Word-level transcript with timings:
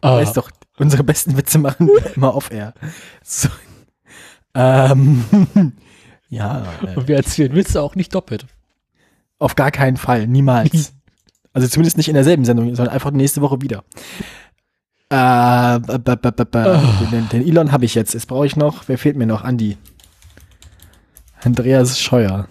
Ah. 0.00 0.16
Weißt 0.16 0.36
doch, 0.36 0.50
unsere 0.78 1.04
besten 1.04 1.36
Witze 1.36 1.58
machen 1.58 1.86
wir 1.88 2.12
immer 2.16 2.34
auf 2.34 2.50
Air. 2.50 2.74
So. 3.22 3.48
Ähm, 4.54 5.24
ja, 6.28 6.64
äh, 6.82 6.94
Und 6.96 7.06
wir 7.08 7.16
erzählen 7.16 7.54
Witze 7.54 7.80
auch 7.82 7.94
nicht 7.94 8.14
doppelt. 8.14 8.46
auf 9.38 9.54
gar 9.56 9.70
keinen 9.70 9.96
Fall, 9.96 10.26
niemals. 10.26 10.92
Also 11.52 11.66
zumindest 11.66 11.96
nicht 11.96 12.06
in 12.06 12.14
derselben 12.14 12.44
Sendung, 12.44 12.72
sondern 12.76 12.94
einfach 12.94 13.10
nächste 13.10 13.40
Woche 13.40 13.60
wieder. 13.60 13.82
Äh, 15.08 15.80
b- 15.80 15.98
b- 15.98 16.14
b- 16.14 16.30
b- 16.30 16.44
b- 16.44 17.06
den, 17.10 17.28
den 17.28 17.42
Elon 17.48 17.72
habe 17.72 17.84
ich 17.84 17.96
jetzt. 17.96 18.14
Jetzt 18.14 18.28
brauche 18.28 18.46
ich 18.46 18.54
noch, 18.54 18.86
wer 18.86 18.96
fehlt 18.96 19.16
mir 19.16 19.26
noch? 19.26 19.42
Andi. 19.42 19.76
Andreas 21.42 21.98
Scheuer. 21.98 22.46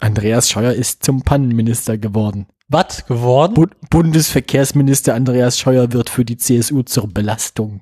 Andreas 0.00 0.50
Scheuer 0.50 0.72
ist 0.72 1.02
zum 1.02 1.22
Pannenminister 1.22 1.96
geworden. 1.98 2.46
Was 2.68 3.06
geworden? 3.06 3.54
Bu 3.54 3.66
Bundesverkehrsminister 3.88 5.14
Andreas 5.14 5.58
Scheuer 5.58 5.92
wird 5.92 6.10
für 6.10 6.26
die 6.26 6.36
CSU 6.36 6.82
zur 6.82 7.08
Belastung. 7.08 7.80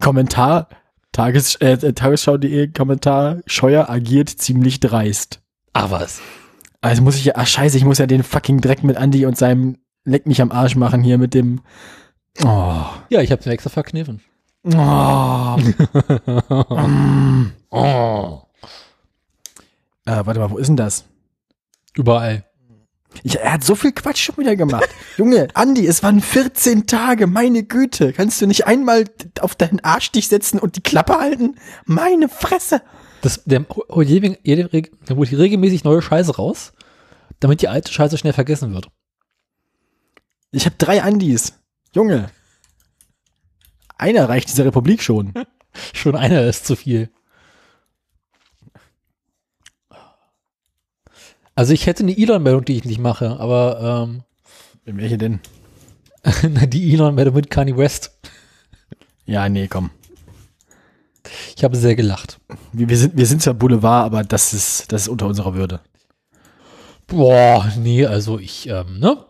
Kommentar, 0.00 0.68
Tages, 1.10 1.56
äh, 1.56 1.76
Tagesschau.de 1.92 2.68
Kommentar, 2.68 3.38
Scheuer 3.46 3.90
agiert 3.90 4.28
ziemlich 4.28 4.78
dreist. 4.78 5.40
Ach 5.72 5.90
was. 5.90 6.20
Also 6.80 7.02
muss 7.02 7.16
ich 7.16 7.24
ja, 7.24 7.32
ach 7.36 7.48
scheiße, 7.48 7.76
ich 7.76 7.84
muss 7.84 7.98
ja 7.98 8.06
den 8.06 8.22
fucking 8.22 8.60
Dreck 8.60 8.84
mit 8.84 8.96
Andi 8.96 9.26
und 9.26 9.36
seinem 9.36 9.78
Leck 10.04 10.26
mich 10.26 10.40
am 10.40 10.52
Arsch 10.52 10.76
machen 10.76 11.02
hier 11.02 11.18
mit 11.18 11.34
dem, 11.34 11.60
oh, 12.44 12.84
Ja, 13.08 13.20
ich 13.20 13.32
hab's 13.32 13.44
mir 13.44 13.52
extra 13.52 13.70
verkniffen. 13.70 14.20
oh, 14.64 15.56
mm. 16.76 17.52
Oh. 17.70 18.42
äh, 20.06 20.24
warte 20.24 20.38
mal, 20.38 20.50
wo 20.50 20.58
ist 20.58 20.68
denn 20.68 20.76
das? 20.76 21.04
Überall. 21.98 22.44
Ich, 23.24 23.40
er 23.40 23.54
hat 23.54 23.64
so 23.64 23.74
viel 23.74 23.90
Quatsch 23.90 24.22
schon 24.22 24.36
wieder 24.36 24.54
gemacht. 24.54 24.88
Junge, 25.16 25.48
Andi, 25.54 25.84
es 25.84 26.04
waren 26.04 26.20
14 26.20 26.86
Tage, 26.86 27.26
meine 27.26 27.64
Güte. 27.64 28.12
Kannst 28.12 28.40
du 28.40 28.46
nicht 28.46 28.68
einmal 28.68 29.04
auf 29.40 29.56
deinen 29.56 29.80
Arsch 29.80 30.12
dich 30.12 30.28
setzen 30.28 30.60
und 30.60 30.76
die 30.76 30.82
Klappe 30.82 31.18
halten? 31.18 31.56
Meine 31.86 32.28
Fresse. 32.28 32.82
Das, 33.22 33.42
der 33.44 33.66
holt 33.68 34.08
regelmäßig 34.08 35.82
neue 35.82 36.00
Scheiße 36.00 36.36
raus, 36.36 36.72
damit 37.40 37.62
die 37.62 37.68
alte 37.68 37.92
Scheiße 37.92 38.16
schnell 38.16 38.32
vergessen 38.32 38.72
wird. 38.72 38.88
Ich 40.52 40.66
habe 40.66 40.76
drei 40.78 41.02
Andis. 41.02 41.54
Junge. 41.92 42.30
Einer 43.96 44.28
reicht 44.28 44.48
dieser 44.50 44.66
Republik 44.66 45.02
schon. 45.02 45.34
Schon 45.92 46.16
einer 46.16 46.44
ist 46.44 46.66
zu 46.66 46.76
viel. 46.76 47.10
Also 51.58 51.72
ich 51.72 51.88
hätte 51.88 52.04
eine 52.04 52.16
Elon-Meldung, 52.16 52.64
die 52.64 52.76
ich 52.76 52.84
nicht 52.84 53.00
mache, 53.00 53.40
aber 53.40 54.06
Welche 54.84 55.18
denn? 55.18 55.40
ähm, 56.44 56.70
die 56.70 56.94
Elon-Meldung 56.94 57.34
mit 57.34 57.50
Kanye 57.50 57.76
West. 57.76 58.16
Ja, 59.26 59.48
nee, 59.48 59.66
komm. 59.66 59.90
Ich 61.56 61.64
habe 61.64 61.76
sehr 61.76 61.96
gelacht. 61.96 62.38
Wir, 62.72 62.88
wir, 62.88 62.96
sind, 62.96 63.16
wir 63.16 63.26
sind 63.26 63.42
zwar 63.42 63.54
Boulevard, 63.54 64.06
aber 64.06 64.22
das 64.22 64.54
ist, 64.54 64.92
das 64.92 65.02
ist 65.02 65.08
unter 65.08 65.26
unserer 65.26 65.54
Würde. 65.54 65.80
Boah, 67.08 67.68
nee, 67.76 68.06
also 68.06 68.38
ich, 68.38 68.68
ähm, 68.68 69.00
ne? 69.00 69.26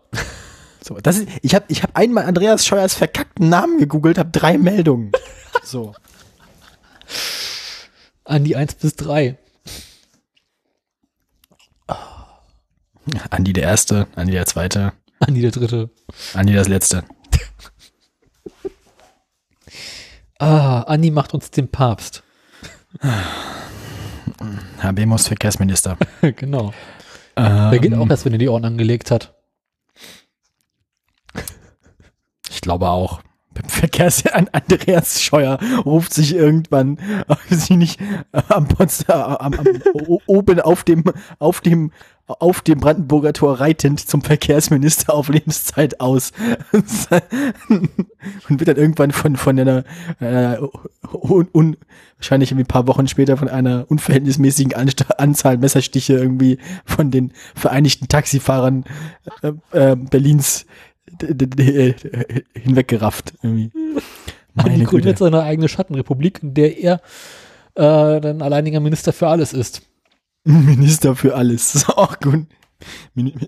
So, 0.85 0.99
das 0.99 1.21
ist, 1.21 1.29
ich 1.41 1.55
habe 1.55 1.65
ich 1.69 1.83
hab 1.83 1.97
einmal 1.97 2.25
Andreas 2.25 2.67
Scheuers 2.67 2.93
verkackten 2.93 3.49
Namen 3.49 3.79
gegoogelt, 3.79 4.19
habe 4.19 4.33
drei 4.33 4.59
Meldungen. 4.59 5.13
So. 5.65 5.95
An 8.25 8.45
die 8.45 8.55
1 8.55 8.75
bis 8.75 8.97
3. 8.97 9.39
Andi 13.31 13.53
der 13.53 13.65
Erste, 13.65 14.07
Andi 14.17 14.33
der 14.33 14.47
Zweite, 14.47 14.93
An 15.21 15.35
die 15.35 15.43
der 15.43 15.51
dritte. 15.51 15.91
Andi 16.35 16.53
das 16.53 16.69
Letzte. 16.69 17.05
Ah, 20.41 20.83
Andi 20.83 21.11
macht 21.11 21.35
uns 21.35 21.51
den 21.51 21.69
Papst. 21.69 22.23
Habemus 24.79 25.27
Verkehrsminister. 25.27 25.99
genau. 26.37 26.73
Ähm, 27.35 27.95
auch 27.95 28.09
erst, 28.09 28.25
wenn 28.25 28.35
er 28.35 28.39
die 28.39 28.49
Ohren 28.49 28.65
angelegt 28.65 29.11
hat. 29.11 29.35
Ich 32.51 32.61
glaube 32.61 32.89
auch. 32.89 33.21
Beim 33.53 33.69
Verkehrs 33.69 34.25
an 34.27 34.49
Andreas 34.53 35.21
Scheuer 35.21 35.59
ruft 35.85 36.15
sich 36.15 36.35
irgendwann, 36.35 36.99
sie 37.51 37.77
nicht 37.77 38.01
am, 38.49 38.69
Potsdam, 38.69 39.37
am, 39.37 39.55
am 39.55 39.67
oben 40.27 40.61
auf 40.61 40.85
dem, 40.85 41.03
auf 41.41 41.61
dem, 41.61 41.91
auf 42.29 42.61
dem 42.61 42.79
Brandenburger 42.79 43.33
Tor 43.33 43.59
reitend 43.59 44.01
zum 44.01 44.23
Verkehrsminister 44.23 45.15
auf 45.15 45.29
Lebenszeit 45.29 46.01
aus. 46.01 46.33
Und 46.73 47.91
wird 48.49 48.69
dann 48.69 48.77
irgendwann 48.77 49.13
von, 49.13 49.37
von 49.37 49.59
einer, 49.59 49.85
äh, 50.21 50.59
un, 51.13 51.49
un, 51.53 51.77
wahrscheinlich 52.19 52.51
irgendwie 52.51 52.65
ein 52.65 52.69
paar 52.69 52.87
Wochen 52.87 53.09
später 53.09 53.37
von 53.37 53.49
einer 53.49 53.87
unverhältnismäßigen 53.89 54.75
Anzahl 54.75 55.57
Messerstiche 55.57 56.15
irgendwie 56.15 56.59
von 56.85 57.11
den 57.11 57.33
Vereinigten 57.55 58.09
Taxifahrern 58.09 58.85
äh, 59.43 59.53
äh, 59.73 59.97
Berlins 59.97 60.67
äh, 61.23 61.95
hinweggerafft. 62.55 63.35
Irgendwie. 63.43 63.71
Meine 64.55 64.85
jetzt 64.85 65.21
seine 65.21 65.43
eigene 65.43 65.69
Schattenrepublik, 65.69 66.43
in 66.43 66.55
der 66.55 66.79
er 66.79 67.01
äh, 67.75 68.21
dann 68.21 68.43
alleiniger 68.43 68.81
Minister 68.81 69.13
für 69.13 69.29
alles 69.29 69.53
ist. 69.53 69.88
Minister 70.49 71.15
für 71.15 71.35
alles. 71.35 71.73
Das 71.73 71.83
ist 71.83 71.89
auch 71.91 72.19
gut. 72.21 72.47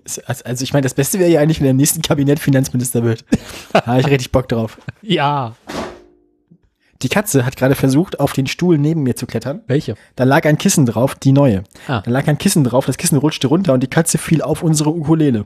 Also 0.05 0.21
also 0.43 0.63
ich 0.63 0.73
meine, 0.73 0.83
das 0.83 0.93
Beste 0.93 1.19
wäre 1.19 1.29
ja 1.29 1.39
eigentlich, 1.39 1.59
wenn 1.59 1.67
er 1.67 1.71
im 1.71 1.77
nächsten 1.77 2.01
Kabinett 2.01 2.39
Finanzminister 2.39 3.03
wird. 3.03 3.25
Da 3.71 3.85
habe 3.85 4.01
ich 4.01 4.07
richtig 4.07 4.31
Bock 4.31 4.49
drauf. 4.49 4.77
Ja. 5.01 5.55
Die 7.01 7.09
Katze 7.09 7.45
hat 7.45 7.55
gerade 7.55 7.75
versucht, 7.75 8.19
auf 8.19 8.33
den 8.33 8.45
Stuhl 8.45 8.77
neben 8.77 9.03
mir 9.03 9.15
zu 9.15 9.25
klettern. 9.25 9.61
Welche? 9.67 9.95
Da 10.15 10.23
lag 10.23 10.45
ein 10.45 10.57
Kissen 10.57 10.85
drauf, 10.85 11.15
die 11.15 11.31
neue. 11.31 11.63
Ah. 11.87 12.01
Da 12.01 12.11
lag 12.11 12.27
ein 12.27 12.37
Kissen 12.37 12.63
drauf, 12.63 12.85
das 12.85 12.97
Kissen 12.97 13.17
rutschte 13.17 13.47
runter 13.47 13.73
und 13.73 13.81
die 13.81 13.87
Katze 13.87 14.17
fiel 14.17 14.41
auf 14.41 14.61
unsere 14.61 14.91
Ukulele. 14.91 15.45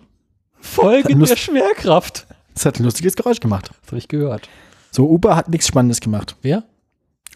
Folge 0.60 1.16
der 1.16 1.36
Schwerkraft. 1.38 2.28
Das 2.54 2.66
hat 2.66 2.80
ein 2.80 2.84
lustiges 2.84 3.16
Geräusch 3.16 3.40
gemacht. 3.40 3.70
Das 3.82 3.92
habe 3.92 3.98
ich 3.98 4.08
gehört. 4.08 4.50
So, 4.92 5.08
Uber 5.10 5.36
hat 5.36 5.50
nichts 5.50 5.68
Spannendes 5.68 6.02
gemacht. 6.02 6.36
Wer? 6.42 6.64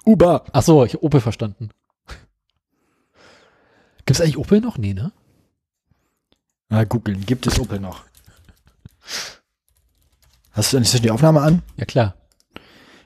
Uber. 0.05 0.43
Ach 0.51 0.63
so, 0.63 0.83
ich 0.83 0.95
hab 0.95 1.03
Opel 1.03 1.21
verstanden. 1.21 1.69
Gibt 4.09 4.19
es 4.19 4.25
eigentlich 4.25 4.39
Opel 4.39 4.59
noch? 4.59 4.79
Nee, 4.79 4.95
ne? 4.95 5.11
Mal 6.69 6.87
googeln, 6.87 7.27
gibt 7.27 7.45
es 7.45 7.59
Opel 7.59 7.79
noch? 7.79 8.05
Hast 10.49 10.73
du 10.73 10.79
das 10.79 10.99
die 10.99 11.11
Aufnahme 11.11 11.41
an? 11.41 11.61
Ja, 11.77 11.85
klar. 11.85 12.15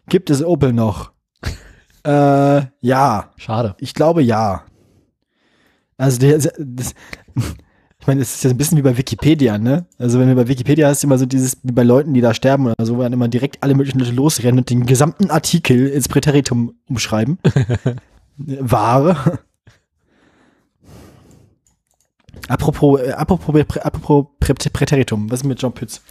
Gibt 0.08 0.30
es 0.30 0.42
Opel 0.42 0.72
noch? 0.72 1.12
äh, 2.06 2.62
ja. 2.80 3.34
Schade. 3.36 3.76
Ich 3.80 3.94
glaube 3.94 4.24
ja. 4.24 4.64
Also 5.98 6.20
der, 6.20 6.38
das, 6.38 6.94
ich 8.00 8.08
meine, 8.08 8.22
es 8.22 8.36
ist 8.36 8.46
ja 8.46 8.52
ein 8.52 8.58
bisschen 8.58 8.78
wie 8.78 8.82
bei 8.82 8.96
Wikipedia, 8.96 9.58
ne? 9.58 9.86
Also 9.98 10.22
wenn 10.22 10.30
du 10.30 10.36
bei 10.36 10.48
Wikipedia 10.48 10.88
hast, 10.88 11.04
immer 11.04 11.18
so 11.18 11.26
dieses, 11.26 11.58
wie 11.64 11.74
bei 11.74 11.84
Leuten, 11.84 12.14
die 12.14 12.22
da 12.22 12.34
sterben 12.34 12.68
oder 12.68 12.86
so, 12.86 12.96
wo 12.96 13.02
dann 13.02 13.12
immer 13.12 13.28
direkt 13.28 13.62
alle 13.62 13.76
möglichen 13.76 14.00
Leute 14.00 14.14
losrennen 14.14 14.60
und 14.60 14.70
den 14.70 14.86
gesamten 14.86 15.32
Artikel 15.32 15.90
ins 15.90 16.08
Präteritum 16.08 16.76
umschreiben. 16.88 17.40
Wahre. 18.38 19.40
Apropos, 22.48 23.00
äh, 23.02 23.12
apropos, 23.12 23.54
Prä- 23.56 23.80
apropos 23.80 24.26
Prä 24.40 24.54
Präteritum, 24.54 25.30
was 25.32 25.40
ist 25.42 25.46
mit 25.46 25.62
John 25.62 25.74
Pütz? 25.74 26.02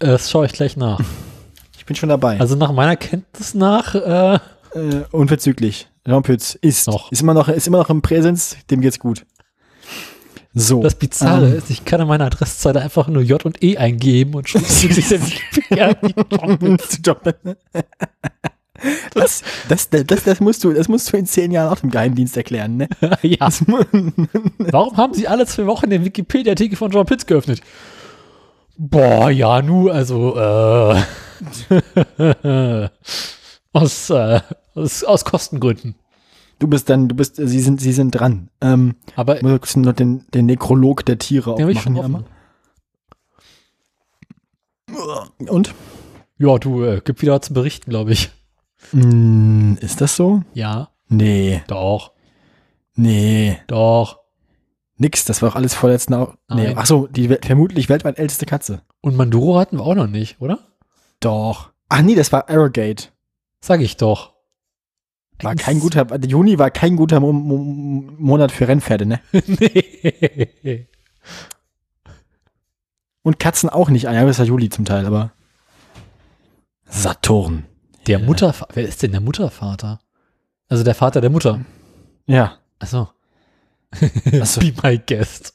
Äh, 0.00 0.06
Das 0.06 0.30
schaue 0.30 0.46
ich 0.46 0.52
gleich 0.52 0.76
nach. 0.76 1.00
Ich 1.78 1.86
bin 1.86 1.96
schon 1.96 2.08
dabei. 2.10 2.38
Also 2.38 2.54
nach 2.54 2.70
meiner 2.70 2.94
Kenntnis 2.94 3.52
nach, 3.54 3.96
äh, 3.96 4.34
äh, 4.34 4.38
unverzüglich. 5.10 5.88
Jean 6.06 6.22
Pütz 6.22 6.54
ist, 6.60 6.86
Noch. 6.86 7.10
ist 7.10 7.20
immer 7.20 7.34
noch, 7.34 7.48
ist 7.48 7.66
immer 7.66 7.78
noch 7.78 7.90
im 7.90 8.00
Präsens, 8.00 8.56
dem 8.70 8.80
geht's 8.80 9.00
gut. 9.00 9.26
So. 10.54 10.82
das 10.82 10.94
Bizarre 10.94 11.48
Ähm. 11.48 11.56
ist, 11.58 11.68
ich 11.70 11.84
kann 11.84 12.00
in 12.00 12.06
meiner 12.06 12.26
Adresszeile 12.26 12.80
einfach 12.80 13.08
nur 13.08 13.22
J 13.22 13.44
und 13.44 13.60
E 13.64 13.76
eingeben 13.76 14.34
und 14.34 14.48
schon 14.48 14.62
sich 14.62 15.08
der 15.08 15.20
Wikipedia 15.20 15.96
an. 16.40 16.78
Das, 19.14 19.42
das, 19.68 19.90
das, 19.90 20.24
das, 20.24 20.40
musst 20.40 20.64
du, 20.64 20.72
das 20.72 20.88
musst 20.88 21.12
du 21.12 21.16
in 21.16 21.26
zehn 21.26 21.50
Jahren 21.50 21.72
auch 21.72 21.80
dem 21.80 21.90
Geheimdienst 21.90 22.36
erklären, 22.36 22.76
ne? 22.78 22.88
ja. 23.22 23.48
Warum 24.58 24.96
haben 24.96 25.14
Sie 25.14 25.28
alle 25.28 25.46
zwei 25.46 25.66
Wochen 25.66 25.90
den 25.90 26.04
Wikipedia-Artikel 26.04 26.76
von 26.76 26.90
John 26.90 27.06
Pitts 27.06 27.26
geöffnet? 27.26 27.60
Boah, 28.76 29.30
ja, 29.30 29.60
nu, 29.60 29.90
also, 29.90 30.36
äh, 30.36 31.02
aus, 33.72 34.10
äh, 34.10 34.40
aus, 34.74 35.04
aus 35.04 35.24
Kostengründen. 35.24 35.96
Du 36.58 36.68
bist 36.68 36.88
dann, 36.90 37.08
du 37.08 37.14
bist, 37.14 37.36
sie 37.36 37.60
sind, 37.60 37.80
sie 37.80 37.92
sind 37.92 38.12
dran. 38.12 38.50
Ähm, 38.60 38.94
Aber 39.16 39.36
ich 39.36 39.42
muss 39.42 39.76
noch 39.76 39.94
den, 39.94 40.26
den 40.34 40.46
Nekrolog 40.46 41.04
der 41.06 41.18
Tiere 41.18 41.54
den 41.54 41.62
habe 41.62 41.72
ich 41.72 41.80
schon 41.80 41.96
aufmachen. 41.98 42.26
einmal. 44.88 45.30
Und? 45.48 45.74
Ja, 46.38 46.58
du, 46.58 46.84
äh, 46.84 47.00
gibt 47.04 47.22
wieder 47.22 47.34
was 47.34 47.46
zu 47.46 47.54
berichten, 47.54 47.90
glaube 47.90 48.12
ich. 48.12 48.30
Mm, 48.92 49.74
ist 49.80 50.00
das 50.00 50.16
so? 50.16 50.42
Ja, 50.54 50.90
Nee, 51.12 51.62
doch, 51.66 52.12
nee, 52.94 53.58
doch. 53.66 54.20
Nix, 54.96 55.24
das 55.24 55.42
war 55.42 55.50
auch 55.50 55.56
alles 55.56 55.74
vorletzten. 55.74 56.14
Au 56.14 56.34
nee, 56.48 56.68
Nein. 56.68 56.74
ach 56.76 56.86
so, 56.86 57.08
die 57.08 57.26
vermutlich 57.42 57.88
weltweit 57.88 58.18
älteste 58.18 58.46
Katze. 58.46 58.82
Und 59.00 59.16
Manduro 59.16 59.58
hatten 59.58 59.78
wir 59.78 59.84
auch 59.84 59.94
noch 59.94 60.06
nicht, 60.06 60.40
oder? 60.40 60.60
Doch. 61.18 61.70
Ach 61.88 62.02
nee, 62.02 62.14
das 62.14 62.30
war 62.32 62.48
Arrogate. 62.48 63.08
Sag 63.60 63.80
ich 63.80 63.96
doch. 63.96 64.34
War 65.42 65.54
kein 65.54 65.80
guter, 65.80 66.04
der 66.04 66.28
Juni 66.30 66.58
war 66.58 66.70
kein 66.70 66.96
guter 66.96 67.18
Mo 67.18 67.32
Mo 67.32 67.56
Monat 67.56 68.52
für 68.52 68.68
Rennpferde, 68.68 69.06
ne? 69.06 69.20
nee. 69.32 70.86
Und 73.22 73.38
Katzen 73.38 73.68
auch 73.70 73.88
nicht. 73.88 74.06
Ah 74.06 74.12
ja, 74.12 74.24
das 74.24 74.38
war 74.38 74.46
Juli 74.46 74.68
zum 74.68 74.84
Teil, 74.84 75.06
aber. 75.06 75.32
Saturn. 76.84 77.66
Der 78.10 78.18
Muttervater, 78.18 78.74
wer 78.74 78.88
ist 78.88 79.04
denn 79.04 79.12
der 79.12 79.20
Muttervater? 79.20 80.00
Also 80.68 80.82
der 80.82 80.96
Vater 80.96 81.20
der 81.20 81.30
Mutter. 81.30 81.60
Ja. 82.26 82.58
Achso. 82.80 83.08
Achso. 84.32 84.60
Be 84.62 84.72
my 84.82 84.98
guest. 84.98 85.54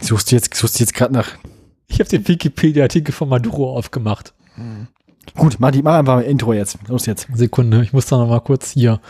Suchst 0.00 0.32
du 0.32 0.34
jetzt, 0.34 0.52
suchst 0.52 0.80
du 0.80 0.82
jetzt 0.82 0.94
gerade 0.94 1.12
nach. 1.12 1.28
Ich 1.86 2.00
habe 2.00 2.10
den 2.10 2.26
Wikipedia-Artikel 2.26 3.12
von 3.12 3.28
Maduro 3.28 3.76
aufgemacht. 3.76 4.34
Gut, 5.36 5.60
mach, 5.60 5.70
die, 5.70 5.82
mach 5.82 5.94
einfach 5.94 6.16
mal 6.16 6.22
Intro 6.22 6.52
jetzt. 6.52 6.76
Los 6.88 7.06
jetzt. 7.06 7.28
Sekunde, 7.32 7.80
ich 7.84 7.92
muss 7.92 8.06
da 8.06 8.16
noch 8.16 8.28
mal 8.28 8.40
kurz 8.40 8.72
hier. 8.72 9.00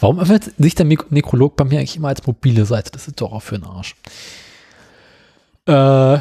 Warum 0.00 0.18
öffnet 0.18 0.50
sich 0.56 0.74
der 0.74 0.86
Nekrolog 0.86 1.56
bei 1.56 1.64
mir 1.64 1.78
eigentlich 1.78 1.96
immer 1.96 2.08
als 2.08 2.26
mobile 2.26 2.64
Seite? 2.64 2.90
Das 2.90 3.06
ist 3.06 3.20
doch 3.20 3.32
auch 3.32 3.42
für 3.42 3.58
den 3.58 3.66
Arsch. 3.66 3.96
Äh, 5.66 6.18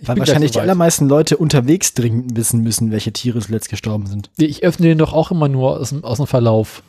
ich 0.00 0.08
Weil 0.08 0.18
wahrscheinlich 0.18 0.52
die 0.52 0.60
allermeisten 0.60 1.08
Leute 1.08 1.36
unterwegs 1.36 1.94
dringend 1.94 2.36
wissen 2.36 2.62
müssen, 2.62 2.90
welche 2.90 3.12
Tiere 3.12 3.40
zuletzt 3.40 3.68
gestorben 3.68 4.06
sind. 4.06 4.30
Ich 4.38 4.64
öffne 4.64 4.86
den 4.86 4.98
doch 4.98 5.12
auch 5.12 5.30
immer 5.30 5.48
nur 5.48 5.78
aus 5.78 5.90
dem, 5.90 6.04
aus 6.04 6.16
dem 6.16 6.26
Verlauf. 6.26 6.82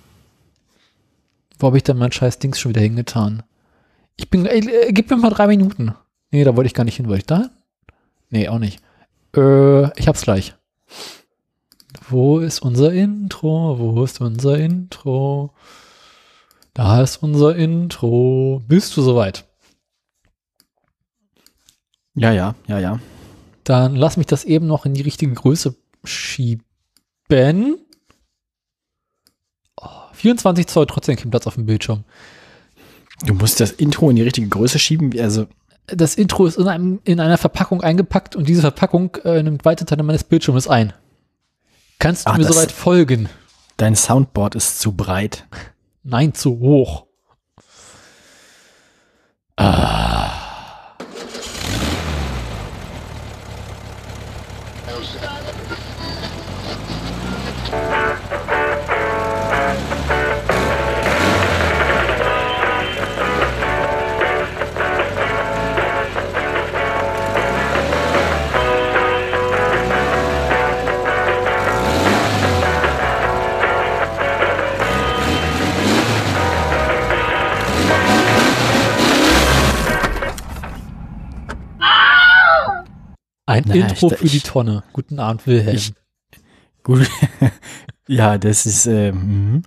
Wo 1.59 1.67
habe 1.67 1.77
ich 1.77 1.83
denn 1.83 1.97
mein 1.97 2.11
scheiß 2.11 2.39
Dings 2.39 2.59
schon 2.59 2.69
wieder 2.69 2.81
hingetan? 2.81 3.43
Ich 4.15 4.29
bin, 4.29 4.45
ey, 4.45 4.59
äh, 4.59 4.91
gib 4.93 5.09
mir 5.09 5.17
mal 5.17 5.29
drei 5.29 5.47
Minuten. 5.47 5.93
Nee, 6.31 6.43
da 6.43 6.55
wollte 6.55 6.67
ich 6.67 6.73
gar 6.73 6.85
nicht 6.85 6.95
hin. 6.95 7.07
Wollte 7.07 7.19
ich 7.19 7.25
da? 7.25 7.37
hin? 7.37 7.49
Nee, 8.29 8.47
auch 8.47 8.59
nicht. 8.59 8.81
Äh, 9.35 9.99
ich 9.99 10.07
hab's 10.07 10.21
gleich. 10.21 10.55
Wo 12.09 12.39
ist 12.39 12.61
unser 12.61 12.93
Intro? 12.93 13.77
Wo 13.77 14.03
ist 14.03 14.21
unser 14.21 14.57
Intro? 14.57 15.53
Da 16.73 17.01
ist 17.01 17.17
unser 17.17 17.55
Intro. 17.55 18.61
Bist 18.67 18.95
du 18.95 19.01
soweit? 19.01 19.45
Ja, 22.15 22.31
ja, 22.31 22.55
ja, 22.67 22.79
ja. 22.79 22.99
Dann 23.63 23.95
lass 23.95 24.17
mich 24.17 24.27
das 24.27 24.43
eben 24.43 24.67
noch 24.67 24.85
in 24.85 24.93
die 24.93 25.01
richtige 25.01 25.33
Größe 25.33 25.75
schieben. 26.03 26.65
Oh, 29.77 29.87
24 30.13 30.67
Zoll, 30.67 30.87
trotzdem 30.87 31.15
kein 31.15 31.31
Platz 31.31 31.47
auf 31.47 31.55
dem 31.55 31.65
Bildschirm. 31.65 32.03
Du 33.25 33.33
musst 33.33 33.59
das 33.59 33.71
Intro 33.71 34.09
in 34.09 34.15
die 34.15 34.23
richtige 34.23 34.49
Größe 34.49 34.79
schieben. 34.79 35.17
Also, 35.19 35.47
Das 35.87 36.15
Intro 36.15 36.45
ist 36.47 36.57
in, 36.57 36.67
einem, 36.67 36.99
in 37.03 37.19
einer 37.19 37.37
Verpackung 37.37 37.81
eingepackt 37.81 38.35
und 38.35 38.49
diese 38.49 38.61
Verpackung 38.61 39.15
äh, 39.23 39.41
nimmt 39.43 39.63
weite 39.63 39.85
Teile 39.85 40.03
meines 40.03 40.23
Bildschirmes 40.23 40.67
ein. 40.67 40.93
Kannst 41.99 42.25
du 42.25 42.31
Ach, 42.31 42.37
mir 42.37 42.45
soweit 42.45 42.71
folgen? 42.71 43.29
dein 43.77 43.95
Soundboard 43.95 44.55
ist 44.55 44.79
zu 44.79 44.91
breit. 44.91 45.47
Nein, 46.03 46.33
zu 46.33 46.59
hoch. 46.59 47.05
Ein 83.51 83.63
Na, 83.67 83.75
Intro 83.75 84.11
ich- 84.11 84.17
für 84.17 84.27
die 84.27 84.39
Tonne. 84.39 84.83
Guten 84.93 85.19
Abend, 85.19 85.45
Wilhelm. 85.47 85.75
Ich- 85.75 85.93
Gut. 86.83 87.07
ja, 88.07 88.37
das 88.37 88.65
ist. 88.65 88.87
Äh, 88.87 89.11
mhm. 89.11 89.63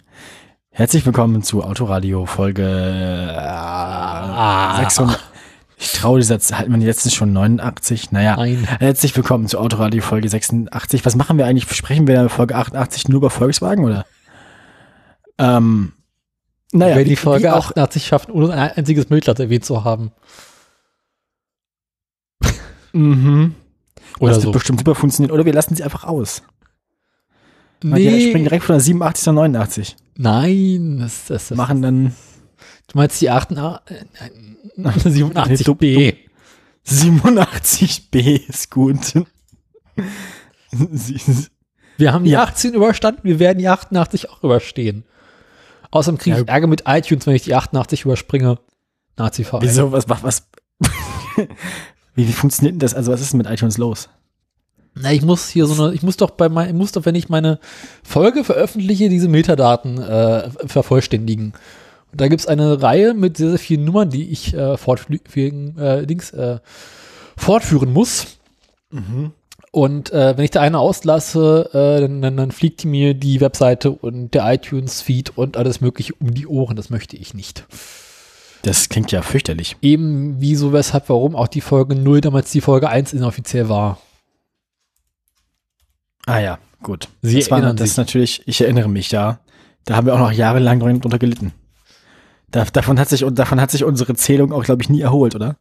Herzlich 0.70 1.06
willkommen 1.06 1.42
zu 1.42 1.62
Autoradio 1.62 2.26
Folge 2.26 2.62
äh, 2.64 3.36
Ah. 3.36 4.78
600. 4.80 5.20
Ich 5.76 5.92
traue 5.92 6.18
dieser 6.18 6.40
Zahl, 6.40 6.60
hat 6.60 6.68
man 6.68 6.80
letztens 6.80 7.14
schon 7.14 7.32
89? 7.32 8.10
Naja. 8.12 8.36
Nein. 8.36 8.66
Herzlich 8.80 9.14
willkommen 9.16 9.46
zu 9.48 9.58
Autoradio 9.58 10.02
Folge 10.02 10.28
86. 10.28 11.04
Was 11.04 11.14
machen 11.14 11.36
wir 11.38 11.46
eigentlich? 11.46 11.70
Sprechen 11.72 12.06
wir 12.08 12.20
in 12.20 12.28
Folge 12.28 12.56
88 12.56 13.08
nur 13.08 13.18
über 13.18 13.30
Volkswagen 13.30 13.84
oder? 13.84 14.06
Ähm, 15.38 15.92
naja, 16.72 16.96
Wer 16.96 17.04
die 17.04 17.16
Folge 17.16 17.44
wie 17.44 17.50
auch, 17.50 17.66
88 17.70 18.06
schafft, 18.06 18.30
ohne 18.30 18.52
ein 18.52 18.72
einziges 18.72 19.10
Milchblatt 19.10 19.38
erwähnt 19.40 19.64
zu 19.64 19.84
haben. 19.84 20.10
mhm. 22.92 23.54
Oder 24.20 24.32
das 24.34 24.42
so. 24.42 24.48
wird 24.48 24.54
bestimmt 24.54 24.78
super 24.80 24.94
funktionieren. 24.94 25.32
Oder 25.32 25.44
wir 25.44 25.52
lassen 25.52 25.74
sie 25.74 25.82
einfach 25.82 26.04
aus. 26.04 26.42
Weil 27.82 28.00
die 28.00 28.28
springen 28.28 28.44
direkt 28.44 28.64
von 28.64 28.74
der 28.74 28.80
87 28.80 29.24
zur 29.24 29.32
89. 29.34 29.96
Nein, 30.16 30.98
das, 31.00 31.26
das, 31.26 31.48
das, 31.48 31.58
Machen 31.58 31.82
dann 31.82 32.14
du 32.86 32.98
meinst 32.98 33.20
die 33.20 33.28
88, 33.30 33.96
äh, 33.96 34.04
nein, 34.76 34.94
87b. 34.94 36.16
87b 36.86 38.48
ist 38.48 38.70
gut. 38.70 39.12
Wir 41.96 42.12
haben 42.12 42.24
die 42.24 42.30
Ja. 42.30 42.42
18 42.42 42.74
überstanden, 42.74 43.20
wir 43.22 43.38
werden 43.38 43.58
die 43.58 43.68
88 43.68 44.28
auch 44.30 44.42
überstehen. 44.42 45.04
Außerdem 45.92 46.18
kriege 46.18 46.40
ich 46.40 46.46
Ja. 46.46 46.52
Ärger 46.52 46.66
mit 46.66 46.82
iTunes, 46.86 47.26
wenn 47.26 47.36
ich 47.36 47.42
die 47.42 47.54
88 47.54 48.04
überspringe. 48.04 48.58
Nazi-Verein. 49.16 49.62
Wieso, 49.62 49.92
was, 49.92 50.08
was, 50.08 50.24
was? 50.24 50.48
Wie, 52.14 52.28
wie 52.28 52.32
funktioniert 52.32 52.74
denn 52.74 52.80
das? 52.80 52.94
Also, 52.94 53.12
was 53.12 53.20
ist 53.20 53.32
denn 53.32 53.38
mit 53.38 53.50
iTunes 53.50 53.78
los? 53.78 54.08
Na, 54.94 55.12
ich 55.12 55.22
muss 55.22 55.48
hier 55.48 55.66
so 55.66 55.82
eine, 55.82 55.94
ich 55.94 56.02
muss 56.02 56.16
doch 56.16 56.30
bei 56.30 56.48
mein, 56.48 56.68
ich 56.68 56.74
muss 56.74 56.92
doch, 56.92 57.04
wenn 57.04 57.16
ich 57.16 57.28
meine 57.28 57.58
Folge 58.04 58.44
veröffentliche, 58.44 59.08
diese 59.08 59.28
Metadaten 59.28 60.00
äh, 60.00 60.50
vervollständigen. 60.66 61.52
Und 62.12 62.20
da 62.20 62.28
gibt's 62.28 62.46
eine 62.46 62.80
Reihe 62.80 63.12
mit 63.12 63.36
sehr, 63.36 63.50
sehr 63.50 63.58
vielen 63.58 63.84
Nummern, 63.84 64.10
die 64.10 64.30
ich 64.30 64.54
äh, 64.54 64.76
fortführen, 64.76 65.76
äh, 65.78 66.06
Dings, 66.06 66.30
äh, 66.30 66.58
fortführen 67.36 67.92
muss. 67.92 68.38
Und 69.72 70.12
äh, 70.12 70.36
wenn 70.36 70.44
ich 70.44 70.52
da 70.52 70.60
eine 70.60 70.78
auslasse, 70.78 71.68
äh, 71.72 72.00
dann, 72.00 72.22
dann, 72.22 72.36
dann 72.36 72.52
fliegt 72.52 72.84
die 72.84 72.86
mir 72.86 73.14
die 73.14 73.40
Webseite 73.40 73.90
und 73.90 74.32
der 74.32 74.52
iTunes-Feed 74.54 75.36
und 75.36 75.56
alles 75.56 75.80
mögliche 75.80 76.14
um 76.20 76.32
die 76.32 76.46
Ohren. 76.46 76.76
Das 76.76 76.90
möchte 76.90 77.16
ich 77.16 77.34
nicht. 77.34 77.64
Das 78.64 78.88
klingt 78.88 79.12
ja 79.12 79.20
fürchterlich. 79.20 79.76
Eben 79.82 80.40
wieso, 80.40 80.72
weshalb, 80.72 81.10
warum 81.10 81.36
auch 81.36 81.48
die 81.48 81.60
Folge 81.60 81.94
0 81.94 82.22
damals 82.22 82.50
die 82.50 82.62
Folge 82.62 82.88
1 82.88 83.12
inoffiziell 83.12 83.68
war. 83.68 83.98
Ah 86.24 86.38
ja, 86.38 86.58
gut. 86.82 87.08
Sie 87.20 87.38
das 87.38 87.50
war, 87.50 87.58
erinnern 87.58 87.76
das 87.76 87.88
sich. 87.88 87.92
ist 87.92 87.96
natürlich, 87.98 88.42
ich 88.46 88.62
erinnere 88.62 88.88
mich, 88.88 89.10
ja. 89.10 89.38
Da 89.84 89.96
haben 89.96 90.06
wir 90.06 90.14
auch 90.14 90.18
noch 90.18 90.32
jahrelang 90.32 90.80
drunter 90.80 91.18
gelitten. 91.18 91.52
Da, 92.50 92.64
davon, 92.64 92.98
hat 92.98 93.10
sich, 93.10 93.22
davon 93.32 93.60
hat 93.60 93.70
sich 93.70 93.84
unsere 93.84 94.14
Zählung 94.14 94.50
auch, 94.50 94.64
glaube 94.64 94.82
ich, 94.82 94.88
nie 94.88 95.02
erholt, 95.02 95.34
oder? 95.34 95.56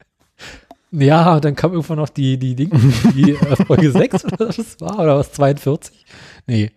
Ja, 0.91 1.41
dann 1.41 1.57
kam 1.57 1.74
irgendwann 1.74 1.98
noch 1.98 2.07
die, 2.07 2.38
die, 2.38 2.55
Ding, 2.55 2.69
die 3.15 3.33
Folge 3.67 3.91
6 3.91 4.24
oder 4.25 4.48
was 4.48 4.55
das 4.55 4.79
war, 4.79 5.00
oder 5.00 5.17
was, 5.17 5.33
42? 5.33 6.05
Nee. 6.48 6.72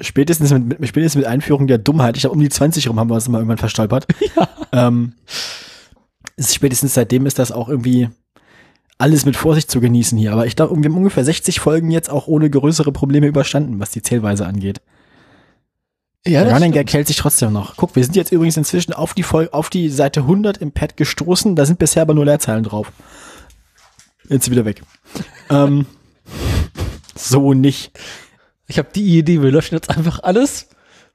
Spätestens 0.00 0.52
mit, 0.52 0.88
spätestens 0.88 1.20
mit 1.20 1.26
Einführung 1.26 1.66
der 1.66 1.78
Dummheit, 1.78 2.16
ich 2.16 2.22
glaube, 2.22 2.34
um 2.36 2.40
die 2.40 2.48
20 2.48 2.88
rum 2.88 2.98
haben 2.98 3.10
wir 3.10 3.14
uns 3.14 3.28
mal 3.28 3.38
irgendwann 3.38 3.58
verstolpert. 3.58 4.06
Ja. 4.36 4.48
Ähm, 4.72 5.12
spätestens 6.38 6.94
seitdem 6.94 7.26
ist 7.26 7.38
das 7.38 7.52
auch 7.52 7.68
irgendwie 7.68 8.08
alles 8.98 9.24
mit 9.24 9.36
Vorsicht 9.36 9.70
zu 9.70 9.80
genießen 9.80 10.18
hier. 10.18 10.32
Aber 10.32 10.46
ich 10.46 10.56
glaube, 10.56 10.76
wir 10.76 10.88
haben 10.90 10.96
ungefähr 10.96 11.24
60 11.24 11.60
Folgen 11.60 11.90
jetzt 11.90 12.10
auch 12.10 12.26
ohne 12.26 12.50
größere 12.50 12.92
Probleme 12.92 13.26
überstanden, 13.26 13.80
was 13.80 13.90
die 13.90 14.02
Zählweise 14.02 14.46
angeht. 14.46 14.80
Ja, 16.26 16.42
Der 16.42 16.54
Running 16.54 16.72
Gag 16.72 16.90
hält 16.92 17.06
sich 17.06 17.16
trotzdem 17.16 17.52
noch. 17.52 17.76
Guck, 17.76 17.96
wir 17.96 18.02
sind 18.02 18.16
jetzt 18.16 18.32
übrigens 18.32 18.56
inzwischen 18.56 18.94
auf 18.94 19.12
die, 19.12 19.22
Fol 19.22 19.48
auf 19.52 19.68
die 19.68 19.90
Seite 19.90 20.20
100 20.20 20.56
im 20.58 20.72
Pad 20.72 20.96
gestoßen. 20.96 21.54
Da 21.54 21.66
sind 21.66 21.78
bisher 21.78 22.02
aber 22.02 22.14
nur 22.14 22.24
Leerzeilen 22.24 22.64
drauf. 22.64 22.92
Jetzt 24.28 24.50
wieder 24.50 24.64
weg. 24.64 24.82
ähm, 25.50 25.86
so 27.14 27.52
nicht. 27.52 27.92
Ich 28.66 28.78
habe 28.78 28.88
die 28.94 29.18
Idee, 29.18 29.42
wir 29.42 29.50
löschen 29.50 29.74
jetzt 29.74 29.90
einfach 29.90 30.22
alles 30.22 30.68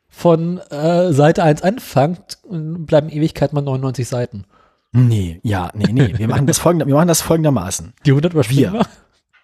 von 0.08 0.58
äh, 0.70 1.14
Seite 1.14 1.44
1 1.44 1.62
anfängt 1.62 2.40
und 2.44 2.86
bleiben 2.86 3.10
Ewigkeit 3.10 3.54
mal 3.54 3.62
99 3.62 4.08
Seiten. 4.08 4.46
Nee, 4.92 5.40
ja, 5.44 5.72
nee, 5.76 5.92
nee. 5.92 6.18
Wir 6.18 6.28
machen 6.28 6.48
das, 6.48 6.58
folgender, 6.58 6.88
wir 6.88 6.96
machen 6.96 7.08
das 7.08 7.22
folgendermaßen. 7.22 7.94
Die 8.06 8.12
100 8.12 8.34
überspringen 8.34 8.74
Wir. 8.74 8.86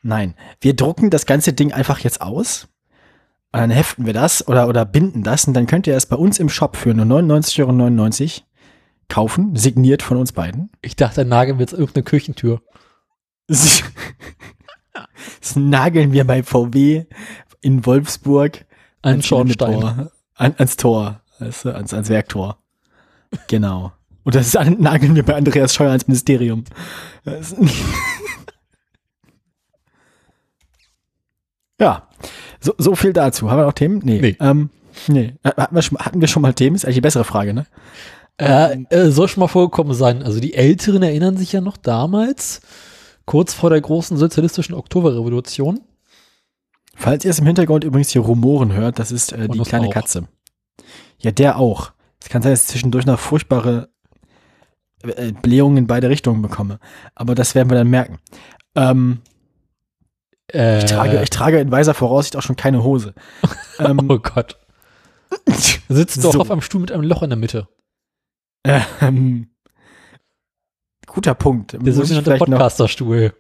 Nein, 0.02 0.36
wir 0.62 0.76
drucken 0.76 1.10
das 1.10 1.26
ganze 1.26 1.54
Ding 1.54 1.72
einfach 1.72 2.00
jetzt 2.00 2.22
aus. 2.22 2.68
Und 3.52 3.62
dann 3.62 3.70
heften 3.70 4.06
wir 4.06 4.14
das 4.14 4.48
oder, 4.48 4.68
oder 4.68 4.86
binden 4.86 5.24
das 5.24 5.46
und 5.46 5.54
dann 5.54 5.68
könnt 5.68 5.88
ihr 5.88 5.96
es 5.96 6.08
bei 6.08 6.16
uns 6.16 6.40
im 6.40 6.50
Shop 6.50 6.76
für 6.76 6.94
nur 6.94 7.06
99,99 7.06 7.62
Euro 7.62 8.46
kaufen, 9.08 9.56
signiert 9.56 10.02
von 10.02 10.18
uns 10.18 10.32
beiden. 10.32 10.72
Ich 10.82 10.96
dachte, 10.96 11.22
dann 11.22 11.30
nageln 11.30 11.58
wir 11.58 11.64
jetzt 11.64 11.74
irgendeine 11.74 12.04
Küchentür. 12.04 12.62
Das 15.42 15.56
nageln 15.56 16.12
wir 16.12 16.26
bei 16.26 16.42
VW 16.42 17.06
in 17.66 17.86
Wolfsburg 17.86 18.66
Ein 19.02 19.14
ans 19.16 19.26
Schornstein. 19.26 19.80
Tor, 19.82 20.12
an, 20.36 20.56
ans 20.58 20.78
Tor, 20.78 21.22
du, 21.40 21.74
ans, 21.74 21.94
ans 21.94 22.10
Werktor. 22.10 22.58
Genau. 23.48 23.92
Und 24.24 24.36
das 24.36 24.56
an- 24.56 24.80
nageln 24.80 25.16
wir 25.16 25.24
bei 25.24 25.36
Andreas 25.36 25.74
Scheuer 25.74 25.90
ans 25.92 26.08
Ministerium. 26.08 26.64
Ja, 31.80 32.08
so, 32.62 32.74
so 32.78 32.96
viel 32.96 33.14
dazu. 33.14 33.50
Haben 33.52 33.60
wir 33.60 33.66
noch 33.66 33.74
Themen? 33.74 34.00
Nee. 34.04 34.22
Nee. 34.22 34.38
Ähm, 34.40 34.70
nee. 35.08 35.34
Äh, 35.44 35.52
Hatten 35.58 35.76
wir, 35.76 35.82
schon, 35.82 35.98
hatten 35.98 36.22
wir 36.22 36.28
schon 36.28 36.42
mal 36.42 36.54
Themen? 36.54 36.76
Ist 36.76 36.86
eigentlich 36.86 36.96
die 36.96 37.02
bessere 37.02 37.26
Frage, 37.26 37.54
ne? 37.54 37.66
Äh, 38.38 38.78
äh, 38.90 39.12
soll 39.12 39.28
schon 39.28 39.42
mal 39.42 39.48
vorgekommen 39.48 39.94
sein. 39.94 40.24
Also 40.24 40.40
die 40.40 40.54
Älteren 40.54 41.04
erinnern 41.04 41.38
sich 41.38 41.52
ja 41.52 41.62
noch 41.62 41.78
damals, 41.78 42.62
kurz 43.26 43.54
vor 43.54 43.70
der 43.70 43.82
großen 43.82 44.18
sozialistischen 44.18 44.74
Oktoberrevolution. 44.76 45.82
Falls 46.96 47.24
ihr 47.26 47.32
es 47.32 47.40
im 47.40 47.46
Hintergrund 47.46 47.84
übrigens 47.84 48.10
hier 48.10 48.22
Rumoren 48.22 48.74
hört, 48.74 48.98
das 49.00 49.12
ist 49.12 49.32
äh, 49.34 49.48
die 49.50 49.58
das 49.60 49.68
kleine 49.68 49.88
auch. 49.88 49.94
Katze. 49.94 50.28
Ja, 51.20 51.32
der 51.32 51.58
auch. 51.58 51.92
Es 52.22 52.30
kann 52.30 52.42
sein, 52.42 52.52
dass 52.54 52.62
ich 52.64 52.68
zwischendurch 52.70 53.06
noch 53.06 53.20
furchtbare 53.20 53.90
äh, 55.04 55.32
Blähungen 55.34 55.78
in 55.78 55.88
beide 55.88 56.10
Richtungen 56.10 56.42
bekomme. 56.42 56.80
Aber 57.14 57.36
das 57.36 57.54
werden 57.54 57.70
wir 57.70 57.76
dann 57.78 57.90
merken. 57.90 58.18
Ähm, 58.76 59.22
Äh, 60.52 60.80
ich, 60.80 60.86
trage, 60.86 61.22
ich 61.24 61.30
trage 61.30 61.60
in 61.60 61.72
weiser 61.72 61.94
Voraussicht 61.94 62.36
auch 62.38 62.42
schon 62.42 62.56
keine 62.56 62.84
Hose. 62.84 63.14
ähm, 63.80 64.00
oh 64.10 64.20
Gott. 64.20 64.58
Sitzt 65.90 66.24
doch 66.24 66.32
So. 66.34 66.40
auf 66.42 66.52
einem 66.52 66.62
Stuhl 66.62 66.82
mit 66.82 66.92
einem 66.92 67.04
Loch 67.04 67.24
in 67.24 67.30
der 67.30 67.38
Mitte. 67.38 67.68
ähm, 68.64 69.50
guter 71.08 71.36
Punkt. 71.36 71.78
Der 71.80 71.94
sogenannte 71.94 72.38
Podcasterstuhl. 72.38 73.34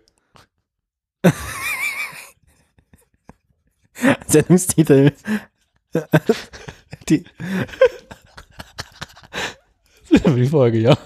Sendungstitel. 4.28 5.12
die, 7.10 7.24
die 10.10 10.46
Folge, 10.46 10.80
ja. 10.80 10.98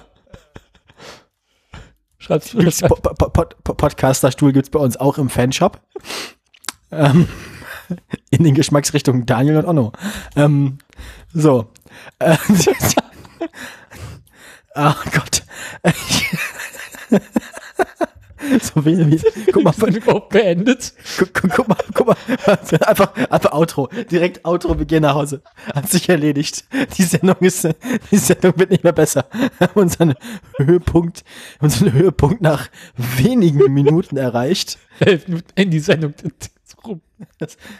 Schreib's 2.17 2.53
mir 2.53 2.63
gibt's 2.63 2.81
po 2.81 2.95
po 2.95 3.13
po 3.13 3.45
po 3.63 3.73
Podcasterstuhl 3.73 4.51
gibt 4.53 4.65
es 4.65 4.69
bei 4.69 4.79
uns 4.79 4.97
auch 4.97 5.17
im 5.17 5.29
Fanshop. 5.29 5.81
Ähm, 6.91 7.27
in 8.29 8.43
den 8.43 8.55
Geschmacksrichtungen 8.55 9.25
Daniel 9.25 9.57
und 9.57 9.65
Onno. 9.65 9.91
Ähm, 10.35 10.79
so. 11.33 11.71
Äh, 12.19 12.37
Ach 14.75 15.05
Gott. 15.11 15.43
so 18.61 18.85
wie, 18.85 18.97
wie, 19.11 19.21
guck 19.51 19.63
mal, 19.63 19.73
wir 19.77 19.97
überhaupt 19.97 20.29
beendet? 20.29 20.93
guck, 21.17 21.33
guck, 21.33 21.51
guck 21.51 21.67
mal, 21.67 21.77
guck 21.93 22.07
mal. 22.07 22.17
Einfach, 22.85 23.13
einfach 23.29 23.51
Outro. 23.51 23.89
Direkt 24.11 24.45
Outro, 24.45 24.77
wir 24.77 24.85
gehen 24.85 25.01
nach 25.01 25.15
Hause. 25.15 25.41
Hat 25.73 25.89
sich 25.89 26.07
erledigt. 26.09 26.65
Die 26.97 27.03
Sendung 27.03 27.37
ist, 27.39 27.67
die 28.11 28.17
Sendung 28.17 28.53
wird 28.57 28.71
nicht 28.71 28.83
mehr 28.83 28.93
besser. 28.93 29.25
Unseren 29.75 30.15
Höhepunkt, 30.57 31.23
unseren 31.59 31.93
Höhepunkt 31.93 32.41
nach 32.41 32.69
wenigen 32.95 33.73
Minuten 33.73 34.17
erreicht. 34.17 34.77
In 35.55 35.71
die 35.71 35.79
Sendung. 35.79 36.13
rum. 36.85 37.01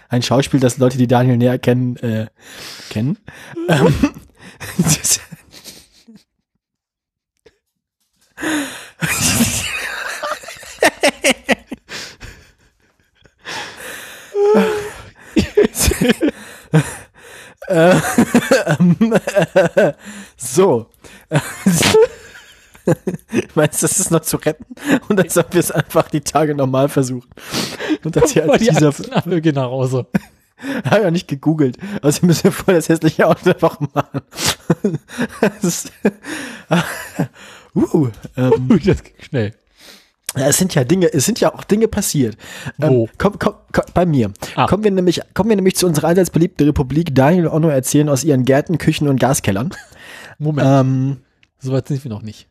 Ein 0.09 0.21
Schauspiel, 0.21 0.59
das 0.59 0.77
Leute, 0.77 0.97
die 0.97 1.07
Daniel 1.07 1.37
näher 1.37 1.59
kennen, 1.59 1.97
äh, 1.97 2.27
kennen. 2.89 3.17
Ähm, 3.67 3.93
das, 4.77 5.19
so. 20.37 20.87
Meinst 23.53 23.83
du, 23.83 23.87
das 23.87 23.99
ist 23.99 24.11
noch 24.11 24.21
zu 24.21 24.37
retten? 24.37 24.65
Und 25.07 25.19
als 25.19 25.37
ob 25.37 25.53
wir 25.53 25.59
es 25.59 25.69
einfach 25.71 26.09
die 26.09 26.21
Tage 26.21 26.55
normal 26.55 26.89
versuchen. 26.89 27.29
Und 28.03 28.15
das 28.15 28.31
hier 28.31 28.49
als 28.49 28.63
die 28.63 28.69
dieser 28.69 28.93
alle 29.11 29.41
gehen 29.41 29.55
nach 29.55 29.69
Hause. 29.69 30.07
habe 30.85 31.03
ja 31.03 31.11
nicht 31.11 31.27
gegoogelt. 31.27 31.77
Also 32.01 32.25
müssen 32.25 32.45
wir 32.45 32.51
voll 32.51 32.75
das 32.75 32.89
hässliche 32.89 33.27
Auto 33.27 33.49
einfach 33.49 33.79
machen. 33.79 34.21
das 35.41 35.63
ist, 35.63 35.91
uh, 37.75 38.09
ähm, 38.37 38.79
das 38.85 39.03
ging 39.03 39.13
schnell. 39.19 39.53
Es 40.35 40.57
sind 40.57 40.75
ja 40.75 40.83
Dinge, 40.83 41.11
es 41.11 41.25
sind 41.25 41.39
ja 41.39 41.53
auch 41.53 41.63
Dinge 41.63 41.87
passiert. 41.87 42.37
Wo? 42.77 43.05
Ähm, 43.05 43.09
komm, 43.17 43.39
komm, 43.39 43.55
komm, 43.71 43.85
bei 43.93 44.05
mir. 44.05 44.31
Ah. 44.55 44.67
Kommen 44.67 44.83
wir 44.83 44.91
nämlich, 44.91 45.21
kommen 45.33 45.49
wir 45.49 45.55
nämlich 45.55 45.75
zu 45.75 45.87
unserer 45.87 46.07
allseits 46.07 46.29
beliebten 46.29 46.63
Republik. 46.65 47.15
Daniel 47.15 47.47
und 47.47 47.53
Onno 47.53 47.69
erzählen 47.69 48.09
aus 48.09 48.23
ihren 48.23 48.45
Gärten, 48.45 48.77
Küchen 48.77 49.07
und 49.07 49.19
Gaskellern. 49.19 49.71
Moment, 50.37 50.67
Ähm, 50.69 51.17
soweit 51.59 51.87
sind 51.87 52.03
wir 52.03 52.09
noch 52.11 52.21
nicht. 52.21 52.47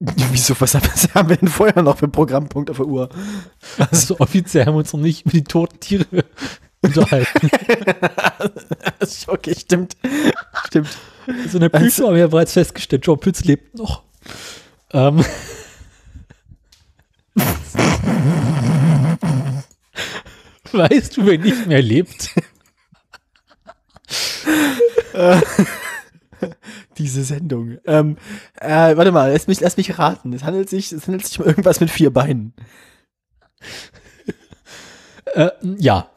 wieso, 0.00 0.54
was 0.60 0.74
haben- 0.74 1.28
wir 1.28 1.36
denn 1.36 1.48
vorher 1.48 1.82
noch 1.82 1.98
für 1.98 2.08
Programmpunkt 2.08 2.70
auf 2.70 2.78
der 2.78 2.86
Uhr? 2.86 3.08
Also 3.78 4.18
offiziell 4.18 4.66
haben 4.66 4.74
wir 4.74 4.78
uns 4.78 4.92
noch 4.92 5.00
nicht 5.00 5.22
über 5.26 5.32
die 5.32 5.44
toten 5.44 5.78
Tiere 5.78 6.06
unterhalten. 6.80 7.50
okay, 9.28 9.54
stimmt. 9.56 9.96
Stimmt. 10.66 10.88
Also 11.44 11.58
in 11.58 11.60
der 11.60 11.68
Prüfung 11.68 12.06
haben 12.06 12.14
wir 12.14 12.20
ja 12.22 12.26
bereits 12.26 12.52
festgestellt, 12.54 13.06
John 13.06 13.20
Pütz 13.20 13.44
lebt 13.44 13.76
noch. 13.76 14.02
Ähm. 14.92 15.24
weißt 20.72 21.16
du, 21.16 21.26
wer 21.26 21.38
nicht 21.38 21.66
mehr 21.66 21.82
lebt? 21.82 22.30
Diese 26.98 27.24
Sendung. 27.24 27.78
Ähm, 27.86 28.16
äh, 28.60 28.96
warte 28.96 29.12
mal, 29.12 29.32
lass 29.32 29.46
mich, 29.46 29.60
lass 29.60 29.76
mich 29.76 29.98
raten. 29.98 30.32
Es 30.32 30.44
handelt 30.44 30.68
sich, 30.68 30.92
es 30.92 31.06
handelt 31.06 31.26
sich 31.26 31.38
um 31.40 31.46
irgendwas 31.46 31.80
mit 31.80 31.90
vier 31.90 32.12
Beinen. 32.12 32.54
Äh, 35.34 35.50
ja. 35.78 36.10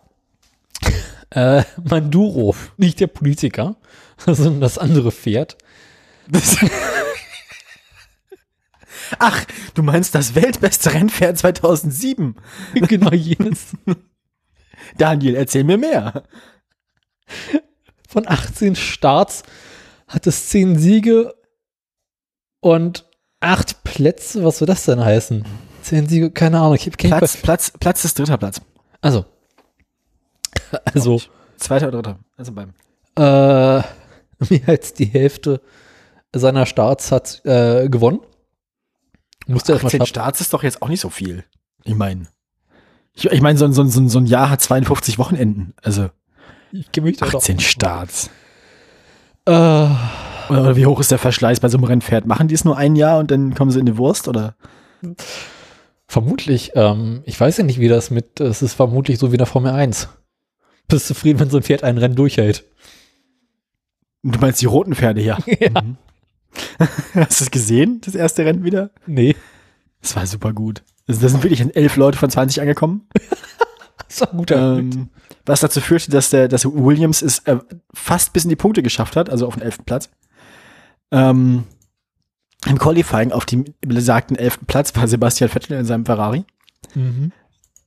Äh, 1.29 1.63
Manduro, 1.89 2.53
nicht 2.75 3.00
der 3.00 3.07
Politiker, 3.07 3.77
sondern 4.25 4.60
das 4.60 4.77
andere 4.77 5.13
Pferd. 5.13 5.57
Das 6.27 6.57
Ach, 9.19 9.45
du 9.74 9.83
meinst 9.83 10.15
das 10.15 10.35
weltbeste 10.35 10.93
Rennpferd 10.93 11.38
2007? 11.38 12.35
genau 12.74 13.12
jenes. 13.12 13.74
Daniel, 14.97 15.35
erzähl 15.35 15.63
mir 15.63 15.77
mehr. 15.77 16.24
Von 18.07 18.27
18 18.27 18.75
Starts 18.75 19.43
hat 20.07 20.27
es 20.27 20.50
10 20.50 20.77
Siege 20.77 21.33
und 22.59 23.05
8 23.39 23.83
Plätze. 23.83 24.43
Was 24.43 24.59
soll 24.59 24.67
das 24.67 24.85
denn 24.85 25.03
heißen? 25.03 25.45
10 25.81 26.07
Siege, 26.07 26.31
keine 26.31 26.59
Ahnung. 26.59 26.75
Ich 26.75 26.97
keinen 26.97 27.17
Platz, 27.17 27.38
Platz, 27.38 27.71
Platz 27.71 28.05
ist 28.05 28.17
dritter 28.17 28.38
Platz. 28.38 28.62
Also. 29.01 29.25
Also, 30.93 31.21
Zweiter 31.57 31.88
oder 31.88 32.01
dritter. 32.01 32.19
Also 32.38 32.51
beim. 32.51 32.74
äh, 33.17 33.81
mehr 34.50 34.67
als 34.67 34.93
die 34.93 35.05
Hälfte 35.05 35.62
seiner 36.33 36.65
Starts 36.65 37.12
hat 37.12 37.41
äh, 37.45 37.88
gewonnen. 37.89 38.19
Musste 39.47 39.73
erstmal 39.73 39.89
18 39.89 39.99
schaffen. 39.99 40.07
Starts 40.09 40.41
ist 40.41 40.53
doch 40.53 40.63
jetzt 40.63 40.81
auch 40.81 40.87
nicht 40.89 41.01
so 41.01 41.09
viel. 41.09 41.43
Ich 41.83 41.95
meine. 41.95 42.27
Ich, 43.13 43.25
ich 43.25 43.41
meine, 43.41 43.57
so, 43.57 43.65
ein- 43.65 43.73
so, 43.73 43.83
so, 43.85 44.07
so 44.07 44.19
ein 44.19 44.25
Jahr 44.25 44.49
hat 44.49 44.61
52 44.61 45.17
Wochenenden. 45.19 45.73
Also 45.83 46.09
Ich 46.71 46.89
mich 47.01 47.17
da 47.17 47.25
doch 47.27 47.35
18 47.35 47.57
nicht. 47.57 47.69
Starts. 47.69 48.29
Äh, 49.45 49.51
Oder, 49.51 50.75
wie 50.75 50.85
hoch 50.85 50.99
ist 50.99 51.11
der 51.11 51.19
Verschleiß 51.19 51.59
bei 51.59 51.69
so 51.69 51.77
einem 51.77 51.83
Rennpferd? 51.85 52.25
Machen 52.25 52.47
die 52.47 52.55
es 52.55 52.65
nur 52.65 52.77
ein 52.77 52.95
Jahr 52.95 53.19
und 53.19 53.29
dann 53.31 53.53
kommen 53.53 53.71
sie 53.71 53.79
in 53.79 53.85
die 53.85 53.97
Wurst? 53.97 54.27
Oder? 54.27 54.55
vermutlich. 56.07 56.71
Ähm, 56.75 57.21
ich 57.25 57.39
weiß 57.39 57.57
ja 57.57 57.63
nicht, 57.63 57.79
wie 57.79 57.87
das 57.87 58.09
mit. 58.11 58.39
Es 58.39 58.61
ist 58.61 58.73
vermutlich 58.73 59.17
so 59.19 59.31
wie 59.31 59.35
in 59.35 59.39
der 59.39 59.47
Formel 59.47 59.71
1. 59.71 60.07
Bist 60.87 61.07
zufrieden, 61.07 61.39
wenn 61.39 61.49
so 61.49 61.57
ein 61.57 61.63
Pferd 61.63 61.83
ein 61.83 61.97
Rennen 61.97 62.15
durchhält. 62.15 62.63
Du 64.23 64.39
meinst 64.39 64.61
die 64.61 64.65
roten 64.67 64.95
Pferde, 64.95 65.21
ja. 65.21 65.37
Ja. 65.59 65.81
Mhm. 65.81 65.97
Hast 67.13 67.39
du 67.39 67.45
es 67.45 67.51
gesehen, 67.51 68.01
das 68.03 68.15
erste 68.15 68.45
Rennen 68.45 68.63
wieder? 68.63 68.91
Nee. 69.05 69.35
Das 70.01 70.15
war 70.15 70.25
super 70.27 70.53
gut. 70.53 70.83
Also, 71.07 71.21
da 71.21 71.29
sind 71.29 71.43
wirklich 71.43 71.75
elf 71.75 71.95
Leute 71.95 72.17
von 72.17 72.29
20 72.29 72.62
angekommen. 72.62 73.07
Das 74.07 74.21
war 74.21 74.31
ein 74.31 74.38
guter. 74.38 74.77
Ähm, 74.77 75.09
was 75.45 75.62
dazu 75.62 75.81
führte, 75.81 76.12
dass 76.12 76.29
der, 76.29 76.47
dass 76.47 76.65
Williams 76.65 77.21
es 77.21 77.39
äh, 77.39 77.57
fast 77.93 78.33
bis 78.33 78.43
in 78.43 78.50
die 78.50 78.55
Punkte 78.55 78.83
geschafft 78.83 79.15
hat, 79.15 79.29
also 79.29 79.47
auf 79.47 79.55
den 79.55 79.63
elften 79.63 79.85
Platz. 79.85 80.09
Ähm, 81.12 81.63
Im 82.65 82.77
Qualifying 82.77 83.31
auf 83.31 83.45
dem 83.45 83.65
besagten 83.81 84.38
elften 84.38 84.65
Platz 84.65 84.95
war 84.95 85.07
Sebastian 85.07 85.50
Vettel 85.50 85.77
in 85.77 85.85
seinem 85.85 86.05
Ferrari. 86.05 86.45
Mhm. 86.93 87.31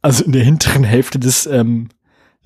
Also 0.02 0.24
in 0.24 0.32
der 0.32 0.44
hinteren 0.44 0.84
Hälfte 0.84 1.18
des, 1.18 1.46
ähm, 1.46 1.88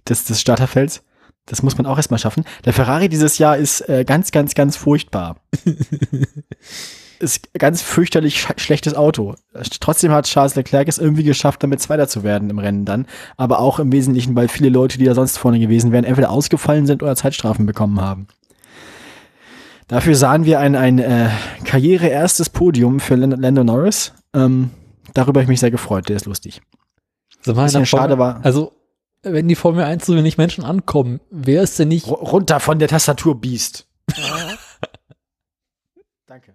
des, 0.09 0.25
des 0.25 0.41
Starterfelds. 0.41 1.03
Das 1.47 1.63
muss 1.63 1.77
man 1.77 1.87
auch 1.87 1.97
erstmal 1.97 2.19
schaffen. 2.19 2.45
Der 2.65 2.73
Ferrari 2.73 3.09
dieses 3.09 3.39
Jahr 3.39 3.57
ist 3.57 3.89
äh, 3.89 4.05
ganz, 4.05 4.31
ganz, 4.31 4.55
ganz 4.55 4.77
furchtbar. 4.77 5.37
ist 7.19 7.53
ganz 7.55 7.83
fürchterlich 7.83 8.41
sch 8.41 8.53
schlechtes 8.57 8.95
Auto. 8.95 9.35
Trotzdem 9.81 10.13
hat 10.13 10.27
Charles 10.27 10.55
Leclerc 10.55 10.89
es 10.89 10.99
irgendwie 10.99 11.23
geschafft, 11.25 11.63
damit 11.63 11.81
Zweiter 11.81 12.09
zu 12.09 12.23
werden 12.23 12.51
im 12.51 12.59
Rennen 12.59 12.85
dann. 12.85 13.07
Aber 13.37 13.61
auch 13.61 13.79
im 13.79 13.93
Wesentlichen, 13.93 14.35
weil 14.35 14.49
viele 14.49 14.69
Leute, 14.69 14.99
die 14.99 15.05
da 15.05 15.15
sonst 15.15 15.39
vorne 15.39 15.59
gewesen 15.59 15.93
wären, 15.93 16.05
entweder 16.05 16.31
ausgefallen 16.31 16.87
sind 16.87 17.03
oder 17.03 17.17
Zeitstrafen 17.17 17.67
bekommen 17.67 18.01
haben. 18.01 18.27
Dafür 19.89 20.15
sahen 20.15 20.45
wir 20.45 20.59
ein, 20.59 20.75
ein 20.75 20.99
äh, 20.99 21.29
Karriere-erstes 21.65 22.51
Podium 22.51 22.99
für 22.99 23.15
Lando 23.15 23.63
Norris. 23.63 24.15
Ähm, 24.35 24.71
darüber 25.15 25.41
habe 25.41 25.43
ich 25.43 25.49
mich 25.49 25.61
sehr 25.61 25.71
gefreut, 25.71 26.09
der 26.09 26.17
ist 26.17 26.27
lustig. 26.27 26.63
So 27.43 27.55
Bisschen 27.55 27.87
schade 27.87 28.19
war. 28.19 28.41
Also, 28.43 28.73
wenn 29.23 29.49
die 29.49 29.55
Formel 29.55 29.85
1 29.85 30.05
so 30.05 30.17
wenig 30.17 30.37
Menschen 30.39 30.65
ankommen, 30.65 31.21
wer 31.31 31.63
ist 31.63 31.79
denn 31.79 31.89
nicht. 31.89 32.07
R 32.09 32.15
runter 32.15 32.61
von 32.61 32.79
der 32.79 32.89
Tastatur, 32.89 33.41
Biest. 33.41 33.87
Danke. 36.27 36.55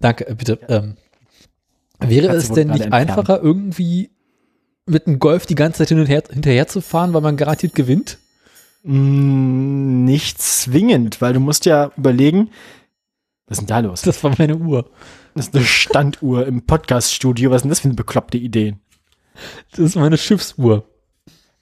Danke, 0.00 0.26
äh, 0.26 0.34
bitte. 0.34 0.58
Ähm, 0.68 0.96
wäre 2.00 2.34
es 2.34 2.50
denn 2.50 2.68
nicht 2.68 2.84
entfernen. 2.84 3.08
einfacher, 3.08 3.40
irgendwie 3.42 4.10
mit 4.86 5.06
einem 5.06 5.18
Golf 5.18 5.46
die 5.46 5.54
ganze 5.54 5.78
Zeit 5.78 5.88
hin 5.88 6.00
und 6.00 6.06
her, 6.06 6.22
hinterher 6.30 6.66
zu 6.66 6.80
fahren, 6.80 7.14
weil 7.14 7.20
man 7.20 7.36
garantiert 7.36 7.74
gewinnt? 7.74 8.18
Mm, 8.82 10.04
nicht 10.04 10.42
zwingend, 10.42 11.20
weil 11.20 11.34
du 11.34 11.40
musst 11.40 11.66
ja 11.66 11.92
überlegen, 11.96 12.50
was 13.46 13.58
ist 13.58 13.60
denn 13.60 13.66
da 13.68 13.78
los? 13.80 14.02
Das 14.02 14.24
war 14.24 14.34
meine 14.38 14.56
Uhr. 14.56 14.90
Das 15.34 15.48
ist 15.48 15.54
eine 15.54 15.64
Standuhr 15.64 16.46
im 16.46 16.66
Podcaststudio. 16.66 17.50
Was 17.50 17.58
ist 17.58 17.62
denn 17.62 17.70
das 17.70 17.80
für 17.80 17.88
eine 17.88 17.94
bekloppte 17.94 18.38
Idee? 18.38 18.76
Das 19.70 19.80
ist 19.80 19.96
meine 19.96 20.18
Schiffsuhr. 20.18 20.84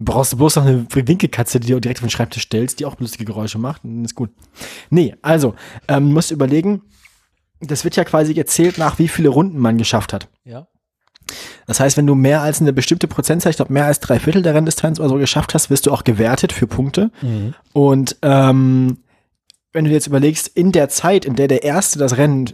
Brauchst 0.02 0.32
du 0.32 0.38
bloß 0.38 0.56
noch 0.56 0.64
eine 0.64 0.86
Winkelkatze, 0.90 1.60
die 1.60 1.68
du 1.68 1.78
direkt 1.78 2.00
auf 2.00 2.06
den 2.06 2.10
Schreibtisch 2.10 2.44
stellst, 2.44 2.80
die 2.80 2.86
auch 2.86 2.98
lustige 2.98 3.26
Geräusche 3.26 3.58
macht, 3.58 3.84
dann 3.84 4.02
ist 4.04 4.14
gut. 4.14 4.30
Nee, 4.88 5.14
also, 5.20 5.54
ähm, 5.88 6.12
musst 6.14 6.30
überlegen, 6.30 6.82
das 7.60 7.84
wird 7.84 7.96
ja 7.96 8.04
quasi 8.04 8.32
gezählt 8.32 8.78
nach 8.78 8.98
wie 8.98 9.08
viele 9.08 9.28
Runden 9.28 9.58
man 9.58 9.76
geschafft 9.76 10.14
hat. 10.14 10.28
Ja. 10.44 10.68
Das 11.66 11.80
heißt, 11.80 11.96
wenn 11.98 12.06
du 12.06 12.14
mehr 12.14 12.40
als 12.40 12.60
eine 12.60 12.72
bestimmte 12.72 13.08
Prozentzahl, 13.08 13.50
ich 13.50 13.56
glaube 13.56 13.72
mehr 13.72 13.84
als 13.84 14.00
drei 14.00 14.18
Viertel 14.18 14.42
der 14.42 14.54
Renndistanz 14.54 14.98
oder 14.98 15.10
so 15.10 15.16
geschafft 15.16 15.54
hast, 15.54 15.68
wirst 15.68 15.86
du 15.86 15.92
auch 15.92 16.02
gewertet 16.02 16.52
für 16.52 16.66
Punkte. 16.66 17.10
Mhm. 17.20 17.54
Und 17.72 18.16
ähm, 18.22 18.98
wenn 19.72 19.84
du 19.84 19.90
jetzt 19.90 20.06
überlegst, 20.06 20.48
in 20.48 20.72
der 20.72 20.88
Zeit, 20.88 21.24
in 21.24 21.36
der 21.36 21.46
der 21.46 21.62
Erste 21.62 21.98
das 21.98 22.16
Rennen 22.16 22.50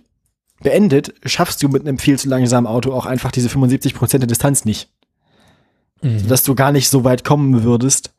beendet, 0.60 1.14
schaffst 1.24 1.62
du 1.62 1.68
mit 1.68 1.82
einem 1.82 1.98
viel 1.98 2.18
zu 2.18 2.28
langsamen 2.28 2.66
Auto 2.66 2.92
auch 2.92 3.06
einfach 3.06 3.30
diese 3.30 3.48
75 3.48 3.94
Prozent 3.94 4.22
der 4.22 4.28
Distanz 4.28 4.64
nicht. 4.64 4.90
Mhm. 6.06 6.20
Sodass 6.20 6.44
du 6.44 6.54
gar 6.54 6.72
nicht 6.72 6.88
so 6.88 7.02
weit 7.04 7.24
kommen 7.24 7.64
würdest, 7.64 8.14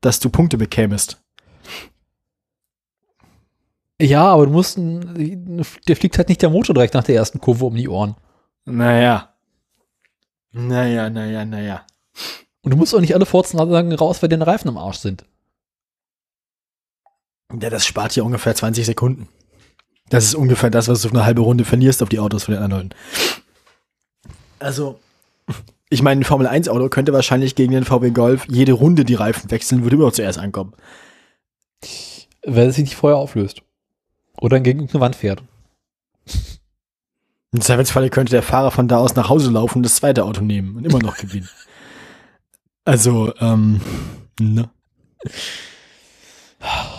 dass 0.00 0.20
du 0.20 0.30
Punkte 0.30 0.56
bekämest. 0.56 1.20
Ja, 4.00 4.26
aber 4.26 4.46
du 4.46 4.52
musst, 4.52 4.78
der 4.78 5.96
fliegt 5.96 6.18
halt 6.18 6.28
nicht 6.28 6.42
der 6.42 6.50
Motor 6.50 6.74
direkt 6.74 6.94
nach 6.94 7.04
der 7.04 7.16
ersten 7.16 7.40
Kurve 7.40 7.64
um 7.64 7.74
die 7.74 7.88
Ohren. 7.88 8.16
Naja. 8.64 9.34
Naja, 10.52 11.08
naja, 11.10 11.44
naja. 11.44 11.86
Und 12.62 12.70
du 12.72 12.76
musst 12.76 12.94
auch 12.94 13.00
nicht 13.00 13.14
alle 13.14 13.26
Forzenanlagen 13.26 13.92
raus, 13.92 14.22
weil 14.22 14.28
deine 14.28 14.46
Reifen 14.46 14.68
am 14.68 14.78
Arsch 14.78 14.98
sind. 14.98 15.24
Ja, 17.60 17.70
das 17.70 17.86
spart 17.86 18.14
dir 18.14 18.24
ungefähr 18.24 18.54
20 18.54 18.86
Sekunden. 18.86 19.28
Das 20.08 20.24
ist 20.24 20.34
ungefähr 20.34 20.70
das, 20.70 20.88
was 20.88 21.02
du 21.02 21.08
auf 21.08 21.14
eine 21.14 21.24
halbe 21.24 21.42
Runde 21.42 21.64
verlierst 21.64 22.02
auf 22.02 22.08
die 22.08 22.20
Autos 22.20 22.44
von 22.44 22.54
den 22.54 22.62
anderen. 22.62 22.94
Also, 24.58 25.00
ich 25.92 26.02
meine, 26.02 26.22
ein 26.22 26.24
Formel 26.24 26.46
1 26.46 26.70
Auto 26.70 26.88
könnte 26.88 27.12
wahrscheinlich 27.12 27.54
gegen 27.54 27.72
den 27.72 27.84
VW 27.84 28.10
Golf 28.10 28.46
jede 28.48 28.72
Runde 28.72 29.04
die 29.04 29.14
Reifen 29.14 29.50
wechseln, 29.50 29.82
würde 29.82 29.96
immer 29.96 30.06
noch 30.06 30.12
zuerst 30.12 30.38
ankommen. 30.38 30.72
Weil 32.44 32.68
es 32.68 32.76
sich 32.76 32.84
nicht 32.84 32.96
vorher 32.96 33.18
auflöst. 33.18 33.62
Oder 34.40 34.60
gegen 34.60 34.88
eine 34.88 35.00
Wand 35.00 35.16
fährt. 35.16 35.42
Im 37.52 37.60
Zweifelsfalle 37.60 38.08
könnte 38.08 38.30
der 38.30 38.42
Fahrer 38.42 38.70
von 38.70 38.88
da 38.88 38.96
aus 38.96 39.14
nach 39.14 39.28
Hause 39.28 39.50
laufen 39.50 39.78
und 39.78 39.82
das 39.82 39.96
zweite 39.96 40.24
Auto 40.24 40.40
nehmen 40.40 40.76
und 40.76 40.86
immer 40.86 40.98
noch 40.98 41.18
gewinnen. 41.18 41.50
also, 42.86 43.34
ähm, 43.40 43.82
ne? 44.40 44.70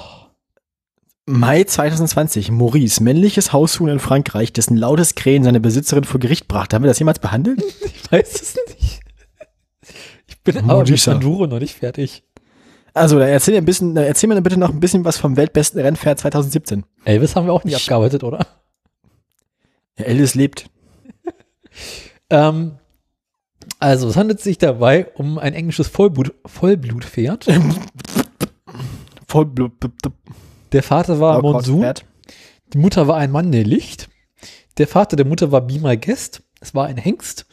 Mai 1.25 1.63
2020. 1.63 2.51
Maurice, 2.51 3.01
männliches 3.01 3.53
Haushuhn 3.53 3.87
in 3.87 3.99
Frankreich, 3.99 4.51
dessen 4.51 4.75
lautes 4.75 5.15
Krähen 5.15 5.43
seine 5.43 5.61
Besitzerin 5.61 6.03
vor 6.03 6.19
Gericht 6.19 6.49
brachte. 6.49 6.75
Haben 6.75 6.83
wir 6.83 6.89
das 6.89 6.99
jemals 6.99 7.19
behandelt? 7.19 7.63
Ich 7.85 8.11
weiß 8.11 8.41
es 8.41 8.55
nicht. 8.55 8.99
Ich 10.27 10.39
bin 10.43 10.57
aber 10.57 10.83
mit 10.83 11.03
Panduro 11.03 11.47
noch 11.47 11.59
nicht 11.59 11.75
fertig. 11.75 12.23
Also, 12.93 13.17
dann 13.17 13.29
erzähl, 13.29 13.55
ein 13.55 13.65
bisschen, 13.65 13.97
erzähl 13.97 14.29
mir 14.29 14.39
bitte 14.41 14.59
noch 14.59 14.69
ein 14.69 14.79
bisschen 14.79 15.03
was 15.03 15.17
vom 15.17 15.35
weltbesten 15.35 15.81
Rennpferd 15.81 16.19
2017. 16.19 16.83
Elvis 17.05 17.35
haben 17.35 17.47
wir 17.47 17.53
auch 17.53 17.63
nicht 17.63 17.75
ich, 17.75 17.81
abgearbeitet, 17.81 18.23
oder? 18.23 18.45
Ja, 19.97 20.05
Elvis 20.05 20.35
lebt. 20.35 20.69
ähm, 22.29 22.77
also, 23.79 24.09
es 24.09 24.17
handelt 24.17 24.41
sich 24.41 24.59
dabei 24.59 25.07
um 25.15 25.39
ein 25.39 25.53
englisches 25.53 25.87
Vollblut, 25.87 26.35
Vollblutpferd. 26.45 27.47
Vollblut. 29.27 29.71
Der 30.73 30.83
Vater 30.83 31.19
war 31.19 31.41
Monsun. 31.41 31.93
Die 32.73 32.77
Mutter 32.77 33.07
war 33.07 33.17
ein 33.17 33.31
Mann 33.31 33.51
der 33.51 33.63
Licht. 33.63 34.09
Der 34.77 34.87
Vater 34.87 35.15
der 35.15 35.25
Mutter 35.25 35.51
war 35.51 35.61
Be 35.61 35.79
My 35.79 35.95
Guest. 35.97 36.41
Es 36.59 36.73
war 36.73 36.87
ein 36.87 36.97
Hengst. 36.97 37.45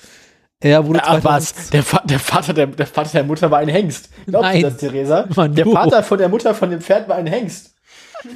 Er 0.60 0.86
wurde 0.86 1.00
ja, 1.00 1.22
was? 1.24 1.70
Der, 1.70 1.82
Fa 1.82 2.02
der, 2.04 2.18
Vater 2.18 2.52
der, 2.52 2.66
der 2.66 2.86
Vater 2.86 3.10
der 3.12 3.24
Mutter 3.24 3.50
war 3.50 3.58
ein 3.58 3.68
Hengst. 3.68 4.10
Glaubst 4.26 4.50
Nein, 4.50 4.62
du 4.62 4.70
das, 4.70 4.76
Theresa? 4.78 5.28
Mann, 5.34 5.54
der 5.54 5.66
Vater 5.66 6.02
von 6.02 6.18
der 6.18 6.28
Mutter 6.28 6.54
von 6.54 6.70
dem 6.70 6.80
Pferd 6.80 7.08
war 7.08 7.16
ein 7.16 7.26
Hengst. 7.26 7.74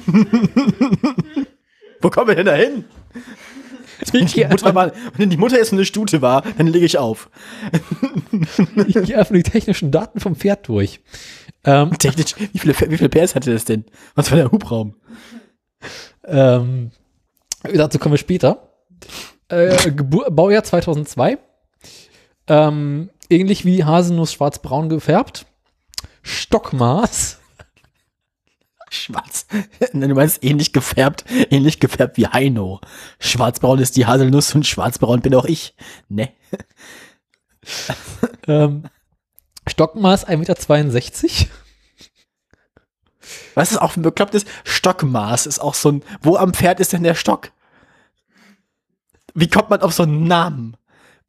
Wo 2.01 2.09
kommen 2.09 2.27
wir 2.27 2.35
denn 2.35 2.45
da 2.45 2.55
hin? 2.55 2.85
Wenn 4.11 4.25
die, 4.25 4.45
Mutter 4.45 4.75
war, 4.75 4.91
wenn 5.17 5.29
die 5.29 5.37
Mutter 5.37 5.57
jetzt 5.57 5.71
eine 5.71 5.85
Stute 5.85 6.21
war, 6.21 6.43
dann 6.57 6.67
lege 6.67 6.85
ich 6.85 6.97
auf. 6.97 7.29
ich 8.87 8.93
gehe 8.93 9.17
einfach 9.17 9.33
die 9.33 9.43
technischen 9.43 9.91
Daten 9.91 10.19
vom 10.19 10.35
Pferd 10.35 10.67
durch. 10.67 10.99
Ähm, 11.65 11.91
Technisch, 11.99 12.35
wie 12.37 12.59
viele, 12.59 12.73
wie 12.73 12.97
viele 12.97 13.09
PS 13.09 13.35
hatte 13.35 13.51
das 13.51 13.65
denn? 13.65 13.85
Was 14.13 14.31
war 14.31 14.37
der 14.37 14.51
Hubraum? 14.51 14.95
Ähm, 16.23 16.91
dazu 17.73 17.99
kommen 17.99 18.13
wir 18.13 18.19
später. 18.19 18.69
Äh, 19.49 19.91
Baujahr 19.91 20.63
2002. 20.63 21.37
Ähm, 22.47 23.09
ähnlich 23.29 23.65
wie 23.65 23.83
Haselnuss 23.83 24.33
schwarz-braun 24.33 24.89
gefärbt. 24.89 25.45
Stockmaß. 26.21 27.39
Schwarz. 28.89 29.47
Du 29.93 30.13
meinst 30.13 30.43
ähnlich 30.43 30.73
gefärbt, 30.73 31.25
ähnlich 31.49 31.79
gefärbt 31.79 32.17
wie 32.17 32.27
Heino. 32.27 32.79
Schwarzbraun 33.19 33.79
ist 33.79 33.95
die 33.97 34.05
Haselnuss 34.05 34.53
und 34.55 34.65
schwarzbraun 34.65 35.21
bin 35.21 35.35
auch 35.35 35.45
ich. 35.45 35.75
Ne? 36.09 36.29
ähm, 38.47 38.83
Stockmaß 39.67 40.27
1,62 40.27 41.23
Meter. 41.23 41.51
Was 43.55 43.71
ist 43.71 43.77
auch 43.79 43.95
ein 43.95 44.03
beklopptes 44.03 44.45
Stockmaß? 44.63 45.47
Ist 45.47 45.59
auch 45.59 45.73
so 45.73 45.91
ein, 45.91 46.03
wo 46.21 46.35
am 46.35 46.53
Pferd 46.53 46.79
ist 46.79 46.93
denn 46.93 47.03
der 47.03 47.15
Stock? 47.15 47.51
Wie 49.33 49.49
kommt 49.49 49.69
man 49.69 49.81
auf 49.81 49.93
so 49.93 50.03
einen 50.03 50.27
Namen? 50.27 50.77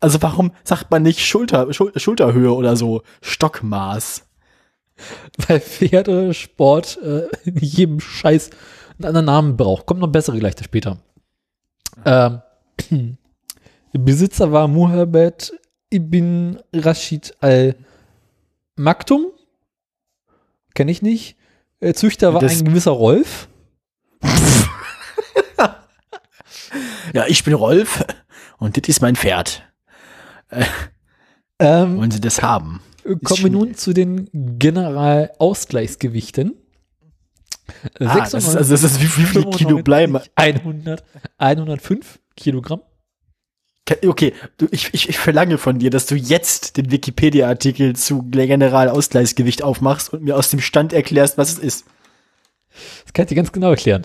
Also 0.01 0.21
warum 0.23 0.53
sagt 0.63 0.91
man 0.91 1.03
nicht 1.03 1.25
Schulter, 1.25 1.73
Schul 1.73 1.93
Schulterhöhe 1.99 2.53
oder 2.53 2.77
so? 2.77 3.03
Stockmaß. 3.23 4.25
Weil 5.47 5.61
Pferdesport 5.61 6.99
äh, 7.03 7.29
in 7.45 7.57
jedem 7.57 8.01
Scheiß 8.01 8.51
einen 8.99 9.07
anderen 9.07 9.27
Namen 9.27 9.57
braucht. 9.57 9.87
Kommt 9.87 10.01
noch 10.01 10.09
bessere 10.09 10.39
gleich 10.39 10.55
später. 10.63 10.99
Ähm, 12.05 12.43
Besitzer 13.93 14.53
war 14.53 14.69
Muhammad 14.69 15.53
ibn 15.91 16.59
Rashid 16.73 17.35
al-Maktum. 18.77 19.33
Kenne 20.75 20.93
ich 20.93 21.03
nicht. 21.03 21.37
Äh, 21.81 21.93
Züchter 21.95 22.35
war 22.35 22.41
das 22.41 22.61
ein 22.61 22.67
gewisser 22.67 22.93
Rolf. 22.93 23.49
ja, 27.13 27.27
ich 27.27 27.43
bin 27.45 27.53
Rolf 27.55 28.05
und 28.59 28.77
das 28.77 28.89
ist 28.89 29.01
mein 29.01 29.15
Pferd. 29.17 29.63
Äh, 30.49 30.65
ähm, 31.59 31.97
wollen 31.99 32.11
Sie 32.11 32.21
das 32.21 32.43
haben? 32.43 32.83
Kommen 33.25 33.43
wir 33.43 33.51
nun 33.51 33.75
zu 33.75 33.93
den 33.93 34.29
Generalausgleichsgewichten. 34.33 36.55
Ah, 37.99 38.19
das 38.19 38.35
ist, 38.35 38.55
also 38.57 38.75
das 38.75 38.85
ist 38.85 39.01
wie, 39.01 39.05
wie 39.05 39.27
viel 39.27 39.45
Kilo 39.51 39.83
bleiben? 39.83 40.19
100, 40.35 41.03
105 41.39 42.21
Kilogramm. 42.37 42.83
Okay, 43.89 44.35
du, 44.57 44.67
ich, 44.73 44.93
ich, 44.93 45.09
ich 45.09 45.19
verlange 45.19 45.59
von 45.59 45.79
dir, 45.79 45.91
dass 45.91 46.07
du 46.07 46.17
jetzt 46.17 46.77
den 46.77 46.91
Wikipedia-Artikel 46.91 47.95
zu 47.95 48.23
Generalausgleichsgewicht 48.23 49.63
aufmachst 49.63 50.13
und 50.13 50.23
mir 50.25 50.37
aus 50.37 50.51
dem 50.51 50.61
Stand 50.61 50.93
erklärst, 50.93 51.39
was 51.39 51.53
es 51.53 51.59
ist. 51.59 51.87
Das 53.05 53.13
kann 53.13 53.25
ich 53.25 53.29
dir 53.29 53.37
ganz 53.37 53.53
genau 53.53 53.71
erklären. 53.71 54.05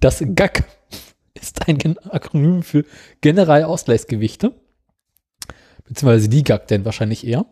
Das 0.00 0.22
GAG 0.22 0.64
ist 1.32 1.66
ein 1.66 1.98
Akronym 2.10 2.62
für 2.62 2.84
Generalausgleichsgewichte. 3.22 4.54
Beziehungsweise 5.86 6.28
die 6.28 6.44
GAG 6.44 6.66
denn 6.68 6.84
wahrscheinlich 6.84 7.26
eher. 7.26 7.46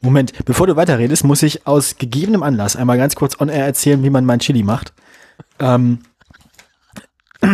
Moment, 0.00 0.32
bevor 0.44 0.66
du 0.66 0.76
weiterredest, 0.76 1.24
muss 1.24 1.42
ich 1.42 1.66
aus 1.66 1.96
gegebenem 1.96 2.42
Anlass 2.42 2.76
einmal 2.76 2.98
ganz 2.98 3.14
kurz 3.14 3.40
on 3.40 3.48
air 3.48 3.64
erzählen, 3.64 4.02
wie 4.02 4.10
man 4.10 4.24
mein 4.24 4.40
Chili 4.40 4.62
macht. 4.62 4.92
Ähm, 5.58 6.00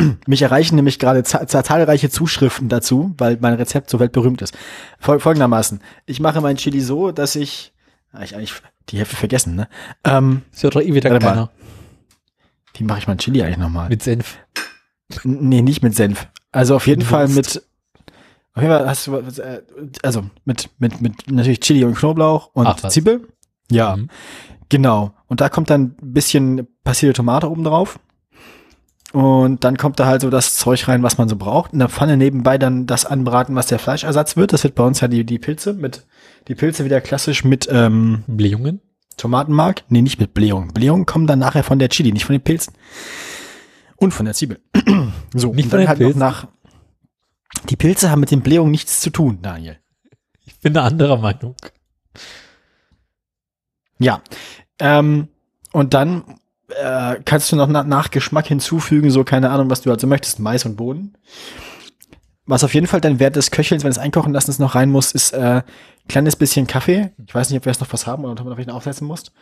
mich 0.27 0.43
erreichen 0.43 0.77
nämlich 0.77 0.99
gerade 0.99 1.23
za- 1.25 1.47
za- 1.47 1.63
zahlreiche 1.65 2.11
Zuschriften 2.11 2.69
dazu, 2.69 3.15
weil 3.19 3.39
mein 3.41 3.55
Rezept 3.55 3.91
so 3.91 3.99
weltberühmt 4.01 4.43
ist. 4.43 4.57
Fol 4.99 5.21
folgendermaßen. 5.21 5.81
Ich 6.07 6.21
mache 6.21 6.41
mein 6.41 6.57
Chili 6.57 6.81
so, 6.81 7.13
dass 7.13 7.37
ich, 7.37 7.73
ah, 8.13 8.23
ich 8.23 8.35
eigentlich 8.37 8.55
die 8.89 8.99
Hälfte 8.99 9.17
vergessen, 9.17 9.55
ne? 9.55 9.69
Ähm, 10.05 10.43
Das 10.53 10.63
hört 10.63 10.75
doch 10.77 10.81
eh 10.81 10.93
wieder 10.95 11.11
mal. 11.11 11.19
keiner. 11.21 11.51
wie 12.75 12.85
mache 12.85 12.99
ich 13.01 13.07
mein 13.09 13.19
Chili 13.19 13.43
eigentlich 13.43 13.59
nochmal? 13.59 13.89
Mit 13.89 14.03
Senf. 14.03 14.39
Nee, 15.25 15.63
nicht 15.63 15.83
mit 15.83 15.95
Senf. 15.95 16.27
Also 16.53 16.75
auf 16.77 16.87
jeden 16.87 17.03
Fall 17.03 17.29
mit, 17.29 17.63
auf 18.55 18.63
jeden 18.63 18.75
Fall 18.77 18.89
hast 18.89 19.07
du, 19.07 19.17
äh, 19.17 19.63
also 20.03 20.25
mit, 20.45 20.71
mit, 20.79 21.01
mit 21.01 21.31
natürlich 21.31 21.61
Chili 21.61 21.85
und 21.85 21.95
Knoblauch 21.97 22.51
und 22.55 22.67
Ach. 22.67 22.77
Zwiebel. 22.89 23.29
Ja, 23.71 23.97
Mhm. 23.97 24.09
genau. 24.69 25.13
Und 25.29 25.41
da 25.41 25.49
kommt 25.49 25.71
dann 25.71 25.95
ein 26.03 26.13
bisschen 26.13 26.67
passierte 26.85 27.15
Tomate 27.19 27.51
oben 27.51 27.65
drauf. 27.65 27.99
Und 29.12 29.62
dann 29.62 29.77
kommt 29.77 30.01
da 30.01 30.07
halt 30.07 30.22
so 30.22 30.31
das 30.31 30.57
Zeug 30.57 30.88
rein, 30.88 31.03
was 31.03 31.18
man 31.18 31.29
so 31.29 31.37
braucht. 31.37 31.75
In 31.75 31.79
der 31.81 31.90
Pfanne 31.90 32.16
nebenbei 32.16 32.57
dann 32.57 32.87
das 32.87 33.05
anbraten, 33.05 33.55
was 33.55 33.66
der 33.66 33.79
Fleischersatz 33.79 34.37
wird. 34.37 34.53
Das 34.53 34.64
wird 34.64 34.75
bei 34.75 34.85
uns 34.85 35.01
ja 35.01 35.09
die, 35.09 35.25
die 35.25 35.38
Pilze 35.38 35.75
mit, 35.75 36.07
die 36.48 36.55
Pilze 36.55 36.85
wieder 36.85 37.01
klassisch 37.03 37.44
mit, 37.44 37.68
ähm, 37.70 38.25
Blähungen. 38.27 38.81
Tomatenmark? 39.18 39.85
Nee, 39.88 40.01
nicht 40.01 40.18
mit 40.18 40.33
Blähung. 40.33 40.72
Blähung 40.72 41.05
kommen 41.05 41.27
dann 41.27 41.38
nachher 41.38 41.62
von 41.62 41.79
der 41.79 41.90
Chili, 41.90 42.12
nicht 42.12 42.25
von 42.25 42.35
den 42.35 42.42
Pilzen. 42.42 42.72
Und 43.96 44.12
von 44.12 44.25
der 44.25 44.35
Zwiebel. 44.35 44.61
so, 45.35 45.53
Nicht 45.53 45.66
und 45.66 45.70
von 45.70 45.70
dann 45.70 45.81
den 45.81 45.88
halt 45.88 46.01
noch 46.01 46.07
Pilzen? 46.07 46.18
nach. 46.18 46.48
Die 47.68 47.77
Pilze 47.77 48.11
haben 48.11 48.20
mit 48.20 48.31
den 48.31 48.40
Blähungen 48.40 48.70
nichts 48.70 49.01
zu 49.01 49.11
tun, 49.11 49.40
Daniel. 49.42 49.79
Ich 50.44 50.59
bin 50.59 50.77
eine 50.77 50.87
anderer 50.87 51.18
Meinung. 51.18 51.55
Ja. 53.98 54.22
Ähm, 54.79 55.29
und 55.72 55.94
dann 55.94 56.25
äh, 56.81 57.21
kannst 57.25 57.51
du 57.53 57.57
noch 57.57 57.67
na 57.67 57.85
nach 57.85 58.11
Geschmack 58.11 58.47
hinzufügen, 58.47 59.11
so 59.11 59.25
keine 59.25 59.51
Ahnung, 59.51 59.71
was 59.71 59.83
du 59.83 59.91
halt 59.91 60.01
so 60.01 60.07
möchtest, 60.07 60.39
Mais 60.39 60.65
und 60.65 60.77
Bohnen. 60.77 61.17
Was 62.47 62.65
auf 62.65 62.75
jeden 62.75 62.87
Fall 62.87 63.01
dann 63.01 63.21
während 63.21 63.37
des 63.37 63.51
Köchelns, 63.51 63.85
wenn 63.85 63.91
es 63.91 63.99
einkochen 63.99 64.33
lassen 64.33 64.51
ist, 64.51 64.59
noch 64.59 64.75
rein 64.75 64.91
muss, 64.91 65.13
ist 65.13 65.33
äh, 65.33 65.63
kleines 66.09 66.37
bisschen 66.37 66.67
Kaffee. 66.67 67.13
Ich 67.25 67.35
weiß 67.35 67.51
nicht, 67.51 67.59
ob 67.59 67.65
wir 67.67 67.73
jetzt 67.73 67.81
noch 67.81 67.93
was 67.93 68.07
haben 68.07 68.25
oder 68.25 68.33
ob 68.33 68.39
man 68.41 68.49
noch 68.49 68.57
welchen 68.57 68.71
aufsetzen 68.71 69.07
muss. 69.07 69.33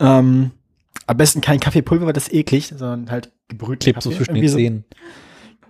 Ähm, 0.00 0.50
am 1.06 1.16
besten 1.16 1.40
kein 1.40 1.60
Kaffeepulver, 1.60 2.06
weil 2.06 2.12
das 2.12 2.28
ist 2.28 2.34
eklig, 2.34 2.68
sondern 2.68 3.10
halt 3.10 3.30
gebrühten 3.48 3.80
Klebt 3.80 4.02
so 4.02 4.10
Kaffee. 4.10 4.24
zwischen 4.24 4.36
Irgendwie 4.36 4.48
den 4.48 4.56
Zähnen. 4.56 4.84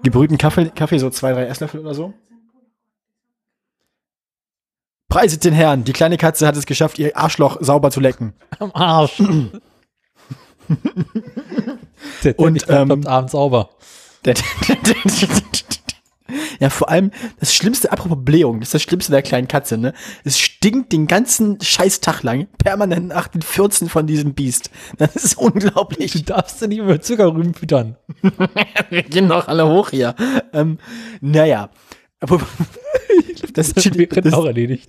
gebrühten 0.02 0.38
Kaffee, 0.38 0.70
Kaffee, 0.74 0.98
so 0.98 1.10
zwei, 1.10 1.32
drei 1.32 1.46
Esslöffel 1.46 1.80
oder 1.80 1.94
so. 1.94 2.14
Preiset 5.08 5.44
den 5.44 5.52
Herrn, 5.52 5.84
die 5.84 5.92
kleine 5.92 6.16
Katze 6.16 6.46
hat 6.46 6.56
es 6.56 6.64
geschafft, 6.64 6.98
ihr 6.98 7.16
Arschloch 7.16 7.58
sauber 7.60 7.90
zu 7.90 8.00
lecken. 8.00 8.32
Am 8.58 8.70
Arsch. 8.72 9.22
Der 12.24 12.38
Und, 12.38 12.64
ähm, 12.68 13.06
abends 13.06 13.32
sauber. 13.32 13.70
Ja, 16.60 16.70
vor 16.70 16.88
allem 16.88 17.10
das 17.40 17.54
Schlimmste, 17.54 17.92
apropos 17.92 18.18
Blähung, 18.24 18.60
das 18.60 18.68
ist 18.68 18.74
das 18.74 18.82
Schlimmste 18.82 19.12
der 19.12 19.22
kleinen 19.22 19.48
Katze, 19.48 19.76
ne? 19.76 19.92
Es 20.24 20.38
stinkt 20.38 20.92
den 20.92 21.06
ganzen 21.06 21.60
Scheißtag 21.60 22.22
lang 22.22 22.46
permanent 22.58 23.08
nach 23.08 23.28
den 23.28 23.42
14 23.42 23.88
von 23.88 24.06
diesem 24.06 24.32
Biest. 24.32 24.70
Das 24.96 25.16
ist 25.16 25.34
Du 25.34 25.40
unglaublich. 25.40 26.24
darfst 26.24 26.60
ja 26.62 26.68
nicht 26.68 26.82
mehr 26.82 27.00
Zuckerrüben 27.00 27.54
füttern. 27.54 27.96
Wir 28.90 29.02
gehen 29.02 29.26
noch 29.26 29.48
alle 29.48 29.66
hoch 29.68 29.90
hier. 29.90 30.14
Ähm, 30.52 30.78
naja. 31.20 31.70
Aber 32.20 32.40
das 33.54 33.74
Chili, 33.74 33.98
wäre 34.10 34.22
das, 34.22 34.32
auch 34.32 34.46
erledigt. 34.46 34.88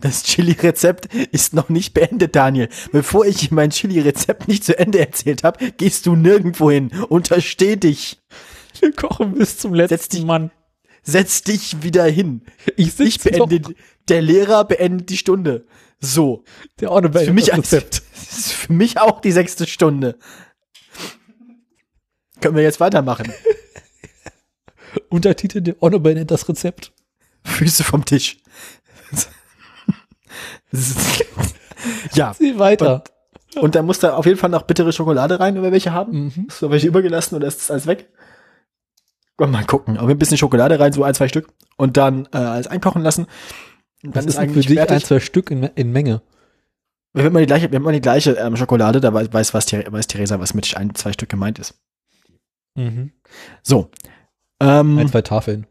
Das 0.00 0.22
Chili-Rezept 0.24 1.14
ist 1.32 1.54
noch 1.54 1.68
nicht 1.68 1.94
beendet, 1.94 2.36
Daniel. 2.36 2.68
Bevor 2.92 3.24
ich 3.26 3.50
mein 3.50 3.70
Chili-Rezept 3.70 4.48
nicht 4.48 4.64
zu 4.64 4.78
Ende 4.78 4.98
erzählt 4.98 5.44
habe, 5.44 5.72
gehst 5.72 6.06
du 6.06 6.14
nirgendwo 6.16 6.70
hin. 6.70 6.90
Untersteh 7.08 7.76
dich. 7.76 8.18
Wir 8.80 8.92
kochen 8.92 9.34
bis 9.34 9.58
zum 9.58 9.74
letzten 9.74 9.96
Setz 9.96 10.08
dich- 10.08 10.24
Mann. 10.24 10.50
Setz 11.02 11.42
dich 11.42 11.82
wieder 11.82 12.04
hin. 12.04 12.42
Ich 12.76 12.98
Ich 13.00 13.20
beende, 13.20 13.60
doch. 13.60 13.72
der 14.08 14.20
Lehrer 14.20 14.64
beendet 14.64 15.08
die 15.08 15.16
Stunde. 15.16 15.66
So. 16.00 16.44
Der 16.80 16.90
auch 16.92 17.00
Für 17.00 17.32
mich, 17.32 17.46
das 17.46 17.72
als, 17.72 18.02
ist 18.30 18.52
für 18.52 18.72
mich 18.72 18.98
auch 19.00 19.20
die 19.20 19.32
sechste 19.32 19.66
Stunde. 19.66 20.18
Können 22.40 22.56
wir 22.56 22.62
jetzt 22.62 22.78
weitermachen? 22.80 23.32
Untertitel, 25.08 25.60
der 25.60 25.82
Onno 25.82 25.98
beendet 25.98 26.30
das 26.30 26.48
Rezept. 26.48 26.92
Füße 27.44 27.84
vom 27.84 28.04
Tisch. 28.04 28.38
Ist- 30.72 31.24
ja, 32.14 32.34
Sieh 32.34 32.58
weiter. 32.58 33.04
und 33.60 33.74
da 33.74 33.82
muss 33.82 33.98
da 34.00 34.14
auf 34.14 34.26
jeden 34.26 34.38
Fall 34.38 34.50
noch 34.50 34.62
bittere 34.62 34.92
Schokolade 34.92 35.38
rein, 35.40 35.54
wenn 35.54 35.62
wir 35.62 35.72
welche 35.72 35.92
haben. 35.92 36.24
Mhm. 36.24 36.46
Hast 36.48 36.62
du 36.62 36.70
welche 36.70 36.86
übergelassen 36.88 37.36
oder 37.36 37.46
ist 37.46 37.60
das 37.60 37.70
alles 37.70 37.86
weg? 37.86 38.08
Mal 39.38 39.64
gucken. 39.64 39.98
Aber 39.98 40.08
ein 40.10 40.18
bisschen 40.18 40.36
Schokolade 40.36 40.80
rein, 40.80 40.92
so 40.92 41.04
ein, 41.04 41.14
zwei 41.14 41.28
Stück. 41.28 41.48
Und 41.76 41.96
dann 41.96 42.26
äh, 42.32 42.38
alles 42.38 42.66
einkochen 42.66 43.02
lassen. 43.02 43.26
Und 44.02 44.14
Was 44.16 44.24
dann 44.24 44.28
ist 44.28 44.38
denn 44.38 44.48
für 44.48 44.50
eigentlich 44.52 44.66
dich 44.66 44.76
fertig. 44.76 44.96
ein, 44.96 45.02
zwei 45.04 45.20
Stück 45.20 45.50
in, 45.52 45.62
in 45.62 45.92
Menge? 45.92 46.22
Wir 47.12 47.22
haben 47.22 47.30
immer 47.30 47.40
die 47.40 47.46
gleiche, 47.46 47.70
wir 47.70 47.76
haben 47.76 47.84
immer 47.84 47.92
die 47.92 48.00
gleiche 48.00 48.32
ähm, 48.32 48.56
Schokolade, 48.56 49.00
da 49.00 49.14
weiß, 49.14 49.30
was, 49.32 49.54
weiß 49.54 50.06
Theresa, 50.08 50.40
was 50.40 50.54
mit 50.54 50.76
ein, 50.76 50.92
zwei 50.96 51.12
Stück 51.12 51.28
gemeint 51.28 51.60
ist. 51.60 51.74
Mhm. 52.74 53.12
So. 53.62 53.90
Ähm, 54.60 54.98
Ein, 54.98 55.08
zwei 55.08 55.22
Tafeln. 55.22 55.66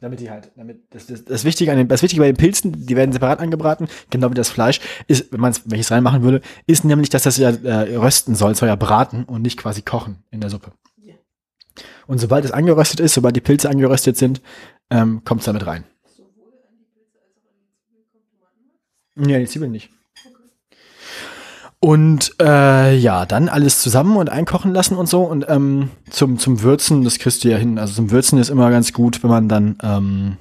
Damit 0.00 0.20
die 0.20 0.30
halt, 0.30 0.50
damit 0.56 0.82
das, 0.90 1.06
das, 1.06 1.24
das 1.24 1.44
Wichtige 1.44 1.72
an 1.72 1.78
den, 1.78 1.88
das 1.88 2.02
Wichtige 2.02 2.20
bei 2.20 2.26
den 2.26 2.36
Pilzen, 2.36 2.86
die 2.86 2.96
werden 2.96 3.12
separat 3.12 3.40
angebraten, 3.40 3.88
genau 4.10 4.30
wie 4.30 4.34
das 4.34 4.48
Fleisch, 4.48 4.80
ist, 5.06 5.32
wenn 5.32 5.40
man 5.40 5.52
es, 5.52 5.62
wenn 5.64 5.78
ich 5.78 5.86
es 5.86 5.90
reinmachen 5.90 6.22
würde, 6.22 6.42
ist 6.66 6.84
nämlich, 6.84 7.08
dass 7.08 7.22
das 7.22 7.38
ja 7.38 7.50
äh, 7.50 7.96
rösten 7.96 8.34
soll, 8.34 8.54
soll 8.54 8.68
ja 8.68 8.76
braten 8.76 9.24
und 9.24 9.42
nicht 9.42 9.58
quasi 9.58 9.82
kochen 9.82 10.22
in 10.30 10.40
der 10.40 10.50
Suppe. 10.50 10.72
Und 12.06 12.18
sobald 12.18 12.44
es 12.44 12.52
angeröstet 12.52 13.00
ist, 13.00 13.14
sobald 13.14 13.36
die 13.36 13.40
Pilze 13.40 13.68
angeröstet 13.68 14.16
sind, 14.16 14.40
ähm, 14.90 15.22
kommt 15.24 15.40
es 15.40 15.46
damit 15.46 15.66
rein. 15.66 15.84
Ja, 19.16 19.38
die 19.38 19.46
Zwiebeln 19.46 19.72
nicht. 19.72 19.90
Und 21.86 22.34
äh, 22.42 22.96
ja, 22.96 23.26
dann 23.26 23.48
alles 23.48 23.80
zusammen 23.80 24.16
und 24.16 24.28
einkochen 24.28 24.74
lassen 24.74 24.96
und 24.96 25.08
so. 25.08 25.22
Und 25.22 25.46
ähm, 25.48 25.90
zum, 26.10 26.36
zum 26.36 26.62
Würzen, 26.62 27.04
das 27.04 27.20
kriegst 27.20 27.44
du 27.44 27.48
ja 27.48 27.58
hin. 27.58 27.78
Also 27.78 27.94
zum 27.94 28.10
Würzen 28.10 28.40
ist 28.40 28.48
immer 28.48 28.72
ganz 28.72 28.92
gut, 28.92 29.22
wenn 29.22 29.30
man 29.30 29.48
dann 29.48 29.78
ähm, 29.84 30.36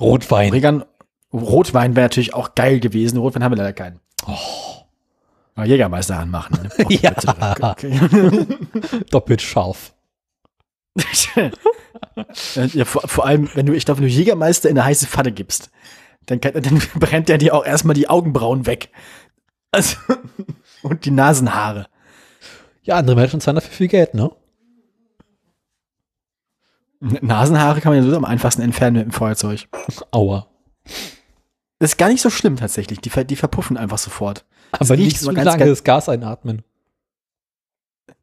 Rotwein. 0.00 0.50
Oregan, 0.50 0.84
Rotwein 1.32 1.94
wäre 1.94 2.06
natürlich 2.06 2.34
auch 2.34 2.56
geil 2.56 2.80
gewesen. 2.80 3.16
Rotwein 3.18 3.44
haben 3.44 3.52
wir 3.52 3.58
leider 3.58 3.74
keinen. 3.74 4.00
Oh. 4.26 5.62
Jägermeister 5.64 6.18
anmachen. 6.18 6.58
Ne? 6.64 6.84
Auch 6.84 6.90
Ja. 6.90 7.12
Doppelt 9.10 9.40
scharf. 9.40 9.94
Ja, 12.74 12.84
vor, 12.84 13.02
vor 13.06 13.24
allem, 13.24 13.48
wenn 13.54 13.66
du, 13.66 13.72
ich 13.72 13.84
glaube, 13.84 14.00
wenn 14.00 14.08
du 14.08 14.12
Jägermeister 14.12 14.68
in 14.68 14.76
eine 14.76 14.84
heiße 14.84 15.06
Pfanne 15.06 15.30
gibst, 15.30 15.70
dann, 16.26 16.40
kann, 16.40 16.60
dann 16.60 16.82
brennt 16.96 17.28
der 17.28 17.38
dir 17.38 17.54
auch 17.54 17.64
erstmal 17.64 17.94
die 17.94 18.08
Augenbrauen 18.08 18.66
weg. 18.66 18.90
Also, 19.70 19.96
und 20.82 21.04
die 21.04 21.10
Nasenhaare. 21.10 21.88
Ja, 22.82 22.96
andere 22.96 23.16
Menschen 23.16 23.40
zahlen 23.40 23.56
dafür 23.56 23.72
viel 23.72 23.88
Geld, 23.88 24.14
ne? 24.14 24.30
Nasenhaare 27.00 27.80
kann 27.80 27.90
man 27.90 27.98
ja 27.98 28.02
sowieso 28.02 28.16
am 28.16 28.24
einfachsten 28.24 28.62
entfernen 28.62 28.96
mit 28.96 29.04
dem 29.06 29.12
Feuerzeug. 29.12 29.68
Aua. 30.10 30.48
Das 31.78 31.92
ist 31.92 31.96
gar 31.96 32.08
nicht 32.08 32.22
so 32.22 32.30
schlimm 32.30 32.56
tatsächlich. 32.56 33.00
Die, 33.00 33.10
die 33.24 33.36
verpuffen 33.36 33.76
einfach 33.76 33.98
sofort. 33.98 34.44
Aber 34.72 34.96
nicht 34.96 35.18
so 35.20 35.26
so 35.26 35.32
ganz 35.32 35.44
lange 35.44 35.66
das 35.66 35.84
Gas 35.84 36.08
einatmen. 36.08 36.62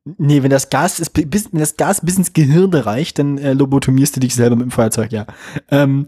Nee, 0.04 0.44
wenn 0.44 0.52
das 0.52 0.70
Gas 0.70 1.00
ist, 1.00 1.12
bis, 1.12 1.52
wenn 1.52 1.60
das 1.60 1.78
Gas 1.78 2.02
bis 2.02 2.18
ins 2.18 2.34
Gehirn 2.34 2.74
reicht, 2.74 3.18
dann 3.18 3.38
äh, 3.38 3.54
lobotomierst 3.54 4.16
du 4.16 4.20
dich 4.20 4.36
selber 4.36 4.56
mit 4.56 4.66
dem 4.66 4.72
Feuerzeug, 4.72 5.12
ja. 5.12 5.26
Ähm, 5.72 6.08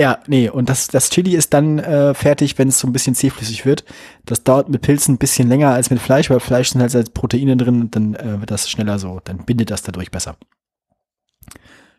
ja, 0.00 0.18
nee, 0.26 0.48
und 0.48 0.68
das, 0.68 0.88
das 0.88 1.10
Chili 1.10 1.34
ist 1.36 1.52
dann 1.54 1.78
äh, 1.78 2.14
fertig, 2.14 2.58
wenn 2.58 2.68
es 2.68 2.78
so 2.78 2.88
ein 2.88 2.92
bisschen 2.92 3.14
zähflüssig 3.14 3.66
wird. 3.66 3.84
Das 4.24 4.42
dauert 4.42 4.68
mit 4.68 4.82
Pilzen 4.82 5.14
ein 5.14 5.18
bisschen 5.18 5.48
länger 5.48 5.70
als 5.70 5.90
mit 5.90 6.00
Fleisch, 6.00 6.30
weil 6.30 6.40
Fleisch 6.40 6.70
sind 6.70 6.80
halt 6.80 6.94
als 6.96 7.10
Proteine 7.10 7.56
drin 7.56 7.80
und 7.82 7.94
dann 7.94 8.14
äh, 8.14 8.40
wird 8.40 8.50
das 8.50 8.70
schneller 8.70 8.98
so, 8.98 9.20
dann 9.24 9.44
bindet 9.44 9.70
das 9.70 9.82
dadurch 9.82 10.10
besser. 10.10 10.36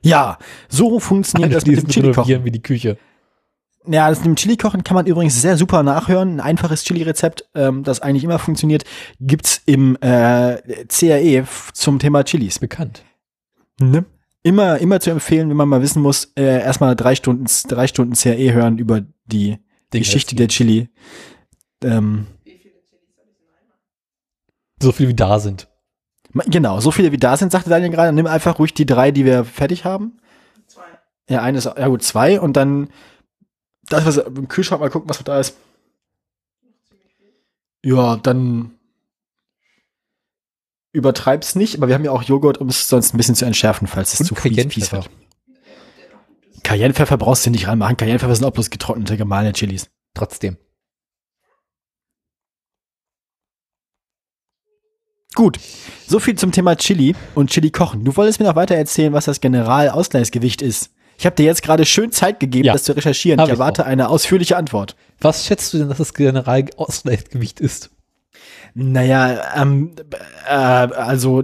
Ja, 0.04 0.38
so 0.68 1.00
funktioniert 1.00 1.54
das 1.54 1.66
mit 1.66 1.78
dem 1.78 1.88
Chili 1.88 2.12
kochen. 2.12 2.44
wie 2.44 2.52
die 2.52 2.62
Küche. 2.64 2.98
Ja, 3.88 4.10
das 4.10 4.20
mit 4.20 4.28
dem 4.28 4.36
Chili-Kochen 4.36 4.84
kann 4.84 4.94
man 4.94 5.08
übrigens 5.08 5.42
sehr 5.42 5.58
super 5.58 5.82
nachhören. 5.82 6.34
Ein 6.36 6.40
einfaches 6.40 6.84
Chili-Rezept, 6.84 7.46
ähm, 7.56 7.84
das 7.84 8.00
eigentlich 8.00 8.24
immer 8.24 8.38
funktioniert, 8.38 8.84
gibt's 9.20 9.62
im 9.66 9.96
äh, 10.02 10.58
CRE 10.88 11.38
f- 11.40 11.72
zum 11.74 11.98
Thema 11.98 12.24
Chilis. 12.24 12.60
Bekannt. 12.60 13.04
Ne? 13.80 14.06
Immer, 14.44 14.80
immer 14.80 15.00
zu 15.00 15.12
empfehlen, 15.12 15.50
wenn 15.50 15.58
man 15.58 15.70
mal 15.70 15.82
wissen 15.82 16.02
muss, 16.02 16.32
äh, 16.36 16.62
erstmal 16.62 16.96
drei 16.96 17.14
Stunden, 17.16 17.46
drei 17.68 17.86
Stunden 17.88 18.14
CRE 18.16 18.54
hören 18.54 18.80
über 18.80 19.02
die 19.26 19.58
Den 19.94 20.00
Geschichte 20.02 20.36
der 20.36 20.48
Chili. 20.48 20.90
Ähm, 21.84 22.28
So 24.82 24.92
viel 24.92 25.08
wie 25.10 25.14
da 25.14 25.40
sind. 25.40 25.68
genau, 26.48 26.80
so 26.80 26.90
viele 26.90 27.12
wie 27.12 27.18
da 27.18 27.38
sind, 27.38 27.52
sagte 27.52 27.70
Daniel 27.70 27.92
gerade. 27.92 28.14
Nimm 28.14 28.26
einfach 28.26 28.58
ruhig 28.58 28.74
die 28.74 28.88
drei, 28.88 29.12
die 29.12 29.26
wir 29.26 29.46
fertig 29.46 29.86
haben. 29.86 30.18
Ja, 31.30 31.44
eines, 31.44 31.66
ja 31.66 31.88
gut, 31.88 32.02
zwei 32.02 32.40
und 32.42 32.58
dann 32.58 32.90
das, 33.90 34.06
was 34.06 34.18
im 34.18 34.48
Kühlschrank 34.48 34.82
mal 34.82 34.90
gucken, 34.90 35.10
was 35.10 35.24
da 35.24 35.40
ist. 35.40 35.56
Ja, 37.84 38.16
dann 38.18 38.72
übertreib's 40.94 41.56
nicht, 41.56 41.76
aber 41.78 41.88
wir 41.88 41.96
haben 41.96 42.06
ja 42.06 42.12
auch 42.12 42.24
Joghurt, 42.24 42.58
um 42.60 42.68
es 42.70 42.88
sonst 42.88 43.14
ein 43.14 43.18
bisschen 43.18 43.36
zu 43.36 43.46
entschärfen, 43.46 43.88
falls 43.88 44.20
es 44.20 44.28
zu 44.28 44.36
fies, 44.36 44.66
fies 44.74 44.92
wird. 44.92 45.10
Cayennepfeffer 46.64 47.18
brauchst 47.18 47.46
du 47.46 47.50
nicht 47.50 47.68
reinmachen. 47.68 47.98
Cayennepfeffer 47.98 48.36
sind 48.36 48.46
auch 48.46 48.52
bloß 48.52 48.70
getrocknete, 48.70 49.18
gemahlene 49.18 49.54
Chilis. 49.54 49.90
Trotzdem. 50.14 50.58
Gut, 55.34 55.60
so 56.08 56.20
viel 56.20 56.36
zum 56.36 56.52
Thema 56.52 56.76
Chili 56.76 57.16
und 57.36 57.50
Chili 57.50 57.72
kochen. 57.72 58.04
Du 58.04 58.16
wolltest 58.18 58.40
mir 58.40 58.48
noch 58.48 58.56
weiter 58.56 58.76
erzählen, 58.76 59.14
was 59.14 59.26
das 59.26 59.40
Generalausgleichsgewicht 59.40 60.62
ist. 60.62 60.92
Ich 61.18 61.26
habe 61.26 61.36
dir 61.36 61.46
jetzt 61.46 61.62
gerade 61.64 61.86
schön 61.86 62.12
Zeit 62.12 62.40
gegeben, 62.40 62.66
Ja. 62.66 62.74
das 62.74 62.84
zu 62.84 62.94
recherchieren. 62.96 63.40
Hab 63.40 63.48
ich 63.48 63.54
ich 63.54 63.60
erwarte 63.60 63.86
eine 63.86 64.10
ausführliche 64.10 64.58
Antwort. 64.58 64.96
Was 65.22 65.46
schätzt 65.46 65.74
du 65.74 65.78
denn, 65.78 65.88
dass 65.88 66.00
das 66.00 66.14
Generalausgleichsgewicht 66.14 67.60
ist? 67.62 67.92
Naja, 68.74 69.62
ähm, 69.62 69.96
äh, 70.48 70.52
also 70.52 71.44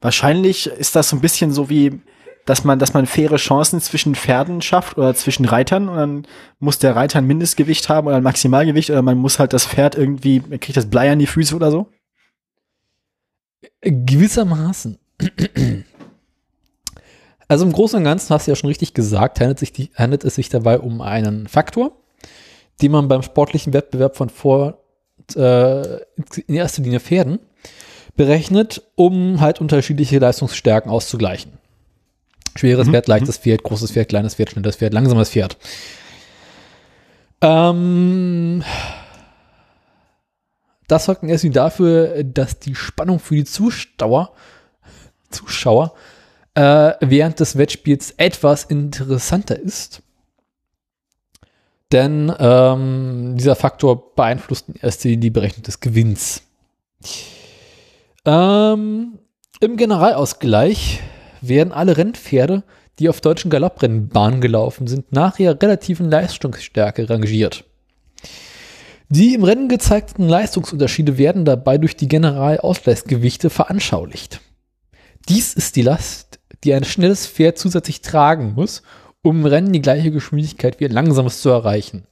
wahrscheinlich 0.00 0.66
ist 0.66 0.96
das 0.96 1.08
so 1.08 1.16
ein 1.16 1.20
bisschen 1.20 1.52
so 1.52 1.68
wie, 1.68 2.00
dass 2.44 2.64
man, 2.64 2.78
dass 2.78 2.94
man 2.94 3.06
faire 3.06 3.36
Chancen 3.36 3.80
zwischen 3.80 4.14
Pferden 4.14 4.62
schafft 4.62 4.98
oder 4.98 5.14
zwischen 5.14 5.44
Reitern 5.44 5.88
und 5.88 5.96
dann 5.96 6.26
muss 6.58 6.78
der 6.78 6.96
Reiter 6.96 7.18
ein 7.18 7.26
Mindestgewicht 7.26 7.88
haben 7.88 8.06
oder 8.06 8.16
ein 8.16 8.22
Maximalgewicht 8.22 8.90
oder 8.90 9.02
man 9.02 9.18
muss 9.18 9.38
halt 9.38 9.52
das 9.52 9.66
Pferd 9.66 9.94
irgendwie, 9.94 10.40
man 10.40 10.60
kriegt 10.60 10.76
das 10.76 10.90
Blei 10.90 11.10
an 11.10 11.18
die 11.18 11.26
Füße 11.26 11.54
oder 11.54 11.70
so. 11.70 11.88
Gewissermaßen. 13.80 14.98
Also 17.48 17.64
im 17.64 17.72
Großen 17.72 17.98
und 17.98 18.04
Ganzen 18.04 18.34
hast 18.34 18.46
du 18.46 18.50
ja 18.50 18.56
schon 18.56 18.68
richtig 18.68 18.92
gesagt, 18.92 19.40
handelt, 19.40 19.58
sich 19.58 19.72
die, 19.72 19.90
handelt 19.94 20.24
es 20.24 20.34
sich 20.34 20.48
dabei 20.48 20.80
um 20.80 21.00
einen 21.00 21.46
Faktor, 21.46 21.92
den 22.82 22.92
man 22.92 23.08
beim 23.08 23.22
sportlichen 23.22 23.72
Wettbewerb 23.72 24.16
von 24.16 24.30
vor 24.30 24.82
äh, 25.34 25.96
in 26.46 26.54
erster 26.54 26.82
Linie 26.82 27.00
Pferden 27.00 27.40
berechnet, 28.16 28.82
um 28.94 29.40
halt 29.40 29.60
unterschiedliche 29.60 30.18
Leistungsstärken 30.18 30.90
auszugleichen. 30.90 31.52
Schweres 32.56 32.86
Mhm, 32.86 32.92
Pferd, 32.92 33.08
leichtes 33.08 33.38
Pferd, 33.38 33.62
großes 33.62 33.92
Pferd, 33.92 34.08
kleines 34.08 34.34
Pferd, 34.34 34.50
schnelles 34.50 34.76
Pferd, 34.76 34.94
langsames 34.94 35.30
Pferd. 35.30 35.56
Ähm, 37.42 38.62
das 40.88 41.04
sorgt 41.04 41.22
in 41.22 41.28
erster 41.28 41.46
Linie 41.46 41.54
dafür, 41.54 42.24
dass 42.24 42.58
die 42.58 42.74
Spannung 42.74 43.18
für 43.18 43.34
die 43.34 43.44
Zuschauer, 43.44 44.32
Zuschauer 45.30 45.94
äh, 46.54 46.94
während 47.00 47.40
des 47.40 47.58
Wettspiels 47.58 48.12
etwas 48.16 48.64
interessanter 48.64 49.58
ist. 49.58 50.02
Denn 51.92 52.32
ähm, 52.38 53.36
dieser 53.36 53.54
Faktor 53.54 54.14
beeinflusst 54.14 54.66
Linie 55.04 55.18
die 55.18 55.30
Berechnung 55.30 55.62
des 55.62 55.80
Gewinns. 55.80 56.42
Ähm, 58.24 59.18
Im 59.60 59.76
Generalausgleich 59.76 61.00
werden 61.40 61.72
alle 61.72 61.96
Rennpferde, 61.96 62.64
die 62.98 63.08
auf 63.08 63.20
deutschen 63.20 63.50
Galopprennbahnen 63.50 64.40
gelaufen 64.40 64.86
sind, 64.86 65.12
nach 65.12 65.38
ihrer 65.38 65.60
relativen 65.60 66.10
Leistungsstärke 66.10 67.08
rangiert. 67.08 67.64
Die 69.08 69.34
im 69.34 69.44
Rennen 69.44 69.68
gezeigten 69.68 70.28
Leistungsunterschiede 70.28 71.16
werden 71.16 71.44
dabei 71.44 71.78
durch 71.78 71.96
die 71.96 72.08
Generalausgleichsgewichte 72.08 73.50
veranschaulicht. 73.50 74.40
Dies 75.28 75.54
ist 75.54 75.76
die 75.76 75.82
Last, 75.82 76.40
die 76.64 76.74
ein 76.74 76.84
schnelles 76.84 77.26
Pferd 77.26 77.58
zusätzlich 77.58 78.00
tragen 78.00 78.54
muss, 78.54 78.82
um 79.26 79.40
im 79.40 79.46
Rennen 79.46 79.72
die 79.72 79.82
gleiche 79.82 80.10
Geschwindigkeit 80.10 80.80
wie 80.80 80.86
ein 80.86 80.92
langsames 80.92 81.42
zu 81.42 81.50
erreichen. 81.50 82.06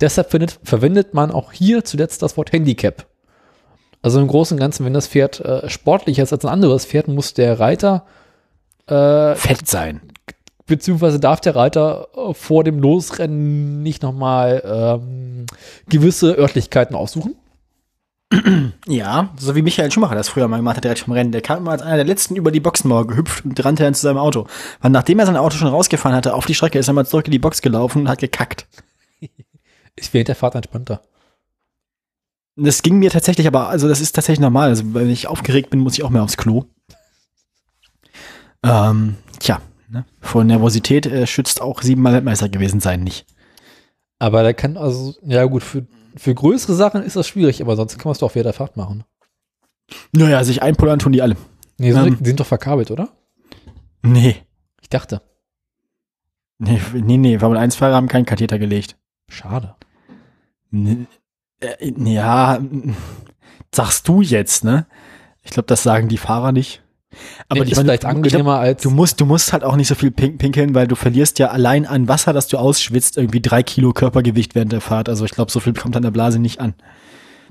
Deshalb 0.00 0.30
findet, 0.30 0.58
verwendet 0.62 1.14
man 1.14 1.30
auch 1.30 1.52
hier 1.52 1.84
zuletzt 1.84 2.22
das 2.22 2.36
Wort 2.36 2.52
Handicap. 2.52 3.06
Also 4.00 4.20
im 4.20 4.28
Großen 4.28 4.56
und 4.56 4.60
Ganzen, 4.60 4.84
wenn 4.86 4.94
das 4.94 5.08
Pferd 5.08 5.40
äh, 5.40 5.68
sportlicher 5.68 6.22
ist 6.22 6.32
als 6.32 6.44
ein 6.44 6.50
anderes 6.52 6.86
Pferd, 6.86 7.08
muss 7.08 7.34
der 7.34 7.58
Reiter 7.58 8.06
äh, 8.86 9.34
Fett 9.34 9.66
sein. 9.66 10.00
beziehungsweise 10.66 11.18
darf 11.18 11.40
der 11.40 11.56
Reiter 11.56 12.08
äh, 12.16 12.34
vor 12.34 12.62
dem 12.62 12.78
Losrennen 12.78 13.82
nicht 13.82 14.02
nochmal 14.02 14.62
ähm, 14.64 15.46
gewisse 15.88 16.38
Örtlichkeiten 16.38 16.94
aussuchen. 16.94 17.34
Ja, 18.86 19.32
so 19.38 19.54
wie 19.54 19.62
Michael 19.62 19.90
Schumacher 19.90 20.14
das 20.14 20.28
früher 20.28 20.48
mal 20.48 20.58
gemacht 20.58 20.76
hat, 20.76 20.84
direkt 20.84 21.00
vom 21.00 21.14
Rennen. 21.14 21.32
Der 21.32 21.40
kam 21.40 21.58
immer 21.58 21.70
als 21.70 21.82
einer 21.82 21.96
der 21.96 22.04
letzten 22.04 22.36
über 22.36 22.50
die 22.50 22.60
Boxenmauer 22.60 23.06
gehüpft 23.06 23.44
und 23.44 23.64
rannte 23.64 23.84
dann 23.84 23.94
zu 23.94 24.02
seinem 24.02 24.18
Auto. 24.18 24.46
Weil 24.80 24.90
nachdem 24.90 25.18
er 25.18 25.26
sein 25.26 25.36
Auto 25.36 25.56
schon 25.56 25.68
rausgefahren 25.68 26.16
hatte, 26.16 26.34
auf 26.34 26.44
die 26.44 26.54
Strecke 26.54 26.78
ist 26.78 26.88
er 26.88 26.94
mal 26.94 27.06
zurück 27.06 27.26
in 27.26 27.32
die 27.32 27.38
Box 27.38 27.62
gelaufen 27.62 28.02
und 28.02 28.08
hat 28.08 28.18
gekackt. 28.18 28.66
Ist 29.96 30.14
während 30.14 30.28
der 30.28 30.36
Fahrt 30.36 30.54
entspannter. 30.54 31.02
Das 32.54 32.82
ging 32.82 32.98
mir 32.98 33.10
tatsächlich, 33.10 33.46
aber 33.46 33.68
also 33.68 33.88
das 33.88 34.00
ist 34.00 34.12
tatsächlich 34.12 34.40
normal. 34.40 34.68
Also 34.68 34.94
wenn 34.94 35.10
ich 35.10 35.26
aufgeregt 35.26 35.70
bin, 35.70 35.80
muss 35.80 35.94
ich 35.94 36.04
auch 36.04 36.10
mehr 36.10 36.22
aufs 36.22 36.36
Klo. 36.36 36.64
Ähm, 38.64 39.16
tja, 39.38 39.60
ne? 39.88 40.04
vor 40.20 40.44
Nervosität 40.44 41.06
äh, 41.06 41.26
schützt 41.26 41.60
auch 41.60 41.82
siebenmal 41.82 42.12
Weltmeister 42.12 42.48
gewesen 42.48 42.80
sein 42.80 43.02
nicht. 43.02 43.26
Aber 44.18 44.42
der 44.42 44.54
kann 44.54 44.76
also, 44.76 45.14
ja 45.22 45.44
gut, 45.44 45.62
für, 45.62 45.86
für 46.18 46.34
größere 46.34 46.74
Sachen 46.74 47.02
ist 47.02 47.16
das 47.16 47.26
schwierig, 47.28 47.62
aber 47.62 47.76
sonst 47.76 47.96
kann 47.98 48.04
man 48.08 48.12
es 48.12 48.18
doch 48.18 48.34
während 48.34 48.46
der 48.46 48.52
Fahrt 48.52 48.76
machen. 48.76 49.04
Naja, 50.12 50.42
sich 50.44 50.62
einpullern 50.62 50.98
tun 50.98 51.12
die 51.12 51.22
alle. 51.22 51.36
Nee, 51.78 51.92
so, 51.92 51.98
Ähm. 52.00 52.18
die 52.20 52.26
sind 52.26 52.40
doch 52.40 52.46
verkabelt, 52.46 52.90
oder? 52.90 53.08
Nee. 54.02 54.36
Ich 54.80 54.88
dachte. 54.88 55.22
Nee, 56.58 56.80
nee, 56.94 57.16
nee, 57.16 57.38
Formel 57.38 57.58
1-Fahrer 57.58 57.94
haben 57.94 58.08
keinen 58.08 58.26
Katheter 58.26 58.58
gelegt. 58.58 58.96
Schade. 59.28 59.76
Nee, 60.70 61.06
äh, 61.60 61.92
ja, 62.04 62.60
sagst 63.74 64.08
du 64.08 64.22
jetzt, 64.22 64.64
ne? 64.64 64.86
Ich 65.42 65.52
glaube, 65.52 65.66
das 65.66 65.82
sagen 65.82 66.08
die 66.08 66.18
Fahrer 66.18 66.52
nicht. 66.52 66.82
Aber 67.48 67.64
ich 67.64 67.72
ist 67.72 67.76
meine, 67.76 67.88
vielleicht 67.88 68.04
ich 68.04 68.08
glaub, 68.08 68.16
angenehmer 68.16 68.58
als. 68.58 68.82
Du 68.82 68.90
musst, 68.90 69.20
du 69.20 69.26
musst 69.26 69.52
halt 69.52 69.64
auch 69.64 69.76
nicht 69.76 69.88
so 69.88 69.94
viel 69.94 70.10
pink 70.10 70.38
pinkeln, 70.38 70.74
weil 70.74 70.86
du 70.86 70.94
verlierst 70.94 71.38
ja 71.38 71.48
allein 71.48 71.86
an 71.86 72.08
Wasser, 72.08 72.32
das 72.32 72.48
du 72.48 72.58
ausschwitzt, 72.58 73.16
irgendwie 73.16 73.40
drei 73.40 73.62
Kilo 73.62 73.92
Körpergewicht 73.92 74.54
während 74.54 74.72
der 74.72 74.80
Fahrt. 74.80 75.08
Also 75.08 75.24
ich 75.24 75.30
glaube, 75.30 75.50
so 75.50 75.60
viel 75.60 75.72
kommt 75.72 75.96
an 75.96 76.02
der 76.02 76.10
Blase 76.10 76.38
nicht 76.38 76.60
an. 76.60 76.74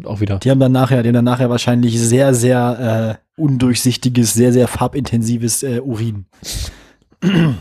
auch 0.03 0.19
wieder. 0.19 0.39
Die 0.39 0.51
haben 0.51 0.59
dann 0.59 0.71
nachher, 0.71 1.01
die 1.01 1.09
haben 1.09 1.15
dann 1.15 1.25
nachher 1.25 1.49
wahrscheinlich 1.49 1.99
sehr, 1.99 2.33
sehr 2.33 3.19
äh, 3.37 3.41
undurchsichtiges, 3.41 4.33
sehr, 4.33 4.53
sehr 4.53 4.67
farbintensives 4.67 5.63
äh, 5.63 5.79
Urin. 5.79 6.25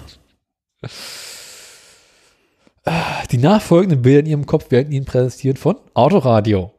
Die 3.33 3.39
nachfolgenden 3.39 4.03
Bilder 4.03 4.21
in 4.21 4.27
ihrem 4.27 4.47
Kopf 4.47 4.71
werden 4.71 4.93
ihnen 4.93 5.07
präsentiert 5.07 5.59
von 5.59 5.77
Autoradio. 5.95 6.73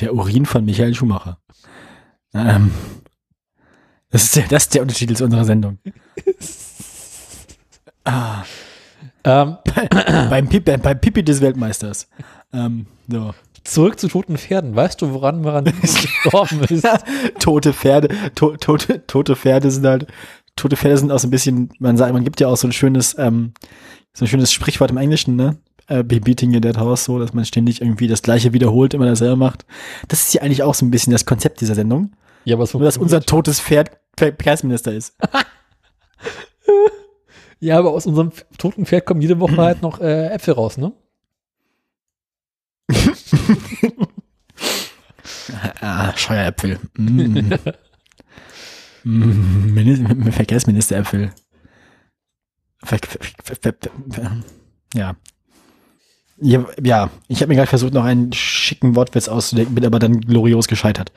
Der 0.00 0.14
Urin 0.14 0.46
von 0.46 0.64
Michael 0.64 0.94
Schumacher. 0.94 1.41
Ähm, 2.34 2.72
das, 4.10 4.24
ist 4.24 4.36
der, 4.36 4.48
das 4.48 4.64
ist 4.64 4.74
der 4.74 4.82
Untertitel 4.82 5.14
zu 5.14 5.24
unserer 5.24 5.44
Sendung. 5.44 5.78
ah, 8.04 8.44
Ähm, 9.24 9.56
beim, 10.30 10.48
Pip, 10.48 10.64
beim, 10.64 11.00
Pipi 11.00 11.22
des 11.22 11.40
Weltmeisters. 11.40 12.08
Ähm, 12.52 12.86
so. 13.08 13.34
zurück 13.64 13.98
zu 13.98 14.08
toten 14.08 14.36
Pferden. 14.36 14.74
Weißt 14.74 15.00
du, 15.00 15.12
woran 15.12 15.42
man 15.42 15.64
gestorben 15.80 16.60
ist? 16.64 16.86
tote 17.38 17.72
Pferde, 17.72 18.08
to, 18.34 18.56
tote, 18.56 19.06
tote 19.06 19.36
Pferde 19.36 19.70
sind 19.70 19.86
halt, 19.86 20.06
tote 20.56 20.76
Pferde 20.76 20.98
sind 20.98 21.12
auch 21.12 21.18
so 21.18 21.28
ein 21.28 21.30
bisschen, 21.30 21.70
man 21.78 21.96
sagt, 21.96 22.12
man 22.12 22.24
gibt 22.24 22.40
ja 22.40 22.48
auch 22.48 22.56
so 22.56 22.66
ein 22.66 22.72
schönes, 22.72 23.16
ähm, 23.18 23.52
so 24.12 24.24
ein 24.24 24.28
schönes 24.28 24.52
Sprichwort 24.52 24.90
im 24.90 24.96
Englischen, 24.96 25.36
ne? 25.36 25.56
Äh, 25.88 26.04
be 26.04 26.20
beating 26.20 26.54
a 26.56 26.60
dead 26.60 26.78
horse, 26.78 27.04
so, 27.04 27.18
dass 27.18 27.32
man 27.32 27.44
ständig 27.44 27.80
irgendwie 27.80 28.06
das 28.06 28.22
Gleiche 28.22 28.52
wiederholt, 28.52 28.94
immer 28.94 29.06
dasselbe 29.06 29.36
macht. 29.36 29.64
Das 30.08 30.22
ist 30.22 30.34
ja 30.34 30.42
eigentlich 30.42 30.62
auch 30.62 30.74
so 30.74 30.84
ein 30.84 30.90
bisschen 30.90 31.12
das 31.12 31.26
Konzept 31.26 31.60
dieser 31.60 31.74
Sendung. 31.74 32.12
Ja, 32.44 32.56
aber 32.56 32.66
Nur, 32.72 32.82
dass 32.84 32.96
unser 32.96 33.20
totes 33.22 33.60
Pferd 33.60 33.90
Verkehrsminister 34.16 34.92
ist. 34.92 35.14
Ja, 37.60 37.78
aber 37.78 37.92
aus 37.92 38.06
unserem 38.06 38.32
toten 38.58 38.86
Pferd 38.86 39.06
kommen 39.06 39.22
jede 39.22 39.38
Woche 39.38 39.56
halt 39.58 39.82
noch 39.82 40.00
äh, 40.00 40.30
Äpfel 40.32 40.54
raus, 40.54 40.78
ne? 40.78 40.92
Ah, 45.80 46.12
Scheueräpfel. 46.16 46.78
Mm. 46.96 47.52
mm, 49.04 49.74
Minis- 49.74 50.32
Verkehrsministeräpfel. 50.32 51.32
Ver 52.84 52.98
ver 52.98 53.18
ver 53.44 53.56
ver 53.62 53.74
ver 54.10 54.36
ja. 54.94 55.14
Ja, 56.38 56.66
ja, 56.82 57.10
ich 57.28 57.38
habe 57.40 57.48
mir 57.50 57.54
gerade 57.56 57.68
versucht, 57.68 57.94
noch 57.94 58.04
einen 58.04 58.32
schicken 58.32 58.96
Wortwitz 58.96 59.28
auszudenken, 59.28 59.76
bin 59.76 59.86
aber 59.86 60.00
dann 60.00 60.20
glorios 60.20 60.66
gescheitert. 60.66 61.12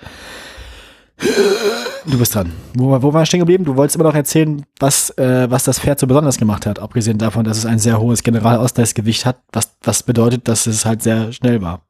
Du 1.18 2.20
bist 2.20 2.36
dran. 2.36 2.52
Wo, 2.76 3.02
wo 3.02 3.14
war 3.14 3.24
ich 3.24 3.28
stehen 3.30 3.40
geblieben? 3.40 3.66
Du 3.66 3.76
wolltest 3.76 3.96
immer 3.96 4.04
noch 4.06 4.16
erzählen, 4.16 4.66
was, 4.80 5.10
äh, 5.18 5.50
was 5.50 5.64
das 5.64 5.80
Pferd 5.80 6.00
so 6.00 6.08
besonders 6.08 6.38
gemacht 6.38 6.66
hat, 6.66 6.80
abgesehen 6.80 7.18
davon, 7.18 7.46
dass 7.46 7.58
es 7.58 7.66
ein 7.66 7.80
sehr 7.80 8.00
hohes 8.00 8.22
Generalausgleichsgewicht 8.24 9.26
hat, 9.26 9.38
was, 9.52 9.72
was 9.82 10.04
bedeutet, 10.04 10.48
dass 10.48 10.68
es 10.68 10.86
halt 10.86 11.02
sehr 11.02 11.32
schnell 11.34 11.62
war. 11.62 11.82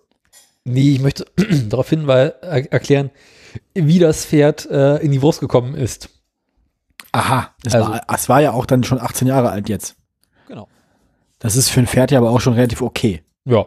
Nee, 0.63 0.93
ich 0.93 1.01
möchte 1.01 1.25
darauf 1.69 1.89
hin, 1.89 2.07
weil, 2.07 2.33
er, 2.41 2.71
erklären, 2.71 3.11
wie 3.73 3.99
das 3.99 4.25
Pferd 4.25 4.65
äh, 4.69 4.97
in 4.97 5.11
die 5.11 5.21
Wurst 5.21 5.39
gekommen 5.41 5.75
ist. 5.75 6.09
Aha, 7.11 7.49
es, 7.65 7.75
Also- 7.75 7.89
war, 7.91 8.01
es 8.13 8.29
war 8.29 8.41
ja 8.41 8.51
auch 8.51 8.65
dann 8.65 8.83
schon 8.83 8.99
18 8.99 9.27
Jahre 9.27 9.49
alt 9.49 9.69
jetzt. 9.69 9.95
Genau. 10.47 10.67
Das 11.39 11.55
ist 11.55 11.69
für 11.69 11.79
ein 11.81 11.87
Pferd 11.87 12.11
ja 12.11 12.19
aber 12.19 12.29
auch 12.29 12.41
schon 12.41 12.53
relativ 12.53 12.81
okay. 12.81 13.23
Ja. 13.45 13.65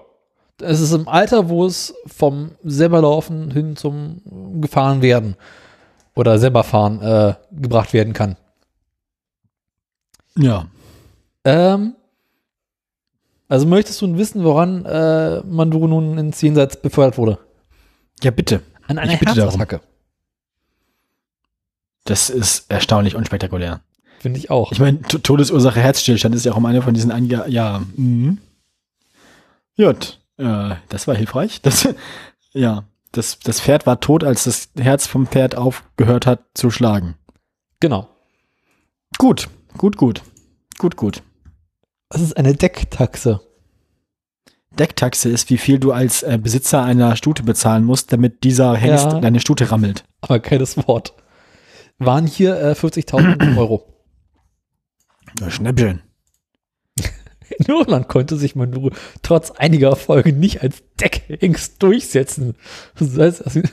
Es 0.60 0.80
ist 0.80 0.92
im 0.92 1.06
Alter, 1.08 1.48
wo 1.48 1.64
es 1.66 1.94
vom 2.06 2.52
selberlaufen 2.64 3.50
hin 3.50 3.76
zum 3.76 4.20
gefahren 4.60 5.02
werden 5.02 5.36
oder 6.14 6.38
selber 6.38 6.64
fahren 6.64 7.00
äh, 7.00 7.34
gebracht 7.52 7.92
werden 7.92 8.12
kann. 8.12 8.36
Ja. 10.36 10.66
Ähm, 11.44 11.94
also 13.48 13.66
möchtest 13.66 14.02
du 14.02 14.16
wissen, 14.16 14.44
woran 14.44 14.84
äh, 14.84 15.40
Manduro 15.42 15.86
nun 15.86 16.18
ins 16.18 16.40
Jenseits 16.40 16.80
befördert 16.80 17.18
wurde? 17.18 17.38
Ja, 18.22 18.30
bitte. 18.30 18.62
An 18.86 18.98
einer. 18.98 19.12
Herzattacke. 19.12 19.80
Das 22.04 22.30
ist 22.30 22.70
erstaunlich 22.70 23.14
unspektakulär. 23.14 23.80
Finde 24.18 24.38
ich 24.38 24.50
auch. 24.50 24.72
Ich 24.72 24.80
meine, 24.80 25.00
Todesursache 25.02 25.80
Herzstillstand 25.80 26.34
ist 26.34 26.44
ja 26.44 26.52
auch 26.52 26.56
um 26.56 26.66
eine 26.66 26.82
von 26.82 26.94
diesen 26.94 27.12
Ange 27.12 27.44
ja. 27.48 27.82
Mhm. 27.96 28.38
Gut, 29.76 30.18
äh, 30.38 30.74
das 30.88 31.06
war 31.06 31.14
hilfreich. 31.14 31.60
Das, 31.62 31.88
ja, 32.52 32.84
das, 33.12 33.38
das 33.40 33.60
Pferd 33.60 33.86
war 33.86 34.00
tot, 34.00 34.24
als 34.24 34.44
das 34.44 34.70
Herz 34.78 35.06
vom 35.06 35.26
Pferd 35.26 35.54
aufgehört 35.56 36.26
hat 36.26 36.40
zu 36.54 36.70
schlagen. 36.70 37.16
genau. 37.80 38.08
Gut, 39.18 39.48
gut, 39.76 39.96
gut. 39.96 40.22
Gut, 40.78 40.96
gut. 40.96 41.22
Das 42.10 42.20
ist 42.20 42.36
eine 42.36 42.54
Decktaxe. 42.54 43.40
Decktaxe 44.78 45.28
ist, 45.28 45.50
wie 45.50 45.58
viel 45.58 45.78
du 45.80 45.90
als 45.92 46.22
äh, 46.22 46.38
Besitzer 46.40 46.82
einer 46.84 47.16
Stute 47.16 47.42
bezahlen 47.42 47.84
musst, 47.84 48.12
damit 48.12 48.44
dieser 48.44 48.76
Hengst 48.76 49.06
Ja. 49.06 49.20
deine 49.20 49.40
Stute 49.40 49.70
rammelt. 49.72 50.04
Aber 50.20 50.38
keines 50.38 50.76
Wort. 50.86 51.14
Waren 51.98 52.26
hier 52.28 52.60
äh, 52.60 52.72
40.000 52.72 53.56
Euro. 53.58 53.92
Ja, 55.40 55.50
Schnäppchen. 55.50 56.02
In 57.58 57.66
Irland 57.66 58.08
konnte 58.08 58.36
sich 58.36 58.54
Manduro 58.54 58.90
trotz 59.22 59.50
einiger 59.52 59.88
Erfolge 59.88 60.32
nicht 60.32 60.62
als 60.62 60.82
Deckhengst 61.00 61.82
durchsetzen. 61.82 62.54
Das 62.98 63.16
heißt, 63.16 63.46
dass 63.46 63.56
ihn, 63.56 63.68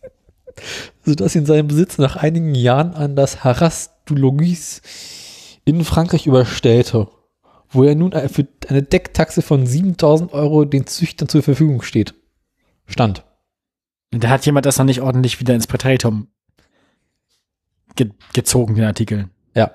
sodass 1.04 1.36
ihn 1.36 1.46
sein 1.46 1.68
Besitz 1.68 1.98
nach 1.98 2.16
einigen 2.16 2.54
Jahren 2.54 2.94
an 2.94 3.16
das 3.16 3.44
Haras 3.44 3.90
du 4.06 4.14
Logis 4.14 4.82
in 5.64 5.84
Frankreich 5.84 6.26
überstellte, 6.26 7.08
wo 7.68 7.84
er 7.84 7.94
nun 7.94 8.12
für 8.28 8.46
eine 8.68 8.82
Decktaxe 8.82 9.42
von 9.42 9.66
7000 9.66 10.32
Euro 10.32 10.64
den 10.64 10.86
Züchtern 10.86 11.28
zur 11.28 11.42
Verfügung 11.42 11.82
steht. 11.82 12.14
Stand. 12.86 13.24
Da 14.10 14.28
hat 14.28 14.44
jemand 14.44 14.66
das 14.66 14.78
noch 14.78 14.84
nicht 14.84 15.00
ordentlich 15.00 15.38
wieder 15.38 15.54
ins 15.54 15.68
Präteritum 15.68 16.26
ge 17.94 18.10
gezogen, 18.32 18.74
den 18.74 18.84
Artikel. 18.84 19.28
Ja. 19.54 19.74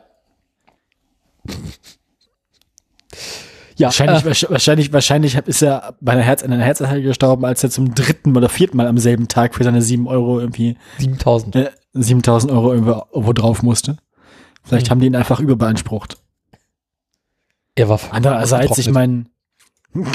Ja, 3.77 3.87
Wahrscheinlich, 3.87 4.23
äh, 4.23 4.29
wahrsch- 4.29 4.49
wahrscheinlich, 4.49 4.93
wahrscheinlich 4.93 5.35
ist 5.35 5.61
er 5.61 5.95
bei 5.99 6.13
einer 6.13 6.21
Herz, 6.21 6.43
an 6.43 6.53
einer 6.53 6.63
Herzattacke 6.63 7.01
gestorben, 7.01 7.43
als 7.45 7.61
er 7.63 7.69
zum 7.69 7.93
dritten 7.93 8.35
oder 8.37 8.47
vierten 8.49 8.77
Mal 8.77 8.87
am 8.87 8.97
selben 8.97 9.27
Tag 9.27 9.53
für 9.55 9.63
seine 9.65 9.81
sieben 9.81 10.07
Euro 10.07 10.39
irgendwie, 10.39 10.77
7000. 10.99 11.55
äh, 11.57 11.71
7000 11.93 12.51
Euro 12.53 12.73
irgendwo, 12.73 13.33
drauf 13.33 13.63
musste. 13.63 13.97
Vielleicht 14.63 14.87
Hm. 14.87 14.91
haben 14.91 14.99
die 15.01 15.07
ihn 15.07 15.15
einfach 15.15 15.39
überbeansprucht. 15.39 16.17
Er 17.75 17.89
war 17.89 17.99
Andererseits, 18.11 18.77
ich 18.77 18.89
meine, 18.91 19.25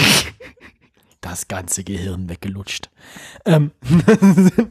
das 1.20 1.48
ganze 1.48 1.84
Gehirn 1.84 2.28
weggelutscht. 2.30 2.88
Ähm, 3.44 3.72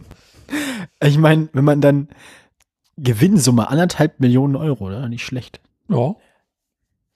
ich 1.03 1.17
meine, 1.17 1.49
wenn 1.53 1.63
man 1.63 1.81
dann 1.81 2.09
Gewinnsumme 2.97 3.69
anderthalb 3.69 4.19
Millionen 4.19 4.55
Euro, 4.55 4.85
oder? 4.87 5.07
Nicht 5.07 5.23
schlecht. 5.25 5.61
Ja. 5.89 6.15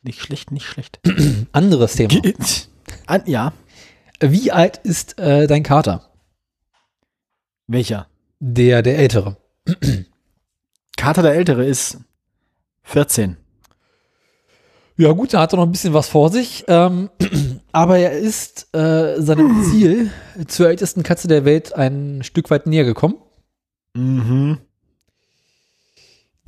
Nicht 0.04 0.22
schlecht, 0.22 0.52
nicht 0.52 0.66
schlecht. 0.66 1.00
Anderes 1.54 1.96
Thema. 1.96 2.14
An, 3.08 3.24
ja, 3.26 3.54
Wie 4.20 4.52
alt 4.52 4.78
ist 4.84 5.18
äh, 5.18 5.48
dein 5.48 5.64
Kater? 5.64 6.10
welcher? 7.68 8.08
Der, 8.40 8.82
der 8.82 8.98
Ältere. 8.98 9.38
Kater 10.98 11.22
der 11.22 11.34
Ältere 11.34 11.66
ist 11.66 11.98
14. 12.84 13.38
Ja 14.96 15.12
gut, 15.14 15.34
da 15.34 15.42
hat 15.42 15.54
er 15.54 15.58
noch 15.58 15.66
ein 15.66 15.72
bisschen 15.72 15.94
was 15.94 16.10
vor 16.10 16.30
sich. 16.30 16.66
Ähm, 16.68 17.10
aber 17.72 17.98
er 17.98 18.12
ist 18.12 18.68
äh, 18.76 19.22
seinem 19.22 19.64
Ziel 19.64 20.12
zur 20.48 20.68
ältesten 20.68 21.04
Katze 21.04 21.28
der 21.28 21.46
Welt 21.46 21.74
ein 21.74 22.22
Stück 22.24 22.50
weit 22.52 22.68
näher 22.68 22.84
gekommen. 22.84 23.16
Mhm. 23.94 24.60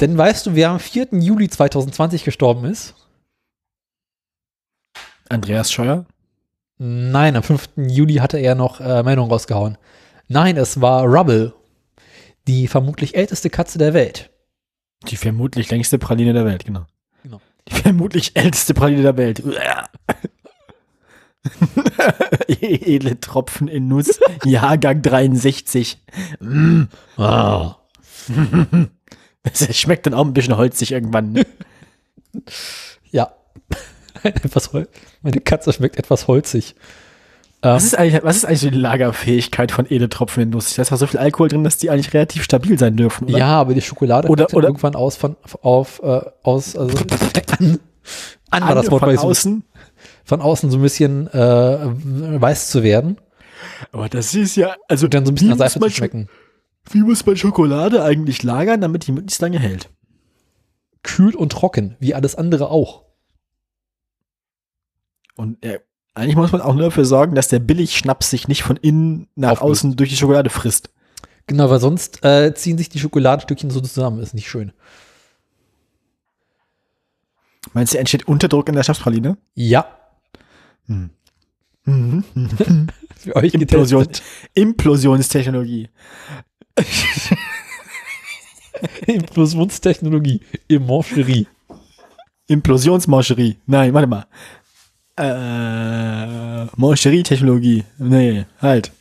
Denn 0.02 0.18
weißt 0.18 0.46
du, 0.46 0.56
wer 0.56 0.72
am 0.72 0.80
4. 0.80 1.08
Juli 1.14 1.50
2020 1.50 2.26
gestorben 2.26 2.66
ist? 2.66 2.96
Andreas 5.30 5.72
Scheuer? 5.72 6.06
Nein, 6.78 7.36
am 7.36 7.44
5. 7.44 7.70
Juli 7.78 8.16
hatte 8.16 8.38
er 8.38 8.56
noch 8.56 8.82
äh, 8.82 9.04
Meldung 9.04 9.30
rausgehauen. 9.30 9.78
Nein, 10.28 10.58
es 10.58 10.82
war 10.82 11.06
Rubble, 11.06 11.54
die 12.48 12.68
vermutlich 12.68 13.16
älteste 13.16 13.50
Katze 13.50 13.78
der 13.78 13.94
Welt. 13.94 14.30
Die 15.08 15.16
vermutlich 15.16 15.72
längste 15.72 15.98
Praline 15.98 16.34
der 16.34 16.46
Welt, 16.46 16.66
genau. 16.66 16.86
Genau. 17.24 17.40
Die 17.68 17.76
vermutlich 17.76 18.36
älteste 18.36 18.74
Praline 18.74 19.04
der 19.04 19.18
Welt. 19.18 19.42
Edle 22.48 23.20
Tropfen 23.20 23.68
in 23.68 23.88
Nuss, 23.88 24.20
Jahrgang 24.44 25.02
63. 25.02 26.02
Mm. 26.40 26.84
Ah. 27.18 27.76
Es 29.48 29.78
schmeckt 29.78 30.08
dann 30.08 30.16
auch 30.16 30.26
ein 30.26 30.34
bisschen 30.34 30.58
holzig 30.58 30.92
irgendwann. 30.92 31.32
Ne? 31.32 31.46
Ja. 33.12 33.32
etwas 34.24 34.74
hol 34.74 34.90
Meine 35.26 35.42
Katze 35.42 35.74
schmeckt 35.74 35.98
etwas 35.98 36.28
holzig. 36.28 36.76
Was 37.62 37.84
ist 37.84 37.98
eigentlich, 37.98 38.24
was 38.24 38.36
ist 38.38 38.46
eigentlich 38.46 38.60
so 38.62 38.70
die 38.70 38.78
Lagerfähigkeit 38.78 39.72
von 39.72 39.88
Edeltropfen 39.90 40.44
in 40.44 40.50
Nuss? 40.52 40.76
Da 40.76 40.84
ist 40.84 40.92
doch 40.92 40.98
so 40.98 41.08
viel 41.08 41.20
Alkohol 41.20 41.48
drin, 41.50 41.64
dass 41.64 41.78
die 41.78 41.90
eigentlich 41.90 42.14
relativ 42.14 42.44
stabil 42.44 42.78
sein 42.78 42.96
dürfen, 42.96 43.28
oder? 43.28 43.40
ja, 43.40 43.48
aber 43.48 43.74
die 43.74 43.82
Schokolade 43.82 44.28
Oder- 44.28 44.48
ja 44.50 44.56
oder- 44.56 44.68
irgendwann 44.68 44.96
aus 44.96 45.16
von 45.16 45.36
auf 45.64 46.00
äh, 46.04 46.22
aus 46.44 46.76
also 46.76 46.96
an, 47.60 47.80
an 48.52 48.64
war 48.68 48.76
das 48.76 48.92
Wort 48.92 49.04
von 49.04 49.16
so- 49.18 49.22
außen. 49.28 49.64
von 50.26 50.42
außen 50.42 50.70
so 50.70 50.78
ein 50.78 50.82
bisschen 50.84 51.28
äh, 51.34 51.80
weiß 52.40 52.70
zu 52.70 52.84
werden 52.84 53.18
Aber 53.92 54.10
das 54.10 54.36
ist 54.36 54.56
ja, 54.58 54.76
also 54.88 55.08
und 55.08 55.16
dann 55.16 55.26
so 55.26 55.32
ein 55.32 55.36
bisschen 55.36 55.50
muss 55.50 55.58
Seife 55.58 55.80
man 55.80 55.90
zu 55.90 55.96
schmecken. 55.96 56.28
Wie 56.92 57.00
muss 57.02 57.26
man 57.26 57.36
Schokolade 57.36 58.04
eigentlich 58.04 58.44
lagern, 58.44 58.80
damit 58.80 59.08
die 59.08 59.12
möglichst 59.12 59.42
lange 59.42 59.58
hält? 59.58 59.90
Kühl 61.02 61.34
und 61.36 61.52
trocken, 61.52 61.96
wie 62.00 62.14
alles 62.14 62.36
andere 62.36 62.70
auch. 62.70 63.05
Und 65.36 65.64
äh, 65.64 65.80
eigentlich 66.14 66.36
muss 66.36 66.52
man 66.52 66.62
auch 66.62 66.74
nur 66.74 66.86
dafür 66.86 67.06
sorgen, 67.06 67.36
dass 67.36 67.48
der 67.50 67.60
Billigschnaps 67.60 68.30
sich 68.30 68.48
nicht 68.48 68.64
von 68.64 68.78
innen 68.78 69.28
nach 69.36 69.62
Auflöst. 69.62 69.64
außen 69.84 69.96
durch 69.96 70.10
die 70.10 70.18
Schokolade 70.18 70.50
frisst. 70.50 70.90
Genau, 71.48 71.70
weil 71.70 71.80
sonst 71.80 72.24
äh, 72.26 72.54
ziehen 72.56 72.78
sich 72.78 72.90
die 72.90 73.00
Schokoladenstückchen 73.00 73.70
so 73.70 73.80
zusammen, 73.82 74.20
ist 74.20 74.34
nicht 74.34 74.50
schön. 74.50 74.72
Meinst 77.74 77.94
du, 77.94 77.98
entsteht 77.98 78.28
Unterdruck 78.28 78.70
in 78.70 78.76
der 78.76 78.84
Schnapspraline? 78.84 79.38
Ja, 79.54 79.88
Hm. 80.88 81.10
Mhm. 81.86 82.24
für 83.16 83.36
euch 83.36 83.54
Implosion. 83.54 84.08
Implosionstechnologie. 84.54 85.90
Implosionstechnologie 89.08 90.42
im. 90.68 90.88
Implosionsmancherie. 92.48 93.58
Nein, 93.66 93.94
warte 93.94 94.08
mal. 94.08 94.28
Äh, 95.18 96.66
Mancherie-Technologie. 96.76 97.84
Nee, 97.98 98.46
halt. 98.62 98.92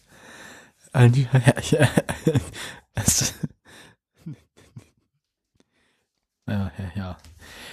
Das- 2.94 3.34
ja, 6.48 6.70
ja, 6.78 6.92
ja. 6.94 7.16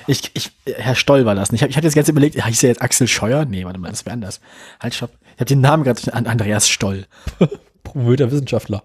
Ich, 0.08 0.32
ich, 0.34 0.51
Herr 0.65 0.95
Stoll 0.95 1.25
war 1.25 1.36
das 1.36 1.51
nicht. 1.51 1.60
Ich, 1.62 1.63
hab- 1.63 1.69
ich 1.69 1.77
hatte 1.77 1.86
jetzt 1.88 1.95
ganz 1.95 2.10
überlegt, 2.10 2.43
hieß 2.43 2.63
er 2.63 2.69
jetzt 2.69 2.82
Axel 2.82 3.08
Scheuer? 3.08 3.45
Nee, 3.45 3.63
warte 3.65 3.80
mal, 3.80 3.91
das 3.91 4.06
wäre 4.06 4.13
anders. 4.13 4.41
Halt, 4.80 4.95
stopp. 4.95 5.12
Ich 5.36 5.39
habe 5.39 5.45
den 5.45 5.61
Namen 5.61 5.84
gerade 5.84 6.11
an 6.13 6.26
Andreas 6.26 6.68
Stoll. 6.68 7.05
Promovierter 7.84 8.32
Wissenschaftler. 8.32 8.84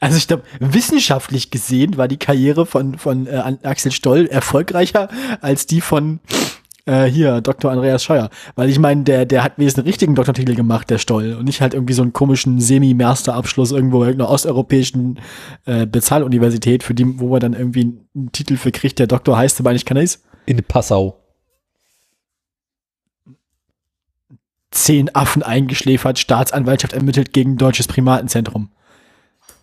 Also 0.00 0.18
ich 0.18 0.26
glaube, 0.28 0.42
wissenschaftlich 0.60 1.50
gesehen 1.50 1.96
war 1.96 2.08
die 2.08 2.18
Karriere 2.18 2.66
von, 2.66 2.98
von 2.98 3.26
äh, 3.26 3.56
Axel 3.62 3.92
Stoll 3.92 4.26
erfolgreicher 4.26 5.08
als 5.40 5.66
die 5.66 5.80
von 5.80 6.20
äh, 6.86 7.04
hier, 7.04 7.40
Dr. 7.40 7.70
Andreas 7.70 8.02
Scheuer. 8.02 8.30
Weil 8.54 8.70
ich 8.70 8.78
meine, 8.78 9.02
der, 9.02 9.26
der 9.26 9.42
hat 9.42 9.58
wenigstens 9.58 9.82
einen 9.82 9.88
richtigen 9.88 10.14
Doktortitel 10.14 10.54
gemacht, 10.54 10.88
der 10.88 10.98
Stoll. 10.98 11.34
Und 11.34 11.44
nicht 11.44 11.60
halt 11.60 11.74
irgendwie 11.74 11.92
so 11.92 12.02
einen 12.02 12.12
komischen 12.12 12.60
Semi-Master-Abschluss 12.60 13.72
irgendwo 13.72 13.98
bei 13.98 14.06
irgendeiner 14.06 14.30
osteuropäischen 14.30 15.20
äh, 15.66 15.86
Bezahluniversität, 15.86 16.82
für 16.82 16.94
die, 16.94 17.18
wo 17.18 17.28
man 17.28 17.40
dann 17.40 17.52
irgendwie 17.52 17.98
einen 18.14 18.32
Titel 18.32 18.56
für 18.56 18.72
kriegt, 18.72 18.98
der 18.98 19.08
Doktor 19.08 19.36
heißt, 19.36 19.60
aber 19.60 19.70
eigentlich 19.70 19.84
keiner 19.84 20.02
ist. 20.02 20.24
In 20.46 20.62
Passau. 20.62 21.20
Zehn 24.70 25.14
Affen 25.14 25.42
eingeschläfert, 25.42 26.18
Staatsanwaltschaft 26.18 26.92
ermittelt 26.92 27.32
gegen 27.32 27.56
deutsches 27.56 27.88
Primatenzentrum. 27.88 28.70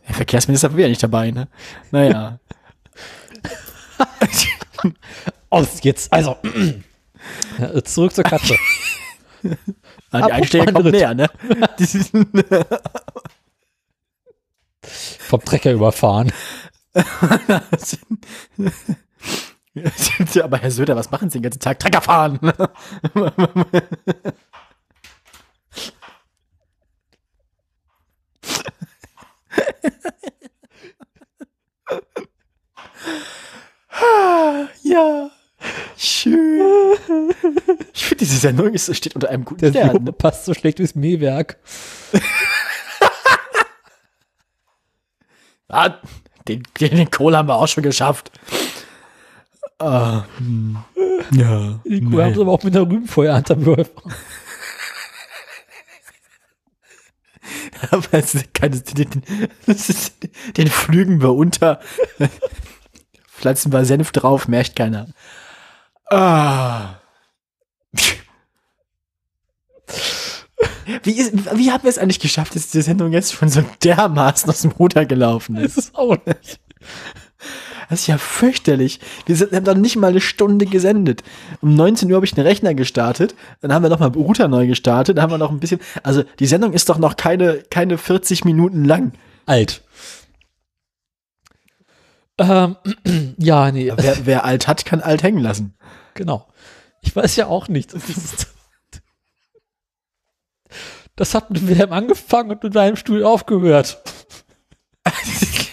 Der 0.08 0.16
Verkehrsminister 0.16 0.72
war 0.72 0.78
wieder 0.78 0.90
nicht 0.90 1.04
dabei, 1.04 1.32
ne? 1.32 1.48
Naja. 1.92 2.40
Aus 5.50 5.84
jetzt, 5.84 6.12
also. 6.12 6.36
Ja, 7.60 7.84
Zurück 7.84 8.14
zur 8.14 8.24
Katze. 8.24 8.56
Ah, 10.12 10.28
die 10.28 10.32
Einstellung 10.32 10.74
kommt 10.74 10.92
näher, 10.92 11.14
ne? 11.14 11.30
Vom 15.20 15.44
Trecker 15.44 15.74
überfahren. 15.74 16.32
Ja, 19.74 20.44
Aber 20.44 20.60
Herr 20.60 20.72
Söder, 20.72 20.96
was 20.96 21.12
machen 21.12 21.30
Sie 21.30 21.40
den 21.40 21.44
ganzen 21.44 21.60
Tag? 21.60 21.80
Trecker 21.80 22.02
fahren! 22.02 22.40
ja, 34.84 35.32
schön. 35.98 36.62
Ich 37.94 38.06
finde, 38.06 38.26
diese 38.26 38.38
Sendung 38.38 38.74
ist, 38.74 38.94
steht 38.96 39.16
unter 39.16 39.30
einem 39.30 39.46
guten 39.46 39.62
Der 39.62 39.70
Stern. 39.70 40.04
Ne? 40.04 40.12
passt 40.12 40.46
so 40.46 40.54
schlecht 40.54 40.80
wie 40.80 40.84
das 40.84 40.96
Mähwerk. 40.96 41.58
Ah, 45.70 45.96
den, 46.48 46.62
den, 46.80 46.98
den 46.98 47.10
Kohl 47.10 47.36
haben 47.36 47.48
wir 47.48 47.56
auch 47.56 47.68
schon 47.68 47.82
geschafft. 47.82 48.30
Ah, 49.80 50.26
hm. 50.38 50.78
ja. 51.32 51.80
Die 51.84 52.02
Kuh 52.02 52.10
nee. 52.10 52.22
haben 52.22 52.36
sie 52.36 52.42
aber 52.42 52.52
auch 52.52 52.62
mit 52.62 52.76
einer 52.76 52.88
Rübenfeuerhand 52.88 53.50
am 53.50 53.66
Würfel. 53.66 53.92
Aber 57.92 58.14
es 58.14 58.36
ist 58.36 58.54
keine, 58.54 58.80
den, 58.80 59.24
ist, 59.66 60.14
den 60.56 60.68
flügen 60.68 61.22
wir 61.22 61.34
unter. 61.34 61.82
Pflanzen 63.28 63.74
wir 63.74 63.84
Senf 63.84 64.14
drauf, 64.14 64.48
merkt 64.48 64.78
keiner. 64.78 65.10
Ah. 66.14 67.00
Wie, 71.04 71.12
ist, 71.12 71.34
wie 71.58 71.72
haben 71.72 71.84
wir 71.84 71.90
es 71.90 71.98
eigentlich 71.98 72.20
geschafft, 72.20 72.56
dass 72.56 72.70
diese 72.70 72.84
Sendung 72.84 73.12
jetzt 73.12 73.34
schon 73.34 73.50
so 73.50 73.64
dermaßen 73.84 74.50
aus 74.50 74.62
dem 74.62 74.72
Ruder 74.72 75.06
gelaufen 75.06 75.56
ist? 75.58 75.78
Das 75.78 75.86
ist 75.86 75.96
auch 75.96 76.18
nicht. 76.26 76.60
Das 77.90 78.02
ist 78.02 78.08
ja 78.08 78.18
fürchterlich. 78.18 79.00
Wir 79.26 79.36
sind, 79.36 79.54
haben 79.54 79.66
dann 79.66 79.82
nicht 79.82 79.96
mal 79.96 80.08
eine 80.08 80.22
Stunde 80.22 80.66
gesendet. 80.66 81.24
Um 81.62 81.76
19 81.76 82.10
Uhr 82.10 82.16
habe 82.16 82.26
ich 82.26 82.34
den 82.34 82.46
Rechner 82.46 82.74
gestartet, 82.74 83.36
dann 83.62 83.74
haben 83.74 83.84
wir 83.84 83.90
nochmal 83.90 84.10
Router 84.10 84.48
neu 84.48 84.68
gestartet, 84.68 85.18
dann 85.18 85.24
haben 85.24 85.32
wir 85.32 85.38
noch 85.38 85.52
ein 85.52 85.60
bisschen, 85.60 85.80
also 86.04 86.24
die 86.40 86.48
Sendung 86.48 86.74
ist 86.74 86.90
doch 86.90 86.98
noch 86.98 87.18
keine, 87.18 87.64
keine 87.70 87.98
40 87.98 88.46
Minuten 88.46 88.86
lang. 88.86 89.14
Alt. 89.46 89.82
Ähm, 92.38 92.78
ja, 93.38 93.72
nee, 93.72 93.92
Wer, 93.96 94.26
wer 94.26 94.46
alt 94.46 94.68
hat, 94.68 94.86
kann 94.86 95.02
alt 95.02 95.24
hängen 95.24 95.40
lassen. 95.40 95.74
Genau. 96.14 96.48
Ich 97.02 97.16
weiß 97.16 97.36
ja 97.36 97.48
auch 97.48 97.68
nicht. 97.68 97.94
Das, 101.16 101.34
hat 101.36 101.50
mit 101.52 101.68
Wilhelm 101.68 101.92
angefangen 101.92 102.52
und 102.52 102.64
mit 102.64 102.76
deinem 102.76 102.96
Stuhl 102.96 103.24
aufgehört. 103.24 104.02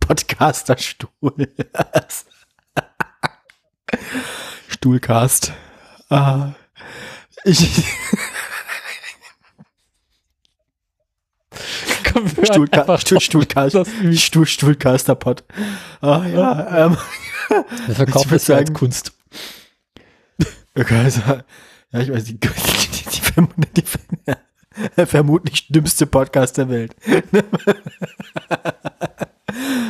Podcaster-Stuhl. 0.00 1.48
Stuhlcast. 4.68 5.52
Ah, 6.08 6.54
ich, 7.44 7.84
Einfach 12.72 13.00
Stuhl. 13.00 13.20
Stuhlcast. 13.20 13.74
Das- 13.74 13.88
Stuhl, 14.20 14.46
Stuhlcaster-Pod. 14.46 15.44
Ah, 16.00 16.22
ja, 16.26 16.86
ähm. 16.86 16.96
Wir 17.86 17.94
verkaufen 17.94 18.30
das 18.30 18.50
als 18.50 18.72
Kunst. 18.72 19.12
Okay, 20.74 20.96
also, 21.04 21.20
ja, 21.92 22.00
ich 22.00 22.12
weiß, 22.12 22.24
die, 22.26 22.34
die, 22.38 22.48
die, 22.48 23.20
die, 23.76 25.06
vermutlich 25.06 25.68
dümmste 25.68 26.06
Podcast 26.06 26.56
der 26.58 26.68
Welt. 26.68 26.94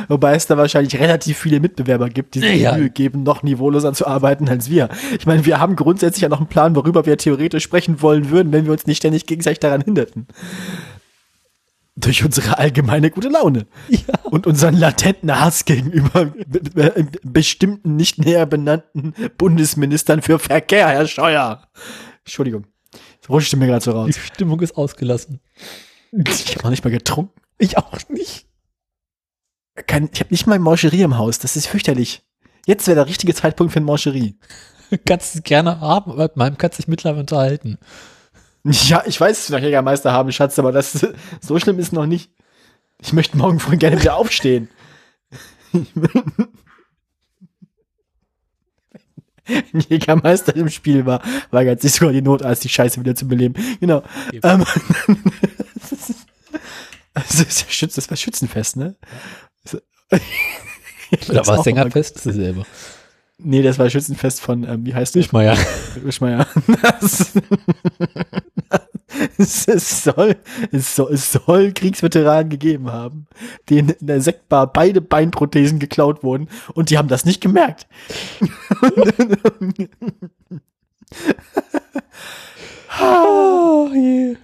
Wobei 0.07 0.33
es 0.35 0.47
da 0.47 0.57
wahrscheinlich 0.57 0.99
relativ 0.99 1.37
viele 1.37 1.59
Mitbewerber 1.59 2.09
gibt, 2.09 2.33
die 2.33 2.39
sich 2.39 2.61
Ja. 2.61 2.75
Mühe 2.75 2.89
geben, 2.89 3.21
noch 3.23 3.43
niveauloser 3.43 3.93
zu 3.93 4.07
arbeiten 4.07 4.49
als 4.49 4.69
wir. 4.69 4.89
Ich 5.17 5.27
meine, 5.27 5.45
wir 5.45 5.59
haben 5.59 5.75
grundsätzlich 5.75 6.23
ja 6.23 6.29
noch 6.29 6.39
einen 6.39 6.47
Plan, 6.47 6.75
worüber 6.75 7.05
wir 7.05 7.17
theoretisch 7.17 7.63
sprechen 7.63 8.01
wollen 8.01 8.31
würden, 8.31 8.51
wenn 8.51 8.65
wir 8.65 8.71
uns 8.71 8.87
nicht 8.87 8.97
ständig 8.97 9.27
gegenseitig 9.27 9.59
daran 9.59 9.81
hinderten. 9.81 10.27
Durch 11.99 12.23
unsere 12.23 12.57
allgemeine 12.57 13.11
gute 13.11 13.29
Laune. 13.29 13.67
Ja. 13.89 14.19
Und 14.23 14.47
unseren 14.47 14.75
latenten 14.75 15.37
Hass 15.39 15.65
gegenüber 15.65 16.25
be 16.25 16.59
be 16.61 17.07
bestimmten 17.23 17.95
nicht 17.95 18.19
näher 18.19 18.45
benannten 18.45 19.13
Bundesministern 19.37 20.21
für 20.21 20.39
Verkehr, 20.39 20.87
Herr 20.87 21.07
Scheuer. 21.07 21.67
Entschuldigung. 22.23 22.65
Das 23.21 23.29
rutschte 23.29 23.57
mir 23.57 23.67
gerade 23.67 23.83
so 23.83 23.91
Die 23.91 23.97
raus. 23.97 24.15
Stimmung 24.15 24.61
ist 24.61 24.77
ausgelassen. 24.77 25.41
Ich 26.11 26.55
habe 26.55 26.63
noch 26.63 26.69
nicht 26.69 26.83
mal 26.83 26.91
getrunken. 26.91 27.39
Ich 27.57 27.77
auch 27.77 27.97
nicht. 28.09 28.47
Kein, 29.87 30.09
ich 30.13 30.19
habe 30.19 30.31
nicht 30.31 30.47
mal 30.47 30.55
ein 30.55 30.61
Mancherie 30.61 31.01
im 31.01 31.17
Haus. 31.17 31.39
Das 31.39 31.55
ist 31.55 31.67
fürchterlich. 31.67 32.23
Jetzt 32.65 32.87
wäre 32.87 32.95
der 32.95 33.07
richtige 33.07 33.33
Zeitpunkt 33.33 33.73
für 33.73 33.79
ein 33.79 33.85
Mancherie. 33.85 34.37
Kannst 35.05 35.35
es 35.35 35.43
gerne 35.43 35.79
haben, 35.79 36.11
aber 36.11 36.23
mit 36.23 36.35
meinem 36.35 36.57
kannst 36.57 36.77
du 36.77 36.81
dich 36.81 36.87
mittlerweile 36.87 37.21
unterhalten. 37.21 37.77
Ja, 38.63 39.03
ich 39.05 39.19
weiß, 39.19 39.37
dass 39.37 39.49
wir 39.49 39.57
noch 39.57 39.63
Jägermeister 39.63 40.11
haben, 40.11 40.31
Schatz, 40.31 40.59
aber 40.59 40.71
das 40.71 41.07
so 41.41 41.59
schlimm 41.59 41.79
ist 41.79 41.93
noch 41.93 42.05
nicht. 42.05 42.31
Ich 43.01 43.13
möchte 43.13 43.37
morgen 43.37 43.59
früh 43.59 43.77
gerne 43.77 43.99
wieder 44.01 44.15
aufstehen. 44.15 44.69
Wenn 49.71 49.81
Jägermeister 49.87 50.55
im 50.55 50.69
Spiel 50.69 51.05
war, 51.05 51.23
weigert 51.49 51.81
sich 51.81 51.93
sogar 51.93 52.11
die 52.11 52.21
Notarzt, 52.21 52.63
die 52.63 52.69
Scheiße 52.69 52.99
wieder 52.99 53.15
zu 53.15 53.27
beleben. 53.27 53.55
Genau. 53.79 54.03
Ähm, 54.43 54.63
das 57.13 57.39
ist, 57.39 57.61
ja 57.61 57.69
Schütz, 57.69 57.95
das 57.95 58.09
war 58.09 58.17
Schützenfest, 58.17 58.75
ne? 58.75 58.95
Oder 59.71 60.21
Das 61.33 61.47
war 61.47 61.57
es 61.57 61.63
Sängerfest? 61.63 62.17
Das 62.17 62.25
ist 62.25 62.37
dasselbe. 62.37 62.65
Nee, 63.41 63.61
das 63.61 63.79
war 63.79 63.89
Schützenfest 63.89 64.41
von, 64.41 64.63
ähm, 64.65 64.85
wie 64.85 64.93
heißt? 64.93 65.15
Wischmeier. 65.15 65.57
Wischmeier. 66.03 66.45
Das, 66.99 67.33
es, 69.67 70.03
soll, 70.03 70.35
es, 70.71 70.95
soll, 70.95 71.13
es 71.13 71.31
soll 71.31 71.71
Kriegsveteranen 71.73 72.49
gegeben 72.49 72.91
haben, 72.91 73.27
denen 73.69 73.89
in 73.89 74.07
der 74.07 74.21
Sektbar 74.21 74.71
beide 74.71 75.01
Beinprothesen 75.01 75.79
geklaut 75.79 76.23
wurden 76.23 76.47
und 76.73 76.89
die 76.89 76.97
haben 76.97 77.07
das 77.07 77.25
nicht 77.25 77.41
gemerkt. 77.41 77.87
Oh, 83.01 83.89
je. 83.93 84.35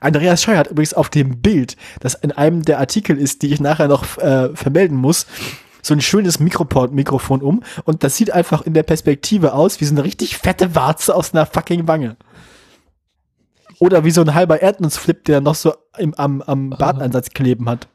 Andreas 0.00 0.42
Scheuer 0.42 0.58
hat 0.58 0.70
übrigens 0.70 0.94
auf 0.94 1.08
dem 1.08 1.40
Bild, 1.40 1.76
das 2.00 2.14
in 2.14 2.32
einem 2.32 2.62
der 2.62 2.78
Artikel 2.80 3.16
ist, 3.16 3.42
die 3.42 3.52
ich 3.52 3.60
nachher 3.60 3.88
noch 3.88 4.18
äh, 4.18 4.54
vermelden 4.54 4.96
muss, 4.96 5.26
so 5.84 5.94
ein 5.94 6.00
schönes 6.00 6.40
Mikroport 6.40 6.92
Mikrofon 6.92 7.42
um 7.42 7.62
und 7.84 8.02
das 8.04 8.16
sieht 8.16 8.32
einfach 8.32 8.62
in 8.62 8.74
der 8.74 8.82
Perspektive 8.82 9.52
aus 9.52 9.80
wie 9.80 9.84
so 9.84 9.94
eine 9.94 10.04
richtig 10.04 10.38
fette 10.38 10.74
Warze 10.74 11.14
aus 11.14 11.32
einer 11.32 11.46
fucking 11.46 11.86
Wange. 11.86 12.16
Oder 13.80 14.04
wie 14.04 14.10
so 14.10 14.20
ein 14.20 14.34
halber 14.34 14.62
Erdnussflip, 14.62 15.24
der 15.24 15.40
noch 15.40 15.56
so 15.56 15.74
im, 15.98 16.14
am, 16.14 16.42
am 16.42 16.70
Bartansatz 16.70 17.30
kleben 17.30 17.68
hat. 17.68 17.88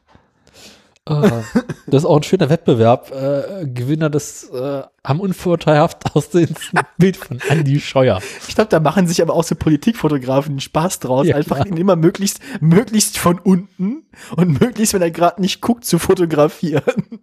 Ah, 1.06 1.42
das 1.86 2.02
ist 2.02 2.04
auch 2.04 2.18
ein 2.18 2.22
schöner 2.22 2.50
Wettbewerb. 2.50 3.10
Äh, 3.10 3.66
Gewinner 3.66 4.10
des 4.10 4.48
äh, 4.50 4.82
am 5.02 5.18
unvorteilhaft 5.18 6.14
aussehendsten 6.14 6.78
Bild 6.98 7.16
von 7.16 7.40
Andy 7.48 7.80
Scheuer. 7.80 8.20
Ich 8.46 8.54
glaube, 8.54 8.68
da 8.68 8.78
machen 8.78 9.08
sich 9.08 9.22
aber 9.22 9.34
auch 9.34 9.42
so 9.42 9.54
Politikfotografen 9.54 10.60
Spaß 10.60 11.00
draus, 11.00 11.26
Ja, 11.26 11.36
einfach 11.36 11.64
ihn 11.64 11.78
immer 11.78 11.96
möglichst, 11.96 12.40
möglichst 12.60 13.18
von 13.18 13.38
unten 13.38 14.04
und 14.36 14.60
möglichst, 14.60 14.94
wenn 14.94 15.02
er 15.02 15.10
gerade 15.10 15.40
nicht 15.40 15.60
guckt, 15.60 15.84
zu 15.84 15.98
fotografieren. 15.98 17.20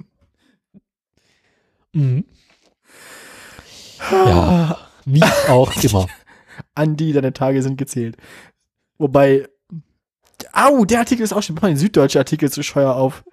Mhm. 1.98 2.26
Ja, 4.12 4.78
wie 5.06 5.24
auch 5.24 5.76
immer. 5.84 6.08
Andi, 6.76 7.12
deine 7.12 7.34
Tage 7.34 7.64
sind 7.64 7.78
gezählt. 7.78 8.18
Wobei, 9.00 9.50
au, 10.54 10.86
der 10.86 11.00
Artikel 11.00 11.24
ist 11.24 11.34
auch 11.34 11.42
schon, 11.42 11.56
mach 11.56 11.64
mal 11.64 11.70
den 11.70 11.78
süddeutschen 11.78 12.20
Artikel 12.20 12.52
zu 12.52 12.62
Scheuer 12.62 12.96
auf. 12.96 13.24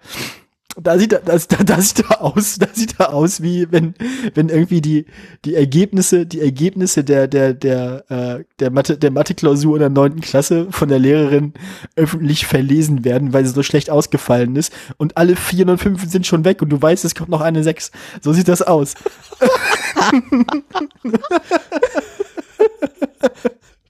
Da 0.77 0.99
sieht 0.99 1.13
er, 1.13 1.21
das, 1.21 1.47
da, 1.49 1.57
da 1.63 1.81
sieht 1.81 2.01
er 2.11 2.23
aus, 2.23 2.59
da 2.59 2.67
sieht 2.73 2.99
er 2.99 3.15
aus, 3.15 3.43
wie 3.43 3.71
wenn, 3.71 3.95
wenn 4.35 4.49
irgendwie 4.49 4.81
die, 4.81 5.07
die 5.45 5.55
Ergebnisse, 5.55 6.27
die 6.27 6.41
Ergebnisse 6.41 7.05
der, 7.05 7.29
der, 7.29 7.55
der, 7.55 8.05
äh, 8.11 8.45
der 8.59 8.71
Mathe, 8.71 8.99
der 8.99 9.11
Mathe-Klausur 9.11 9.77
in 9.77 9.81
der 9.81 9.91
neunten 9.91 10.21
Klasse 10.21 10.67
von 10.71 10.89
der 10.89 10.99
Lehrerin 10.99 11.55
öffentlich 11.97 12.47
verlesen 12.47 13.05
werden, 13.05 13.33
weil 13.33 13.45
sie 13.45 13.53
so 13.53 13.63
schlecht 13.63 13.91
ausgefallen 13.91 14.57
ist. 14.57 14.73
Und 14.97 15.17
alle 15.17 15.37
vier 15.37 15.69
und 15.69 15.79
fünf 15.79 16.11
sind 16.11 16.27
schon 16.27 16.45
weg 16.45 16.61
und 16.63 16.71
du 16.71 16.81
weißt, 16.81 17.05
es 17.05 17.15
kommt 17.15 17.31
noch 17.31 17.41
eine 17.41 17.63
sechs. 17.63 17.91
So 18.21 18.33
sieht 18.33 18.49
das 18.49 18.63
aus. 18.63 18.95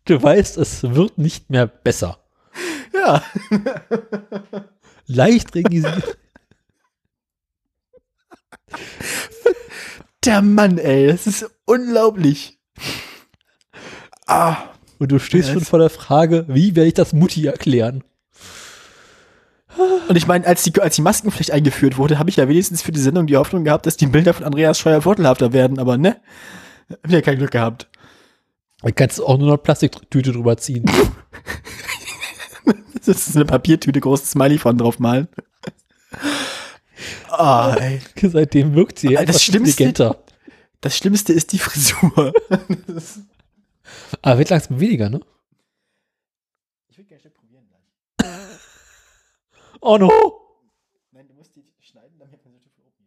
Du 0.06 0.22
weißt, 0.22 0.58
es 0.58 0.82
wird 0.82 1.16
nicht 1.16 1.48
mehr 1.48 1.66
besser. 1.66 2.18
Ja. 2.92 3.22
Leicht 5.06 5.54
regisiert. 5.54 6.18
Der 10.24 10.42
Mann, 10.42 10.78
ey, 10.78 11.08
das 11.08 11.26
ist 11.26 11.50
unglaublich. 11.66 12.58
Ah. 14.26 14.56
Und 14.98 15.12
du 15.12 15.18
stehst 15.18 15.50
schon 15.50 15.64
vor 15.64 15.78
der 15.78 15.90
Frage, 15.90 16.46
wie 16.48 16.76
werde 16.76 16.88
ich 16.88 16.94
das 16.94 17.12
Mutti 17.12 17.46
erklären? 17.46 18.04
Und 20.08 20.16
ich 20.16 20.26
meine, 20.26 20.46
als 20.46 20.62
die, 20.62 20.80
als 20.80 20.96
die 20.96 21.02
Maskenpflicht 21.02 21.50
eingeführt 21.50 21.98
wurde, 21.98 22.18
habe 22.18 22.30
ich 22.30 22.36
ja 22.36 22.48
wenigstens 22.48 22.82
für 22.82 22.92
die 22.92 23.00
Sendung 23.00 23.26
die 23.26 23.36
Hoffnung 23.36 23.64
gehabt, 23.64 23.86
dass 23.86 23.96
die 23.96 24.06
Bilder 24.06 24.32
von 24.32 24.44
Andreas 24.44 24.78
Scheuer 24.78 25.02
vorteilhafter 25.02 25.52
werden, 25.52 25.78
aber 25.78 25.98
ne? 25.98 26.20
Hab 27.02 27.10
ja 27.10 27.22
kein 27.22 27.38
Glück 27.38 27.50
gehabt. 27.50 27.88
Da 28.82 28.90
kannst 28.90 29.18
du 29.18 29.26
auch 29.26 29.38
nur 29.38 29.48
noch 29.48 29.62
Plastiktüte 29.62 30.32
drüber 30.32 30.56
ziehen. 30.56 30.84
das 32.94 33.08
ist 33.08 33.34
eine 33.34 33.46
Papiertüte, 33.46 34.00
großes 34.00 34.32
Smiley 34.32 34.58
von 34.58 34.78
drauf 34.78 34.98
malen. 34.98 35.28
Ah, 37.38 37.76
ey. 37.78 38.00
Seitdem 38.28 38.74
wirkt 38.74 38.98
sie 38.98 39.14
das 39.14 39.42
Schlimmste, 39.42 40.16
Das 40.80 40.96
Schlimmste 40.96 41.32
ist 41.32 41.52
die 41.52 41.58
Frisur. 41.58 42.32
Aber 44.22 44.38
wird 44.38 44.50
langsam 44.50 44.80
weniger, 44.80 45.10
ne? 45.10 45.20
Ich 46.88 46.98
will 46.98 47.04
gerne 47.04 47.20
schnell 47.20 47.32
probieren 47.32 47.64
gleich. 47.68 48.30
oh 49.80 49.98
no! 49.98 50.10
Nein, 51.12 51.26
du 51.28 51.34
musst 51.34 51.54
die 51.56 51.64
schneiden, 51.80 52.18
damit 52.18 52.44
man 52.44 52.54
so 52.54 52.68
viel 52.74 52.84
oben. 52.84 53.06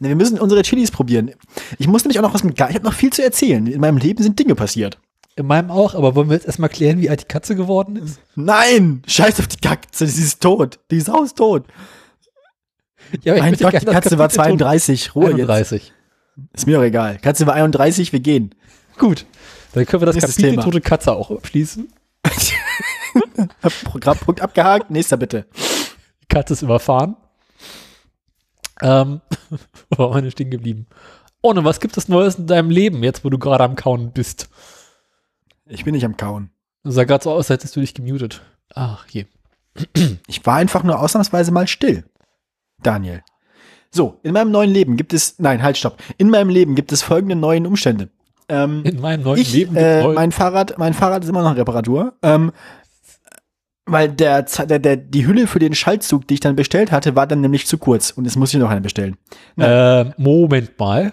Ne, 0.00 0.08
wir 0.08 0.16
müssen 0.16 0.38
unsere 0.38 0.62
Chilis 0.62 0.90
probieren. 0.90 1.32
Ich 1.78 1.86
muss 1.86 2.04
nämlich 2.04 2.18
auch 2.18 2.22
noch 2.22 2.34
was 2.34 2.44
mit. 2.44 2.54
Ich 2.54 2.60
habe 2.62 2.84
noch 2.84 2.94
viel 2.94 3.12
zu 3.12 3.22
erzählen. 3.22 3.66
In 3.66 3.80
meinem 3.80 3.98
Leben 3.98 4.22
sind 4.22 4.38
Dinge 4.38 4.54
passiert. 4.54 4.98
In 5.34 5.46
meinem 5.46 5.70
auch, 5.70 5.94
aber 5.94 6.14
wollen 6.14 6.28
wir 6.28 6.34
jetzt 6.34 6.46
erstmal 6.46 6.68
klären, 6.68 7.00
wie 7.00 7.08
alt 7.08 7.22
die 7.22 7.26
Katze 7.26 7.56
geworden 7.56 7.96
ist? 7.96 8.20
Nein! 8.34 9.02
Scheiß 9.06 9.40
auf 9.40 9.46
die 9.46 9.56
Katze, 9.56 10.06
sie 10.06 10.22
ist 10.24 10.42
tot. 10.42 10.78
Die 10.90 10.98
ist 10.98 11.08
haustot. 11.08 11.64
Ja, 13.22 13.36
mein 13.38 13.56
Gott, 13.56 13.74
die 13.74 13.86
Katze 13.86 14.18
war 14.18 14.28
32. 14.28 15.14
Ruhe 15.14 15.28
31. 15.28 15.82
Jetzt. 15.82 15.92
Ist 16.54 16.66
mir 16.66 16.76
doch 16.76 16.84
egal. 16.84 17.18
Katze 17.18 17.46
war 17.46 17.54
31, 17.54 18.12
wir 18.12 18.20
gehen. 18.20 18.54
Gut. 18.98 19.26
Dann 19.72 19.86
können 19.86 20.02
wir 20.02 20.06
das 20.06 20.16
Nächstes 20.16 20.36
Kapitel 20.36 20.50
Thema. 20.52 20.62
Tote 20.64 20.80
Katze 20.80 21.12
auch 21.12 21.30
abschließen. 21.30 21.92
Programmpunkt 23.84 24.40
abgehakt. 24.40 24.90
Nächster 24.90 25.16
bitte. 25.16 25.46
Die 26.22 26.26
Katze 26.28 26.54
ist 26.54 26.62
überfahren. 26.62 27.16
Ähm, 28.80 29.20
wo 29.90 30.10
waren 30.10 30.24
wir 30.24 30.30
stehen 30.30 30.50
geblieben? 30.50 30.86
Oh, 31.40 31.52
ne, 31.52 31.64
was 31.64 31.80
gibt 31.80 31.96
es 31.96 32.08
Neues 32.08 32.36
in 32.36 32.46
deinem 32.46 32.70
Leben, 32.70 33.02
jetzt 33.02 33.24
wo 33.24 33.30
du 33.30 33.38
gerade 33.38 33.64
am 33.64 33.76
Kauen 33.76 34.12
bist? 34.12 34.48
Ich 35.66 35.84
bin 35.84 35.94
nicht 35.94 36.04
am 36.04 36.16
Kauen. 36.16 36.50
Das 36.84 36.94
sah 36.94 37.04
gerade 37.04 37.24
so 37.24 37.30
aus, 37.30 37.50
als 37.50 37.60
hättest 37.60 37.76
du 37.76 37.80
dich 37.80 37.94
gemutet. 37.94 38.42
Ach, 38.74 39.06
je. 39.08 39.26
Ich 40.26 40.44
war 40.44 40.56
einfach 40.56 40.82
nur 40.82 41.00
ausnahmsweise 41.00 41.50
mal 41.50 41.66
still. 41.66 42.04
Daniel. 42.82 43.22
So, 43.90 44.18
in 44.22 44.32
meinem 44.32 44.50
neuen 44.50 44.70
Leben 44.70 44.96
gibt 44.96 45.12
es, 45.12 45.38
nein, 45.38 45.62
halt, 45.62 45.76
stopp. 45.76 45.98
In 46.16 46.30
meinem 46.30 46.48
Leben 46.48 46.74
gibt 46.74 46.92
es 46.92 47.02
folgende 47.02 47.36
neuen 47.36 47.66
Umstände. 47.66 48.08
Ähm, 48.48 48.82
in 48.84 49.00
meinem 49.00 49.22
neuen 49.22 49.40
ich, 49.40 49.52
Leben. 49.52 49.76
Äh, 49.76 50.08
mein 50.08 50.32
Fahrrad, 50.32 50.78
mein 50.78 50.94
Fahrrad 50.94 51.22
ist 51.22 51.28
immer 51.28 51.42
noch 51.42 51.52
in 51.52 51.58
Reparatur. 51.58 52.14
Ähm, 52.22 52.52
weil 53.84 54.08
der, 54.08 54.42
der, 54.42 54.78
der, 54.78 54.96
die 54.96 55.26
Hülle 55.26 55.46
für 55.46 55.58
den 55.58 55.74
Schaltzug, 55.74 56.26
die 56.26 56.34
ich 56.34 56.40
dann 56.40 56.56
bestellt 56.56 56.92
hatte, 56.92 57.16
war 57.16 57.26
dann 57.26 57.40
nämlich 57.40 57.66
zu 57.66 57.78
kurz 57.78 58.10
und 58.10 58.24
jetzt 58.24 58.36
muss 58.36 58.54
ich 58.54 58.60
noch 58.60 58.70
einen 58.70 58.82
bestellen. 58.82 59.16
Äh, 59.58 60.04
Moment 60.16 60.78
mal. 60.78 61.12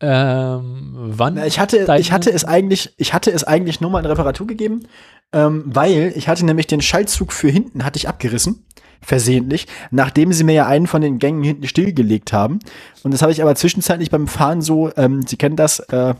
Ähm, 0.00 0.92
wann? 0.94 1.34
Na, 1.34 1.46
ich 1.46 1.58
hatte, 1.58 1.86
ich 1.98 2.12
hatte 2.12 2.30
es 2.30 2.44
eigentlich, 2.44 2.94
ich 2.98 3.14
hatte 3.14 3.30
es 3.30 3.44
eigentlich 3.44 3.80
nur 3.80 3.90
mal 3.90 4.00
in 4.00 4.06
Reparatur 4.06 4.46
gegeben, 4.46 4.86
ähm, 5.32 5.64
weil 5.66 6.12
ich 6.14 6.28
hatte 6.28 6.44
nämlich 6.44 6.66
den 6.66 6.80
Schaltzug 6.80 7.32
für 7.32 7.48
hinten 7.48 7.84
hatte 7.84 7.96
ich 7.96 8.08
abgerissen 8.08 8.64
versehentlich, 9.00 9.66
nachdem 9.90 10.32
sie 10.32 10.44
mir 10.44 10.54
ja 10.54 10.66
einen 10.66 10.86
von 10.86 11.00
den 11.00 11.18
Gängen 11.18 11.42
hinten 11.42 11.66
stillgelegt 11.66 12.32
haben. 12.32 12.58
Und 13.02 13.12
das 13.12 13.22
habe 13.22 13.32
ich 13.32 13.42
aber 13.42 13.54
zwischenzeitlich 13.54 14.10
beim 14.10 14.26
Fahren 14.26 14.60
so, 14.60 14.90
ähm, 14.96 15.22
Sie 15.22 15.36
kennen 15.36 15.56
das, 15.56 15.80
äh, 15.80 16.14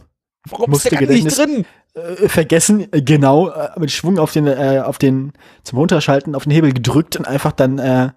Warum 0.48 0.70
musste 0.70 0.88
ist 0.88 1.00
der 1.00 1.08
nicht 1.08 1.36
drin? 1.38 1.64
Äh, 1.94 2.28
vergessen, 2.28 2.92
äh, 2.92 3.02
genau, 3.02 3.50
äh, 3.50 3.70
mit 3.78 3.90
Schwung 3.90 4.18
auf 4.18 4.32
den, 4.32 4.46
äh, 4.46 4.82
auf 4.84 4.98
den, 4.98 5.32
zum 5.64 5.78
Runterschalten 5.78 6.34
auf 6.34 6.44
den 6.44 6.52
Hebel 6.52 6.72
gedrückt 6.72 7.16
und 7.16 7.26
einfach 7.26 7.52
dann 7.52 7.78
äh, 7.78 8.10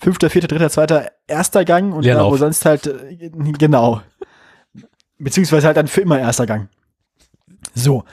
fünfter, 0.00 0.30
vierter, 0.30 0.48
dritter, 0.48 0.70
zweiter, 0.70 1.10
erster 1.26 1.64
Gang 1.64 1.94
und 1.94 2.06
da, 2.06 2.24
wo 2.24 2.36
sonst 2.36 2.64
halt, 2.64 2.86
äh, 2.86 3.30
genau. 3.58 4.02
Beziehungsweise 5.18 5.66
halt 5.66 5.76
dann 5.76 5.88
für 5.88 6.02
immer 6.02 6.18
erster 6.18 6.46
Gang. 6.46 6.68
So. 7.74 8.04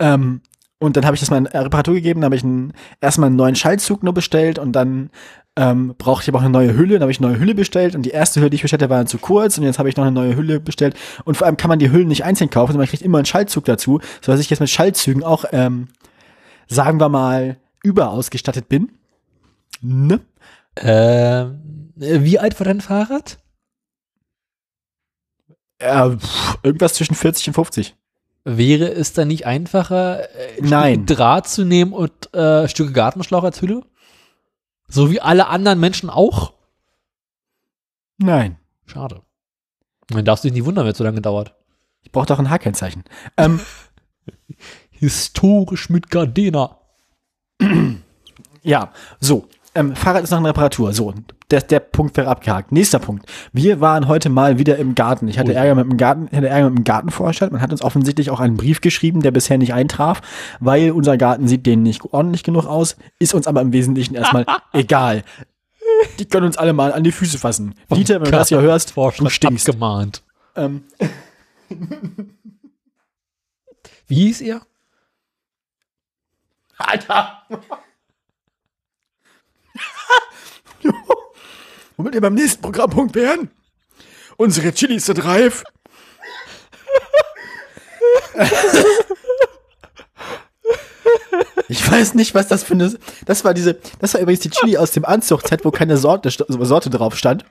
Ähm, 0.00 0.40
und 0.80 0.96
dann 0.96 1.04
habe 1.04 1.14
ich 1.14 1.20
das 1.20 1.30
mal 1.30 1.38
in 1.38 1.46
Reparatur 1.46 1.94
gegeben, 1.94 2.20
dann 2.20 2.26
habe 2.26 2.36
ich 2.36 2.44
einen, 2.44 2.72
erstmal 3.00 3.26
einen 3.28 3.36
neuen 3.36 3.56
Schaltzug 3.56 4.02
nur 4.02 4.14
bestellt 4.14 4.58
und 4.58 4.72
dann 4.72 5.10
ähm, 5.56 5.94
brauchte 5.98 6.22
ich 6.22 6.28
aber 6.28 6.38
auch 6.38 6.42
eine 6.42 6.50
neue 6.50 6.76
Hülle, 6.76 6.94
dann 6.94 7.02
habe 7.02 7.10
ich 7.10 7.18
eine 7.18 7.28
neue 7.28 7.40
Hülle 7.40 7.54
bestellt 7.54 7.96
und 7.96 8.02
die 8.02 8.10
erste 8.10 8.40
Hülle, 8.40 8.50
die 8.50 8.56
ich 8.56 8.62
bestellt 8.62 8.82
habe, 8.82 8.90
war 8.90 8.98
dann 8.98 9.08
zu 9.08 9.18
kurz 9.18 9.58
und 9.58 9.64
jetzt 9.64 9.80
habe 9.80 9.88
ich 9.88 9.96
noch 9.96 10.04
eine 10.04 10.12
neue 10.12 10.36
Hülle 10.36 10.60
bestellt 10.60 10.96
und 11.24 11.36
vor 11.36 11.46
allem 11.46 11.56
kann 11.56 11.68
man 11.68 11.80
die 11.80 11.90
Hüllen 11.90 12.06
nicht 12.06 12.24
einzeln 12.24 12.50
kaufen, 12.50 12.72
sondern 12.72 12.86
man 12.86 12.88
kriegt 12.88 13.02
immer 13.02 13.18
einen 13.18 13.26
Schaltzug 13.26 13.64
dazu, 13.64 14.00
so 14.20 14.30
dass 14.30 14.40
ich 14.40 14.50
jetzt 14.50 14.60
mit 14.60 14.70
Schaltzügen 14.70 15.24
auch, 15.24 15.44
ähm, 15.50 15.88
sagen 16.68 17.00
wir 17.00 17.08
mal, 17.08 17.58
überausgestattet 17.82 18.68
bin. 18.68 18.92
Ne? 19.80 20.20
Ähm, 20.76 21.92
wie 21.96 22.38
alt 22.38 22.58
war 22.60 22.64
dein 22.64 22.80
Fahrrad? 22.80 23.38
Äh, 25.80 26.10
pff, 26.16 26.58
irgendwas 26.62 26.94
zwischen 26.94 27.14
40 27.14 27.48
und 27.48 27.54
50. 27.54 27.96
Wäre 28.50 28.90
es 28.90 29.12
dann 29.12 29.28
nicht 29.28 29.44
einfacher, 29.44 30.34
äh, 30.34 30.62
Nein. 30.62 31.04
Draht 31.04 31.46
zu 31.46 31.66
nehmen 31.66 31.92
und 31.92 32.32
äh, 32.34 32.66
Stücke 32.66 32.92
Gartenschlauch 32.92 33.44
als 33.44 33.60
Hülle? 33.60 33.82
So 34.88 35.10
wie 35.10 35.20
alle 35.20 35.48
anderen 35.48 35.78
Menschen 35.78 36.08
auch? 36.08 36.54
Nein. 38.16 38.58
Schade. 38.86 39.20
Dann 40.08 40.24
darfst 40.24 40.44
du 40.44 40.48
dich 40.48 40.54
nicht 40.54 40.64
wundern, 40.64 40.86
wenn 40.86 40.92
es 40.92 40.98
so 40.98 41.04
lange 41.04 41.20
dauert. 41.20 41.54
Ich 42.00 42.10
brauche 42.10 42.24
doch 42.24 42.38
ein 42.38 42.48
H-Kennzeichen. 42.48 43.04
Ähm, 43.36 43.60
Historisch 44.90 45.90
mit 45.90 46.10
Gardena. 46.10 46.78
ja, 48.62 48.92
so. 49.20 49.46
Ähm, 49.74 49.94
Fahrrad 49.94 50.24
ist 50.24 50.30
noch 50.30 50.38
in 50.38 50.46
Reparatur. 50.46 50.92
So, 50.92 51.14
der, 51.50 51.60
der 51.60 51.80
Punkt 51.80 52.16
wäre 52.16 52.28
abgehakt. 52.28 52.72
Nächster 52.72 52.98
Punkt. 52.98 53.26
Wir 53.52 53.80
waren 53.80 54.08
heute 54.08 54.28
mal 54.28 54.58
wieder 54.58 54.76
im 54.76 54.94
Garten. 54.94 55.28
Ich 55.28 55.38
hatte 55.38 55.54
Ärger 55.54 55.74
mit 55.74 55.84
dem 55.84 55.96
Garten, 55.96 56.28
ich 56.30 56.36
hatte 56.36 56.48
Ärger 56.48 56.70
mit 56.70 56.78
dem 56.78 56.84
Gartenvorstand. 56.84 57.52
Man 57.52 57.60
hat 57.60 57.70
uns 57.70 57.82
offensichtlich 57.82 58.30
auch 58.30 58.40
einen 58.40 58.56
Brief 58.56 58.80
geschrieben, 58.80 59.20
der 59.22 59.30
bisher 59.30 59.58
nicht 59.58 59.74
eintraf, 59.74 60.20
weil 60.60 60.90
unser 60.90 61.16
Garten 61.16 61.46
sieht 61.48 61.66
denen 61.66 61.82
nicht 61.82 62.04
ordentlich 62.04 62.42
genug 62.42 62.66
aus, 62.66 62.96
ist 63.18 63.34
uns 63.34 63.46
aber 63.46 63.60
im 63.60 63.72
Wesentlichen 63.72 64.14
erstmal 64.14 64.46
egal. 64.72 65.22
Die 66.18 66.26
können 66.26 66.46
uns 66.46 66.56
alle 66.56 66.72
mal 66.72 66.92
an 66.92 67.04
die 67.04 67.12
Füße 67.12 67.38
fassen. 67.38 67.74
Vom 67.88 67.98
Dieter, 67.98 68.16
wenn 68.16 68.26
du 68.26 68.30
das 68.30 68.48
hier 68.48 68.60
hörst, 68.60 68.96
du 68.96 69.28
stinkst. 69.28 69.68
Abgemahnt. 69.68 70.22
Ähm. 70.56 70.84
Wie 74.06 74.14
hieß 74.14 74.40
ihr? 74.40 74.60
Alter! 76.78 77.42
Womit 81.96 82.14
wir 82.14 82.20
beim 82.20 82.34
nächsten 82.34 82.62
Programmpunkt 82.62 83.14
wären? 83.14 83.50
Unsere 84.36 84.72
Chilis 84.72 85.06
sind 85.06 85.24
reif. 85.24 85.64
Ich 91.68 91.90
weiß 91.90 92.14
nicht, 92.14 92.34
was 92.34 92.48
das 92.48 92.62
für 92.62 92.74
eine. 92.74 92.96
Das 93.26 93.44
war 93.44 93.52
diese. 93.52 93.78
Das 93.98 94.14
war 94.14 94.20
übrigens 94.20 94.40
die 94.40 94.50
Chili 94.50 94.78
aus 94.78 94.92
dem 94.92 95.04
Anzuchtset, 95.04 95.64
wo 95.64 95.70
keine 95.70 95.96
Sorte, 95.96 96.30
Sorte 96.30 96.88
drauf 96.88 97.16
stand. 97.16 97.44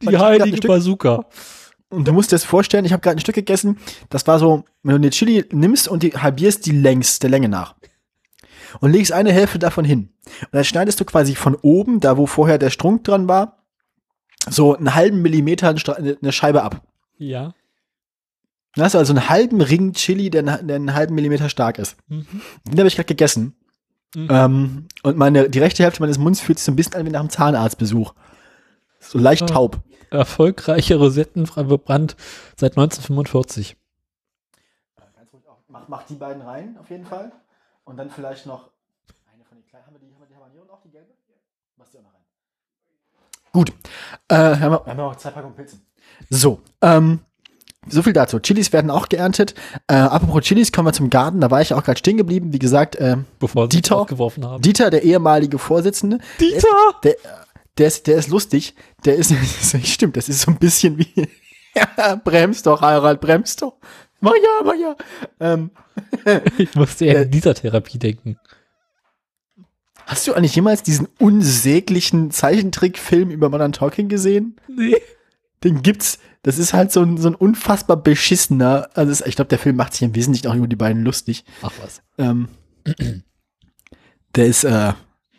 Die 0.00 0.16
heilige 0.16 0.68
Bazooka. 0.68 1.24
Und 1.88 2.06
du 2.06 2.12
musst 2.12 2.30
dir 2.30 2.36
das 2.36 2.44
vorstellen, 2.44 2.84
ich 2.84 2.92
habe 2.92 3.00
gerade 3.00 3.16
ein 3.16 3.20
Stück 3.20 3.34
gegessen. 3.34 3.78
Das 4.10 4.26
war 4.26 4.38
so, 4.38 4.64
wenn 4.82 4.90
du 4.90 4.96
eine 4.96 5.10
Chili 5.10 5.44
nimmst 5.52 5.88
und 5.88 6.02
die 6.02 6.12
halbierst 6.12 6.66
die 6.66 6.72
längs, 6.72 7.18
der 7.18 7.30
Länge 7.30 7.48
nach 7.48 7.74
und 8.80 8.92
legst 8.92 9.12
eine 9.12 9.32
Hälfte 9.32 9.58
davon 9.58 9.84
hin. 9.84 10.10
Und 10.42 10.48
dann 10.52 10.64
schneidest 10.64 11.00
du 11.00 11.04
quasi 11.04 11.34
von 11.34 11.54
oben, 11.56 12.00
da 12.00 12.16
wo 12.16 12.26
vorher 12.26 12.58
der 12.58 12.70
Strunk 12.70 13.04
dran 13.04 13.28
war, 13.28 13.64
so 14.48 14.76
einen 14.76 14.94
halben 14.94 15.22
Millimeter 15.22 15.68
eine 15.68 16.32
Scheibe 16.32 16.62
ab. 16.62 16.82
Ja. 17.18 17.54
Dann 18.74 18.84
hast 18.84 18.94
du 18.94 18.98
also 18.98 19.12
einen 19.12 19.28
halben 19.28 19.60
Ring 19.60 19.92
Chili, 19.92 20.30
der, 20.30 20.42
der 20.42 20.76
einen 20.76 20.94
halben 20.94 21.14
Millimeter 21.14 21.48
stark 21.48 21.78
ist. 21.78 21.96
Mhm. 22.08 22.26
Den 22.64 22.78
habe 22.78 22.88
ich 22.88 22.96
gerade 22.96 23.06
gegessen. 23.06 23.54
Mhm. 24.14 24.28
Ähm, 24.30 24.88
und 25.02 25.16
meine, 25.16 25.48
die 25.48 25.60
rechte 25.60 25.82
Hälfte 25.82 26.02
meines 26.02 26.18
Munds 26.18 26.40
fühlt 26.40 26.58
sich 26.58 26.66
so 26.66 26.72
ein 26.72 26.76
bisschen 26.76 26.94
an 26.94 27.06
wie 27.06 27.10
nach 27.10 27.20
einem 27.20 27.30
Zahnarztbesuch. 27.30 28.14
So 29.00 29.18
leicht 29.18 29.48
taub. 29.48 29.80
Erfolgreiche 30.10 30.96
Rosetten 30.96 31.46
verbrannt 31.46 32.16
seit 32.56 32.72
1945. 32.72 33.76
Mach, 35.68 35.88
mach 35.88 36.02
die 36.04 36.14
beiden 36.14 36.42
rein, 36.42 36.76
auf 36.80 36.88
jeden 36.90 37.04
Fall. 37.04 37.32
Und 37.84 37.96
dann 37.96 38.10
vielleicht 38.10 38.46
noch 38.46 38.70
eine 39.32 39.44
von 39.44 39.58
den 39.58 39.66
kleinen. 39.66 39.86
Haben 39.86 39.94
wir 39.94 40.00
die, 40.00 40.12
haben 40.14 40.20
wir 40.20 40.26
die 40.26 40.36
Habanero 40.36 40.64
noch, 40.64 40.80
die 40.82 40.90
gelbe? 40.90 41.12
Mach 41.76 41.88
die 41.88 41.98
auch 41.98 42.02
noch 42.02 42.14
rein. 42.14 42.24
Gut. 43.52 43.72
Äh, 44.28 44.34
haben, 44.34 44.72
wir, 44.72 44.86
haben 44.86 44.96
wir 44.96 45.04
auch 45.04 45.16
zwei 45.16 45.30
Packungen 45.30 45.54
Pilze. 45.54 45.78
So, 46.30 46.60
ähm, 46.80 47.20
so 47.88 48.02
viel 48.02 48.12
dazu. 48.12 48.38
Chilis 48.40 48.72
werden 48.72 48.90
auch 48.90 49.08
geerntet. 49.08 49.54
Äh, 49.86 49.94
apropos 49.94 50.42
Chilis, 50.42 50.72
kommen 50.72 50.88
wir 50.88 50.92
zum 50.92 51.10
Garten. 51.10 51.40
Da 51.40 51.50
war 51.50 51.60
ich 51.60 51.74
auch 51.74 51.84
gerade 51.84 51.98
stehen 51.98 52.16
geblieben. 52.16 52.52
Wie 52.52 52.58
gesagt, 52.58 52.96
äh, 52.96 53.18
Bevor 53.38 53.68
Dieter, 53.68 54.06
geworfen 54.06 54.44
haben. 54.44 54.62
Dieter, 54.62 54.90
der 54.90 55.02
ehemalige 55.02 55.58
Vorsitzende. 55.58 56.18
Dieter! 56.40 56.68
Der, 57.02 57.16
der 57.76 57.88
ist, 57.88 58.06
der 58.06 58.16
ist 58.16 58.28
lustig. 58.28 58.74
Der 59.04 59.16
ist, 59.16 59.34
stimmt, 59.86 60.16
das 60.16 60.28
ist 60.28 60.40
so 60.42 60.50
ein 60.50 60.58
bisschen 60.58 60.98
wie, 60.98 61.12
ja, 61.74 62.16
bremst 62.16 62.66
doch, 62.66 62.80
Harald, 62.80 63.20
bremst 63.20 63.62
doch. 63.62 63.74
Mach 64.24 64.34
ja, 64.34 64.64
mach 64.64 64.74
ja. 64.74 64.96
Ähm, 65.40 65.70
Ich 66.58 66.74
musste 66.74 67.04
eher 67.04 67.20
an 67.22 67.30
dieser 67.30 67.54
Therapie 67.54 67.98
denken. 67.98 68.36
hast 70.06 70.26
du 70.26 70.34
eigentlich 70.34 70.54
jemals 70.56 70.82
diesen 70.82 71.08
unsäglichen 71.18 72.30
Zeichentrickfilm 72.30 73.30
über 73.30 73.48
Modern 73.48 73.72
Talking 73.72 74.08
gesehen? 74.08 74.56
Nee. 74.68 74.96
Den 75.62 75.82
gibt's. 75.82 76.18
Das 76.42 76.58
ist 76.58 76.74
halt 76.74 76.92
so 76.92 77.00
ein, 77.02 77.16
so 77.16 77.28
ein 77.28 77.34
unfassbar 77.34 77.96
beschissener. 77.96 78.90
Also 78.94 79.12
es- 79.12 79.22
ich 79.22 79.36
glaube, 79.36 79.48
der 79.48 79.58
Film 79.58 79.76
macht 79.76 79.92
sich 79.94 80.02
im 80.02 80.14
Wesentlichen 80.14 80.48
auch 80.48 80.54
über 80.54 80.66
die 80.68 80.76
beiden 80.76 81.02
lustig. 81.04 81.44
Ach 81.62 81.72
was. 81.80 82.02
Ähm, 82.18 82.48
der 84.34 84.46
ist, 84.46 84.64
äh, 84.64 84.92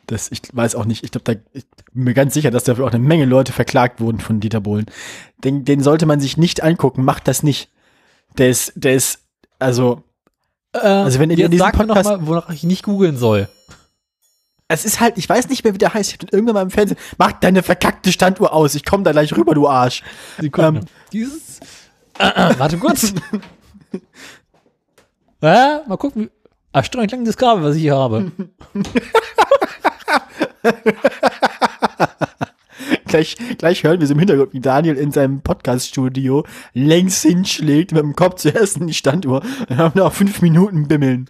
das, 0.07 0.31
ich 0.31 0.41
weiß 0.53 0.75
auch 0.75 0.86
nicht, 0.86 1.03
ich 1.03 1.11
glaube, 1.11 1.25
da 1.33 1.39
ich 1.53 1.65
bin 1.93 2.03
mir 2.05 2.13
ganz 2.13 2.33
sicher, 2.33 2.49
dass 2.51 2.63
dafür 2.63 2.86
auch 2.86 2.91
eine 2.93 3.03
Menge 3.03 3.25
Leute 3.25 3.51
verklagt 3.53 3.99
wurden 3.99 4.19
von 4.19 4.39
Dieter 4.39 4.61
Bohlen. 4.61 4.86
Den, 5.43 5.65
den 5.65 5.81
sollte 5.81 6.05
man 6.05 6.19
sich 6.19 6.38
nicht 6.38 6.63
angucken, 6.63 7.03
macht 7.03 7.27
das 7.27 7.43
nicht. 7.43 7.69
Der 8.38 8.49
ist, 8.49 8.73
der 8.75 8.95
ist, 8.95 9.19
also, 9.59 10.03
also 10.73 11.19
wenn 11.19 11.29
ihr 11.29 11.38
jetzt 11.38 11.51
diesen 11.53 11.65
mir 11.65 11.71
noch 11.71 11.95
Podcast- 11.95 12.09
mal, 12.09 12.27
wonach 12.27 12.49
ich 12.49 12.63
nicht 12.63 12.83
googeln 12.83 13.17
soll. 13.17 13.47
es 14.67 14.86
ist 14.86 14.99
halt, 14.99 15.17
ich 15.17 15.29
weiß 15.29 15.47
nicht 15.49 15.63
mehr, 15.63 15.73
wie 15.73 15.77
der 15.77 15.93
heißt. 15.93 16.09
Ich 16.09 16.13
hab 16.15 16.19
den 16.21 16.29
irgendwann 16.31 16.55
mal 16.55 16.61
im 16.63 16.71
Fernsehen. 16.71 16.97
Mach 17.17 17.31
deine 17.33 17.63
verkackte 17.63 18.11
Standuhr 18.11 18.51
aus. 18.53 18.75
Ich 18.75 18.86
komme 18.86 19.03
da 19.03 19.11
gleich 19.11 19.36
rüber, 19.36 19.53
du 19.53 19.67
Arsch. 19.67 20.03
Sekunde. 20.39 20.81
Ähm. 20.81 20.86
Dieses. 21.13 21.59
Äh, 22.19 22.27
äh, 22.27 22.59
warte 22.59 22.77
kurz. 22.77 23.11
ja, 25.41 25.81
mal 25.88 25.97
gucken. 25.97 26.25
Wie, 26.25 26.29
erstaunlich 26.73 27.11
lang 27.11 27.25
das 27.25 27.38
Kabel, 27.38 27.63
was 27.63 27.75
ich 27.75 27.81
hier 27.83 27.95
habe. 27.95 28.31
Gleich, 33.08 33.36
gleich 33.58 33.84
hören 33.84 33.99
wir 33.99 34.08
so 34.08 34.14
im 34.14 34.20
Hintergrund, 34.20 34.53
wie 34.53 34.60
Daniel 34.60 34.95
in 34.95 35.12
seinem 35.12 35.41
Podcast-Studio 35.41 36.45
längs 36.74 37.22
hinschlägt, 37.22 37.91
mit 37.91 38.01
dem 38.01 38.16
Kopf 38.16 38.41
zuerst 38.41 38.78
in 38.78 38.88
die 38.88 38.93
Standuhr. 38.93 39.43
Dann 39.70 39.78
haben 39.78 39.95
wir 39.95 40.03
noch 40.03 40.14
fünf 40.14 40.41
Minuten 40.41 40.88
bimmeln. 40.88 41.28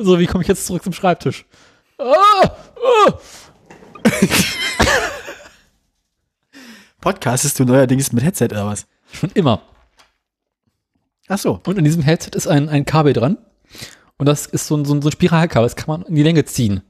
So, 0.00 0.18
wie 0.18 0.26
komme 0.26 0.42
ich 0.42 0.48
jetzt 0.48 0.66
zurück 0.66 0.82
zum 0.82 0.92
Schreibtisch? 0.92 1.44
Podcastest 7.00 7.58
du 7.58 7.64
neuerdings 7.64 8.12
mit 8.12 8.24
Headset 8.24 8.46
oder 8.46 8.66
was? 8.66 8.86
Schon 9.12 9.30
immer. 9.34 9.62
Ach 11.28 11.38
so. 11.38 11.60
Und 11.64 11.78
in 11.78 11.84
diesem 11.84 12.02
Headset 12.02 12.30
ist 12.34 12.46
ein, 12.46 12.68
ein 12.68 12.84
Kabel 12.84 13.12
dran. 13.12 13.38
Und 14.20 14.26
das 14.26 14.46
ist 14.46 14.66
so 14.66 14.76
ein, 14.76 14.84
so 14.84 14.94
ein, 14.94 15.02
so 15.02 15.08
ein 15.08 15.12
Spiralkabel. 15.12 15.64
Das 15.66 15.76
kann 15.76 15.86
man 15.88 16.02
in 16.08 16.14
die 16.14 16.22
Länge 16.22 16.44
ziehen. 16.44 16.82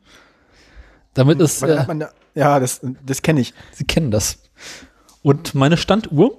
Damit 1.15 1.41
es, 1.41 1.63
Weil 1.63 1.71
äh, 1.71 1.87
da- 1.99 2.11
Ja, 2.35 2.61
das, 2.61 2.81
das 3.05 3.23
kenne 3.23 3.41
ich. 3.41 3.55
Sie 3.73 3.85
kennen 3.85 4.11
das. 4.11 4.39
Und 5.23 5.55
meine 5.55 5.77
Standuhr 5.77 6.39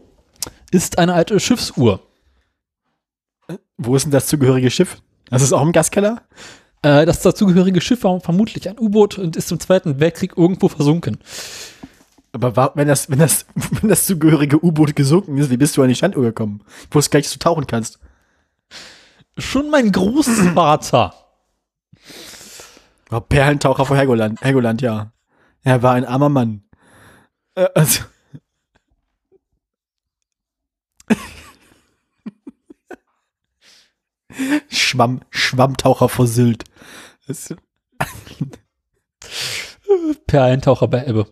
ist 0.72 0.98
eine 1.00 1.14
alte 1.14 1.40
Schiffsuhr. 1.40 2.02
Wo 3.78 3.96
ist 3.96 4.04
denn 4.04 4.12
das 4.12 4.28
zugehörige 4.28 4.70
Schiff? 4.72 5.02
Das 5.30 5.42
ist 5.42 5.54
auch 5.54 5.62
im 5.62 5.72
Gaskeller? 5.72 6.22
Äh, 6.82 7.06
das 7.06 7.22
dazugehörige 7.22 7.82
Schiff 7.82 8.04
war 8.04 8.20
vermutlich 8.20 8.68
ein 8.70 8.80
U-Boot 8.80 9.18
und 9.18 9.36
ist 9.36 9.52
im 9.52 9.60
Zweiten 9.60 10.00
Weltkrieg 10.00 10.34
irgendwo 10.38 10.68
versunken. 10.68 11.18
Aber 12.34 12.56
war, 12.56 12.72
wenn 12.76 12.88
das, 12.88 13.10
wenn 13.10 13.20
das, 13.20 13.46
wenn 13.82 13.90
das 13.90 14.06
zugehörige 14.06 14.64
U-Boot 14.64 14.96
gesunken 14.96 15.38
ist, 15.38 15.50
wie 15.50 15.58
bist 15.58 15.76
du 15.78 15.82
an 15.84 15.90
die 15.90 15.96
Standuhr 15.96 16.24
gekommen? 16.24 16.64
Ich 16.90 16.96
wusste 16.96 17.12
gar 17.12 17.20
nicht, 17.20 17.28
dass 17.28 17.34
du 17.34 17.40
tauchen 17.40 17.68
kannst. 17.68 18.00
Schon 19.42 19.70
mein 19.70 19.92
Großvater. 19.92 21.14
Oh, 23.10 23.20
Perlentaucher 23.20 23.86
vor 23.86 23.98
Helgoland, 23.98 24.42
Helgoland, 24.42 24.82
ja. 24.82 25.12
Er 25.64 25.84
war 25.84 25.94
ein 25.94 26.06
armer 26.06 26.30
Mann. 26.30 26.64
Äh, 27.56 27.68
also. 27.76 28.04
Schwamm, 34.70 35.22
Schwammtaucher 35.30 36.08
vor 36.08 36.28
Sylt. 36.28 36.64
Das, 37.28 37.54
Per 40.28 40.44
Eintaucher 40.44 40.88
bei 40.88 41.06
Ebbe. 41.06 41.28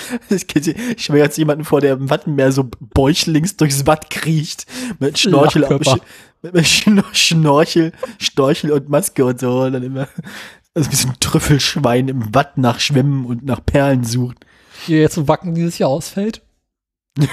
ich, 0.30 0.46
ich 0.54 1.02
stelle 1.02 1.18
mir 1.18 1.24
jetzt 1.24 1.38
jemanden 1.38 1.64
vor, 1.64 1.80
der 1.80 1.94
im 1.94 2.10
Wattenmeer 2.10 2.52
so 2.52 2.64
bäuchlings 2.80 3.56
durchs 3.56 3.86
Watt 3.86 4.10
kriecht. 4.10 4.66
Mit 4.98 5.18
Schnorchel, 5.18 5.66
mit, 5.68 6.54
mit 6.54 6.66
Schno- 6.66 7.04
Schnorchel, 7.12 7.92
Storchel 8.18 8.72
und 8.72 8.88
Maske 8.88 9.24
und 9.24 9.40
so. 9.40 9.62
Und 9.62 9.72
dann 9.74 9.82
immer, 9.82 10.08
also 10.74 10.90
so 10.94 11.08
ein 11.08 11.14
Trüffelschwein 11.20 12.08
im 12.08 12.34
Watt 12.34 12.58
nach 12.58 12.80
Schwimmen 12.80 13.26
und 13.26 13.44
nach 13.44 13.64
Perlen 13.64 14.04
sucht. 14.04 14.38
Hier 14.86 15.00
jetzt 15.00 15.14
so 15.14 15.28
Wacken 15.28 15.54
dieses 15.54 15.78
Jahr 15.78 15.90
ausfällt. 15.90 16.42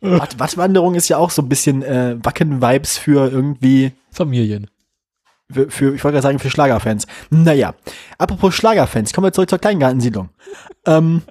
Watt, 0.00 0.38
Wattwanderung 0.38 0.94
ist 0.94 1.08
ja 1.08 1.16
auch 1.16 1.30
so 1.30 1.42
ein 1.42 1.48
bisschen 1.48 1.82
äh, 1.82 2.16
Wacken-Vibes 2.22 2.98
für 2.98 3.30
irgendwie, 3.30 3.92
Familien. 4.10 4.68
Für, 5.50 5.70
für 5.70 5.94
ich 5.94 6.04
wollte 6.04 6.14
gerade 6.14 6.22
sagen, 6.22 6.38
für 6.38 6.50
Schlagerfans. 6.50 7.06
Naja, 7.30 7.74
apropos 8.18 8.54
Schlagerfans, 8.54 9.12
kommen 9.12 9.26
wir 9.26 9.32
zurück 9.32 9.50
zur 9.50 9.58
Kleingartensiedlung. 9.58 10.30
ähm, 10.86 11.22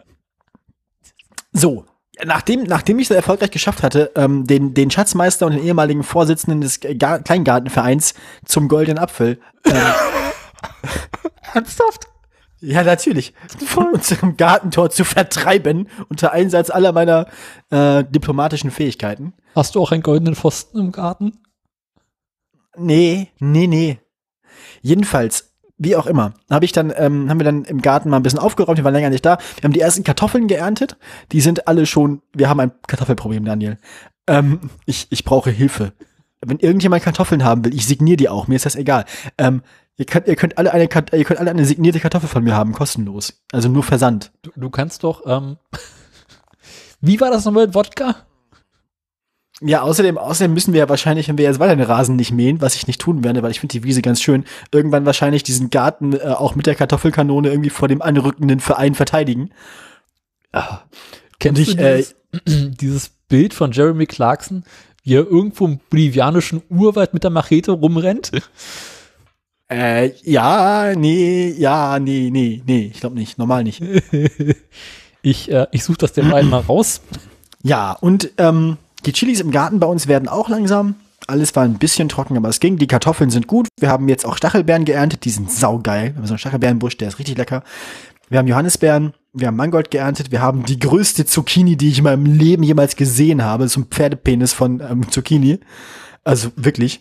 so, 1.51 1.85
nachdem, 2.23 2.63
nachdem 2.63 2.99
ich 2.99 3.09
es 3.09 3.15
erfolgreich 3.15 3.51
geschafft 3.51 3.83
hatte, 3.83 4.11
ähm, 4.15 4.45
den, 4.45 4.73
den 4.73 4.91
Schatzmeister 4.91 5.45
und 5.45 5.53
den 5.53 5.63
ehemaligen 5.63 6.03
Vorsitzenden 6.03 6.61
des 6.61 6.79
Ga 6.79 7.19
Kleingartenvereins 7.19 8.13
zum 8.45 8.67
Goldenen 8.67 8.97
Apfel 8.97 9.39
ähm, 9.65 9.75
Ernsthaft? 11.53 12.07
Ja, 12.59 12.81
natürlich. 12.83 13.33
Von 13.65 13.91
unserem 13.93 14.37
Gartentor 14.37 14.89
zu 14.89 15.03
vertreiben, 15.03 15.89
unter 16.07 16.31
Einsatz 16.31 16.69
aller 16.69 16.93
meiner 16.93 17.27
äh, 17.71 18.05
diplomatischen 18.05 18.71
Fähigkeiten. 18.71 19.33
Hast 19.53 19.75
du 19.75 19.81
auch 19.81 19.91
einen 19.91 20.01
goldenen 20.01 20.35
Pfosten 20.35 20.79
im 20.79 20.91
Garten? 20.93 21.41
Nee, 22.77 23.31
nee, 23.39 23.67
nee. 23.67 23.99
Jedenfalls, 24.83 25.53
wie 25.77 25.95
auch 25.95 26.05
immer, 26.05 26.33
habe 26.51 26.65
ich 26.65 26.73
dann, 26.73 26.93
ähm, 26.95 27.29
haben 27.29 27.39
wir 27.39 27.45
dann 27.45 27.63
im 27.63 27.81
Garten 27.81 28.09
mal 28.09 28.17
ein 28.17 28.23
bisschen 28.23 28.37
aufgeräumt, 28.37 28.77
wir 28.77 28.83
waren 28.83 28.93
länger 28.93 29.09
nicht 29.09 29.25
da. 29.25 29.37
Wir 29.55 29.63
haben 29.63 29.73
die 29.73 29.79
ersten 29.79 30.03
Kartoffeln 30.03 30.47
geerntet. 30.47 30.97
Die 31.31 31.41
sind 31.41 31.67
alle 31.67 31.85
schon, 31.85 32.21
wir 32.33 32.49
haben 32.49 32.59
ein 32.59 32.71
Kartoffelproblem, 32.85 33.45
Daniel. 33.45 33.79
Ähm, 34.27 34.69
ich, 34.85 35.07
ich 35.09 35.23
brauche 35.23 35.49
Hilfe. 35.49 35.93
Wenn 36.45 36.59
irgendjemand 36.59 37.01
Kartoffeln 37.01 37.45
haben 37.45 37.63
will, 37.63 37.73
ich 37.73 37.87
signiere 37.87 38.17
die 38.17 38.29
auch, 38.29 38.47
mir 38.47 38.55
ist 38.55 38.65
das 38.65 38.75
egal. 38.75 39.05
Ähm, 39.37 39.63
ihr 39.95 40.05
könnt, 40.05 40.27
ihr 40.27 40.35
könnt 40.35 40.57
alle 40.57 40.73
eine, 40.73 40.83
ihr 40.83 41.23
könnt 41.23 41.39
alle 41.39 41.49
eine 41.49 41.65
signierte 41.65 42.01
Kartoffel 42.01 42.27
von 42.27 42.43
mir 42.43 42.55
haben, 42.55 42.73
kostenlos. 42.73 43.41
Also 43.53 43.69
nur 43.69 43.83
Versand. 43.83 44.33
Du, 44.41 44.51
du 44.55 44.69
kannst 44.69 45.05
doch, 45.05 45.23
ähm, 45.25 45.55
wie 46.99 47.21
war 47.21 47.31
das 47.31 47.45
nochmal 47.45 47.67
mit 47.67 47.75
Wodka? 47.75 48.17
Ja, 49.61 49.81
außerdem, 49.83 50.17
außerdem 50.17 50.53
müssen 50.53 50.73
wir 50.73 50.79
ja 50.79 50.89
wahrscheinlich, 50.89 51.27
wenn 51.27 51.37
wir 51.37 51.45
jetzt 51.45 51.59
weiter 51.59 51.75
den 51.75 51.85
Rasen 51.85 52.15
nicht 52.15 52.31
mähen, 52.31 52.59
was 52.59 52.75
ich 52.75 52.87
nicht 52.87 52.99
tun 52.99 53.23
werde, 53.23 53.43
weil 53.43 53.51
ich 53.51 53.59
finde 53.59 53.73
die 53.73 53.83
Wiese 53.83 54.01
ganz 54.01 54.21
schön, 54.21 54.45
irgendwann 54.71 55.05
wahrscheinlich 55.05 55.43
diesen 55.43 55.69
Garten 55.69 56.13
äh, 56.13 56.21
auch 56.21 56.55
mit 56.55 56.65
der 56.65 56.75
Kartoffelkanone 56.75 57.49
irgendwie 57.49 57.69
vor 57.69 57.87
dem 57.87 58.01
anrückenden 58.01 58.59
Verein 58.59 58.95
verteidigen. 58.95 59.51
Kennst 61.39 61.61
ich, 61.61 61.75
du 61.75 61.77
dieses, 61.77 62.15
dieses 62.45 63.09
Bild 63.27 63.53
von 63.53 63.71
Jeremy 63.71 64.05
Clarkson, 64.05 64.63
wie 65.03 65.15
er 65.15 65.27
irgendwo 65.27 65.65
im 65.65 65.79
bolivianischen 65.89 66.61
Urwald 66.69 67.13
mit 67.13 67.23
der 67.23 67.31
Machete 67.31 67.71
rumrennt? 67.71 68.31
Äh, 69.69 70.11
ja, 70.23 70.93
nee, 70.95 71.53
ja, 71.57 71.99
nee, 71.99 72.29
nee, 72.31 72.61
nee, 72.65 72.91
ich 72.93 72.99
glaube 72.99 73.15
nicht, 73.15 73.37
normal 73.37 73.63
nicht. 73.63 73.81
Ich, 75.25 75.49
äh, 75.49 75.67
ich 75.71 75.85
suche 75.85 75.99
das 75.99 76.11
beiden 76.11 76.49
mal 76.49 76.59
raus. 76.59 76.99
Ja, 77.63 77.93
und 77.93 78.31
ähm, 78.37 78.75
die 79.05 79.13
Chilis 79.13 79.39
im 79.39 79.51
Garten 79.51 79.79
bei 79.79 79.87
uns 79.87 80.07
werden 80.07 80.27
auch 80.27 80.49
langsam. 80.49 80.95
Alles 81.27 81.55
war 81.55 81.63
ein 81.63 81.77
bisschen 81.77 82.09
trocken, 82.09 82.35
aber 82.35 82.49
es 82.49 82.59
ging. 82.59 82.77
Die 82.77 82.87
Kartoffeln 82.87 83.29
sind 83.29 83.47
gut. 83.47 83.67
Wir 83.79 83.89
haben 83.89 84.09
jetzt 84.09 84.25
auch 84.25 84.35
Stachelbeeren 84.35 84.83
geerntet, 84.85 85.23
die 85.23 85.29
sind 85.29 85.51
saugeil. 85.51 86.11
Wir 86.11 86.15
haben 86.17 86.27
so 86.27 86.33
einen 86.33 86.39
Stachelbeerenbusch, 86.39 86.97
der 86.97 87.07
ist 87.07 87.19
richtig 87.19 87.37
lecker. 87.37 87.63
Wir 88.29 88.39
haben 88.39 88.47
Johannisbeeren, 88.47 89.13
wir 89.33 89.47
haben 89.47 89.55
Mangold 89.55 89.91
geerntet, 89.91 90.31
wir 90.31 90.41
haben 90.41 90.65
die 90.65 90.79
größte 90.79 91.25
Zucchini, 91.25 91.77
die 91.77 91.89
ich 91.89 91.99
in 91.99 92.03
meinem 92.05 92.25
Leben 92.25 92.63
jemals 92.63 92.95
gesehen 92.95 93.43
habe. 93.43 93.67
So 93.67 93.81
ein 93.81 93.85
Pferdepenis 93.85 94.53
von 94.53 94.81
ähm, 94.81 95.09
Zucchini. 95.11 95.59
Also 96.23 96.51
wirklich. 96.55 96.99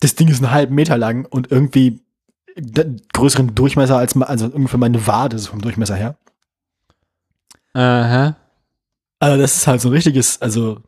Das 0.00 0.14
Ding 0.14 0.28
ist 0.28 0.42
einen 0.42 0.52
halben 0.52 0.74
Meter 0.74 0.96
lang 0.96 1.24
und 1.24 1.50
irgendwie 1.50 2.00
d- 2.56 2.96
größeren 3.12 3.54
Durchmesser 3.54 3.98
als 3.98 4.16
also 4.16 4.46
ungefähr 4.46 4.78
meine 4.78 5.06
Wade 5.06 5.38
so 5.38 5.50
vom 5.50 5.60
Durchmesser 5.60 5.96
her. 5.96 6.16
Aha. 7.74 8.36
Also 9.20 9.40
das 9.40 9.56
ist 9.56 9.66
halt 9.66 9.80
so 9.80 9.88
ein 9.88 9.92
richtiges, 9.92 10.40
also 10.40 10.80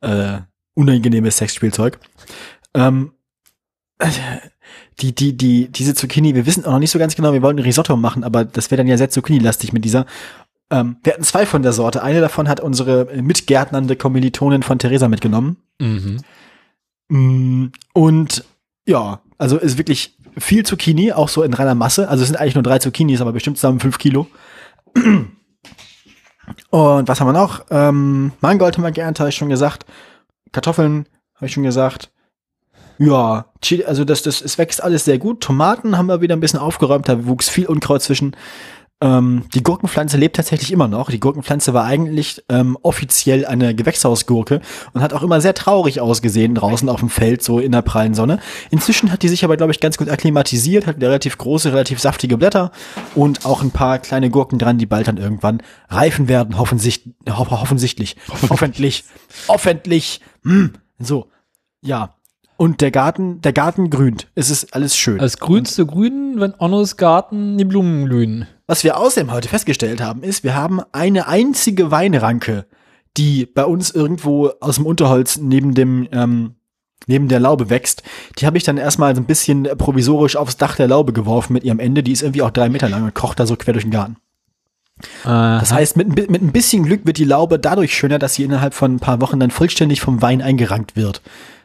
äh, 0.00 0.38
unangenehmes 0.74 1.36
Sexspielzeug. 1.36 1.98
Ähm, 2.74 3.12
die, 5.00 5.14
die, 5.14 5.36
die, 5.36 5.68
diese 5.68 5.94
Zucchini, 5.94 6.34
wir 6.34 6.46
wissen 6.46 6.64
auch 6.64 6.72
noch 6.72 6.78
nicht 6.78 6.90
so 6.90 6.98
ganz 6.98 7.14
genau, 7.14 7.32
wir 7.32 7.42
wollten 7.42 7.58
ein 7.60 7.64
Risotto 7.64 7.96
machen, 7.96 8.24
aber 8.24 8.44
das 8.44 8.70
wäre 8.70 8.78
dann 8.78 8.88
ja 8.88 8.96
sehr 8.96 9.10
Zucchini-lastig 9.10 9.72
mit 9.72 9.84
dieser. 9.84 10.06
Ähm, 10.70 10.96
wir 11.02 11.12
hatten 11.12 11.24
zwei 11.24 11.46
von 11.46 11.62
der 11.62 11.72
Sorte. 11.72 12.02
Eine 12.02 12.20
davon 12.20 12.48
hat 12.48 12.60
unsere 12.60 13.06
mitgärtnernde 13.20 13.96
Kommilitonin 13.96 14.62
von 14.62 14.78
Theresa 14.78 15.08
mitgenommen. 15.08 15.56
Mhm. 15.80 16.20
Mm, 17.08 17.72
Und 17.92 18.44
ja, 18.86 19.20
also 19.38 19.58
ist 19.58 19.78
wirklich 19.78 20.16
viel 20.38 20.64
Zucchini, 20.64 21.12
auch 21.12 21.28
so 21.28 21.42
in 21.42 21.52
reiner 21.52 21.74
Masse. 21.74 22.08
Also 22.08 22.22
es 22.22 22.28
sind 22.28 22.36
eigentlich 22.36 22.54
nur 22.54 22.62
drei 22.62 22.78
Zucchinis, 22.78 23.20
aber 23.20 23.32
bestimmt 23.32 23.58
zusammen 23.58 23.80
fünf 23.80 23.98
Kilo. 23.98 24.26
Und 26.70 27.08
was 27.08 27.20
haben 27.20 27.28
wir 27.28 27.32
noch? 27.32 27.64
Ähm, 27.70 28.32
Mangold 28.40 28.76
haben 28.76 28.84
wir 28.84 28.92
geerntet, 28.92 29.20
habe 29.20 29.30
ich 29.30 29.36
schon 29.36 29.48
gesagt. 29.48 29.86
Kartoffeln 30.52 31.06
habe 31.36 31.46
ich 31.46 31.52
schon 31.52 31.62
gesagt. 31.62 32.10
Ja, 32.98 33.46
also 33.86 34.04
das, 34.04 34.22
das, 34.22 34.40
es 34.42 34.58
wächst 34.58 34.82
alles 34.82 35.04
sehr 35.04 35.18
gut. 35.18 35.40
Tomaten 35.40 35.96
haben 35.96 36.06
wir 36.06 36.20
wieder 36.20 36.36
ein 36.36 36.40
bisschen 36.40 36.60
aufgeräumt, 36.60 37.08
da 37.08 37.26
wuchs 37.26 37.48
viel 37.48 37.66
Unkraut 37.66 38.02
zwischen. 38.02 38.36
Ähm, 39.02 39.42
die 39.52 39.64
Gurkenpflanze 39.64 40.16
lebt 40.16 40.36
tatsächlich 40.36 40.70
immer 40.70 40.86
noch. 40.86 41.10
Die 41.10 41.18
Gurkenpflanze 41.18 41.74
war 41.74 41.84
eigentlich 41.84 42.44
ähm, 42.48 42.78
offiziell 42.82 43.44
eine 43.44 43.74
Gewächshausgurke 43.74 44.60
und 44.92 45.02
hat 45.02 45.12
auch 45.12 45.24
immer 45.24 45.40
sehr 45.40 45.54
traurig 45.54 46.00
ausgesehen 46.00 46.54
draußen 46.54 46.88
auf 46.88 47.00
dem 47.00 47.10
Feld, 47.10 47.42
so 47.42 47.58
in 47.58 47.72
der 47.72 47.82
prallen 47.82 48.14
Sonne. 48.14 48.38
Inzwischen 48.70 49.10
hat 49.10 49.24
die 49.24 49.28
sich 49.28 49.44
aber, 49.44 49.56
glaube 49.56 49.72
ich, 49.72 49.80
ganz 49.80 49.98
gut 49.98 50.08
akklimatisiert, 50.08 50.86
hat 50.86 51.00
relativ 51.00 51.36
große, 51.36 51.72
relativ 51.72 51.98
saftige 51.98 52.38
Blätter 52.38 52.70
und 53.16 53.44
auch 53.44 53.62
ein 53.62 53.72
paar 53.72 53.98
kleine 53.98 54.30
Gurken 54.30 54.60
dran, 54.60 54.78
die 54.78 54.86
bald 54.86 55.08
dann 55.08 55.16
irgendwann 55.16 55.62
reifen 55.88 56.28
werden, 56.28 56.56
hoffentlich, 56.56 57.10
ho 57.28 57.50
hoffentlich, 57.50 58.16
hoffentlich, 58.48 59.04
hoffentlich, 59.48 60.20
hm, 60.44 60.74
so, 61.00 61.26
ja. 61.80 62.14
Und 62.56 62.80
der 62.80 62.92
Garten, 62.92 63.40
der 63.40 63.52
Garten 63.52 63.90
grünt. 63.90 64.28
Es 64.36 64.48
ist 64.48 64.72
alles 64.74 64.96
schön. 64.96 65.18
Als 65.18 65.38
grünste 65.38 65.84
Grün, 65.84 66.34
wenn 66.36 66.54
Onnos 66.56 66.96
Garten 66.96 67.58
die 67.58 67.64
Blumen 67.64 68.04
blühen. 68.04 68.46
Was 68.72 68.84
wir 68.84 68.96
außerdem 68.96 69.30
heute 69.30 69.50
festgestellt 69.50 70.00
haben, 70.00 70.22
ist, 70.22 70.44
wir 70.44 70.54
haben 70.54 70.80
eine 70.92 71.28
einzige 71.28 71.90
Weinranke, 71.90 72.64
die 73.18 73.44
bei 73.44 73.66
uns 73.66 73.90
irgendwo 73.90 74.48
aus 74.60 74.76
dem 74.76 74.86
Unterholz 74.86 75.36
neben 75.36 75.74
dem 75.74 76.08
ähm, 76.10 76.54
neben 77.06 77.28
der 77.28 77.38
Laube 77.38 77.68
wächst. 77.68 78.02
Die 78.38 78.46
habe 78.46 78.56
ich 78.56 78.64
dann 78.64 78.78
erstmal 78.78 79.14
so 79.14 79.20
ein 79.20 79.26
bisschen 79.26 79.64
provisorisch 79.76 80.36
aufs 80.36 80.56
Dach 80.56 80.76
der 80.76 80.88
Laube 80.88 81.12
geworfen 81.12 81.52
mit 81.52 81.64
ihrem 81.64 81.80
Ende. 81.80 82.02
Die 82.02 82.12
ist 82.12 82.22
irgendwie 82.22 82.40
auch 82.40 82.50
drei 82.50 82.70
Meter 82.70 82.88
lang 82.88 83.04
und 83.04 83.14
kocht 83.14 83.38
da 83.40 83.46
so 83.46 83.56
quer 83.56 83.74
durch 83.74 83.84
den 83.84 83.90
Garten. 83.90 84.16
Das 85.60 85.70
heißt, 85.70 85.98
mit, 85.98 86.30
mit 86.30 86.40
ein 86.40 86.52
bisschen 86.52 86.84
Glück 86.84 87.04
wird 87.04 87.18
die 87.18 87.24
Laube 87.24 87.58
dadurch 87.58 87.94
schöner, 87.94 88.18
dass 88.18 88.36
sie 88.36 88.44
innerhalb 88.44 88.72
von 88.72 88.94
ein 88.94 89.00
paar 89.00 89.20
Wochen 89.20 89.38
dann 89.38 89.50
vollständig 89.50 90.00
vom 90.00 90.22
Wein 90.22 90.40
eingerankt 90.40 90.96
wird. 90.96 91.20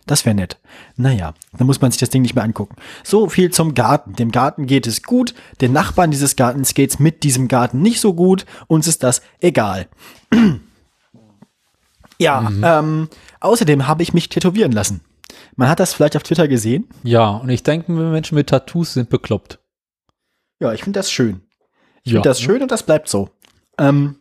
Das 0.07 0.25
wäre 0.25 0.35
nett. 0.35 0.57
Naja, 0.95 1.33
dann 1.57 1.67
muss 1.67 1.81
man 1.81 1.91
sich 1.91 1.99
das 1.99 2.09
Ding 2.09 2.21
nicht 2.21 2.33
mehr 2.33 2.43
angucken. 2.43 2.75
So 3.03 3.27
viel 3.29 3.51
zum 3.51 3.73
Garten. 3.75 4.13
Dem 4.13 4.31
Garten 4.31 4.65
geht 4.65 4.87
es 4.87 5.03
gut. 5.03 5.35
Den 5.61 5.73
Nachbarn 5.73 6.11
dieses 6.11 6.35
Gartens 6.35 6.73
geht's 6.73 6.97
mit 6.97 7.23
diesem 7.23 7.47
Garten 7.47 7.81
nicht 7.81 7.99
so 7.99 8.13
gut. 8.13 8.45
Uns 8.67 8.87
ist 8.87 9.03
das 9.03 9.21
egal. 9.41 9.87
ja, 12.17 12.49
ähm, 12.63 13.09
außerdem 13.41 13.87
habe 13.87 14.01
ich 14.03 14.13
mich 14.13 14.29
tätowieren 14.29 14.71
lassen. 14.71 15.01
Man 15.55 15.69
hat 15.69 15.79
das 15.79 15.93
vielleicht 15.93 16.15
auf 16.15 16.23
Twitter 16.23 16.47
gesehen. 16.47 16.87
Ja, 17.03 17.27
und 17.29 17.49
ich 17.49 17.63
denke, 17.63 17.91
Menschen 17.91 18.35
mit 18.35 18.47
Tattoos 18.47 18.93
sind 18.93 19.09
bekloppt. 19.09 19.59
Ja, 20.59 20.73
ich 20.73 20.83
finde 20.83 20.99
das 20.99 21.11
schön. 21.11 21.41
Ich 22.03 22.13
Ja. 22.13 22.17
finde 22.17 22.29
das 22.29 22.39
schön 22.41 22.61
und 22.61 22.71
das 22.71 22.83
bleibt 22.83 23.09
so. 23.09 23.29
Ähm, 23.77 24.15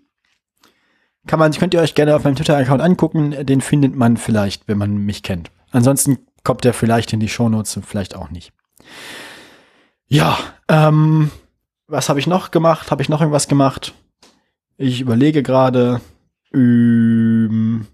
kann 1.27 1.39
man, 1.39 1.53
könnt 1.53 1.75
ihr 1.75 1.81
euch 1.81 1.95
gerne 1.95 2.15
auf 2.15 2.25
meinem 2.25 2.37
Twitter-Account 2.37 2.83
angucken. 2.83 3.47
Den 3.47 3.61
findet 3.61 3.95
man 3.95 4.17
vielleicht, 4.17 4.69
wenn 4.69 4.79
man 4.79 4.97
mich 4.97 5.23
kennt. 5.23 5.51
Ansonsten 5.71 6.19
kommt 6.45 6.65
der 6.65 6.73
vielleicht 6.75 7.13
in 7.13 7.21
die 7.21 7.29
Shownotes 7.29 7.77
und 7.77 7.87
vielleicht 7.87 8.15
auch 8.15 8.31
nicht. 8.31 8.53
Ja, 10.09 10.39
ähm, 10.69 11.31
was 11.89 12.09
habe 12.09 12.21
ich 12.21 12.27
noch 12.27 12.51
gemacht? 12.51 12.91
Habe 12.91 13.03
ich 13.03 13.09
noch 13.09 13.21
irgendwas 13.21 13.49
gemacht? 13.49 13.95
Ich 14.77 15.01
überlege 15.01 15.43
gerade. 15.43 16.01
Ähm, 16.55 17.87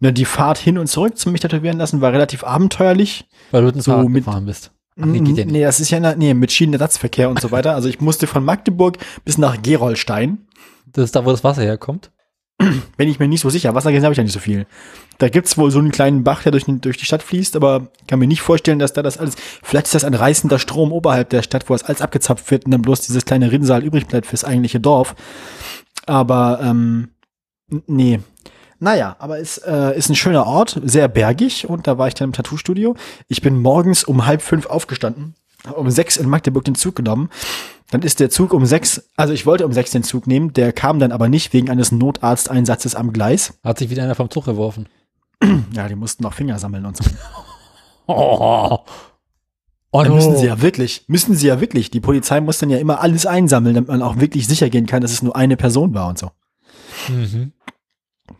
ne, 0.00 0.12
die 0.12 0.24
Fahrt 0.24 0.58
hin 0.58 0.78
und 0.78 0.86
zurück 0.88 1.16
zum 1.18 1.32
mich 1.32 1.40
tätowieren 1.40 1.78
lassen 1.78 2.00
war 2.00 2.12
relativ 2.12 2.44
abenteuerlich. 2.44 3.26
Weil 3.50 3.70
du 3.72 3.80
So 3.80 4.08
mit- 4.08 4.24
gefahren 4.24 4.46
bist. 4.46 4.72
Ach, 5.00 5.06
nee, 5.06 5.20
geht 5.20 5.38
ja. 5.38 5.44
Nee, 5.46 5.62
das 5.62 5.80
ist 5.80 5.90
ja, 5.90 5.98
na- 6.00 6.14
nee, 6.14 6.34
mit 6.34 6.52
Schienenersatzverkehr 6.52 7.30
und 7.30 7.40
so 7.40 7.50
weiter. 7.50 7.74
Also 7.74 7.88
ich 7.88 8.00
musste 8.00 8.26
von 8.26 8.44
Magdeburg 8.44 8.98
bis 9.24 9.38
nach 9.38 9.62
Gerolstein. 9.62 10.46
Das 10.86 11.04
ist 11.06 11.16
da, 11.16 11.24
wo 11.24 11.30
das 11.30 11.42
Wasser 11.44 11.62
herkommt. 11.62 12.10
Bin 12.96 13.08
ich 13.08 13.18
mir 13.18 13.28
nicht 13.28 13.40
so 13.40 13.48
sicher. 13.48 13.74
Wasser 13.74 13.90
gesehen 13.90 14.04
habe 14.04 14.12
ich 14.12 14.18
ja 14.18 14.22
nicht 14.22 14.32
so 14.32 14.40
viel. 14.40 14.66
Da 15.18 15.28
gibt's 15.28 15.56
wohl 15.56 15.70
so 15.70 15.78
einen 15.78 15.90
kleinen 15.90 16.24
Bach, 16.24 16.42
der 16.42 16.52
durch, 16.52 16.64
durch 16.66 16.96
die 16.96 17.04
Stadt 17.04 17.22
fließt, 17.22 17.56
aber 17.56 17.88
kann 18.06 18.18
mir 18.18 18.26
nicht 18.26 18.42
vorstellen, 18.42 18.78
dass 18.78 18.92
da 18.92 19.02
das 19.02 19.18
alles. 19.18 19.36
Vielleicht 19.62 19.86
ist 19.86 19.94
das 19.94 20.04
ein 20.04 20.14
reißender 20.14 20.58
Strom 20.58 20.92
oberhalb 20.92 21.30
der 21.30 21.42
Stadt, 21.42 21.68
wo 21.68 21.74
das 21.74 21.84
alles 21.84 22.02
abgezapft 22.02 22.50
wird 22.50 22.66
und 22.66 22.72
dann 22.72 22.82
bloß 22.82 23.02
dieses 23.02 23.24
kleine 23.24 23.50
Rinnsal 23.50 23.82
übrig 23.82 24.06
bleibt 24.06 24.26
fürs 24.26 24.44
eigentliche 24.44 24.80
Dorf. 24.80 25.14
Aber 26.06 26.60
ähm, 26.62 27.08
nee. 27.86 28.20
Naja, 28.78 29.16
aber 29.18 29.38
es 29.38 29.58
äh, 29.58 29.96
ist 29.96 30.08
ein 30.08 30.16
schöner 30.16 30.46
Ort, 30.46 30.80
sehr 30.82 31.06
bergig 31.08 31.68
und 31.68 31.86
da 31.86 31.98
war 31.98 32.08
ich 32.08 32.14
dann 32.14 32.30
im 32.30 32.32
Tattoo-Studio. 32.32 32.94
Ich 33.28 33.42
bin 33.42 33.60
morgens 33.60 34.04
um 34.04 34.24
halb 34.24 34.40
fünf 34.40 34.66
aufgestanden, 34.66 35.34
um 35.74 35.90
sechs 35.90 36.16
in 36.16 36.28
Magdeburg 36.28 36.64
den 36.64 36.74
Zug 36.74 36.96
genommen. 36.96 37.28
Dann 37.90 38.02
ist 38.02 38.20
der 38.20 38.30
Zug 38.30 38.52
um 38.52 38.66
sechs, 38.66 39.10
also 39.16 39.32
ich 39.32 39.46
wollte 39.46 39.66
um 39.66 39.72
sechs 39.72 39.90
den 39.90 40.02
Zug 40.04 40.26
nehmen, 40.26 40.52
der 40.52 40.72
kam 40.72 40.98
dann 41.00 41.12
aber 41.12 41.28
nicht 41.28 41.52
wegen 41.52 41.70
eines 41.70 41.90
Notarzteinsatzes 41.92 42.94
am 42.94 43.12
Gleis. 43.12 43.58
Hat 43.64 43.78
sich 43.78 43.90
wieder 43.90 44.04
einer 44.04 44.14
vom 44.14 44.30
Zug 44.30 44.44
geworfen. 44.44 44.88
Ja, 45.74 45.88
die 45.88 45.94
mussten 45.94 46.24
auch 46.26 46.34
Finger 46.34 46.58
sammeln 46.58 46.84
und 46.84 46.96
so. 46.96 47.04
Oh. 48.06 48.78
Oh, 49.92 50.04
Dann 50.04 50.14
müssen 50.14 50.36
sie 50.36 50.46
ja 50.46 50.62
wirklich, 50.62 51.04
müssen 51.08 51.34
sie 51.34 51.48
ja 51.48 51.60
wirklich. 51.60 51.90
Die 51.90 51.98
Polizei 51.98 52.40
muss 52.40 52.58
dann 52.58 52.70
ja 52.70 52.78
immer 52.78 53.00
alles 53.00 53.26
einsammeln, 53.26 53.74
damit 53.74 53.88
man 53.88 54.02
auch 54.02 54.20
wirklich 54.20 54.46
sicher 54.46 54.70
gehen 54.70 54.86
kann, 54.86 55.02
dass 55.02 55.10
es 55.10 55.20
nur 55.20 55.34
eine 55.34 55.56
Person 55.56 55.94
war 55.94 56.06
und 56.08 56.16
so. 56.16 56.30
Mhm. 57.08 57.52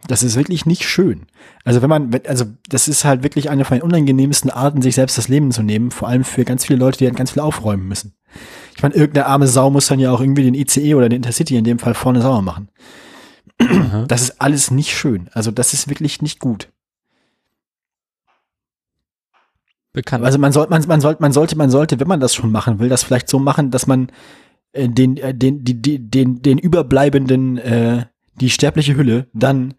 Das 0.07 0.23
ist 0.23 0.37
wirklich 0.37 0.67
nicht 0.67 0.89
schön. 0.89 1.27
Also 1.65 1.83
wenn 1.83 1.91
man, 1.91 2.11
also 2.27 2.47
das 2.69 2.89
ist 2.89 3.05
halt 3.05 3.23
wirklich 3.23 3.51
eine 3.51 3.65
von 3.65 3.79
den 3.79 3.83
unangenehmsten 3.83 4.51
Arten, 4.51 4.83
sich 4.83 4.95
selbst 4.95 5.19
das 5.19 5.29
Leben 5.29 5.53
zu 5.53 5.63
nehmen, 5.63 5.91
vor 5.91 6.09
allem 6.09 6.25
für 6.25 6.45
ganz 6.45 6.65
viele 6.65 6.79
Leute, 6.79 6.99
die 6.99 7.07
halt 7.07 7.17
ganz 7.17 7.33
viel 7.33 7.43
aufräumen 7.43 7.87
müssen. 7.87 8.15
Ich 8.77 8.83
meine, 8.83 8.95
irgendeine 8.95 9.27
arme 9.27 9.47
Sau 9.47 9.71
muss 9.71 9.87
dann 9.87 10.01
ja 10.01 10.11
auch 10.13 10.21
irgendwie 10.21 10.45
den 10.45 10.55
ICE 10.55 10.95
oder 10.95 11.09
den 11.09 11.17
Intercity 11.17 11.57
in 11.57 11.65
dem 11.65 11.79
Fall 11.79 11.95
vorne 11.95 12.23
sauer 12.23 12.43
machen. 12.43 12.69
Aha. 13.59 14.05
Das 14.09 14.23
ist 14.23 14.41
alles 14.41 14.71
nicht 14.71 14.97
schön. 14.97 15.29
Also 15.33 15.51
das 15.51 15.75
ist 15.75 15.89
wirklich 15.89 16.23
nicht 16.23 16.41
gut. 16.41 16.71
Bekannt. 19.93 20.25
Also 20.25 20.39
man 20.39 20.53
sollte, 20.53 20.71
man, 20.71 20.87
man 20.87 21.01
sollte, 21.01 21.21
man 21.21 21.33
sollte, 21.33 21.57
man 21.57 21.71
sollte, 21.71 22.01
wenn 22.01 22.09
man 22.09 22.21
das 22.21 22.35
schon 22.35 22.53
machen 22.53 22.79
will, 22.79 22.89
das 22.89 23.03
vielleicht 23.03 23.29
so 23.29 23.39
machen, 23.39 23.71
dass 23.71 23.87
man 23.87 24.11
äh, 24.73 24.89
den, 24.89 25.17
äh, 25.17 25.35
den, 25.35 25.65
die, 25.65 25.99
den, 25.99 26.43
den 26.43 26.59
überbleibenden, 26.59 27.59
äh, 27.59 28.07
die 28.41 28.51
sterbliche 28.51 28.97
Hülle, 28.97 29.29
dann, 29.33 29.75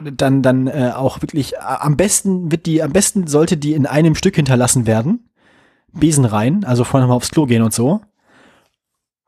dann, 0.00 0.42
dann 0.42 0.66
äh, 0.66 0.92
auch 0.94 1.22
wirklich, 1.22 1.54
äh, 1.54 1.58
am 1.58 1.96
besten 1.96 2.50
wird 2.50 2.66
die, 2.66 2.82
am 2.82 2.92
besten 2.92 3.26
sollte 3.26 3.56
die 3.56 3.74
in 3.74 3.86
einem 3.86 4.14
Stück 4.14 4.36
hinterlassen 4.36 4.86
werden, 4.86 5.28
Besen 5.92 6.24
rein, 6.24 6.64
also 6.64 6.84
vorher 6.84 7.06
mal 7.06 7.14
aufs 7.14 7.30
Klo 7.30 7.46
gehen 7.46 7.62
und 7.62 7.74
so. 7.74 8.00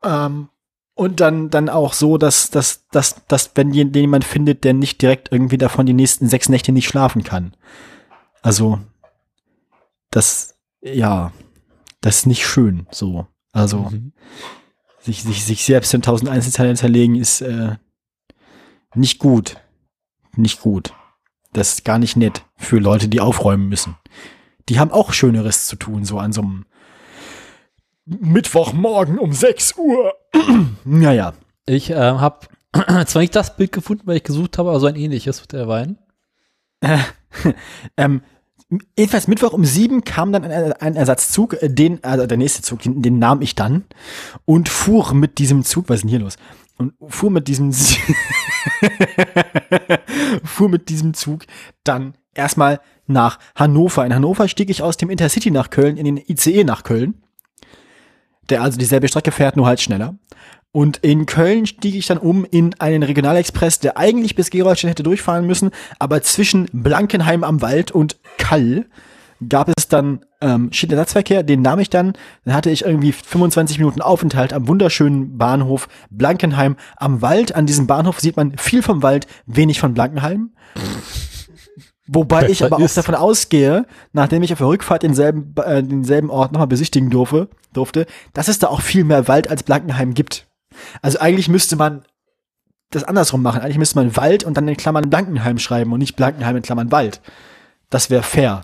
Ähm, 0.03 0.49
und 0.95 1.19
dann, 1.19 1.49
dann 1.49 1.69
auch 1.69 1.93
so, 1.93 2.17
dass, 2.17 2.49
dass, 2.49 2.87
dass, 2.89 3.25
dass 3.27 3.51
wenn 3.55 3.71
jemand 3.73 4.23
findet, 4.23 4.63
der 4.63 4.73
nicht 4.73 5.01
direkt 5.01 5.31
irgendwie 5.31 5.57
davon 5.57 5.85
die 5.85 5.93
nächsten 5.93 6.29
sechs 6.29 6.47
Nächte 6.49 6.71
nicht 6.71 6.87
schlafen 6.87 7.23
kann. 7.23 7.53
Also, 8.41 8.79
das, 10.09 10.55
ja, 10.81 11.33
das 12.01 12.17
ist 12.19 12.25
nicht 12.27 12.47
schön, 12.47 12.87
so. 12.91 13.27
Also, 13.51 13.89
Mhm. 13.91 14.13
sich, 15.01 15.23
sich, 15.23 15.43
sich 15.43 15.65
selbst 15.65 15.93
in 15.93 16.01
tausend 16.01 16.29
Einzelteile 16.29 16.75
zerlegen 16.75 17.15
ist 17.15 17.41
äh, 17.41 17.75
nicht 18.95 19.19
gut. 19.19 19.57
Nicht 20.35 20.61
gut. 20.61 20.93
Das 21.53 21.73
ist 21.73 21.85
gar 21.85 21.99
nicht 21.99 22.17
nett 22.17 22.43
für 22.57 22.79
Leute, 22.79 23.07
die 23.07 23.21
aufräumen 23.21 23.69
müssen. 23.69 23.95
Die 24.67 24.79
haben 24.79 24.91
auch 24.91 25.13
Schöneres 25.13 25.67
zu 25.67 25.75
tun, 25.75 26.03
so 26.03 26.17
an 26.19 26.33
so 26.33 26.41
einem 26.41 26.65
Mittwochmorgen 28.05 29.19
um 29.19 29.31
6 29.31 29.75
Uhr. 29.77 30.13
naja. 30.83 31.33
Ich 31.65 31.89
äh, 31.91 31.95
habe 31.95 32.47
zwar 33.05 33.21
nicht 33.21 33.35
das 33.35 33.55
Bild 33.55 33.71
gefunden, 33.71 34.03
weil 34.05 34.17
ich 34.17 34.23
gesucht 34.23 34.57
habe, 34.57 34.69
aber 34.69 34.79
so 34.79 34.87
ein 34.87 34.95
ähnliches 34.95 35.41
mit 35.41 35.53
der 35.53 35.67
Wein. 35.67 35.97
Ähm, 37.97 38.21
jedenfalls 38.97 39.27
Mittwoch 39.27 39.53
um 39.53 39.65
sieben 39.65 40.03
kam 40.03 40.31
dann 40.31 40.43
ein, 40.43 40.73
ein 40.73 40.95
Ersatzzug, 40.95 41.61
äh, 41.61 41.69
den, 41.69 42.03
also 42.03 42.25
der 42.25 42.37
nächste 42.37 42.61
Zug, 42.61 42.81
den, 42.81 43.01
den 43.01 43.19
nahm 43.19 43.41
ich 43.41 43.55
dann 43.55 43.83
und 44.45 44.69
fuhr 44.69 45.13
mit 45.13 45.37
diesem 45.37 45.63
Zug, 45.63 45.89
was 45.89 45.97
ist 45.97 46.01
denn 46.03 46.09
hier 46.09 46.19
los? 46.19 46.37
Und 46.77 46.93
fuhr 47.07 47.31
mit 47.31 47.47
diesem, 47.47 47.73
fuhr 50.43 50.69
mit 50.69 50.89
diesem 50.89 51.13
Zug 51.13 51.45
dann 51.83 52.15
erstmal 52.33 52.79
nach 53.07 53.39
Hannover. 53.55 54.05
In 54.05 54.13
Hannover 54.13 54.47
stieg 54.47 54.69
ich 54.69 54.81
aus 54.81 54.97
dem 54.97 55.09
Intercity 55.09 55.51
nach 55.51 55.69
Köln 55.69 55.97
in 55.97 56.05
den 56.05 56.17
ICE 56.17 56.63
nach 56.63 56.83
Köln, 56.83 57.15
der 58.49 58.61
also 58.61 58.77
dieselbe 58.77 59.07
Strecke 59.07 59.31
fährt, 59.31 59.57
nur 59.57 59.67
halt 59.67 59.81
schneller. 59.81 60.15
Und 60.71 60.97
in 60.97 61.25
Köln 61.25 61.65
stieg 61.65 61.95
ich 61.95 62.05
dann 62.05 62.17
um 62.17 62.43
in 62.43 62.75
einen 62.79 63.01
Regionalexpress, 63.01 63.79
der 63.79 63.97
eigentlich 63.97 64.35
bis 64.35 64.49
Gerolstein 64.49 64.89
hätte 64.89 65.03
durchfahren 65.03 65.47
müssen, 65.47 65.71
aber 65.99 66.21
zwischen 66.21 66.67
Blankenheim 66.73 67.45
am 67.45 67.61
Wald 67.61 67.91
und 67.91 68.17
Kall 68.37 68.85
gab 69.47 69.69
es 69.77 69.87
dann 69.87 70.25
ähm, 70.45 70.71
Schienenersatzverkehr, 70.71 71.41
den 71.43 71.61
nahm 71.61 71.79
ich 71.79 71.89
dann. 71.89 72.13
Dann 72.43 72.53
hatte 72.53 72.69
ich 72.69 72.85
irgendwie 72.85 73.11
25 73.11 73.79
Minuten 73.79 74.01
Aufenthalt 74.01 74.53
am 74.53 74.67
wunderschönen 74.67 75.37
Bahnhof 75.37 75.87
Blankenheim 76.11 76.75
am 76.97 77.21
Wald. 77.21 77.55
An 77.55 77.65
diesem 77.65 77.87
Bahnhof 77.87 78.19
sieht 78.19 78.37
man 78.37 78.55
viel 78.57 78.83
vom 78.83 79.01
Wald, 79.01 79.25
wenig 79.47 79.79
von 79.79 79.93
Blankenheim. 79.93 80.51
Wobei 82.07 82.43
ich 82.43 82.59
Besser 82.59 82.65
aber 82.67 82.75
auch 82.77 82.85
ist. 82.85 82.97
davon 82.97 83.15
ausgehe, 83.15 83.87
nachdem 84.13 84.43
ich 84.43 84.53
auf 84.53 84.59
der 84.59 84.67
Rückfahrt 84.67 85.01
denselben, 85.01 85.55
äh, 85.57 85.81
denselben 85.81 86.29
Ort 86.29 86.51
nochmal 86.51 86.67
besichtigen 86.67 87.09
durfte, 87.09 87.49
durfte, 87.73 88.05
dass 88.33 88.47
es 88.47 88.59
da 88.59 88.67
auch 88.67 88.81
viel 88.81 89.03
mehr 89.03 89.27
Wald 89.27 89.49
als 89.49 89.63
Blankenheim 89.63 90.13
gibt. 90.13 90.47
Also 91.01 91.19
eigentlich 91.19 91.49
müsste 91.49 91.75
man 91.75 92.05
das 92.91 93.03
andersrum 93.03 93.41
machen. 93.41 93.61
Eigentlich 93.61 93.79
müsste 93.79 93.97
man 93.97 94.15
Wald 94.15 94.43
und 94.43 94.55
dann 94.55 94.67
in 94.67 94.77
Klammern 94.77 95.09
Blankenheim 95.09 95.57
schreiben 95.57 95.91
und 95.91 95.99
nicht 95.99 96.15
Blankenheim 96.15 96.57
in 96.57 96.61
Klammern 96.61 96.91
Wald. 96.91 97.21
Das 97.89 98.11
wäre 98.11 98.21
fair. 98.21 98.61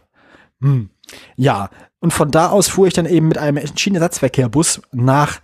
Hm. 0.61 0.91
Ja, 1.35 1.69
und 1.99 2.11
von 2.11 2.31
da 2.31 2.49
aus 2.49 2.67
fuhr 2.67 2.87
ich 2.87 2.93
dann 2.93 3.05
eben 3.05 3.27
mit 3.27 3.37
einem 3.37 3.63
Schienenersatzverkehrbus 3.75 4.81
nach 4.91 5.39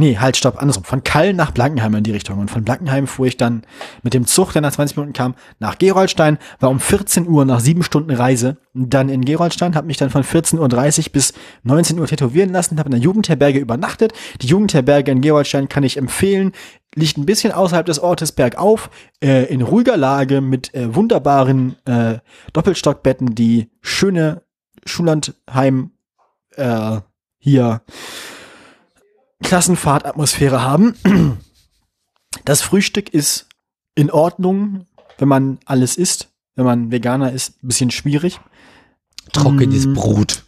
Nee, 0.00 0.16
halt, 0.18 0.36
stopp, 0.36 0.62
andersrum. 0.62 0.84
Von 0.84 1.02
Kall 1.02 1.34
nach 1.34 1.50
Blankenheim 1.50 1.92
in 1.96 2.04
die 2.04 2.12
Richtung. 2.12 2.38
Und 2.38 2.52
von 2.52 2.62
Blankenheim 2.62 3.08
fuhr 3.08 3.26
ich 3.26 3.36
dann 3.36 3.62
mit 4.04 4.14
dem 4.14 4.26
Zug, 4.26 4.52
der 4.52 4.62
nach 4.62 4.70
20 4.70 4.96
Minuten 4.96 5.12
kam, 5.12 5.34
nach 5.58 5.76
Gerolstein, 5.76 6.38
war 6.60 6.70
um 6.70 6.78
14 6.78 7.26
Uhr 7.26 7.44
nach 7.44 7.58
sieben 7.58 7.82
Stunden 7.82 8.12
Reise. 8.12 8.58
Dann 8.74 9.08
in 9.08 9.24
Gerolstein, 9.24 9.74
habe 9.74 9.88
mich 9.88 9.96
dann 9.96 10.10
von 10.10 10.22
14.30 10.22 11.06
Uhr 11.06 11.12
bis 11.12 11.32
19 11.64 11.98
Uhr 11.98 12.06
tätowieren 12.06 12.52
lassen, 12.52 12.78
habe 12.78 12.86
in 12.86 12.92
der 12.92 13.00
Jugendherberge 13.00 13.58
übernachtet. 13.58 14.12
Die 14.40 14.46
Jugendherberge 14.46 15.10
in 15.10 15.20
Gerolstein 15.20 15.68
kann 15.68 15.82
ich 15.82 15.96
empfehlen. 15.96 16.52
Liegt 16.94 17.18
ein 17.18 17.26
bisschen 17.26 17.50
außerhalb 17.50 17.84
des 17.84 17.98
Ortes 17.98 18.30
bergauf, 18.30 18.90
äh, 19.20 19.52
in 19.52 19.62
ruhiger 19.62 19.96
Lage 19.96 20.40
mit 20.40 20.72
äh, 20.74 20.94
wunderbaren 20.94 21.74
äh, 21.86 22.18
Doppelstockbetten, 22.52 23.34
die 23.34 23.68
schöne 23.80 24.42
Schullandheim 24.86 25.90
äh, 26.54 27.00
hier 27.40 27.82
Klassenfahrtatmosphäre 29.42 30.62
haben. 30.62 30.94
Das 32.44 32.62
Frühstück 32.62 33.12
ist 33.12 33.48
in 33.94 34.10
Ordnung, 34.10 34.86
wenn 35.18 35.28
man 35.28 35.58
alles 35.64 35.96
isst. 35.96 36.28
Wenn 36.54 36.64
man 36.64 36.90
Veganer 36.90 37.32
ist, 37.32 37.62
ein 37.62 37.68
bisschen 37.68 37.90
schwierig. 37.90 38.40
Trockenes 39.32 39.86
Mm. 39.86 39.94
Brot. 39.94 40.44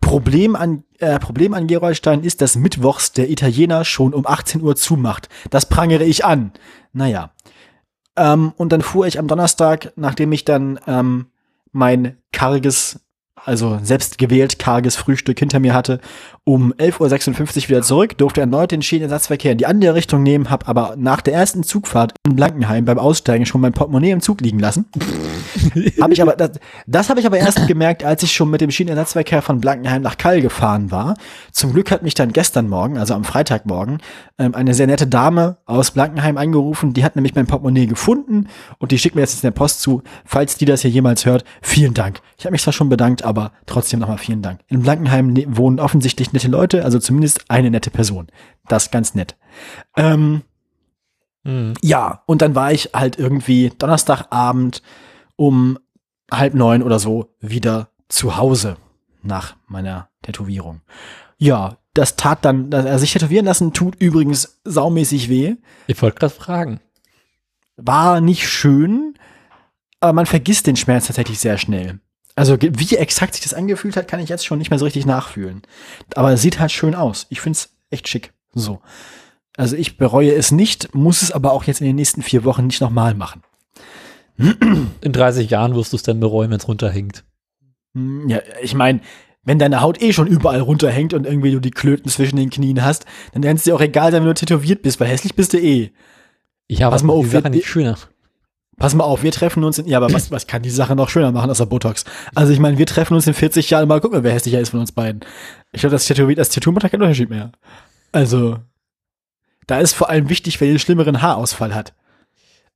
Problem 0.00 0.56
an, 0.56 0.84
äh, 0.98 1.18
Problem 1.18 1.54
an 1.54 1.66
Gerolstein 1.66 2.22
ist, 2.22 2.40
dass 2.40 2.56
mittwochs 2.56 3.12
der 3.12 3.30
Italiener 3.30 3.84
schon 3.84 4.14
um 4.14 4.26
18 4.26 4.60
Uhr 4.60 4.76
zumacht. 4.76 5.28
Das 5.50 5.66
prangere 5.66 6.04
ich 6.04 6.24
an. 6.24 6.52
Naja. 6.92 7.32
Ähm, 8.16 8.52
und 8.56 8.72
dann 8.72 8.82
fuhr 8.82 9.06
ich 9.06 9.18
am 9.18 9.28
Donnerstag, 9.28 9.92
nachdem 9.96 10.32
ich 10.32 10.44
dann 10.44 10.78
ähm, 10.86 11.26
mein 11.72 12.18
karges, 12.32 13.00
also 13.34 13.78
selbst 13.82 14.18
gewählt 14.18 14.58
karges 14.58 14.96
Frühstück 14.96 15.38
hinter 15.38 15.60
mir 15.60 15.72
hatte, 15.72 16.00
um 16.44 16.72
11.56 16.72 17.64
Uhr 17.64 17.68
wieder 17.68 17.82
zurück, 17.82 18.18
durfte 18.18 18.40
erneut 18.40 18.72
den 18.72 18.82
Schienenersatzverkehr 18.82 19.52
in 19.52 19.58
die 19.58 19.66
andere 19.66 19.94
Richtung 19.94 20.24
nehmen, 20.24 20.50
habe 20.50 20.66
aber 20.66 20.94
nach 20.96 21.20
der 21.20 21.34
ersten 21.34 21.62
Zugfahrt 21.62 22.14
in 22.26 22.34
Blankenheim 22.34 22.84
beim 22.84 22.98
Aussteigen 22.98 23.46
schon 23.46 23.60
mein 23.60 23.72
Portemonnaie 23.72 24.10
im 24.10 24.20
Zug 24.20 24.40
liegen 24.40 24.58
lassen. 24.58 24.86
Habe 26.00 26.12
ich 26.12 26.20
aber 26.22 26.34
das, 26.34 26.52
das 26.86 27.08
habe 27.08 27.20
ich 27.20 27.26
aber 27.26 27.38
erst 27.38 27.66
gemerkt, 27.68 28.04
als 28.04 28.22
ich 28.22 28.32
schon 28.32 28.50
mit 28.50 28.60
dem 28.60 28.70
Schienenersatzverkehr 28.70 29.42
von 29.42 29.60
Blankenheim 29.60 30.02
nach 30.02 30.18
Kall 30.18 30.40
gefahren 30.40 30.90
war. 30.90 31.14
Zum 31.52 31.72
Glück 31.72 31.90
hat 31.90 32.02
mich 32.02 32.14
dann 32.14 32.32
gestern 32.32 32.68
Morgen, 32.68 32.98
also 32.98 33.14
am 33.14 33.24
Freitagmorgen, 33.24 33.98
ähm, 34.38 34.54
eine 34.54 34.74
sehr 34.74 34.86
nette 34.86 35.06
Dame 35.06 35.58
aus 35.66 35.92
Blankenheim 35.92 36.38
angerufen. 36.38 36.92
Die 36.94 37.04
hat 37.04 37.16
nämlich 37.16 37.34
mein 37.34 37.46
Portemonnaie 37.46 37.86
gefunden 37.86 38.48
und 38.78 38.90
die 38.90 38.98
schickt 38.98 39.14
mir 39.14 39.20
jetzt 39.20 39.34
in 39.34 39.40
der 39.42 39.50
Post 39.52 39.80
zu. 39.82 40.02
Falls 40.24 40.56
die 40.56 40.64
das 40.64 40.82
hier 40.82 40.90
jemals 40.90 41.26
hört, 41.26 41.44
vielen 41.60 41.94
Dank. 41.94 42.20
Ich 42.38 42.44
habe 42.44 42.52
mich 42.52 42.62
zwar 42.62 42.72
schon 42.72 42.88
bedankt, 42.88 43.24
aber 43.24 43.52
trotzdem 43.66 44.00
nochmal 44.00 44.18
vielen 44.18 44.42
Dank. 44.42 44.60
In 44.68 44.82
Blankenheim 44.82 45.32
ne- 45.32 45.46
wohnen 45.48 45.78
offensichtlich 45.80 46.31
nette 46.32 46.48
Leute, 46.48 46.84
also 46.84 46.98
zumindest 46.98 47.50
eine 47.50 47.70
nette 47.70 47.90
Person. 47.90 48.28
Das 48.68 48.84
ist 48.84 48.92
ganz 48.92 49.14
nett. 49.14 49.36
Ähm, 49.96 50.42
Mhm. 51.44 51.74
ja, 51.82 52.22
und 52.26 52.40
dann 52.40 52.54
war 52.54 52.70
ich 52.70 52.90
halt 52.94 53.18
irgendwie 53.18 53.70
Donnerstagabend 53.76 54.80
um 55.34 55.76
halb 56.30 56.54
neun 56.54 56.84
oder 56.84 57.00
so 57.00 57.34
wieder 57.40 57.88
zu 58.08 58.36
Hause 58.36 58.76
nach 59.22 59.56
meiner 59.66 60.08
Tätowierung. 60.22 60.82
Ja, 61.38 61.78
das 61.94 62.14
tat 62.14 62.44
dann, 62.44 62.72
also 62.72 62.98
sich 62.98 63.12
tätowieren 63.12 63.44
lassen 63.44 63.72
tut 63.72 63.96
übrigens 63.96 64.60
saumäßig 64.64 65.28
weh. 65.28 65.56
Ich 65.88 66.00
wollte 66.00 66.20
gerade 66.20 66.32
fragen. 66.32 66.80
War 67.76 68.20
nicht 68.20 68.48
schön, 68.48 69.14
aber 69.98 70.12
man 70.12 70.26
vergisst 70.26 70.68
den 70.68 70.76
Schmerz 70.76 71.06
tatsächlich 71.08 71.40
sehr 71.40 71.58
schnell. 71.58 71.98
Also 72.34 72.56
wie 72.60 72.96
exakt 72.96 73.34
sich 73.34 73.42
das 73.42 73.54
angefühlt 73.54 73.96
hat, 73.96 74.08
kann 74.08 74.20
ich 74.20 74.28
jetzt 74.30 74.46
schon 74.46 74.58
nicht 74.58 74.70
mehr 74.70 74.78
so 74.78 74.84
richtig 74.86 75.04
nachfühlen. 75.06 75.62
Aber 76.14 76.32
es 76.32 76.40
sieht 76.42 76.58
halt 76.60 76.72
schön 76.72 76.94
aus. 76.94 77.26
Ich 77.28 77.40
find's 77.40 77.74
echt 77.90 78.08
schick. 78.08 78.32
So. 78.54 78.80
Also 79.56 79.76
ich 79.76 79.98
bereue 79.98 80.32
es 80.34 80.50
nicht, 80.50 80.94
muss 80.94 81.20
es 81.22 81.30
aber 81.30 81.52
auch 81.52 81.64
jetzt 81.64 81.80
in 81.82 81.86
den 81.86 81.96
nächsten 81.96 82.22
vier 82.22 82.44
Wochen 82.44 82.66
nicht 82.66 82.80
nochmal 82.80 83.14
machen. 83.14 83.42
In 84.38 85.12
30 85.12 85.50
Jahren 85.50 85.74
wirst 85.74 85.92
du 85.92 85.96
es 85.96 86.02
dann 86.02 86.20
bereuen, 86.20 86.50
wenn 86.50 86.56
es 86.58 86.66
runterhängt. 86.68 87.24
Hm, 87.94 88.28
Ja, 88.28 88.40
ich 88.62 88.74
meine, 88.74 89.00
wenn 89.44 89.58
deine 89.58 89.80
Haut 89.82 90.00
eh 90.00 90.12
schon 90.12 90.26
überall 90.26 90.60
runterhängt 90.60 91.12
und 91.14 91.26
irgendwie 91.26 91.50
du 91.50 91.60
die 91.60 91.70
Klöten 91.70 92.10
zwischen 92.10 92.36
den 92.36 92.48
Knien 92.50 92.82
hast, 92.82 93.04
dann 93.34 93.42
kann 93.42 93.56
es 93.56 93.64
dir 93.64 93.74
auch 93.76 93.80
egal 93.80 94.10
sein, 94.10 94.22
wenn 94.22 94.28
du 94.28 94.34
tätowiert 94.34 94.82
bist, 94.82 95.00
weil 95.00 95.08
hässlich 95.08 95.34
bist 95.34 95.52
du 95.52 95.58
eh. 95.58 95.90
Ich 96.66 96.82
habe 96.82 96.94
Pass 96.94 97.02
mal 97.02 97.12
die 97.14 97.18
auf, 97.26 97.30
Sache 97.30 97.44
wir- 97.44 97.50
nicht 97.50 97.66
schöner. 97.66 97.98
Pass 98.78 98.94
mal 98.94 99.04
auf, 99.04 99.22
wir 99.22 99.32
treffen 99.32 99.64
uns 99.64 99.78
in, 99.78 99.86
ja, 99.86 99.98
aber 99.98 100.12
was, 100.12 100.30
was 100.30 100.46
kann 100.46 100.62
die 100.62 100.70
Sache 100.70 100.96
noch 100.96 101.08
schöner 101.10 101.30
machen 101.30 101.50
außer 101.50 101.66
Botox? 101.66 102.04
Also 102.34 102.52
ich 102.52 102.58
meine, 102.58 102.78
wir 102.78 102.86
treffen 102.86 103.14
uns 103.14 103.26
in 103.26 103.34
40 103.34 103.68
Jahren 103.70 103.86
mal 103.86 104.00
gucken, 104.00 104.24
wer 104.24 104.32
hässlicher 104.32 104.60
ist 104.60 104.70
von 104.70 104.80
uns 104.80 104.92
beiden. 104.92 105.20
Ich 105.72 105.80
glaube, 105.80 105.92
das 105.92 106.06
Tätowiert, 106.06 106.38
das 106.38 106.48
Tattoo 106.48 106.72
macht 106.72 106.84
da 106.84 106.88
keinen 106.88 107.02
Unterschied 107.02 107.30
mehr. 107.30 107.52
Also, 108.12 108.58
da 109.66 109.78
ist 109.78 109.92
vor 109.92 110.08
allem 110.08 110.28
wichtig, 110.28 110.60
wer 110.60 110.68
den 110.68 110.78
schlimmeren 110.78 111.22
Haarausfall 111.22 111.74
hat. 111.74 111.94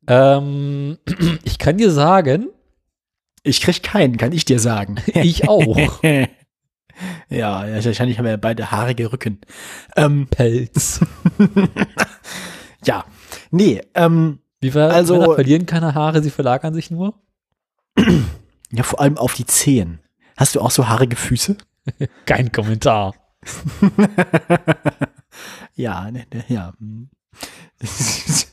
Ähm, 0.06 0.98
ich 1.44 1.58
kann 1.58 1.78
dir 1.78 1.90
sagen, 1.90 2.48
Ich 3.42 3.60
krieg 3.60 3.82
keinen, 3.82 4.16
kann 4.16 4.32
ich 4.32 4.44
dir 4.44 4.58
sagen. 4.58 4.96
ich 5.06 5.48
auch. 5.48 5.78
ja, 6.02 6.26
ja, 7.66 7.84
wahrscheinlich 7.84 8.18
haben 8.18 8.24
wir 8.24 8.32
ja 8.32 8.36
beide 8.36 8.70
haarige 8.70 9.12
Rücken. 9.12 9.40
Ähm, 9.96 10.26
Pelz. 10.28 11.00
ja. 12.84 13.04
Nee, 13.50 13.82
ähm, 13.94 14.40
Wie 14.60 14.74
wir 14.74 14.90
Also- 14.92 15.18
Männer 15.18 15.34
verlieren 15.34 15.66
keine 15.66 15.94
Haare, 15.94 16.22
sie 16.22 16.30
verlagern 16.30 16.74
sich 16.74 16.90
nur. 16.90 17.14
ja, 18.70 18.82
vor 18.82 19.00
allem 19.00 19.18
auf 19.18 19.34
die 19.34 19.46
Zehen. 19.46 20.00
Hast 20.36 20.54
du 20.54 20.60
auch 20.60 20.70
so 20.70 20.88
haarige 20.88 21.16
Füße? 21.16 21.56
Kein 22.26 22.52
Kommentar. 22.52 23.14
Ja, 25.74 26.10
ne, 26.10 26.24
ne, 26.32 26.44
ja. 26.48 26.72
hm. 26.78 27.10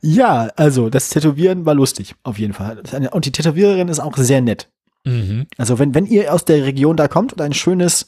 ja, 0.00 0.48
also 0.56 0.88
das 0.90 1.10
Tätowieren 1.10 1.66
war 1.66 1.74
lustig, 1.74 2.14
auf 2.22 2.38
jeden 2.38 2.52
Fall. 2.54 2.82
Und 3.12 3.24
die 3.26 3.32
Tätowiererin 3.32 3.88
ist 3.88 4.00
auch 4.00 4.16
sehr 4.16 4.40
nett. 4.40 4.70
Mhm. 5.04 5.46
Also 5.56 5.78
wenn, 5.78 5.94
wenn 5.94 6.06
ihr 6.06 6.32
aus 6.32 6.44
der 6.44 6.64
Region 6.64 6.96
da 6.96 7.08
kommt 7.08 7.32
und 7.32 7.40
ein 7.40 7.52
schönes 7.52 8.06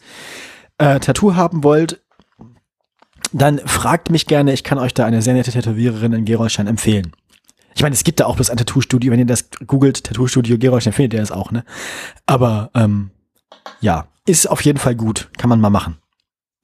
äh, 0.78 0.98
Tattoo 1.00 1.34
haben 1.34 1.62
wollt, 1.62 2.02
dann 3.32 3.58
fragt 3.66 4.10
mich 4.10 4.26
gerne. 4.26 4.52
Ich 4.52 4.64
kann 4.64 4.78
euch 4.78 4.94
da 4.94 5.04
eine 5.06 5.22
sehr 5.22 5.34
nette 5.34 5.50
Tätowiererin 5.52 6.12
in 6.12 6.24
Gerolstein 6.24 6.66
empfehlen. 6.66 7.12
Ich 7.74 7.82
meine, 7.82 7.94
es 7.94 8.02
gibt 8.04 8.20
da 8.20 8.26
auch 8.26 8.34
bloß 8.36 8.50
ein 8.50 8.56
Tattoo-Studio. 8.56 9.12
Wenn 9.12 9.20
ihr 9.20 9.26
das 9.26 9.48
googelt, 9.66 10.04
Tattoo-Studio 10.04 10.58
Gerolstein, 10.58 10.92
findet 10.92 11.14
ihr 11.14 11.20
das 11.20 11.30
auch, 11.30 11.52
ne? 11.52 11.64
Aber 12.26 12.70
ähm, 12.74 13.10
ja, 13.80 14.08
ist 14.26 14.50
auf 14.50 14.60
jeden 14.62 14.78
Fall 14.78 14.96
gut. 14.96 15.30
Kann 15.38 15.48
man 15.48 15.60
mal 15.60 15.70
machen, 15.70 15.96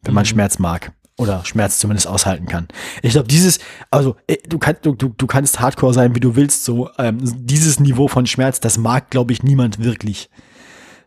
wenn 0.03 0.15
man 0.15 0.23
Mhm. 0.25 0.29
Schmerz 0.29 0.59
mag. 0.59 0.93
Oder 1.19 1.43
Schmerz 1.47 1.79
zumindest 1.79 2.07
aushalten 2.09 2.45
kann. 2.47 2.69
Ich 3.01 3.13
glaube, 3.13 3.27
dieses, 3.29 3.59
also 3.91 4.17
äh, 4.27 4.37
du, 4.47 4.59
kannst 4.59 4.85
du, 4.85 4.95
du, 4.95 5.27
kannst 5.27 5.61
Hardcore 5.61 5.95
sein, 5.95 6.15
wie 6.15 6.21
du 6.21 6.37
willst, 6.37 6.65
so 6.67 6.91
ähm, 6.99 7.17
dieses 7.23 7.81
Niveau 7.81 8.07
von 8.09 8.27
Schmerz, 8.27 8.61
das 8.61 8.77
mag, 8.77 9.09
glaube 9.11 9.33
ich, 9.33 9.43
niemand 9.43 9.83
wirklich. 9.83 10.29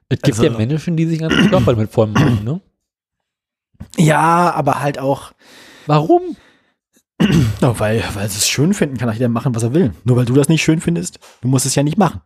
Es 0.08 0.20
gibt 0.24 0.40
Also- 0.40 0.50
ja 0.50 0.58
Menschen, 0.58 0.98
die 0.98 1.06
sich 1.06 1.20
ganzen 1.20 1.50
Körper 1.52 1.74
damit 1.76 1.92
voll 1.92 2.08
machen, 2.08 2.44
ne? 2.44 2.60
Ja, 3.98 4.52
aber 4.52 4.82
halt 4.82 5.00
auch, 5.00 5.34
Warum? 5.90 6.38
oh, 7.64 7.74
weil, 7.80 8.04
weil 8.14 8.30
sie 8.30 8.38
es 8.38 8.48
schön 8.48 8.76
finden, 8.76 8.98
kann 8.98 9.10
auch 9.10 9.14
jeder 9.14 9.28
machen, 9.28 9.56
was 9.56 9.64
er 9.64 9.74
will. 9.74 9.92
Nur 10.04 10.18
weil 10.18 10.26
du 10.26 10.36
das 10.36 10.50
nicht 10.50 10.62
schön 10.62 10.80
findest, 10.82 11.20
du 11.42 11.48
musst 11.48 11.66
es 11.66 11.74
ja 11.74 11.82
nicht 11.82 11.98
machen. 11.98 12.22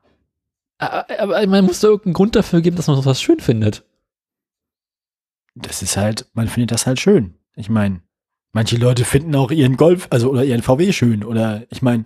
Aber 0.80 1.06
aber 1.18 1.48
man 1.48 1.64
muss 1.64 1.80
da 1.80 1.88
irgendeinen 1.88 2.14
Grund 2.14 2.36
dafür 2.36 2.60
geben, 2.60 2.76
dass 2.76 2.88
man 2.88 2.98
sowas 2.98 3.22
schön 3.22 3.40
findet. 3.40 3.86
Das 5.56 5.82
ist 5.82 5.96
halt, 5.96 6.28
man 6.34 6.50
findet 6.50 6.72
das 6.72 6.86
halt 6.86 7.00
schön. 7.00 7.36
Ich 7.56 7.70
meine, 7.70 8.02
manche 8.52 8.76
Leute 8.76 9.06
finden 9.06 9.34
auch 9.36 9.52
ihren 9.52 9.78
Golf, 9.78 10.08
also 10.10 10.30
oder 10.30 10.44
ihren 10.44 10.62
VW 10.62 10.92
schön. 10.92 11.24
Oder 11.24 11.64
ich 11.70 11.82
meine, 11.82 12.04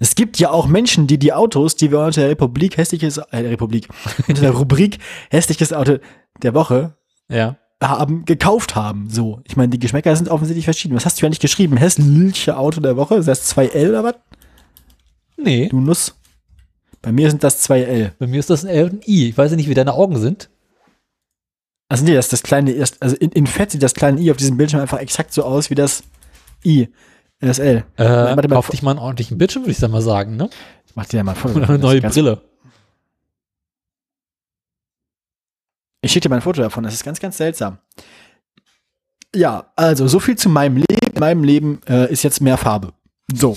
es 0.00 0.16
gibt 0.16 0.40
ja 0.40 0.50
auch 0.50 0.66
Menschen, 0.66 1.06
die 1.06 1.18
die 1.18 1.32
Autos, 1.32 1.76
die 1.76 1.92
wir 1.92 2.00
unter 2.00 2.22
der 2.22 2.30
Republik 2.30 2.76
hässliches, 2.76 3.18
äh, 3.18 3.36
Republik, 3.36 3.88
unter 4.26 4.42
der 4.42 4.50
Rubrik 4.58 4.98
hässliches 5.30 5.72
Auto 5.72 5.98
der 6.42 6.54
Woche 6.54 6.96
Ja. 7.28 7.56
Haben, 7.82 8.24
gekauft 8.24 8.74
haben. 8.74 9.08
So. 9.10 9.40
Ich 9.44 9.56
meine, 9.56 9.70
die 9.70 9.78
Geschmäcker 9.78 10.14
sind 10.16 10.28
offensichtlich 10.28 10.64
verschieden. 10.64 10.96
Was 10.96 11.06
hast 11.06 11.20
du 11.20 11.26
eigentlich 11.26 11.40
geschrieben? 11.40 11.76
Hässliche 11.76 12.56
Auto 12.56 12.80
der 12.80 12.96
Woche? 12.96 13.16
Ist 13.16 13.28
das 13.28 13.56
2L 13.56 13.90
oder 13.90 14.04
was? 14.04 14.14
Nee. 15.36 15.68
Du 15.68 15.80
Nuss. 15.80 16.14
Bei 17.00 17.12
mir 17.12 17.30
sind 17.30 17.44
das 17.44 17.60
zwei 17.60 17.82
L. 17.82 18.12
Bei 18.18 18.26
mir 18.26 18.40
ist 18.40 18.50
das 18.50 18.64
ein 18.64 18.70
L 18.70 18.84
und 18.84 18.92
ein 18.94 19.00
I. 19.06 19.28
Ich 19.28 19.38
weiß 19.38 19.52
ja 19.52 19.56
nicht, 19.56 19.68
wie 19.68 19.74
deine 19.74 19.94
Augen 19.94 20.18
sind. 20.18 20.50
Also 21.88 22.04
nee, 22.04 22.14
das 22.14 22.26
ist 22.26 22.32
das 22.32 22.42
kleine, 22.42 22.84
also 23.00 23.16
in, 23.16 23.30
in 23.30 23.46
Fett 23.46 23.70
sieht 23.70 23.82
das 23.82 23.94
kleine 23.94 24.20
I 24.20 24.30
auf 24.30 24.36
diesem 24.36 24.56
Bildschirm 24.56 24.80
einfach 24.80 24.98
exakt 24.98 25.32
so 25.32 25.42
aus 25.42 25.70
wie 25.70 25.74
das 25.74 26.02
I, 26.64 26.88
das 27.40 27.60
L. 27.60 27.84
Äh, 27.96 28.04
warte 28.04 28.48
mal, 28.48 28.56
kauf 28.56 28.68
dich 28.68 28.82
mal 28.82 28.90
einen 28.90 28.98
ordentlichen 28.98 29.38
Bildschirm, 29.38 29.62
würde 29.62 29.70
ich 29.70 29.78
dann 29.78 29.92
mal 29.92 30.02
sagen, 30.02 30.36
ne? 30.36 30.50
Ich 30.86 30.96
mach 30.96 31.06
dir 31.06 31.18
ja 31.18 31.24
mal 31.24 31.32
ein 31.32 31.36
Foto. 31.36 31.54
Oder 31.56 31.68
eine 31.70 31.78
neue 31.78 32.02
Brille. 32.02 32.42
Ich 36.00 36.12
schicke 36.12 36.24
dir 36.24 36.30
mal 36.30 36.36
ein 36.36 36.42
Foto 36.42 36.62
davon, 36.62 36.84
das 36.84 36.94
ist 36.94 37.04
ganz, 37.04 37.18
ganz 37.20 37.36
seltsam. 37.36 37.78
Ja, 39.34 39.72
also 39.76 40.06
so 40.08 40.20
viel 40.20 40.36
zu 40.36 40.48
meinem 40.48 40.76
Leben. 40.76 40.86
In 41.14 41.20
meinem 41.20 41.44
Leben 41.44 41.80
äh, 41.88 42.10
ist 42.12 42.22
jetzt 42.22 42.40
mehr 42.40 42.56
Farbe. 42.56 42.92
So, 43.34 43.56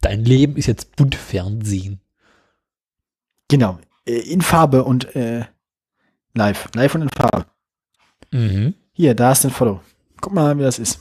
Dein 0.00 0.24
Leben 0.24 0.56
ist 0.56 0.66
jetzt 0.66 0.94
Buntfernsehen. 0.96 2.00
genau. 3.48 3.78
Äh, 4.06 4.18
In 4.32 4.40
Farbe 4.42 4.84
und 4.84 5.14
äh, 5.16 5.44
live. 6.34 6.68
Live 6.74 6.94
und 6.94 7.02
in 7.02 7.08
Farbe. 7.10 7.46
Mhm. 8.32 8.74
Hier, 8.92 9.14
da 9.14 9.32
ist 9.32 9.44
ein 9.44 9.50
Foto. 9.50 9.80
Guck 10.20 10.34
mal, 10.34 10.56
wie 10.58 10.62
das 10.62 10.78
ist. 10.78 11.00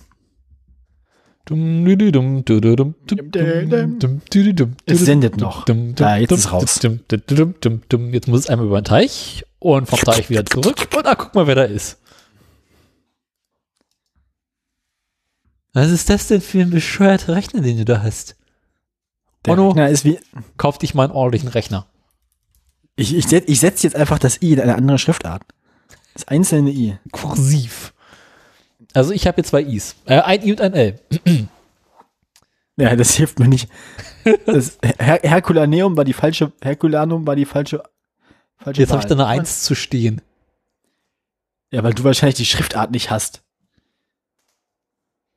Es 4.85 5.05
sendet 5.05 5.37
noch. 5.37 5.65
dum, 5.65 5.95
Ah, 5.99 6.17
jetzt 6.17 6.31
ist 6.31 6.51
raus. 6.51 6.79
Jetzt 6.81 8.27
muss 8.27 8.39
es 8.41 8.47
einmal 8.49 8.65
über 8.67 8.81
den 8.81 8.85
Teich 8.85 9.45
und 9.75 9.87
vom 9.87 9.99
Teich 9.99 10.29
wieder 10.29 10.45
zurück. 10.45 10.87
Und 10.95 11.05
ah, 11.05 11.15
guck 11.15 11.35
mal, 11.35 11.45
wer 11.47 11.55
da 11.55 11.63
ist. 11.63 11.99
Was 15.73 15.91
ist 15.91 16.09
das 16.09 16.27
denn 16.27 16.41
für 16.41 16.61
ein 16.61 16.69
bescheuerter 16.69 17.35
Rechner, 17.35 17.61
den 17.61 17.77
du 17.77 17.85
da 17.85 18.01
hast? 18.01 18.35
Der 19.45 19.53
Onno. 19.53 19.69
Rechner 19.69 19.89
ist 19.89 20.05
wie. 20.05 20.19
Kauf 20.57 20.77
dich 20.77 20.93
mal 20.93 21.03
einen 21.03 21.13
ordentlichen 21.13 21.49
Rechner. 21.49 21.85
Ich, 22.95 23.13
ich, 23.15 23.31
ich 23.31 23.59
setze 23.59 23.85
jetzt 23.85 23.95
einfach 23.95 24.17
das 24.17 24.41
I 24.41 24.53
in 24.53 24.61
eine 24.61 24.75
andere 24.75 24.97
Schriftart. 24.97 25.43
Das 26.13 26.27
einzelne 26.27 26.71
I. 26.71 26.97
Kursiv. 27.11 27.93
Also 28.93 29.11
ich 29.11 29.27
habe 29.27 29.35
hier 29.35 29.43
zwei 29.43 29.61
Is. 29.61 29.95
Äh, 30.05 30.21
ein 30.21 30.43
I 30.43 30.51
und 30.51 30.61
ein 30.61 30.73
L. 30.73 30.99
Ja, 32.79 32.95
das 32.95 33.15
hilft 33.15 33.39
mir 33.39 33.47
nicht. 33.47 33.69
Das 34.45 34.77
Her 34.99 35.19
Herculaneum 35.23 35.97
war 35.97 36.05
die 36.05 36.13
falsche. 36.13 36.51
Herculanum 36.61 37.25
war 37.25 37.35
die 37.35 37.45
falsche. 37.45 37.81
Falsche 38.57 38.81
Jetzt 38.81 38.91
habe 38.91 39.01
ich 39.01 39.07
da 39.07 39.15
eine 39.15 39.27
Eins 39.27 39.63
zu 39.63 39.75
stehen. 39.75 40.21
Ja, 41.71 41.83
weil 41.83 41.93
du 41.93 42.03
wahrscheinlich 42.03 42.35
die 42.35 42.45
Schriftart 42.45 42.91
nicht 42.91 43.11
hast. 43.11 43.41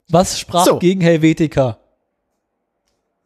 Was 0.08 0.38
sprach 0.38 0.64
So. 0.66 0.78
gegen 0.78 1.00
Helvetica? 1.00 1.78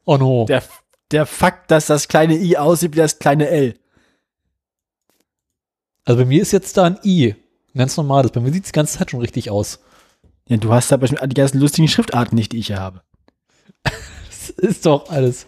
Oh 0.04 0.16
no. 0.16 0.44
Der, 0.46 0.62
der 1.10 1.26
Fakt, 1.26 1.70
dass 1.70 1.86
das 1.86 2.08
kleine 2.08 2.36
I 2.36 2.56
aussieht 2.58 2.92
wie 2.92 2.98
das 2.98 3.18
kleine 3.18 3.48
L. 3.48 3.78
Also 6.04 6.20
bei 6.20 6.26
mir 6.26 6.42
ist 6.42 6.52
jetzt 6.52 6.76
da 6.76 6.84
ein 6.84 6.98
I. 7.04 7.34
Ein 7.74 7.78
ganz 7.78 7.96
normales. 7.96 8.30
Bei 8.32 8.40
mir 8.40 8.52
sieht 8.52 8.64
es 8.64 8.70
die 8.72 8.76
ganze 8.76 8.98
Zeit 8.98 9.10
schon 9.10 9.20
richtig 9.20 9.50
aus. 9.50 9.80
Ja, 10.46 10.58
du 10.58 10.72
hast 10.72 10.92
aber 10.92 11.06
die 11.06 11.34
ganzen 11.34 11.58
lustigen 11.58 11.88
Schriftarten 11.88 12.36
nicht, 12.36 12.52
die 12.52 12.58
ich 12.58 12.66
hier 12.68 12.80
habe. 12.80 13.02
Das 14.28 14.50
ist 14.50 14.84
doch 14.84 15.08
alles. 15.08 15.46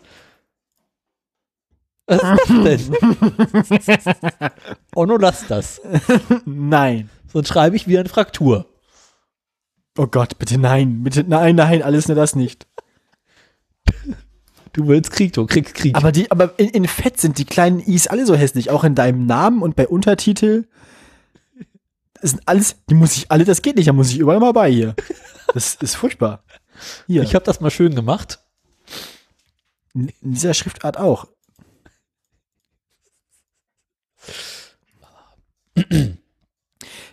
Was 2.06 2.22
ist 2.22 3.88
das 3.88 4.08
denn? 4.08 4.50
oh 4.94 5.06
no, 5.06 5.16
lass 5.16 5.46
das. 5.46 5.80
Nein. 6.44 7.10
Sonst 7.32 7.48
schreibe 7.48 7.76
ich 7.76 7.88
wieder 7.88 8.00
eine 8.00 8.08
Fraktur. 8.08 8.66
Oh 9.98 10.06
Gott, 10.06 10.38
bitte 10.38 10.58
nein. 10.58 11.02
Bitte 11.02 11.24
nein, 11.26 11.56
nein, 11.56 11.82
alles 11.82 12.08
nur 12.08 12.16
das 12.16 12.36
nicht. 12.36 12.66
Du 14.72 14.86
willst 14.88 15.10
Krieg, 15.10 15.32
du 15.32 15.46
kriegst 15.46 15.74
Krieg. 15.74 15.96
Aber 15.96 16.12
die, 16.12 16.30
aber 16.30 16.58
in, 16.58 16.68
in 16.68 16.86
Fett 16.86 17.18
sind 17.18 17.38
die 17.38 17.46
kleinen 17.46 17.80
Is 17.80 18.06
alle 18.06 18.26
so 18.26 18.34
hässlich, 18.34 18.70
auch 18.70 18.84
in 18.84 18.94
deinem 18.94 19.26
Namen 19.26 19.62
und 19.62 19.74
bei 19.74 19.88
Untertitel. 19.88 20.68
Das 22.20 22.30
sind 22.32 22.42
alles, 22.46 22.76
die 22.88 22.94
muss 22.94 23.16
ich 23.16 23.30
alle, 23.30 23.44
das 23.44 23.62
geht 23.62 23.76
nicht, 23.76 23.88
da 23.88 23.92
muss 23.92 24.10
ich 24.10 24.18
überall 24.18 24.40
mal 24.40 24.52
bei 24.52 24.70
hier. 24.70 24.94
Das 25.54 25.76
ist 25.76 25.94
furchtbar. 25.94 26.44
Hier, 27.06 27.22
ich 27.22 27.34
habe 27.34 27.44
das 27.44 27.60
mal 27.60 27.70
schön 27.70 27.94
gemacht. 27.94 28.40
in 29.94 30.12
dieser 30.20 30.52
Schriftart 30.52 30.98
auch. 30.98 31.26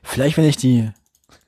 Vielleicht, 0.03 0.37
wenn 0.37 0.45
ich 0.45 0.57
die, 0.57 0.91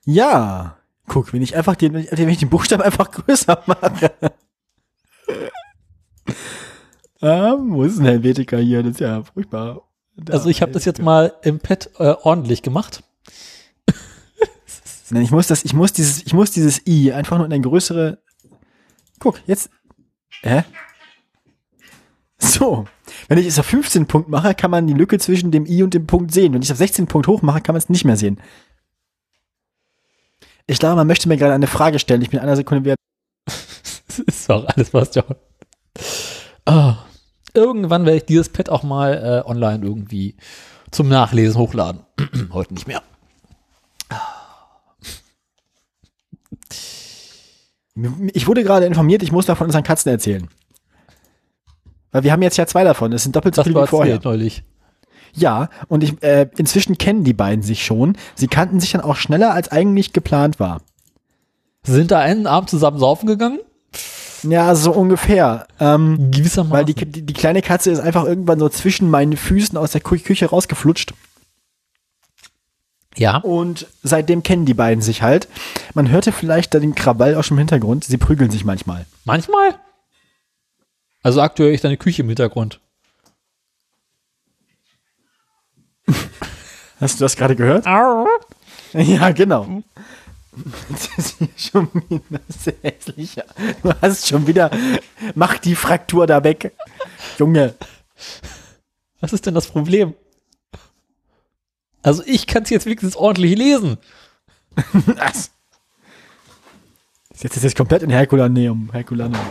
ja, 0.05 0.77
guck, 1.07 1.33
wenn 1.33 1.41
ich 1.41 1.55
einfach 1.55 1.75
den, 1.75 1.93
wenn 1.93 2.29
ich 2.29 2.39
den 2.39 2.49
Buchstaben 2.49 2.83
einfach 2.83 3.11
größer 3.11 3.63
mache. 3.65 4.11
ah, 7.21 7.55
wo 7.59 7.83
ist 7.83 7.97
denn 7.97 8.05
Helvetica 8.05 8.57
hier? 8.57 8.83
Das 8.83 8.93
ist 8.93 8.99
ja 8.99 9.23
furchtbar. 9.23 9.81
Da, 10.15 10.33
Also 10.33 10.49
ich 10.49 10.61
habe 10.61 10.71
das 10.71 10.85
jetzt 10.85 11.01
mal 11.01 11.33
im 11.43 11.59
Pad 11.59 11.89
äh, 11.99 12.15
ordentlich 12.21 12.61
gemacht. 12.61 13.03
Nein, 15.11 15.21
ich 15.21 15.31
muss 15.31 15.47
das, 15.47 15.63
ich 15.63 15.73
muss 15.73 15.93
dieses, 15.93 16.25
ich 16.25 16.33
muss 16.33 16.51
dieses 16.51 16.85
I 16.87 17.13
einfach 17.13 17.37
nur 17.37 17.45
in 17.45 17.53
eine 17.53 17.61
größere. 17.61 18.23
Guck, 19.19 19.41
jetzt. 19.45 19.69
Hä? 20.41 20.63
So. 22.39 22.85
Wenn 23.27 23.37
ich 23.37 23.47
es 23.47 23.59
auf 23.59 23.65
15 23.65 24.05
Punkt 24.07 24.29
mache, 24.29 24.53
kann 24.55 24.71
man 24.71 24.87
die 24.87 24.93
Lücke 24.93 25.17
zwischen 25.19 25.51
dem 25.51 25.65
I 25.65 25.83
und 25.83 25.93
dem 25.93 26.07
Punkt 26.07 26.31
sehen. 26.31 26.53
Wenn 26.53 26.61
ich 26.61 26.69
es 26.69 26.73
auf 26.73 26.77
16 26.77 27.07
Punkt 27.07 27.27
hoch 27.27 27.41
mache, 27.41 27.61
kann 27.61 27.73
man 27.73 27.79
es 27.79 27.89
nicht 27.89 28.05
mehr 28.05 28.17
sehen. 28.17 28.39
Ich 30.67 30.79
glaube, 30.79 30.95
man 30.95 31.07
möchte 31.07 31.27
mir 31.27 31.37
gerade 31.37 31.53
eine 31.53 31.67
Frage 31.67 31.99
stellen. 31.99 32.21
Ich 32.21 32.29
bin 32.29 32.39
in 32.39 32.43
einer 32.43 32.55
Sekunde 32.55 32.83
wieder. 32.85 32.95
Das 34.07 34.19
ist 34.19 34.49
doch 34.49 34.65
alles, 34.65 34.93
was 34.93 35.13
ja. 35.15 35.23
Ah. 36.65 36.97
Irgendwann 37.53 38.05
werde 38.05 38.17
ich 38.17 38.25
dieses 38.25 38.49
Pad 38.49 38.69
auch 38.69 38.83
mal 38.83 39.43
äh, 39.45 39.49
online 39.49 39.85
irgendwie 39.85 40.35
zum 40.91 41.09
Nachlesen 41.09 41.59
hochladen. 41.59 42.01
Heute 42.53 42.73
nicht 42.73 42.87
mehr. 42.87 43.01
Ich 48.33 48.47
wurde 48.47 48.63
gerade 48.63 48.85
informiert, 48.85 49.23
ich 49.23 49.31
muss 49.31 49.45
davon 49.45 49.67
unseren 49.67 49.83
Katzen 49.83 50.11
erzählen. 50.11 50.49
Weil 52.15 52.23
wir 52.23 52.31
haben 52.31 52.41
jetzt 52.43 52.55
ja 52.55 52.65
zwei 52.65 52.85
davon. 52.85 53.11
Es 53.11 53.23
sind 53.23 53.35
doppelt 53.35 53.55
so 53.55 53.63
viele 53.63 53.83
wie 53.83 53.87
vorher. 53.87 54.21
neulich. 54.23 54.63
Ja, 55.33 55.67
und 55.89 56.01
ich, 56.01 56.23
äh, 56.23 56.47
inzwischen 56.55 56.97
kennen 56.97 57.25
die 57.25 57.33
beiden 57.33 57.61
sich 57.61 57.83
schon. 57.83 58.17
Sie 58.35 58.47
kannten 58.47 58.79
sich 58.79 58.93
dann 58.93 59.01
auch 59.01 59.17
schneller, 59.17 59.53
als 59.53 59.69
eigentlich 59.69 60.13
geplant 60.13 60.57
war. 60.57 60.79
Sind 61.83 62.11
da 62.11 62.19
einen 62.19 62.47
Abend 62.47 62.69
zusammen 62.69 62.99
saufen 62.99 63.27
gegangen? 63.27 63.59
Ja, 64.43 64.75
so 64.75 64.93
ungefähr. 64.93 65.67
Ähm, 65.81 66.31
Gewissermaßen. 66.31 66.71
weil 66.71 66.85
die, 66.85 66.93
die, 66.93 67.23
die 67.23 67.33
kleine 67.33 67.61
Katze 67.61 67.91
ist 67.91 67.99
einfach 67.99 68.23
irgendwann 68.23 68.59
so 68.59 68.69
zwischen 68.69 69.09
meinen 69.09 69.35
Füßen 69.35 69.77
aus 69.77 69.91
der 69.91 69.99
Kü 69.99 70.17
Küche 70.19 70.45
rausgeflutscht. 70.45 71.13
ja. 73.17 73.39
Und 73.39 73.87
seitdem 74.03 74.41
kennen 74.41 74.65
die 74.65 74.73
beiden 74.73 75.01
sich 75.01 75.21
halt. 75.21 75.49
Man 75.93 76.09
hörte 76.09 76.31
vielleicht 76.31 76.73
da 76.73 76.79
den 76.79 76.95
Krawall 76.95 77.43
schon 77.43 77.55
im 77.57 77.59
Hintergrund. 77.59 78.05
Sie 78.05 78.15
prügeln 78.15 78.51
sich 78.51 78.63
manchmal. 78.63 79.05
Manchmal. 79.25 79.75
Also 81.25 81.41
aktuell 81.41 81.73
ist 81.73 81.83
deine 81.83 81.97
Küche 81.97 82.21
im 82.21 82.27
Hintergrund. 82.27 82.79
Hast 86.99 87.19
du 87.19 87.23
das 87.23 87.35
gerade 87.35 87.55
gehört? 87.55 87.83
Ja, 88.93 89.31
genau. 89.31 89.81
Das 90.87 91.07
ist 91.17 91.37
schon 91.57 91.89
wieder 92.07 92.41
sehr 92.47 92.75
hässlich. 92.83 93.37
Du 93.81 93.91
hast 94.03 94.27
schon 94.27 94.45
wieder. 94.45 94.69
Mach 95.33 95.57
die 95.57 95.73
Fraktur 95.73 96.27
da 96.27 96.43
weg. 96.43 96.75
Junge. 97.39 97.73
Was 99.19 99.33
ist 99.33 99.47
denn 99.47 99.55
das 99.55 99.65
Problem? 99.65 100.13
Also 102.03 102.21
ich 102.27 102.45
kann 102.45 102.61
es 102.61 102.69
jetzt 102.69 102.85
wenigstens 102.85 103.15
ordentlich 103.15 103.57
lesen. 103.57 103.97
Das 105.17 105.49
ist 107.33 107.43
jetzt, 107.43 107.57
ist 107.57 107.63
jetzt 107.63 107.75
komplett 107.75 108.03
in 108.03 108.11
Herkulaneum. 108.11 108.91
Herkulaneum. 108.91 109.41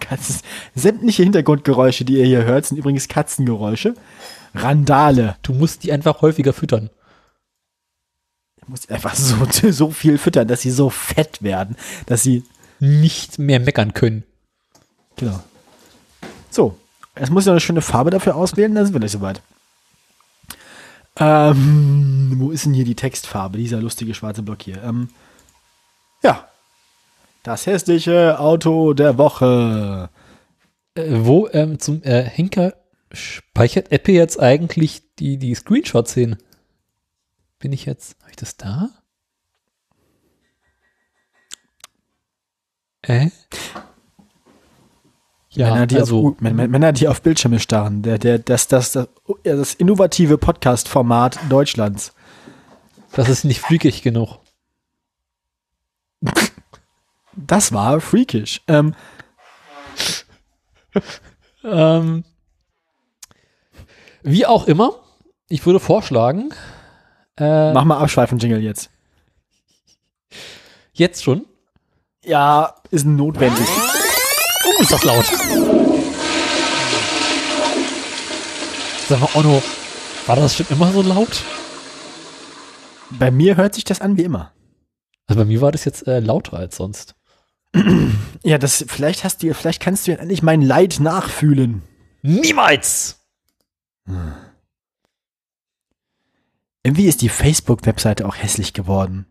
Die 0.00 0.06
Katze, 0.06 0.40
sämtliche 0.74 1.22
Hintergrundgeräusche, 1.22 2.04
die 2.04 2.18
ihr 2.18 2.26
hier 2.26 2.44
hört, 2.44 2.66
sind 2.66 2.76
übrigens 2.78 3.08
Katzengeräusche. 3.08 3.94
Randale. 4.54 5.36
Du 5.42 5.52
musst 5.52 5.84
die 5.84 5.92
einfach 5.92 6.22
häufiger 6.22 6.52
füttern. 6.52 6.90
Ich 8.62 8.68
muss 8.68 8.88
einfach 8.88 9.14
so, 9.14 9.36
so 9.70 9.90
viel 9.90 10.18
füttern, 10.18 10.48
dass 10.48 10.62
sie 10.62 10.70
so 10.70 10.90
fett 10.90 11.42
werden, 11.42 11.76
dass 12.06 12.22
sie. 12.22 12.44
Nicht 12.80 13.40
mehr 13.40 13.58
meckern 13.58 13.92
können. 13.92 14.22
Genau. 15.16 15.42
So. 16.50 16.78
Jetzt 17.18 17.30
muss 17.30 17.42
ich 17.42 17.46
noch 17.46 17.54
eine 17.54 17.60
schöne 17.60 17.80
Farbe 17.80 18.10
dafür 18.10 18.36
auswählen, 18.36 18.72
dann 18.72 18.84
sind 18.84 18.94
wir 18.94 19.00
nicht 19.00 19.10
so 19.10 19.20
weit. 19.20 19.42
Ähm, 21.18 22.34
wo 22.36 22.50
ist 22.52 22.64
denn 22.64 22.74
hier 22.74 22.84
die 22.84 22.94
Textfarbe? 22.94 23.58
Dieser 23.58 23.80
lustige 23.80 24.14
schwarze 24.14 24.42
Block 24.42 24.62
hier. 24.62 24.82
Ähm, 24.84 25.08
ja. 26.22 26.47
Das 27.42 27.66
hässliche 27.66 28.38
Auto 28.40 28.94
der 28.94 29.18
Woche. 29.18 30.10
Äh, 30.94 31.04
wo 31.10 31.48
ähm, 31.52 31.78
zum 31.78 32.02
äh, 32.02 32.22
Henker 32.24 32.74
speichert 33.12 33.92
Apple 33.92 34.14
jetzt 34.14 34.40
eigentlich 34.40 35.02
die, 35.18 35.38
die 35.38 35.54
Screenshots 35.54 36.14
hin? 36.14 36.36
Bin 37.58 37.72
ich 37.72 37.86
jetzt, 37.86 38.16
habe 38.20 38.30
ich 38.30 38.36
das 38.36 38.56
da? 38.56 38.90
Äh? 43.02 43.30
Ja, 45.50 45.70
Männer, 45.72 45.86
die 45.86 45.96
also, 45.96 46.28
auf, 46.28 46.40
Männer, 46.40 46.92
die 46.92 47.08
auf 47.08 47.22
Bildschirme 47.22 47.58
starren. 47.58 48.02
Der, 48.02 48.18
der, 48.18 48.38
das, 48.38 48.68
das, 48.68 48.92
das, 48.92 49.08
das 49.42 49.74
innovative 49.74 50.38
Podcast-Format 50.38 51.38
Deutschlands. 51.48 52.12
das 53.12 53.28
ist 53.28 53.44
nicht 53.44 53.60
freakig 53.60 54.02
genug. 54.02 54.38
Das 57.46 57.72
war 57.72 58.00
freakish. 58.00 58.60
Ähm, 58.68 58.94
Ähm, 61.64 62.24
wie 64.22 64.46
auch 64.46 64.66
immer, 64.66 65.00
ich 65.48 65.64
würde 65.66 65.80
vorschlagen, 65.80 66.50
äh, 67.38 67.72
mach 67.72 67.84
mal 67.84 67.98
abschweifen, 67.98 68.38
Jingle 68.38 68.60
jetzt. 68.60 68.90
jetzt 70.92 71.22
schon. 71.22 71.46
Ja, 72.24 72.74
ist 72.90 73.06
notwendig. 73.06 73.66
Oh, 74.66 74.82
ist 74.82 74.92
das 74.92 75.04
laut. 75.04 75.24
Sag 79.08 79.20
mal, 79.20 79.28
Onno, 79.34 79.62
war 80.26 80.36
das 80.36 80.56
schon 80.56 80.66
immer 80.70 80.92
so 80.92 81.02
laut? 81.02 81.42
Bei 83.10 83.30
mir 83.30 83.56
hört 83.56 83.74
sich 83.74 83.84
das 83.84 84.00
an 84.00 84.16
wie 84.16 84.24
immer. 84.24 84.52
Also 85.26 85.40
bei 85.40 85.46
mir 85.46 85.60
war 85.60 85.72
das 85.72 85.84
jetzt 85.84 86.06
äh, 86.06 86.20
lauter 86.20 86.58
als 86.58 86.76
sonst. 86.76 87.14
Ja, 88.42 88.58
das, 88.58 88.84
vielleicht 88.88 89.24
hast 89.24 89.42
du, 89.42 89.52
vielleicht 89.52 89.82
kannst 89.82 90.06
du 90.06 90.12
ja 90.12 90.18
endlich 90.18 90.42
mein 90.42 90.62
Leid 90.62 91.00
nachfühlen. 91.00 91.82
Niemals! 92.22 93.20
Irgendwie 96.82 97.06
ist 97.06 97.20
die 97.20 97.28
Facebook-Webseite 97.28 98.26
auch 98.26 98.36
hässlich 98.36 98.72
geworden. 98.72 99.26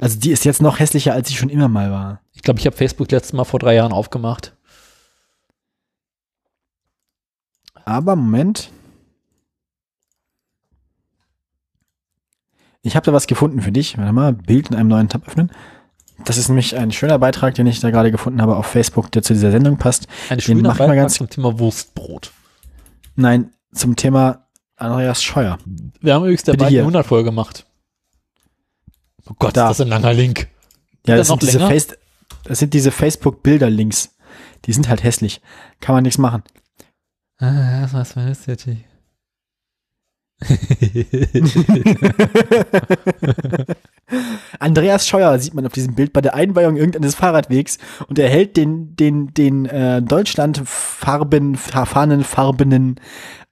Also 0.00 0.18
die 0.18 0.32
ist 0.32 0.44
jetzt 0.44 0.60
noch 0.60 0.80
hässlicher, 0.80 1.14
als 1.14 1.28
sie 1.28 1.34
schon 1.34 1.48
immer 1.48 1.68
mal 1.68 1.90
war. 1.90 2.20
Ich 2.32 2.42
glaube, 2.42 2.60
ich 2.60 2.66
habe 2.66 2.76
Facebook 2.76 3.10
letztes 3.10 3.32
Mal 3.32 3.44
vor 3.44 3.60
drei 3.60 3.74
Jahren 3.74 3.92
aufgemacht. 3.92 4.56
Aber 7.84 8.16
Moment. 8.16 8.70
Ich 12.82 12.96
habe 12.96 13.06
da 13.06 13.12
was 13.12 13.26
gefunden 13.26 13.62
für 13.62 13.72
dich. 13.72 13.96
Warte 13.96 14.12
mal, 14.12 14.32
Bild 14.34 14.70
in 14.70 14.76
einem 14.76 14.88
neuen 14.88 15.08
Tab 15.08 15.26
öffnen. 15.26 15.50
Das 16.24 16.38
ist 16.38 16.48
nämlich 16.48 16.76
ein 16.76 16.92
schöner 16.92 17.18
Beitrag, 17.18 17.54
den 17.54 17.66
ich 17.66 17.80
da 17.80 17.90
gerade 17.90 18.10
gefunden 18.12 18.40
habe 18.40 18.56
auf 18.56 18.66
Facebook, 18.66 19.10
der 19.12 19.22
zu 19.22 19.34
dieser 19.34 19.50
Sendung 19.50 19.76
passt. 19.78 20.06
Ein 20.28 20.38
Den 20.38 20.42
schöner 20.42 20.62
mach 20.62 20.74
ich 20.74 20.78
mal 20.78 20.86
Beitrag 20.86 20.96
ganz- 21.02 21.14
zum 21.14 21.28
Thema 21.28 21.58
Wurstbrot. 21.58 22.32
Nein, 23.16 23.50
zum 23.72 23.96
Thema 23.96 24.46
Andreas 24.76 25.22
Scheuer. 25.22 25.58
Wir 26.00 26.14
haben 26.14 26.22
übrigens 26.22 26.44
der 26.44 26.52
Bitte 26.52 26.64
beiden 26.64 26.74
hier. 26.74 26.82
100 26.82 27.06
Folge 27.06 27.24
gemacht. 27.30 27.66
Oh 29.28 29.34
Gott, 29.38 29.56
Da. 29.56 29.70
ist 29.70 29.78
das 29.80 29.86
ein 29.86 29.88
langer 29.90 30.12
Link. 30.12 30.48
Ja, 31.06 31.16
das 31.16 31.28
noch 31.28 31.40
sind? 31.40 31.60
Face 31.62 31.88
das 32.44 32.58
sind 32.58 32.74
diese 32.74 32.90
Facebook-Bilder-Links. 32.90 34.14
Die 34.66 34.72
sind 34.72 34.88
halt 34.88 35.02
hässlich. 35.02 35.40
Kann 35.80 35.94
man 35.94 36.02
nichts 36.02 36.18
machen. 36.18 36.42
Ah, 37.38 37.86
was 37.90 38.16
war 38.16 38.26
das 38.26 38.46
jetzt? 38.46 38.66
Andreas 44.58 45.08
Scheuer 45.08 45.38
sieht 45.38 45.54
man 45.54 45.66
auf 45.66 45.72
diesem 45.72 45.94
Bild 45.94 46.12
bei 46.12 46.20
der 46.20 46.34
Einweihung 46.34 46.76
irgendeines 46.76 47.14
Fahrradwegs 47.14 47.78
und 48.08 48.18
er 48.18 48.28
hält 48.28 48.56
den, 48.56 48.94
den, 48.96 49.32
den 49.34 49.66
äh, 49.66 50.02
Deutschland-Farben, 50.02 51.56
Fahnenfarbenen 51.56 52.96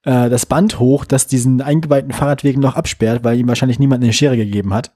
äh, 0.05 0.29
das 0.29 0.47
Band 0.47 0.79
hoch, 0.79 1.05
das 1.05 1.27
diesen 1.27 1.61
eingeweihten 1.61 2.13
Fahrradweg 2.13 2.59
noch 2.59 2.77
absperrt, 2.77 3.25
weil 3.25 3.39
ihm 3.39 3.49
wahrscheinlich 3.49 3.79
niemand 3.79 4.03
eine 4.03 4.13
Schere 4.13 4.37
gegeben 4.37 4.75
hat. 4.75 4.93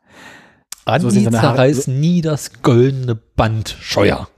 Andi 0.84 1.10
sind 1.10 1.24
seine 1.24 1.42
Haare- 1.42 1.56
zerreißt 1.56 1.88
nie 1.88 2.20
das 2.20 2.62
goldene 2.62 3.14
Band 3.14 3.76
Scheuer. 3.80 4.28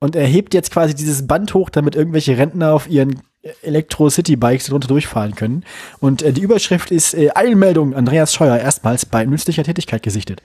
Und 0.00 0.16
er 0.16 0.26
hebt 0.26 0.54
jetzt 0.54 0.72
quasi 0.72 0.94
dieses 0.94 1.26
Band 1.26 1.54
hoch, 1.54 1.70
damit 1.70 1.94
irgendwelche 1.94 2.36
Rentner 2.36 2.72
auf 2.72 2.88
ihren 2.88 3.20
Elektro-City-Bikes 3.62 4.66
drunter 4.66 4.88
durchfahren 4.88 5.34
können. 5.34 5.64
Und 6.00 6.22
äh, 6.22 6.32
die 6.32 6.42
Überschrift 6.42 6.90
ist 6.90 7.14
äh, 7.14 7.30
Eilmeldung, 7.34 7.94
Andreas 7.94 8.32
Scheuer 8.32 8.56
erstmals 8.56 9.06
bei 9.06 9.24
nützlicher 9.24 9.64
Tätigkeit 9.64 10.02
gesichtet. 10.02 10.42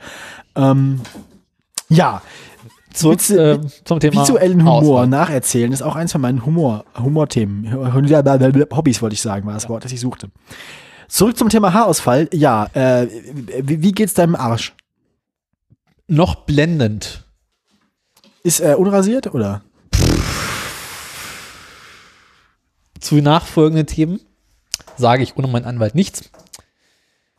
Ähm, 0.55 1.01
ja, 1.89 2.21
Zurück 2.93 3.19
Witze- 3.19 3.53
äh, 3.53 3.59
zum 3.85 3.99
Thema 3.99 4.21
visuellen 4.21 4.59
Humor 4.61 4.73
Auswahl. 4.73 5.07
nacherzählen 5.07 5.71
ist 5.71 5.83
auch 5.83 5.95
eins 5.95 6.11
von 6.11 6.21
meinen 6.21 6.45
Humor, 6.45 6.85
Humorthemen. 6.97 7.71
Hobbys 7.93 9.01
wollte 9.01 9.13
ich 9.13 9.21
sagen, 9.21 9.45
war 9.45 9.53
das 9.53 9.69
Wort, 9.69 9.85
das 9.85 9.91
ich 9.91 9.99
suchte. 9.99 10.29
Zurück 11.07 11.37
zum 11.37 11.49
Thema 11.49 11.73
Haarausfall. 11.73 12.27
Ja, 12.33 12.65
äh, 12.73 13.07
wie, 13.61 13.83
wie 13.83 13.91
geht's 13.91 14.15
deinem 14.15 14.35
Arsch? 14.35 14.73
Noch 16.07 16.35
blendend. 16.45 17.25
Ist 18.43 18.59
er 18.61 18.79
unrasiert 18.79 19.33
oder? 19.33 19.61
Zu 22.99 23.15
nachfolgenden 23.15 23.87
Themen 23.87 24.19
sage 24.97 25.23
ich 25.23 25.37
ohne 25.37 25.47
meinen 25.47 25.65
Anwalt 25.65 25.95
nichts. 25.95 26.29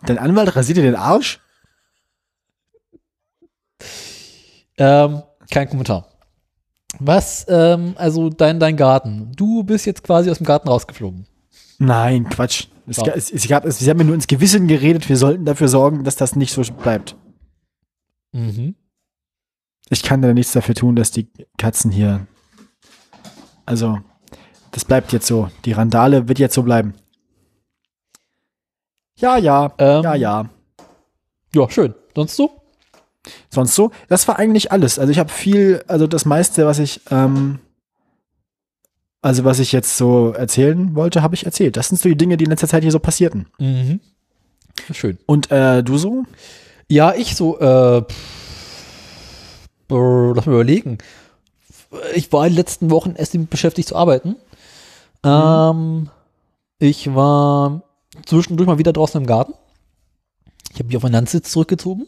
Dein 0.05 0.19
Anwalt 0.19 0.55
rasiert 0.55 0.79
dir 0.79 0.83
den 0.83 0.95
Arsch? 0.95 1.41
Ähm, 4.77 5.23
kein 5.51 5.69
Kommentar. 5.69 6.07
Was, 7.01 7.47
ähm, 7.49 7.95
also 7.97 8.31
dein, 8.31 8.61
dein 8.61 8.77
Garten. 8.77 9.33
Du 9.37 9.63
bist 9.65 9.87
jetzt 9.87 10.03
quasi 10.03 10.31
aus 10.31 10.39
dem 10.39 10.47
Garten 10.47 10.69
rausgeflogen. 10.69 11.27
Nein, 11.79 12.29
Quatsch. 12.29 12.67
Es, 12.87 12.97
Ja. 12.97 13.13
es, 13.15 13.31
es 13.31 13.47
gab, 13.47 13.65
es, 13.65 13.79
sie 13.79 13.89
haben 13.91 13.99
mir 13.99 14.05
nur 14.05 14.15
ins 14.15 14.27
Gewissen 14.27 14.67
geredet, 14.67 15.09
wir 15.09 15.17
sollten 15.17 15.45
dafür 15.45 15.69
sorgen, 15.69 16.05
dass 16.05 16.17
das 16.17 16.37
nicht 16.37 16.53
so 16.53 16.63
bleibt. 16.63 17.17
Mhm. 18.33 18.75
Ich 19.91 20.03
kann 20.03 20.23
da 20.23 20.33
nichts 20.33 20.53
dafür 20.53 20.75
tun, 20.75 20.97
dass 20.97 21.11
die 21.11 21.29
Katzen 21.57 21.91
hier. 21.91 22.27
Also, 23.67 23.99
das 24.73 24.85
bleibt 24.85 25.12
jetzt 25.12 25.27
so. 25.27 25.51
Die 25.64 25.73
Randale 25.73 26.29
wird 26.29 26.39
jetzt 26.39 26.55
so 26.55 26.62
bleiben. 26.62 26.95
Ja, 29.16 29.37
ja, 29.37 29.73
Ähm, 29.79 30.03
ja, 30.03 30.14
ja. 30.14 30.51
Ja, 31.55 31.71
schön. 31.71 31.95
Sonst 32.14 32.37
so? 32.37 32.51
Sonst 33.51 33.75
so? 33.75 33.91
Das 34.09 34.29
war 34.29 34.39
eigentlich 34.39 34.71
alles. 34.71 34.99
Also 34.99 35.11
ich 35.11 35.19
habe 35.19 35.31
viel, 35.31 35.83
also 35.89 36.07
das 36.07 36.25
meiste, 36.25 36.66
was 36.66 36.79
ich, 36.79 37.01
ähm, 37.11 37.59
also 39.23 39.45
was 39.45 39.59
ich 39.59 39.73
jetzt 39.73 39.97
so 39.97 40.33
erzählen 40.33 40.95
wollte, 40.95 41.23
habe 41.23 41.35
ich 41.35 41.47
erzählt. 41.47 41.77
Das 41.77 41.89
sind 41.89 42.01
so 42.01 42.09
die 42.09 42.16
Dinge, 42.16 42.37
die 42.37 42.45
in 42.45 42.51
letzter 42.51 42.69
Zeit 42.69 42.83
hier 42.83 42.93
so 42.93 43.01
passierten. 43.01 43.47
Mhm. 43.59 44.01
Schön. 44.93 45.19
Und 45.27 45.51
äh, 45.51 45.83
du 45.83 45.99
so? 45.99 46.25
Ja, 46.89 47.14
ich 47.14 47.35
so, 47.35 47.59
äh, 47.59 48.03
pff, 48.03 49.69
brr, 49.89 50.35
lass 50.37 50.47
mal 50.47 50.53
überlegen. 50.53 50.99
Ich 52.14 52.33
war 52.33 52.47
in 52.47 52.53
den 52.53 52.57
letzten 52.59 52.91
Wochen 52.91 53.14
erst 53.16 53.37
beschäftigt 53.51 53.89
zu 53.89 53.97
arbeiten. 53.97 54.37
Ähm, 55.25 56.11
ich 56.79 57.14
war 57.14 57.83
zwischendurch 58.27 58.66
mal 58.66 58.79
wieder 58.79 58.93
draußen 58.93 59.21
im 59.21 59.27
Garten. 59.27 59.55
Ich 60.73 60.79
habe 60.79 60.87
mich 60.87 60.97
auf 60.97 61.03
meinen 61.03 61.12
Landsitz 61.12 61.51
zurückgezogen. 61.51 62.07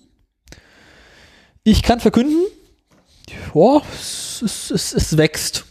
Ich 1.63 1.83
kann 1.83 2.01
verkünden, 2.01 2.47
ja, 3.55 3.83
es, 3.93 4.43
es, 4.43 4.71
es, 4.71 4.93
es 4.93 5.17
wächst. 5.17 5.67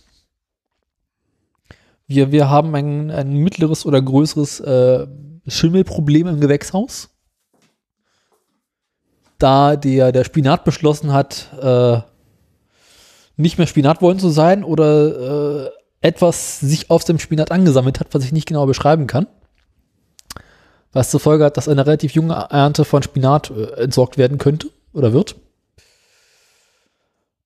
Wir, 2.07 2.31
wir 2.31 2.49
haben 2.49 2.75
ein, 2.75 3.11
ein 3.11 3.33
mittleres 3.33 3.85
oder 3.85 4.01
größeres 4.01 4.59
äh, 4.61 5.07
Schimmelproblem 5.47 6.27
im 6.27 6.39
Gewächshaus 6.39 7.09
da 9.39 9.77
der, 9.77 10.11
der 10.11 10.23
Spinat 10.25 10.65
beschlossen 10.65 11.13
hat, 11.13 11.49
äh, 11.59 12.01
nicht 13.37 13.57
mehr 13.57 13.67
Spinat 13.67 14.01
wollen 14.01 14.19
zu 14.19 14.29
sein 14.29 14.63
oder 14.63 15.65
äh, 15.65 15.69
etwas 16.01 16.59
sich 16.59 16.89
auf 16.89 17.03
dem 17.03 17.19
Spinat 17.19 17.51
angesammelt 17.51 17.99
hat, 17.99 18.13
was 18.13 18.23
ich 18.23 18.31
nicht 18.31 18.47
genau 18.47 18.65
beschreiben 18.65 19.07
kann. 19.07 19.27
Was 20.91 21.11
zur 21.11 21.19
Folge 21.19 21.45
hat, 21.45 21.57
dass 21.57 21.67
eine 21.67 21.85
relativ 21.85 22.13
junge 22.13 22.33
Ernte 22.33 22.85
von 22.85 23.03
Spinat 23.03 23.51
äh, 23.51 23.83
entsorgt 23.83 24.17
werden 24.17 24.37
könnte 24.37 24.69
oder 24.93 25.13
wird. 25.13 25.35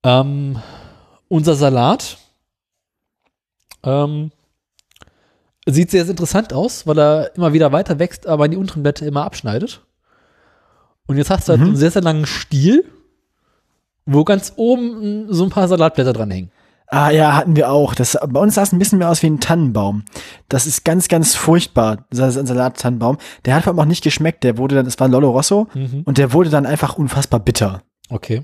Ähm, 0.03 0.61
unser 1.27 1.55
Salat 1.55 2.17
ähm, 3.83 4.31
sieht 5.65 5.91
sehr, 5.91 6.03
sehr 6.03 6.11
interessant 6.11 6.53
aus, 6.53 6.85
weil 6.87 6.99
er 6.99 7.35
immer 7.35 7.53
wieder 7.53 7.71
weiter 7.71 7.99
wächst, 7.99 8.27
aber 8.27 8.47
die 8.47 8.57
unteren 8.57 8.83
Blätter 8.83 9.05
immer 9.05 9.25
abschneidet. 9.25 9.81
Und 11.07 11.17
jetzt 11.17 11.29
hast 11.29 11.47
du 11.47 11.51
halt 11.51 11.61
Mhm. 11.61 11.67
einen 11.67 11.75
sehr, 11.75 11.91
sehr 11.91 12.01
langen 12.01 12.25
Stiel, 12.25 12.85
wo 14.05 14.23
ganz 14.23 14.53
oben 14.55 15.33
so 15.33 15.43
ein 15.43 15.49
paar 15.49 15.67
Salatblätter 15.67 16.13
dranhängen. 16.13 16.51
Ah 16.93 17.09
ja, 17.09 17.35
hatten 17.35 17.55
wir 17.55 17.71
auch. 17.71 17.95
Das, 17.95 18.15
bei 18.27 18.39
uns 18.39 18.53
sah 18.53 18.61
es 18.61 18.71
ein 18.71 18.77
bisschen 18.77 18.99
mehr 18.99 19.09
aus 19.09 19.23
wie 19.23 19.27
ein 19.27 19.39
Tannenbaum. 19.39 20.03
Das 20.47 20.67
ist 20.67 20.85
ganz, 20.85 21.07
ganz 21.07 21.33
furchtbar, 21.33 22.05
dieser 22.11 22.29
Salat-Tannenbaum. 22.29 23.17
Der 23.45 23.55
hat 23.55 23.63
vor 23.63 23.71
allem 23.71 23.79
auch 23.79 23.85
nicht 23.85 24.03
geschmeckt. 24.03 24.43
Der 24.43 24.59
wurde 24.59 24.75
dann, 24.75 24.85
das 24.85 24.99
war 24.99 25.07
Lolo 25.07 25.31
Rosso 25.31 25.67
und 26.05 26.19
der 26.19 26.33
wurde 26.33 26.51
dann 26.51 26.67
einfach 26.67 26.95
unfassbar 26.95 27.39
bitter. 27.39 27.81
Okay. 28.09 28.43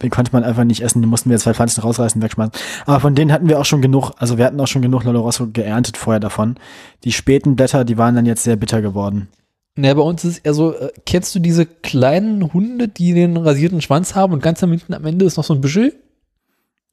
Den 0.00 0.10
konnte 0.10 0.30
man 0.32 0.44
einfach 0.44 0.62
nicht 0.62 0.80
essen, 0.80 1.02
den 1.02 1.10
mussten 1.10 1.28
wir 1.28 1.38
zwei 1.38 1.54
Pflanzen 1.54 1.80
rausreißen, 1.80 2.22
wegschmeißen. 2.22 2.52
Aber 2.86 3.00
von 3.00 3.16
denen 3.16 3.32
hatten 3.32 3.48
wir 3.48 3.58
auch 3.58 3.64
schon 3.64 3.82
genug, 3.82 4.12
also 4.16 4.38
wir 4.38 4.44
hatten 4.44 4.60
auch 4.60 4.68
schon 4.68 4.82
genug 4.82 5.02
Lolo 5.02 5.22
Rosso 5.22 5.48
geerntet 5.48 5.96
vorher 5.96 6.20
davon. 6.20 6.54
Die 7.02 7.10
späten 7.10 7.56
Blätter, 7.56 7.84
die 7.84 7.98
waren 7.98 8.14
dann 8.14 8.26
jetzt 8.26 8.44
sehr 8.44 8.54
bitter 8.54 8.80
geworden. 8.80 9.26
Naja, 9.74 9.94
bei 9.94 10.02
uns 10.02 10.24
ist 10.24 10.34
es 10.34 10.38
eher 10.38 10.54
so, 10.54 10.72
äh, 10.72 10.92
kennst 11.04 11.34
du 11.34 11.40
diese 11.40 11.66
kleinen 11.66 12.52
Hunde, 12.52 12.86
die 12.86 13.12
den 13.12 13.36
rasierten 13.36 13.80
Schwanz 13.82 14.14
haben 14.14 14.34
und 14.34 14.42
ganz 14.42 14.62
am 14.62 14.70
hinten 14.70 14.94
am 14.94 15.04
Ende 15.04 15.24
ist 15.24 15.36
noch 15.36 15.42
so 15.42 15.54
ein 15.54 15.60
Büschel? 15.60 15.94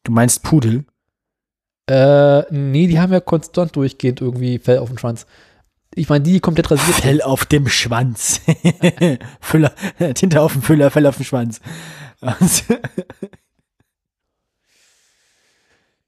Du 0.03 0.11
meinst 0.11 0.41
Pudel? 0.41 0.85
Äh, 1.87 2.41
nee, 2.51 2.87
die 2.87 2.99
haben 2.99 3.13
ja 3.13 3.19
konstant 3.19 3.75
durchgehend 3.75 4.21
irgendwie 4.21 4.59
Fell 4.59 4.79
auf 4.79 4.89
dem 4.89 4.97
Schwanz. 4.97 5.25
Ich 5.93 6.09
meine, 6.09 6.23
die 6.23 6.33
die 6.33 6.39
komplett 6.39 6.71
rasiert. 6.71 6.97
Fell 6.97 7.21
auf 7.21 7.45
dem 7.45 7.67
Schwanz. 7.67 8.41
Füller, 9.39 9.73
Tinte 10.15 10.41
auf 10.41 10.53
dem 10.53 10.61
Füller, 10.61 10.91
Fell 10.91 11.05
auf 11.05 11.17
dem 11.17 11.25
Schwanz. 11.25 11.61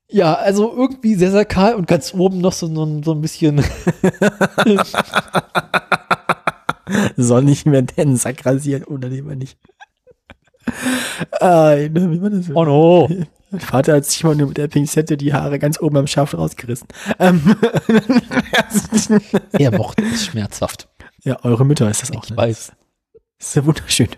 Ja, 0.09 0.35
also 0.35 0.73
irgendwie 0.73 1.15
sehr, 1.15 1.31
sehr 1.31 1.43
kahl 1.45 1.75
und 1.75 1.85
ganz 1.87 2.13
oben 2.13 2.39
noch 2.39 2.53
so, 2.53 2.67
so, 2.67 3.01
so 3.03 3.11
ein 3.11 3.21
bisschen. 3.21 3.61
Soll 7.17 7.43
nicht 7.43 7.65
mehr 7.65 7.81
den 7.81 8.15
Sack 8.15 8.45
rasieren 8.45 8.85
oder 8.85 9.09
lieber 9.09 9.35
nicht. 9.35 9.59
Ah, 11.41 11.75
ne, 11.75 12.11
wie 12.11 12.21
war 12.21 12.29
das? 12.29 12.49
oh 12.53 12.63
no. 12.63 13.09
Mein 13.49 13.61
Vater 13.61 13.95
hat 13.95 14.05
sich 14.05 14.23
mal 14.23 14.35
nur 14.35 14.47
mit 14.49 14.57
der 14.57 14.67
Pinzette 14.67 15.15
die 15.17 15.33
Haare 15.33 15.57
ganz 15.59 15.79
oben 15.79 15.97
am 15.97 16.07
Schaft 16.07 16.33
rausgerissen. 16.35 16.87
Ähm, 17.19 17.55
Er 19.53 19.71
mochte 19.77 20.03
es 20.03 20.25
schmerzhaft. 20.25 20.89
ja, 21.23 21.37
eure 21.43 21.65
Mütter 21.65 21.89
ist 21.89 22.01
das 22.01 22.11
auch. 22.11 22.23
Ich 22.25 22.31
Ne? 22.31 22.37
weiß. 22.37 22.71
Das 23.39 23.47
ist 23.47 23.55
ja 23.55 23.65
wunderschön. 23.65 24.09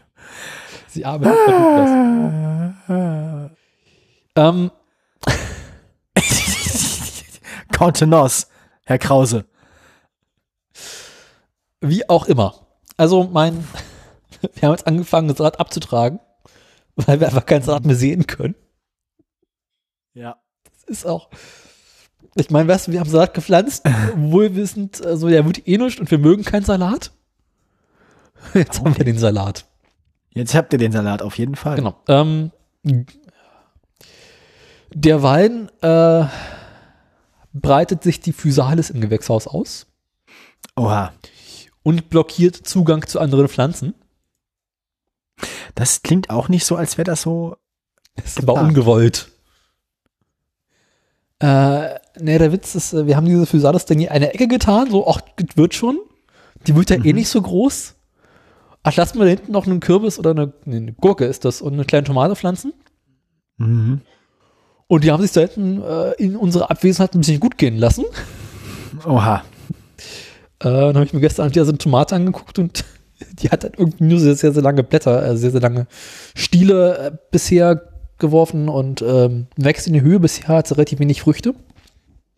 Sie 0.87 1.05
arbeitet 1.05 1.37
bei 1.45 1.51
Douglas. 1.51 3.51
Ähm, 4.35 4.71
Contenance, 7.77 8.47
Herr 8.85 8.97
Krause. 8.97 9.45
wie 11.81 12.07
auch 12.09 12.25
immer. 12.25 12.55
Also 12.97 13.25
mein, 13.25 13.63
wir 14.41 14.63
haben 14.63 14.71
jetzt 14.71 14.87
angefangen, 14.87 15.27
das 15.27 15.39
Rad 15.39 15.59
abzutragen, 15.59 16.19
weil 16.95 17.19
wir 17.19 17.27
einfach 17.27 17.45
kein 17.45 17.61
Salat 17.61 17.85
mehr 17.85 17.95
sehen 17.95 18.25
können. 18.27 18.55
Ja. 20.13 20.37
Das 20.63 20.83
ist 20.83 21.05
auch, 21.05 21.29
ich 22.35 22.49
meine, 22.49 22.67
weißt 22.67 22.87
du, 22.87 22.91
wir 22.91 22.99
haben 22.99 23.09
Salat 23.09 23.33
gepflanzt, 23.33 23.85
wohlwissend, 24.15 25.05
also 25.05 25.27
der 25.29 25.45
wird 25.45 25.67
eh 25.67 25.77
nicht 25.77 25.99
und 25.99 26.09
wir 26.11 26.17
mögen 26.17 26.43
keinen 26.43 26.65
Salat. 26.65 27.11
Jetzt 28.53 28.79
haben 28.79 28.97
wir 28.97 29.05
den 29.05 29.17
Salat. 29.17 29.65
Jetzt 30.31 30.55
habt 30.55 30.71
ihr 30.73 30.79
den 30.79 30.91
Salat 30.91 31.21
auf 31.21 31.37
jeden 31.37 31.55
Fall. 31.55 31.75
Genau. 31.75 31.95
Ähm, 32.07 32.51
der 34.93 35.21
Wein 35.21 35.69
äh, 35.81 36.25
breitet 37.53 38.03
sich 38.03 38.21
die 38.21 38.33
Physalis 38.33 38.89
im 38.89 39.01
Gewächshaus 39.01 39.47
aus 39.47 39.87
Oha. 40.75 41.13
und 41.83 42.09
blockiert 42.09 42.55
Zugang 42.55 43.05
zu 43.05 43.19
anderen 43.19 43.47
Pflanzen. 43.47 43.95
Das 45.75 46.01
klingt 46.01 46.29
auch 46.29 46.49
nicht 46.49 46.65
so, 46.65 46.75
als 46.75 46.97
wäre 46.97 47.05
das 47.05 47.21
so. 47.21 47.57
Das 48.15 48.25
ist 48.25 48.37
aber 48.39 48.53
Geplant. 48.53 48.69
ungewollt. 48.69 49.31
Äh, 51.39 51.45
ne, 52.19 52.37
der 52.37 52.51
Witz 52.51 52.75
ist, 52.75 52.93
äh, 52.93 53.07
wir 53.07 53.15
haben 53.15 53.25
diese 53.25 53.45
Physalis 53.45 53.85
dann 53.85 53.99
in 53.99 54.09
eine 54.09 54.33
Ecke 54.33 54.47
getan, 54.47 54.89
so, 54.89 55.07
ach, 55.07 55.21
wird 55.55 55.73
schon. 55.73 55.97
Die 56.67 56.75
wird 56.75 56.89
ja 56.89 57.03
eh 57.03 57.13
nicht 57.13 57.29
so 57.29 57.41
groß. 57.41 57.95
Ach, 58.83 58.95
lassen 58.95 59.19
wir 59.19 59.25
da 59.25 59.29
hinten 59.29 59.51
noch 59.51 59.65
einen 59.65 59.79
Kürbis 59.79 60.19
oder 60.19 60.31
eine, 60.31 60.53
nee, 60.65 60.77
eine 60.77 60.93
Gurke 60.93 61.25
ist 61.25 61.45
das 61.45 61.61
und 61.61 61.73
eine 61.73 61.85
kleine 61.85 62.05
Tomate 62.05 62.35
pflanzen. 62.35 62.73
Mhm. 63.57 64.01
Und 64.87 65.03
die 65.03 65.11
haben 65.11 65.21
sich 65.21 65.31
da 65.31 65.41
hinten 65.41 65.81
äh, 65.81 66.11
in 66.13 66.35
unserer 66.35 66.71
Abwesenheit 66.71 67.13
ein 67.13 67.19
bisschen 67.19 67.39
gut 67.39 67.57
gehen 67.57 67.77
lassen. 67.77 68.05
Oha. 69.05 69.43
Äh, 70.59 70.63
dann 70.63 70.95
habe 70.95 71.05
ich 71.05 71.13
mir 71.13 71.19
gestern 71.19 71.49
wieder 71.49 71.63
so 71.63 71.71
eine 71.71 71.77
Tomate 71.77 72.15
angeguckt 72.15 72.59
und 72.59 72.83
die 73.39 73.49
hat 73.49 73.63
dann 73.63 73.73
irgendwie 73.77 74.03
nur 74.03 74.19
sehr, 74.19 74.35
sehr, 74.35 74.51
sehr 74.51 74.63
lange 74.63 74.83
Blätter, 74.83 75.25
äh, 75.25 75.37
sehr, 75.37 75.51
sehr 75.51 75.61
lange 75.61 75.87
Stiele 76.35 76.97
äh, 76.97 77.11
bisher 77.31 77.88
geworfen 78.19 78.69
und 78.69 79.01
ähm, 79.01 79.47
wächst 79.55 79.87
in 79.87 79.93
die 79.93 80.01
Höhe. 80.01 80.19
Bisher 80.19 80.47
hat 80.49 80.67
sie 80.67 80.75
relativ 80.75 80.99
wenig 80.99 81.21
Früchte. 81.21 81.55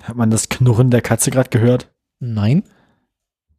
Hat 0.04 0.16
man 0.16 0.30
das 0.30 0.50
Knurren 0.50 0.90
der 0.90 1.02
Katze 1.02 1.32
gerade 1.32 1.50
gehört? 1.50 1.92
Nein. 2.20 2.64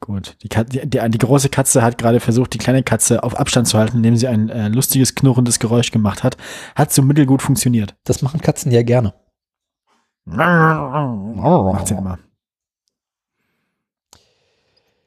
Gut. 0.01 0.36
Die, 0.43 0.49
Kat 0.49 0.73
die, 0.73 0.81
die, 0.89 1.11
die 1.11 1.19
große 1.19 1.49
Katze 1.49 1.82
hat 1.82 1.97
gerade 1.97 2.19
versucht, 2.19 2.53
die 2.55 2.59
kleine 2.59 2.82
Katze 2.82 3.23
auf 3.23 3.39
Abstand 3.39 3.69
zu 3.69 3.78
halten, 3.78 3.99
indem 3.99 4.16
sie 4.16 4.27
ein 4.27 4.49
äh, 4.49 4.69
lustiges, 4.69 5.15
knurrendes 5.15 5.61
Geräusch 5.61 5.93
gemacht 5.93 6.24
hat. 6.24 6.36
Hat 6.74 6.93
so 6.93 7.03
mittelgut 7.03 7.40
funktioniert. 7.40 7.94
Das 8.03 8.20
machen 8.20 8.40
Katzen 8.40 8.73
ja 8.73 8.82
gerne. 8.82 9.15
Macht 11.73 11.86
sie 11.86 11.94
immer. 11.94 12.19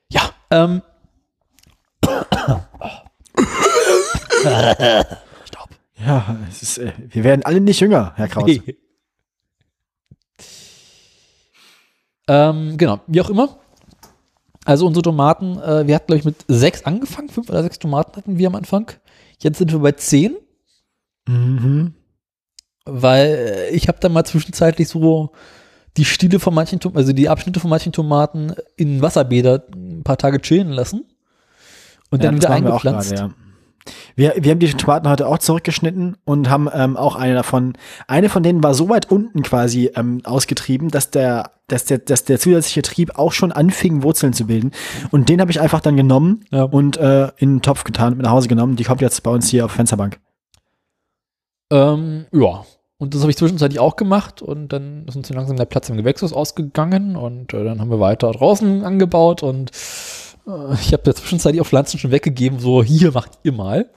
Ja, 0.09 0.29
ähm. 0.49 0.81
Ja, 5.97 6.37
ist, 6.49 6.77
äh, 6.77 6.91
wir 6.97 7.23
werden 7.23 7.43
alle 7.43 7.61
nicht 7.61 7.79
jünger, 7.79 8.13
Herr 8.15 8.27
Kraus. 8.27 8.51
ähm, 12.27 12.77
genau, 12.77 12.99
wie 13.07 13.21
auch 13.21 13.29
immer. 13.29 13.59
Also 14.65 14.87
unsere 14.87 15.03
Tomaten, 15.03 15.59
äh, 15.59 15.85
wir 15.87 15.93
hatten, 15.95 16.07
glaube 16.07 16.19
ich, 16.19 16.25
mit 16.25 16.37
sechs 16.47 16.83
angefangen, 16.85 17.29
fünf 17.29 17.49
oder 17.49 17.61
sechs 17.61 17.77
Tomaten 17.77 18.15
hatten 18.17 18.37
wir 18.37 18.47
am 18.47 18.55
Anfang. 18.55 18.91
Jetzt 19.39 19.59
sind 19.59 19.71
wir 19.71 19.79
bei 19.79 19.91
zehn, 19.91 20.35
Mhm. 21.27 21.93
weil 22.85 23.25
äh, 23.27 23.69
ich 23.69 23.87
habe 23.87 23.99
dann 23.99 24.11
mal 24.13 24.23
zwischenzeitlich 24.25 24.87
so 24.87 25.31
die 25.97 26.05
Stiele 26.05 26.39
von 26.39 26.53
manchen, 26.53 26.79
Tom- 26.79 26.95
also 26.97 27.13
die 27.13 27.29
Abschnitte 27.29 27.59
von 27.59 27.69
manchen 27.69 27.91
Tomaten 27.93 28.53
in 28.75 29.01
Wasserbäder 29.01 29.63
ein 29.73 30.03
paar 30.03 30.17
Tage 30.17 30.41
chillen 30.41 30.69
lassen 30.69 31.05
und 32.09 32.23
dann 32.23 32.35
Ja, 32.35 32.41
wieder 32.41 32.49
wir 32.49 32.53
auch 32.53 32.55
eingepflanzt. 32.57 33.15
gerade, 33.15 33.31
ja. 33.31 33.44
Wir, 34.15 34.33
wir 34.37 34.51
haben 34.51 34.59
die 34.59 34.71
Tomaten 34.73 35.07
heute 35.09 35.27
auch 35.27 35.37
zurückgeschnitten 35.37 36.17
und 36.25 36.49
haben 36.49 36.69
ähm, 36.73 36.97
auch 36.97 37.15
eine 37.15 37.35
davon, 37.35 37.73
eine 38.07 38.29
von 38.29 38.43
denen 38.43 38.63
war 38.63 38.73
so 38.73 38.89
weit 38.89 39.11
unten 39.11 39.43
quasi 39.43 39.91
ähm, 39.95 40.21
ausgetrieben, 40.23 40.89
dass 40.89 41.11
der, 41.11 41.51
dass 41.67 41.85
der, 41.85 41.99
dass 41.99 42.23
der 42.23 42.39
zusätzliche 42.39 42.81
Trieb 42.81 43.17
auch 43.17 43.31
schon 43.31 43.51
anfing, 43.51 44.03
Wurzeln 44.03 44.33
zu 44.33 44.47
bilden. 44.47 44.71
Und 45.11 45.29
den 45.29 45.41
habe 45.41 45.51
ich 45.51 45.59
einfach 45.61 45.81
dann 45.81 45.97
genommen 45.97 46.45
Ja. 46.51 46.63
und 46.63 46.97
äh, 46.97 47.27
in 47.37 47.49
einen 47.49 47.61
Topf 47.61 47.83
getan 47.83 48.13
und 48.13 48.17
mit 48.17 48.25
nach 48.25 48.31
Hause 48.33 48.47
genommen. 48.47 48.75
Die 48.75 48.83
kommt 48.83 49.01
jetzt 49.01 49.21
bei 49.23 49.31
uns 49.31 49.49
hier 49.49 49.65
auf 49.65 49.71
Fensterbank. 49.71 50.19
Ähm, 51.71 52.25
ja. 52.31 52.65
Und 52.97 53.13
das 53.13 53.21
habe 53.21 53.29
ich 53.29 53.37
zwischenzeitlich 53.37 53.79
auch 53.79 53.97
gemacht 53.97 54.41
und 54.41 54.69
dann 54.69 55.05
ist 55.05 55.17
uns 55.17 55.29
langsam 55.29 55.57
der 55.57 55.65
Platz 55.65 55.89
im 55.89 55.97
Gewächshaus 55.97 56.31
ausgegangen 56.31 57.17
und 57.17 57.53
äh, 57.53 57.63
dann 57.63 57.81
haben 57.81 57.89
wir 57.89 57.99
weiter 57.99 58.31
draußen 58.31 58.85
angebaut 58.85 59.43
und 59.43 59.71
ich 60.79 60.93
habe 60.93 61.03
der 61.03 61.15
zwischenzeitlich 61.15 61.61
auch 61.61 61.67
Pflanzen 61.67 61.97
schon 61.97 62.11
weggegeben, 62.11 62.59
so 62.59 62.83
hier 62.83 63.11
macht 63.11 63.39
ihr 63.43 63.51
mal. 63.51 63.89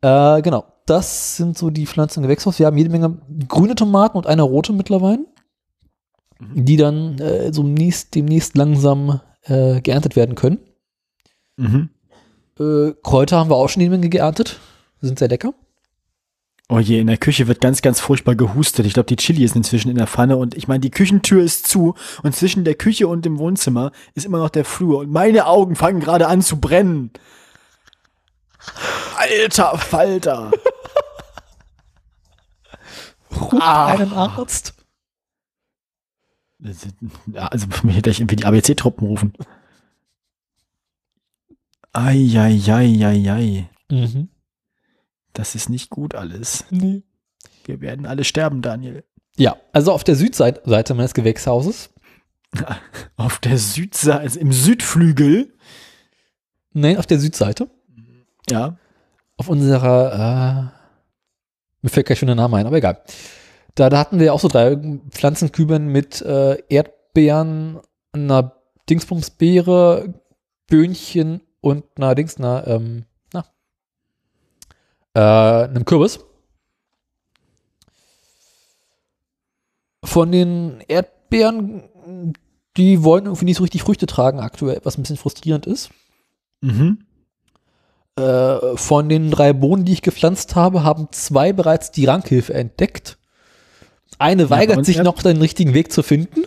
Äh, 0.00 0.42
genau, 0.42 0.64
das 0.86 1.36
sind 1.36 1.58
so 1.58 1.70
die 1.70 1.86
Pflanzen 1.86 2.20
im 2.20 2.28
Gewächshaus. 2.28 2.58
Wir 2.58 2.66
haben 2.66 2.78
jede 2.78 2.90
Menge 2.90 3.18
grüne 3.48 3.74
Tomaten 3.74 4.16
und 4.16 4.26
eine 4.26 4.42
rote 4.42 4.72
mittlerweile, 4.72 5.26
die 6.40 6.76
dann 6.76 7.18
äh, 7.18 7.52
so 7.52 7.62
demnächst, 7.62 8.14
demnächst 8.14 8.56
langsam 8.56 9.20
äh, 9.42 9.80
geerntet 9.80 10.14
werden 10.14 10.34
können. 10.34 10.58
Mhm. 11.56 11.90
Äh, 12.58 12.92
Kräuter 13.02 13.38
haben 13.38 13.50
wir 13.50 13.56
auch 13.56 13.68
schon 13.68 13.82
jede 13.82 13.90
Menge 13.90 14.08
geerntet, 14.08 14.60
sind 15.00 15.18
sehr 15.18 15.28
lecker. 15.28 15.52
Oh 16.70 16.78
je, 16.80 17.00
in 17.00 17.06
der 17.06 17.16
Küche 17.16 17.48
wird 17.48 17.62
ganz, 17.62 17.80
ganz 17.80 17.98
furchtbar 17.98 18.34
gehustet. 18.34 18.84
Ich 18.84 18.92
glaube, 18.92 19.06
die 19.06 19.16
Chili 19.16 19.42
ist 19.42 19.56
inzwischen 19.56 19.90
in 19.90 19.96
der 19.96 20.06
Pfanne 20.06 20.36
und 20.36 20.54
ich 20.54 20.68
meine, 20.68 20.80
die 20.80 20.90
Küchentür 20.90 21.42
ist 21.42 21.66
zu 21.66 21.94
und 22.22 22.36
zwischen 22.36 22.64
der 22.64 22.74
Küche 22.74 23.08
und 23.08 23.24
dem 23.24 23.38
Wohnzimmer 23.38 23.90
ist 24.14 24.26
immer 24.26 24.36
noch 24.38 24.50
der 24.50 24.66
Flur 24.66 24.98
und 24.98 25.10
meine 25.10 25.46
Augen 25.46 25.76
fangen 25.76 25.98
gerade 26.00 26.26
an 26.28 26.42
zu 26.42 26.60
brennen. 26.60 27.10
Alter 29.16 29.78
Falter. 29.78 30.50
Ruf 33.40 33.62
Ah. 33.62 33.86
einen 33.94 34.12
Arzt. 34.12 34.74
Also 36.62 37.66
mir 37.82 37.92
hätte 37.92 38.10
ich 38.10 38.20
irgendwie 38.20 38.36
die 38.36 38.44
ABC-Truppen 38.44 39.06
rufen. 39.06 39.32
Eieieiei. 41.94 43.70
Mhm. 43.90 44.28
Das 45.38 45.54
ist 45.54 45.68
nicht 45.68 45.88
gut 45.88 46.16
alles. 46.16 46.64
Nee. 46.70 47.04
Wir 47.64 47.80
werden 47.80 48.06
alle 48.06 48.24
sterben, 48.24 48.60
Daniel. 48.60 49.04
Ja, 49.36 49.56
also 49.72 49.92
auf 49.92 50.02
der 50.02 50.16
Südseite 50.16 50.68
Seite 50.68 50.94
meines 50.94 51.14
Gewächshauses. 51.14 51.90
Auf 53.16 53.38
der 53.38 53.56
Südseite, 53.58 54.18
also 54.18 54.40
im 54.40 54.52
Südflügel. 54.52 55.54
Nein, 56.72 56.96
auf 56.96 57.06
der 57.06 57.20
Südseite. 57.20 57.68
Ja. 58.48 58.78
Auf 59.36 59.48
unserer, 59.48 60.72
äh, 60.72 61.82
mir 61.82 61.90
fällt 61.90 62.06
gleich 62.06 62.18
schon 62.18 62.26
der 62.26 62.34
Name 62.34 62.56
ein, 62.56 62.66
aber 62.66 62.78
egal. 62.78 63.02
Da, 63.74 63.90
da 63.90 63.98
hatten 63.98 64.18
wir 64.18 64.32
auch 64.32 64.40
so 64.40 64.48
drei 64.48 64.76
Pflanzenküben 65.10 65.86
mit 65.86 66.22
äh, 66.22 66.56
Erdbeeren, 66.68 67.80
einer 68.12 68.56
Dingsbumsbeere, 68.88 70.14
Böhnchen 70.66 71.42
und 71.60 71.84
einer 71.96 72.14
Dings, 72.14 72.38
na, 72.38 72.66
ähm, 72.66 73.04
äh, 75.18 75.64
einem 75.68 75.84
Kürbis. 75.84 76.20
Von 80.04 80.30
den 80.30 80.80
Erdbeeren, 80.86 81.82
die 82.76 83.02
wollen 83.02 83.24
irgendwie 83.26 83.46
nicht 83.46 83.56
so 83.56 83.64
richtig 83.64 83.82
Früchte 83.82 84.06
tragen 84.06 84.38
aktuell, 84.40 84.80
was 84.84 84.96
ein 84.96 85.02
bisschen 85.02 85.16
frustrierend 85.16 85.66
ist. 85.66 85.90
Mhm. 86.60 87.04
Äh, 88.16 88.76
von 88.76 89.08
den 89.08 89.30
drei 89.30 89.52
Bohnen, 89.52 89.84
die 89.84 89.92
ich 89.92 90.02
gepflanzt 90.02 90.54
habe, 90.54 90.84
haben 90.84 91.08
zwei 91.10 91.52
bereits 91.52 91.90
die 91.90 92.04
Rankhilfe 92.06 92.54
entdeckt. 92.54 93.18
Eine 94.18 94.46
bei 94.46 94.58
weigert 94.60 94.84
sich 94.86 94.96
ja- 94.96 95.02
noch, 95.04 95.22
den 95.22 95.38
richtigen 95.38 95.74
Weg 95.74 95.92
zu 95.92 96.02
finden. 96.02 96.44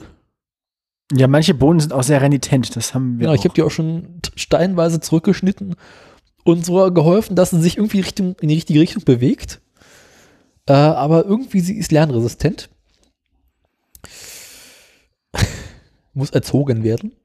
Ja, 1.13 1.27
manche 1.27 1.53
Bohnen 1.53 1.81
sind 1.81 1.91
auch 1.91 2.03
sehr 2.03 2.21
renitent. 2.21 2.73
Das 2.77 2.93
haben 2.93 3.19
wir 3.19 3.25
Genau, 3.25 3.33
ich 3.33 3.41
auch. 3.41 3.45
habe 3.45 3.53
die 3.55 3.63
auch 3.63 3.71
schon 3.71 4.21
steinweise 4.35 5.01
zurückgeschnitten 5.01 5.75
und 6.43 6.65
so 6.65 6.91
geholfen, 6.91 7.35
dass 7.35 7.51
sie 7.51 7.61
sich 7.61 7.77
irgendwie 7.77 7.99
Richtung, 7.99 8.35
in 8.41 8.49
die 8.49 8.55
richtige 8.55 8.79
Richtung 8.79 9.03
bewegt. 9.03 9.61
Äh, 10.67 10.73
aber 10.73 11.25
irgendwie 11.25 11.59
sie 11.59 11.77
ist 11.77 11.91
lernresistent. 11.91 12.69
Muss 16.13 16.29
erzogen 16.31 16.83
werden. 16.83 17.15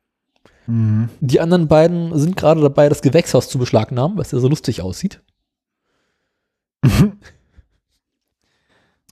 Mhm. 0.67 1.09
Die 1.21 1.41
anderen 1.41 1.69
beiden 1.69 2.19
sind 2.19 2.37
gerade 2.37 2.61
dabei, 2.61 2.89
das 2.89 3.03
Gewächshaus 3.03 3.49
zu 3.49 3.59
beschlagnahmen, 3.59 4.19
was 4.19 4.33
ja 4.33 4.39
so 4.39 4.49
lustig 4.49 4.83
aussieht. 4.83 5.21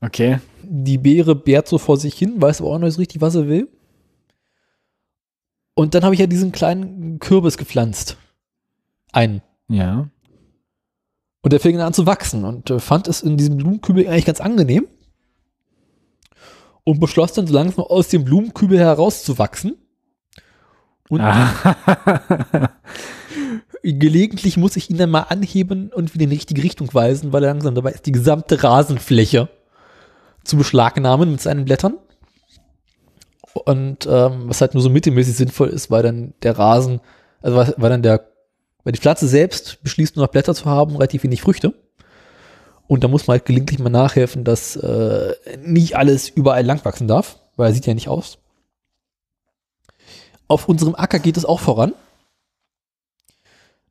Okay. 0.01 0.39
Die 0.63 0.99
Beere 0.99 1.35
bärt 1.35 1.67
so 1.67 1.79
vor 1.79 1.97
sich 1.97 2.15
hin, 2.15 2.35
weiß 2.41 2.61
aber 2.61 2.71
auch 2.71 2.79
noch 2.79 2.87
nicht 2.87 2.95
so 2.95 3.01
richtig, 3.01 3.23
was 3.23 3.33
sie 3.33 3.49
will. 3.49 3.69
Und 5.75 5.95
dann 5.95 6.05
habe 6.05 6.15
ich 6.15 6.21
ja 6.21 6.27
diesen 6.27 6.53
kleinen 6.53 7.19
Kürbis 7.19 7.57
gepflanzt. 7.57 8.19
Einen. 9.13 9.41
Ja. 9.69 10.09
Und 11.43 11.53
der 11.53 11.61
fing 11.61 11.77
dann 11.77 11.89
an 11.89 11.95
zu 11.95 12.07
wachsen 12.07 12.45
und 12.45 12.71
äh, 12.71 12.79
fand 12.79 13.07
es 13.09 13.23
in 13.23 13.37
diesem 13.37 13.57
Blumenkübel 13.57 14.07
eigentlich 14.07 14.25
ganz 14.25 14.41
angenehm. 14.41 14.87
Und 16.85 17.01
beschloss 17.01 17.33
dann 17.33 17.47
so 17.47 17.55
langsam 17.55 17.85
aus 17.85 18.09
dem 18.09 18.25
Blumenkübel 18.25 18.79
herauszuwachsen. 18.79 19.77
Und 21.09 21.21
Ah. 21.21 22.71
gelegentlich 23.83 24.57
muss 24.57 24.77
ich 24.77 24.89
ihn 24.91 24.97
dann 24.97 25.11
mal 25.11 25.21
anheben 25.21 25.93
und 25.93 26.15
wieder 26.15 26.25
in 26.25 26.31
die 26.31 26.37
richtige 26.37 26.63
Richtung 26.63 26.93
weisen, 26.93 27.33
weil 27.33 27.45
er 27.45 27.53
langsam 27.53 27.75
dabei 27.75 27.93
ist, 27.93 28.07
die 28.07 28.13
gesamte 28.13 28.63
Rasenfläche 28.63 29.51
zu 30.45 30.57
beschlagnahmen 30.57 31.33
mit 31.33 31.41
seinen 31.43 31.67
Blättern. 31.67 31.99
Und 33.53 34.07
ähm, 34.07 34.49
was 34.49 34.61
halt 34.61 34.75
nur 34.75 34.83
so 34.83 34.91
mittelmäßig 34.91 35.37
sinnvoll 35.37 35.69
ist, 35.69 35.91
weil 35.91 36.03
dann 36.03 36.35
der 36.43 36.59
Rasen, 36.59 37.01
also 37.41 37.57
weil, 37.57 37.75
weil 37.77 37.91
dann 37.91 38.03
der, 38.03 38.27
weil 38.85 38.93
die 38.93 39.01
Pflanze 39.01 39.27
selbst 39.27 39.83
beschließt 39.83 40.17
nur 40.17 40.27
noch 40.27 40.33
Blätter 40.33 40.55
zu 40.55 40.67
haben, 40.67 40.93
relativ 40.93 41.25
wenig 41.25 41.43
Früchte. 41.43 41.75
Und 42.87 43.03
da 43.03 43.09
muss 43.09 43.27
man 43.27 43.39
halt 43.39 43.47
gelegentlich 43.47 43.79
mal 43.79 43.89
nachhelfen, 43.89 44.45
dass 44.45 44.77
äh, 44.77 45.35
nicht 45.63 45.97
alles 45.97 46.29
überall 46.29 46.65
lang 46.65 46.85
wachsen 46.85 47.09
darf, 47.09 47.39
weil 47.57 47.71
er 47.71 47.75
sieht 47.75 47.87
ja 47.87 47.95
nicht 47.95 48.09
aus. 48.09 48.39
Auf 50.49 50.69
unserem 50.69 50.95
Acker 50.95 51.19
geht 51.19 51.39
es 51.39 51.47
auch 51.47 51.61
voran. 51.61 51.95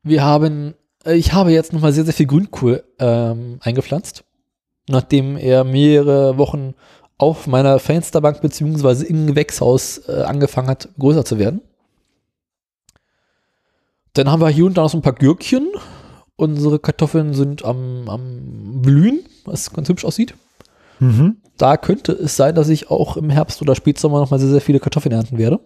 Wir 0.03 0.23
haben, 0.23 0.75
äh, 1.05 1.15
ich 1.15 1.33
habe 1.33 1.51
jetzt 1.51 1.73
nochmal 1.73 1.91
sehr, 1.91 2.05
sehr 2.05 2.13
viel 2.13 2.27
Grünkohl 2.27 2.83
ähm, 2.99 3.57
eingepflanzt, 3.61 4.23
nachdem 4.87 5.37
er 5.37 5.63
mehrere 5.63 6.37
Wochen 6.37 6.75
auf 7.17 7.47
meiner 7.47 7.79
Fensterbank 7.79 8.41
beziehungsweise 8.41 9.05
im 9.05 9.25
Gewächshaus 9.25 10.07
äh, 10.07 10.21
angefangen 10.21 10.67
hat, 10.67 10.89
größer 10.99 11.25
zu 11.25 11.39
werden. 11.39 11.61
Dann 14.13 14.29
haben 14.29 14.41
wir 14.41 14.49
hier 14.49 14.65
und 14.65 14.77
da 14.77 14.83
noch 14.83 14.89
so 14.89 14.97
ein 14.97 15.01
paar 15.01 15.13
Gürkchen. 15.13 15.69
Unsere 16.35 16.79
Kartoffeln 16.79 17.33
sind 17.33 17.65
am, 17.65 18.07
am 18.07 18.81
Blühen, 18.81 19.23
was 19.45 19.71
ganz 19.71 19.89
hübsch 19.89 20.05
aussieht. 20.05 20.35
mhm. 20.99 21.37
Da 21.57 21.77
könnte 21.77 22.13
es 22.13 22.35
sein, 22.35 22.55
dass 22.55 22.69
ich 22.69 22.89
auch 22.89 23.15
im 23.15 23.29
Herbst 23.29 23.61
oder 23.61 23.75
Spätsommer 23.75 24.19
noch 24.19 24.31
mal 24.31 24.39
sehr, 24.39 24.49
sehr 24.49 24.61
viele 24.61 24.79
Kartoffeln 24.79 25.13
ernten 25.13 25.37
werde. 25.37 25.59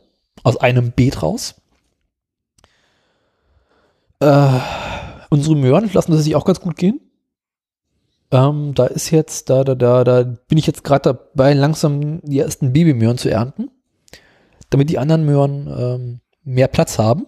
Aus 0.44 0.58
einem 0.58 0.92
Beet 0.92 1.24
raus. 1.24 1.56
Äh, 4.20 4.60
unsere 5.30 5.56
Möhren 5.56 5.90
lassen 5.94 6.12
das 6.12 6.24
sich 6.24 6.36
auch 6.36 6.46
ganz 6.46 6.60
gut 6.60 6.76
gehen. 6.76 7.00
Ähm, 8.32 8.74
da 8.76 8.88
ist 8.88 9.12
jetzt, 9.12 9.50
da, 9.50 9.64
da, 9.64 9.76
da, 9.76 10.04
da 10.04 10.24
bin 10.24 10.58
ich 10.58 10.68
jetzt 10.68 10.84
gerade 10.84 11.14
dabei, 11.14 11.54
langsam 11.54 12.20
die 12.22 12.40
ersten 12.40 12.74
Babymöhren 12.74 13.18
zu 13.18 13.30
ernten. 13.30 13.72
Damit 14.70 14.90
die 14.90 15.00
anderen 15.00 15.26
Möhren 15.26 15.68
ähm, 15.68 16.20
mehr 16.44 16.68
Platz 16.68 17.00
haben. 17.00 17.28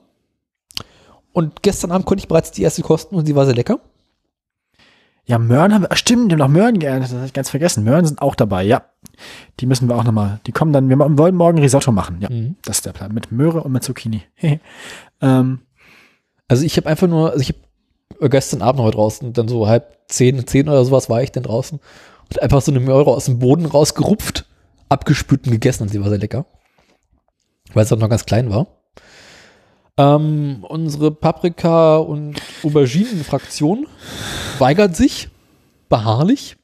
Und 1.34 1.62
gestern 1.62 1.92
Abend 1.92 2.06
konnte 2.06 2.22
ich 2.22 2.28
bereits 2.28 2.52
die 2.52 2.64
erste 2.64 2.82
kosten 2.82 3.16
und 3.16 3.26
sie 3.26 3.36
war 3.36 3.46
sehr 3.46 3.56
lecker. 3.56 3.80
Ja, 5.26 5.38
Möhren 5.38 5.74
haben 5.74 5.84
wir, 5.84 5.96
stimmt, 5.96 6.30
wir 6.30 6.34
haben 6.34 6.40
noch 6.40 6.48
Möhren 6.48 6.80
geerntet, 6.80 7.12
das 7.12 7.18
habe 7.18 7.28
ich 7.28 7.34
ganz 7.34 7.52
vergessen. 7.52 7.84
Möhren 7.84 8.04
sind 8.04 8.20
auch 8.22 8.34
dabei, 8.34 8.64
ja. 8.64 8.82
Die 9.60 9.68
müssen 9.68 9.88
wir 9.88 9.96
auch 9.96 10.04
nochmal, 10.04 10.40
die 10.48 10.52
kommen 10.52 10.74
dann, 10.74 10.90
wir 10.90 10.98
wollen 10.98 11.36
morgen 11.36 11.60
Risotto 11.60 11.92
machen, 11.92 12.18
ja. 12.20 12.30
Mhm. 12.32 12.56
Das 12.64 12.78
ist 12.78 12.86
der 12.88 12.94
Plan, 12.94 13.14
mit 13.14 13.32
Möhre 13.32 13.62
und 13.62 13.72
mit 13.72 13.84
Zucchini. 13.84 14.24
ähm, 15.22 15.60
Also 16.48 16.66
ich 16.66 16.78
habe 16.78 16.90
einfach 16.90 17.08
nur, 17.08 17.30
also 17.30 17.42
ich 17.42 17.54
habe 18.16 18.30
gestern 18.30 18.64
Abend 18.64 18.78
noch 18.78 18.86
mal 18.86 18.92
draußen, 18.92 19.32
dann 19.34 19.48
so 19.48 19.68
halb 19.68 20.00
zehn, 20.08 20.48
zehn 20.48 20.68
oder 20.68 20.84
sowas 20.84 21.10
war 21.10 21.22
ich 21.22 21.32
dann 21.32 21.44
draußen 21.44 21.80
und 22.30 22.42
einfach 22.42 22.62
so 22.62 22.72
eine 22.72 22.80
Möhre 22.80 23.12
aus 23.12 23.26
dem 23.26 23.38
Boden 23.38 23.68
rausgerupft, 23.68 24.48
abgespült 24.90 25.46
und 25.46 25.52
gegessen 25.52 25.84
und 25.84 25.90
sie 25.90 26.02
war 26.02 26.10
sehr 26.10 26.18
lecker. 26.18 26.48
Weil 27.74 27.84
es 27.84 27.94
auch 27.94 27.98
noch 27.98 28.10
ganz 28.10 28.26
klein 28.26 28.50
war. 28.50 28.66
Ähm, 30.00 30.64
unsere 30.64 31.12
Paprika- 31.12 31.98
und 31.98 32.42
Auberginen-Fraktion 32.64 33.86
weigert 34.58 34.96
sich 34.96 35.28
beharrlich. 35.90 36.56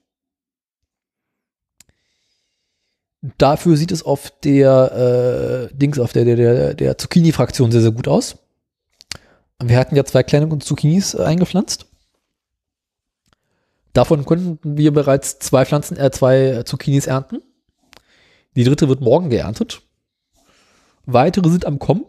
Dafür 3.38 3.76
sieht 3.76 3.92
es 3.92 4.04
auf 4.04 4.32
der 4.46 5.68
äh, 5.70 5.76
Dings, 5.76 6.00
auf 6.00 6.14
der, 6.14 6.24
der, 6.24 6.38
der, 6.38 6.74
der 6.76 6.98
Zucchini-Fraktion 6.98 7.74
sehr, 7.74 7.82
sehr 7.82 7.92
gut 7.92 8.08
aus. 8.08 8.38
Wir 9.62 9.78
hatten 9.78 9.98
ja 9.98 10.06
zwei 10.06 10.24
kleine 10.24 10.58
Zucchinis 10.60 11.14
eingepflanzt. 11.14 11.88
Davon 13.92 14.24
konnten 14.24 14.78
wir 14.78 14.94
bereits 14.94 15.40
zwei 15.40 15.66
Pflanzen, 15.66 15.98
äh, 15.98 16.10
zwei 16.10 16.64
Zucchinis 16.64 17.06
ernten. 17.06 17.42
Die 18.56 18.64
dritte 18.64 18.88
wird 18.88 19.02
morgen 19.02 19.30
geerntet. 19.30 19.82
Weitere 21.06 21.50
sind 21.50 21.66
am 21.66 21.80
Kommen. 21.80 22.06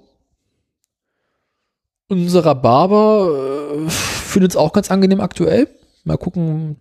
Unser 2.09 2.45
Rhabarber 2.45 3.31
äh, 3.87 3.91
findet 3.91 4.53
es 4.53 4.57
auch 4.57 4.73
ganz 4.73 4.91
angenehm 4.91 5.21
aktuell. 5.21 5.69
Mal 6.05 6.19
gucken, 6.19 6.77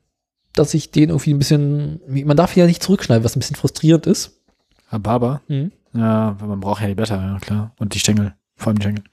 dass 0.53 0.73
ich 0.73 0.91
den 0.91 1.09
irgendwie 1.09 1.33
ein 1.33 1.39
bisschen, 1.39 2.01
man 2.07 2.37
darf 2.37 2.55
ja 2.55 2.65
nicht 2.65 2.83
zurückschneiden, 2.83 3.23
was 3.23 3.35
ein 3.35 3.39
bisschen 3.39 3.55
frustrierend 3.55 4.07
ist. 4.07 4.41
Rhabarber. 4.89 5.41
Mhm. 5.47 5.71
Ja, 5.93 6.35
weil 6.39 6.47
man 6.47 6.59
braucht 6.59 6.81
ja 6.81 6.87
die 6.87 6.95
Blätter, 6.95 7.15
ja 7.15 7.39
klar. 7.39 7.73
Und 7.79 7.93
die 7.93 7.99
Stängel, 7.99 8.35
vor 8.55 8.67
allem 8.67 8.79
die 8.79 8.83
Stängel. 8.83 9.03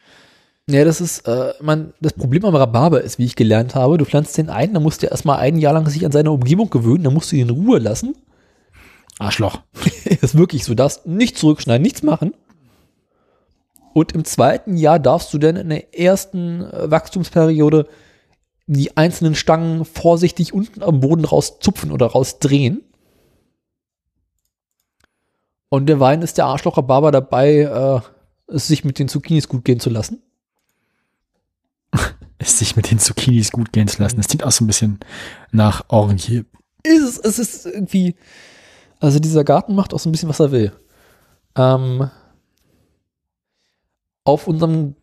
Ja, 0.68 0.84
das 0.84 1.01
ist, 1.01 1.26
äh, 1.26 1.55
man, 1.60 1.93
das 2.01 2.12
Problem 2.12 2.44
am 2.44 2.55
Rhabarber 2.55 3.01
ist, 3.01 3.18
wie 3.18 3.24
ich 3.24 3.36
gelernt 3.36 3.74
habe, 3.74 3.98
du 3.98 4.05
pflanzt 4.05 4.36
den 4.39 4.51
ein, 4.51 4.74
dann 4.74 4.82
musst 4.82 5.02
du 5.02 5.06
erstmal 5.06 5.39
ein 5.39 5.59
Jahr 5.59 5.72
lang 5.72 5.89
sich 5.89 6.05
an 6.05 6.12
seine 6.12 6.30
Umgebung 6.30 6.70
gewöhnen, 6.70 7.05
dann 7.05 7.14
musst 7.14 7.32
du 7.32 7.36
ihn 7.36 7.48
in 7.48 7.51
Ruhe 7.51 7.78
lassen. 7.78 8.14
Arschloch. 9.18 9.62
ist 10.05 10.36
wirklich 10.36 10.64
so, 10.64 10.74
darfst 10.74 11.06
nicht 11.06 11.36
zurückschneiden, 11.36 11.82
nichts 11.82 12.02
machen. 12.02 12.34
Und 13.93 14.12
im 14.12 14.24
zweiten 14.24 14.77
Jahr 14.77 14.98
darfst 14.98 15.32
du 15.35 15.39
dann 15.39 15.56
in 15.56 15.69
der 15.69 15.98
ersten 15.98 16.62
äh, 16.62 16.90
Wachstumsperiode 16.90 17.89
die 18.66 18.97
einzelnen 18.97 19.35
Stangen 19.35 19.85
vorsichtig 19.85 20.55
unten 20.55 20.82
am 20.82 21.01
Boden 21.01 21.24
rauszupfen 21.24 21.90
oder 21.90 22.06
rausdrehen. 22.06 22.82
Und 25.69 25.86
der 25.86 26.01
Wein 26.01 26.23
ist 26.23 26.39
der 26.39 26.47
Arschloch 26.47 26.77
Rhabarber 26.77 27.10
dabei, 27.10 27.60
äh, 27.60 28.01
es 28.55 28.69
sich 28.69 28.85
mit 28.85 28.98
den 28.98 29.09
Zucchinis 29.09 29.48
gut 29.48 29.64
gehen 29.64 29.81
zu 29.81 29.90
lassen. 29.90 30.23
Es 32.44 32.59
sich 32.59 32.74
mit 32.74 32.90
den 32.90 32.98
Zucchinis 32.98 33.52
gut 33.52 33.73
gehen 33.73 33.86
zu 33.86 34.02
lassen. 34.02 34.16
Das 34.16 34.27
klingt 34.27 34.43
auch 34.43 34.51
so 34.51 34.64
ein 34.64 34.66
bisschen 34.66 34.98
nach 35.52 35.85
Orange. 35.86 36.44
ist 36.82 37.02
es, 37.02 37.19
es 37.19 37.39
ist 37.39 37.66
irgendwie, 37.66 38.16
also 38.98 39.20
dieser 39.20 39.44
Garten 39.44 39.77
macht 39.77 39.94
auch 39.94 40.01
so 40.01 40.09
ein 40.09 40.12
bisschen, 40.12 40.28
was 40.28 40.40
er 40.40 40.51
will. 40.51 40.73
Ähm, 41.55 42.10
auf 44.24 44.47
unserem, 44.47 44.97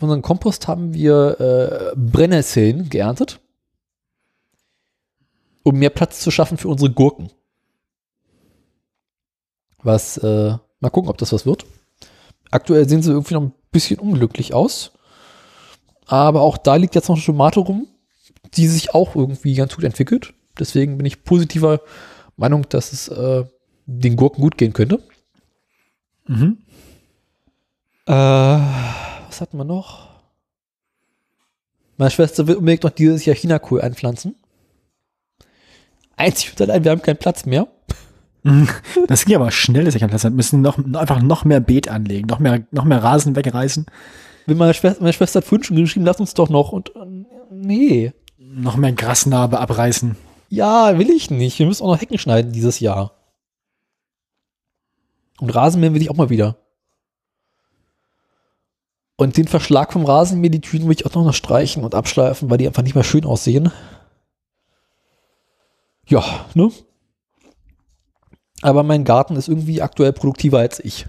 unserem 0.00 0.22
Kompost 0.22 0.68
haben 0.68 0.94
wir 0.94 1.40
äh, 1.40 1.96
Brennnesseln 1.96 2.88
geerntet, 2.88 3.40
um 5.62 5.78
mehr 5.78 5.90
Platz 5.90 6.20
zu 6.20 6.30
schaffen 6.30 6.58
für 6.58 6.68
unsere 6.68 6.90
Gurken. 6.90 7.30
Was, 9.82 10.16
äh, 10.18 10.56
mal 10.80 10.90
gucken, 10.90 11.10
ob 11.10 11.18
das 11.18 11.32
was 11.32 11.46
wird. 11.46 11.66
Aktuell 12.50 12.88
sehen 12.88 13.02
sie 13.02 13.10
irgendwie 13.10 13.34
noch 13.34 13.42
ein 13.42 13.54
bisschen 13.72 13.98
unglücklich 13.98 14.54
aus. 14.54 14.92
Aber 16.06 16.42
auch 16.42 16.58
da 16.58 16.76
liegt 16.76 16.94
jetzt 16.94 17.08
noch 17.08 17.16
eine 17.16 17.24
Tomate 17.24 17.60
rum, 17.60 17.88
die 18.54 18.68
sich 18.68 18.94
auch 18.94 19.16
irgendwie 19.16 19.54
ganz 19.54 19.74
gut 19.74 19.84
entwickelt. 19.84 20.34
Deswegen 20.58 20.98
bin 20.98 21.06
ich 21.06 21.24
positiver 21.24 21.80
Meinung, 22.36 22.68
dass 22.68 22.92
es 22.92 23.08
äh, 23.08 23.44
den 23.86 24.16
Gurken 24.16 24.42
gut 24.42 24.58
gehen 24.58 24.72
könnte. 24.72 25.02
Mhm. 26.26 26.58
Äh, 28.06 28.12
was 28.12 29.40
hatten 29.40 29.56
wir 29.56 29.64
noch? 29.64 30.08
Meine 31.96 32.10
Schwester 32.10 32.46
will 32.46 32.56
unbedingt 32.56 32.82
noch 32.82 32.90
dieses 32.90 33.24
Jahr 33.24 33.36
Chinakohl 33.36 33.80
einpflanzen. 33.80 34.34
Einzig 36.16 36.52
und 36.52 36.60
allein, 36.62 36.84
wir 36.84 36.90
haben 36.90 37.02
keinen 37.02 37.18
Platz 37.18 37.46
mehr. 37.46 37.68
Das 39.06 39.24
ging 39.24 39.36
aber 39.36 39.52
schnell, 39.52 39.84
dass 39.84 39.94
ich 39.94 40.00
keinen 40.00 40.10
Platz 40.10 40.24
habe. 40.24 40.34
Müssen 40.34 40.62
noch, 40.62 40.78
einfach 40.78 41.22
noch 41.22 41.44
mehr 41.44 41.60
Beet 41.60 41.88
anlegen, 41.88 42.26
noch 42.26 42.40
mehr, 42.40 42.64
noch 42.72 42.84
mehr 42.84 43.02
Rasen 43.02 43.36
wegreißen, 43.36 43.86
Wenn 44.46 44.56
meine 44.56 44.74
Schwester, 44.74 45.00
meine 45.00 45.12
Schwester 45.12 45.38
hat 45.38 45.44
vorhin 45.44 45.64
schon 45.64 45.76
geschrieben, 45.76 46.06
lass 46.06 46.18
uns 46.18 46.34
doch 46.34 46.48
noch. 46.48 46.72
Und 46.72 46.90
äh, 46.96 47.24
nee. 47.50 48.12
noch 48.38 48.76
mehr 48.76 48.92
Grasnarbe 48.92 49.60
abreißen. 49.60 50.16
Ja, 50.48 50.98
will 50.98 51.10
ich 51.10 51.30
nicht. 51.30 51.58
Wir 51.58 51.66
müssen 51.66 51.84
auch 51.84 51.92
noch 51.92 52.00
Hecken 52.00 52.18
schneiden 52.18 52.52
dieses 52.52 52.80
Jahr. 52.80 53.12
Und 55.40 55.50
Rasenmähen 55.54 55.94
will 55.94 56.02
ich 56.02 56.10
auch 56.10 56.16
mal 56.16 56.30
wieder. 56.30 56.56
Und 59.16 59.36
den 59.36 59.46
Verschlag 59.46 59.92
vom 59.92 60.04
Rasenmäher, 60.04 60.50
die 60.50 60.60
Türen 60.60 60.86
will 60.86 60.96
ich 60.96 61.06
auch 61.06 61.14
noch 61.14 61.34
streichen 61.34 61.84
und 61.84 61.94
abschleifen, 61.94 62.50
weil 62.50 62.58
die 62.58 62.66
einfach 62.66 62.82
nicht 62.82 62.94
mehr 62.94 63.04
schön 63.04 63.24
aussehen. 63.24 63.70
Ja, 66.06 66.46
ne? 66.54 66.70
Aber 68.62 68.82
mein 68.82 69.04
Garten 69.04 69.36
ist 69.36 69.48
irgendwie 69.48 69.82
aktuell 69.82 70.12
produktiver 70.12 70.58
als 70.58 70.78
ich. 70.80 71.06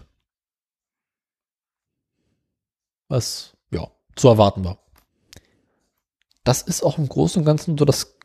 Was, 3.07 3.55
ja, 3.71 3.89
zu 4.15 4.27
erwarten 4.27 4.63
war. 4.63 4.79
Das 6.43 6.61
ist 6.61 6.83
auch 6.83 6.97
im 6.97 7.07
Großen 7.07 7.39
und 7.39 7.45
Ganzen 7.45 7.77
so 7.77 7.85
das 7.85 8.17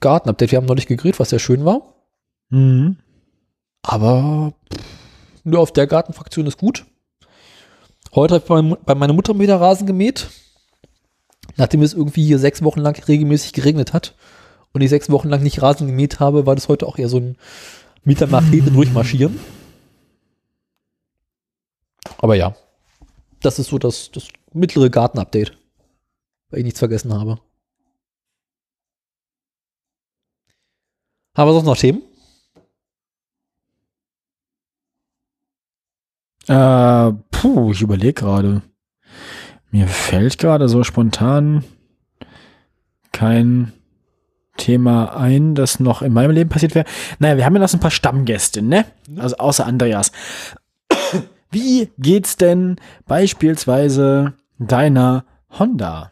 Gartenupdate. 0.00 0.52
Wir 0.52 0.58
haben 0.58 0.66
neulich 0.66 0.86
gegrillt, 0.86 1.18
was 1.18 1.30
sehr 1.30 1.38
schön 1.38 1.64
war. 1.64 1.94
Mhm. 2.50 2.98
Aber 3.82 4.52
pff, 4.72 5.44
nur 5.44 5.60
auf 5.60 5.72
der 5.72 5.86
Gartenfraktion 5.86 6.46
ist 6.46 6.58
gut. 6.58 6.84
Heute 8.14 8.34
habe 8.34 8.44
ich 8.44 8.78
bei, 8.84 8.94
meiner 8.94 9.12
Mutter 9.12 9.38
wieder 9.38 9.60
Rasen 9.60 9.86
gemäht. 9.86 10.28
Nachdem 11.56 11.82
es 11.82 11.94
irgendwie 11.94 12.24
hier 12.24 12.38
sechs 12.38 12.62
Wochen 12.62 12.80
lang 12.80 12.96
regelmäßig 12.96 13.52
geregnet 13.52 13.92
hat 13.92 14.14
und 14.72 14.80
ich 14.80 14.90
sechs 14.90 15.10
Wochen 15.10 15.28
lang 15.28 15.42
nicht 15.42 15.60
Rasen 15.60 15.86
gemäht 15.86 16.20
habe, 16.20 16.46
war 16.46 16.54
das 16.54 16.68
heute 16.68 16.86
auch 16.86 16.98
eher 16.98 17.08
so 17.08 17.18
ein 17.18 17.36
mit 18.04 18.20
der 18.20 18.28
Machete 18.28 18.70
durchmarschieren. 18.70 19.38
Aber 22.18 22.34
ja, 22.36 22.56
das 23.40 23.58
ist 23.58 23.68
so 23.68 23.78
das, 23.78 24.10
das 24.10 24.28
mittlere 24.52 24.88
Garten-Update, 24.88 25.56
weil 26.50 26.60
ich 26.60 26.64
nichts 26.64 26.78
vergessen 26.78 27.12
habe. 27.12 27.40
Haben 31.36 31.48
wir 31.48 31.52
sonst 31.52 31.66
noch 31.66 31.76
Themen? 31.76 32.02
Äh, 36.48 37.12
puh, 37.38 37.70
ich 37.70 37.82
überlege 37.82 38.14
gerade. 38.14 38.62
Mir 39.70 39.86
fällt 39.86 40.38
gerade 40.38 40.68
so 40.68 40.82
spontan 40.82 41.62
kein 43.12 43.72
Thema 44.56 45.16
ein, 45.16 45.54
das 45.54 45.78
noch 45.78 46.02
in 46.02 46.12
meinem 46.12 46.32
Leben 46.32 46.50
passiert 46.50 46.74
wäre. 46.74 46.86
Naja, 47.20 47.36
wir 47.36 47.44
haben 47.44 47.54
ja 47.54 47.60
noch 47.60 47.72
ein 47.72 47.80
paar 47.80 47.92
Stammgäste, 47.92 48.60
ne? 48.60 48.86
Also 49.16 49.36
außer 49.36 49.64
Andreas. 49.64 50.10
Wie 51.50 51.90
geht's 51.98 52.36
denn 52.36 52.76
beispielsweise 53.06 54.34
deiner 54.58 55.24
Honda? 55.58 56.10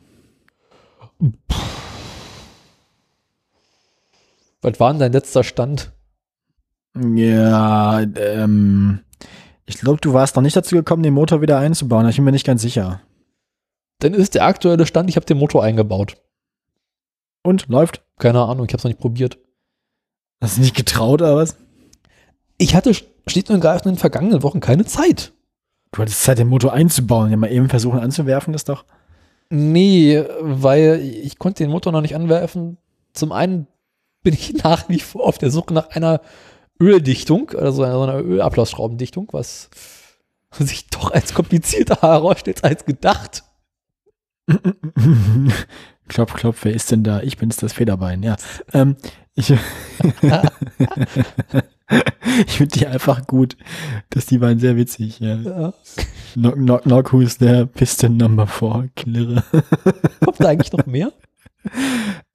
Was 4.63 4.79
war 4.79 4.93
denn 4.93 5.01
dein 5.01 5.13
letzter 5.13 5.43
Stand? 5.43 5.93
Ja, 6.95 8.01
ähm, 8.01 9.01
ich 9.67 9.79
glaube, 9.79 10.01
du 10.01 10.13
warst 10.13 10.37
noch 10.37 10.43
nicht 10.43 10.57
dazu 10.57 10.77
gekommen, 10.77 11.03
den 11.03 11.15
Motor 11.15 11.43
wieder 11.43 11.59
einzubauen. 11.59 12.09
Ich 12.09 12.17
bin 12.17 12.25
mir 12.25 12.33
nicht 12.33 12.47
ganz 12.47 12.63
sicher. 12.63 13.01
Dann 13.99 14.15
ist 14.15 14.35
der 14.35 14.45
aktuelle 14.45 14.87
Stand, 14.87 15.11
ich 15.11 15.17
habe 15.17 15.27
den 15.27 15.39
Motor 15.39 15.65
eingebaut. 15.65 16.17
Und 17.43 17.69
läuft? 17.69 18.03
Keine 18.19 18.43
Ahnung, 18.43 18.67
ich 18.67 18.73
habe 18.73 18.79
es 18.79 18.85
noch 18.85 18.91
nicht 18.91 19.01
probiert. 19.01 19.39
Hast 20.41 20.57
du 20.57 20.61
nicht 20.61 20.77
getraut 20.77 21.23
oder 21.23 21.37
was? 21.37 21.57
Ich 22.59 22.75
hatte 22.75 22.93
schlicht 22.95 23.51
und 23.51 23.57
ergreifend 23.57 23.87
in 23.87 23.93
den 23.93 23.99
vergangenen 23.99 24.43
Wochen 24.43 24.61
keine 24.61 24.85
Zeit. 24.85 25.33
Du 25.93 26.03
hattest 26.03 26.23
Zeit, 26.23 26.39
den 26.39 26.49
Motor 26.49 26.73
einzubauen. 26.73 27.31
Ja, 27.31 27.37
mal 27.37 27.51
eben 27.51 27.69
versuchen 27.69 28.01
anzuwerfen, 28.01 28.53
das 28.53 28.65
doch. 28.65 28.85
Nee, 29.49 30.25
weil 30.41 31.01
ich 31.01 31.39
konnte 31.39 31.65
den 31.65 31.71
Motor 31.71 31.93
noch 31.93 32.01
nicht 32.01 32.15
anwerfen. 32.17 32.79
Zum 33.13 33.33
einen 33.33 33.67
bin 34.23 34.35
ich 34.35 34.55
nach 34.65 34.89
wie 34.89 35.01
vor 35.01 35.25
auf 35.25 35.39
der 35.39 35.51
Suche 35.51 35.73
nach 35.73 35.89
einer 35.91 36.21
Öldichtung, 36.81 37.51
also 37.51 37.83
einer 37.83 38.19
Ölablassschraubendichtung, 38.23 39.29
was 39.33 39.71
sich 40.59 40.89
doch 40.89 41.11
als 41.11 41.35
komplizierter 41.35 42.01
herausstellt 42.03 42.65
als 42.65 42.85
gedacht. 42.85 43.45
klopf, 46.09 46.35
klopf, 46.35 46.65
wer 46.65 46.73
ist 46.73 46.91
denn 46.91 47.03
da? 47.03 47.21
Ich 47.21 47.37
bin's, 47.37 47.57
das 47.57 47.73
Federbein, 47.73 48.23
ja. 48.23 48.37
Ähm, 48.73 48.97
ich 49.35 49.51
ich 52.47 52.53
finde 52.53 52.79
die 52.79 52.87
einfach 52.87 53.27
gut. 53.27 53.57
dass 54.11 54.27
die 54.27 54.41
waren 54.41 54.59
sehr 54.59 54.77
witzig, 54.77 55.21
ja. 55.21 55.37
Ja. 55.37 55.75
Knock, 56.35 56.55
knock, 56.55 56.83
knock, 56.83 57.13
who's 57.13 57.39
there? 57.39 57.67
Piston 57.67 58.17
number 58.17 58.47
four, 58.47 58.87
Klirre. 58.95 59.43
Kommt 60.25 60.41
da 60.41 60.49
eigentlich 60.49 60.73
noch 60.73 60.87
mehr? 60.87 61.13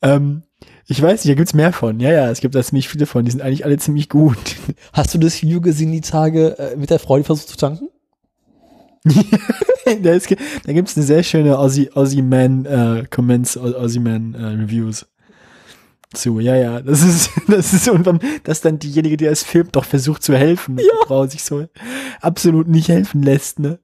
ähm, 0.01 0.43
ich 0.87 1.01
weiß 1.01 1.23
nicht, 1.23 1.33
da 1.33 1.37
gibt's 1.37 1.53
mehr 1.53 1.73
von. 1.73 1.99
Ja, 1.99 2.11
ja, 2.11 2.29
es 2.29 2.41
gibt 2.41 2.55
da 2.55 2.63
ziemlich 2.63 2.89
viele 2.89 3.05
von. 3.05 3.25
Die 3.25 3.31
sind 3.31 3.41
eigentlich 3.41 3.65
alle 3.65 3.77
ziemlich 3.77 4.09
gut. 4.09 4.37
Hast 4.93 5.13
du 5.13 5.17
das 5.17 5.41
Video 5.41 5.61
gesehen, 5.61 5.91
die 5.91 6.01
Tage 6.01 6.57
äh, 6.57 6.75
mit 6.75 6.89
der 6.89 6.99
Frau, 6.99 7.17
die 7.17 7.23
versucht 7.23 7.49
zu 7.49 7.57
tanken? 7.57 7.89
da, 10.03 10.11
ist, 10.11 10.29
da 10.29 10.73
gibt's 10.73 10.95
eine 10.95 11.05
sehr 11.05 11.23
schöne 11.23 11.57
Aussie, 11.57 11.91
Aussie 11.93 12.21
Man 12.21 12.65
äh, 12.65 13.05
Comments, 13.09 13.57
Aussie 13.57 13.99
Man 13.99 14.35
äh, 14.35 14.45
Reviews 14.61 15.07
zu. 16.13 16.39
Ja, 16.39 16.55
ja, 16.55 16.81
das 16.81 17.03
ist, 17.03 17.31
das 17.47 17.73
ist 17.73 17.89
und 17.89 18.05
dann, 18.05 18.19
dass 18.43 18.61
dann 18.61 18.79
diejenige, 18.79 19.17
die 19.17 19.25
es 19.25 19.43
filmt, 19.43 19.75
doch 19.75 19.85
versucht 19.85 20.23
zu 20.23 20.35
helfen. 20.35 20.77
Ja. 20.77 20.83
Die 20.83 21.07
Frau 21.07 21.25
sich 21.25 21.43
so 21.43 21.67
absolut 22.21 22.67
nicht 22.67 22.89
helfen 22.89 23.23
lässt, 23.23 23.59
ne? 23.59 23.79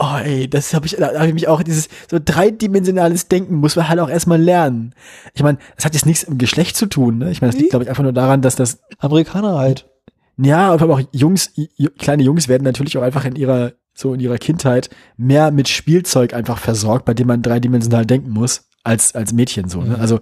Oh, 0.00 0.16
ey, 0.22 0.48
das 0.48 0.74
habe 0.74 0.86
ich, 0.86 0.94
da 0.96 1.12
habe 1.14 1.26
ich 1.26 1.34
mich 1.34 1.48
auch, 1.48 1.62
dieses 1.64 1.88
so 2.08 2.18
dreidimensionales 2.24 3.26
Denken 3.26 3.56
muss 3.56 3.74
man 3.74 3.88
halt 3.88 3.98
auch 3.98 4.08
erstmal 4.08 4.40
lernen. 4.40 4.94
Ich 5.34 5.42
meine, 5.42 5.58
das 5.74 5.84
hat 5.84 5.94
jetzt 5.94 6.06
nichts 6.06 6.22
im 6.22 6.38
Geschlecht 6.38 6.76
zu 6.76 6.86
tun, 6.86 7.18
ne? 7.18 7.30
Ich 7.32 7.40
meine, 7.40 7.52
das 7.52 7.58
liegt, 7.60 7.70
glaube 7.70 7.82
ich, 7.84 7.88
einfach 7.90 8.04
nur 8.04 8.12
daran, 8.12 8.40
dass 8.40 8.54
das 8.54 8.78
Amerikaner 8.98 9.58
halt. 9.58 9.88
ja, 10.36 10.72
aber 10.72 10.94
auch 10.94 11.00
Jungs, 11.12 11.50
ju- 11.56 11.90
kleine 11.98 12.22
Jungs 12.22 12.46
werden 12.46 12.62
natürlich 12.62 12.96
auch 12.96 13.02
einfach 13.02 13.24
in 13.24 13.34
ihrer, 13.34 13.72
so 13.92 14.14
in 14.14 14.20
ihrer 14.20 14.38
Kindheit 14.38 14.88
mehr 15.16 15.50
mit 15.50 15.68
Spielzeug 15.68 16.32
einfach 16.32 16.58
versorgt, 16.58 17.04
bei 17.04 17.14
dem 17.14 17.26
man 17.26 17.42
dreidimensional 17.42 18.06
denken 18.06 18.30
muss, 18.30 18.68
als, 18.84 19.16
als 19.16 19.32
Mädchen 19.32 19.68
so, 19.68 19.80
ne? 19.82 19.96
Mhm. 19.96 20.00
Also, 20.00 20.20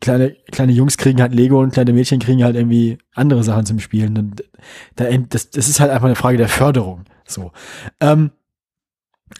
kleine, 0.00 0.34
kleine 0.50 0.72
Jungs 0.72 0.96
kriegen 0.96 1.20
halt 1.20 1.32
Lego 1.32 1.60
und 1.60 1.72
kleine 1.72 1.92
Mädchen 1.92 2.18
kriegen 2.18 2.42
halt 2.42 2.56
irgendwie 2.56 2.98
andere 3.14 3.44
Sachen 3.44 3.66
zum 3.66 3.78
Spielen. 3.78 4.18
Und 4.18 4.42
da, 4.96 5.04
das, 5.28 5.50
das 5.50 5.68
ist 5.68 5.78
halt 5.78 5.92
einfach 5.92 6.06
eine 6.06 6.16
Frage 6.16 6.38
der 6.38 6.48
Förderung, 6.48 7.04
so. 7.24 7.52
Ähm, 8.00 8.32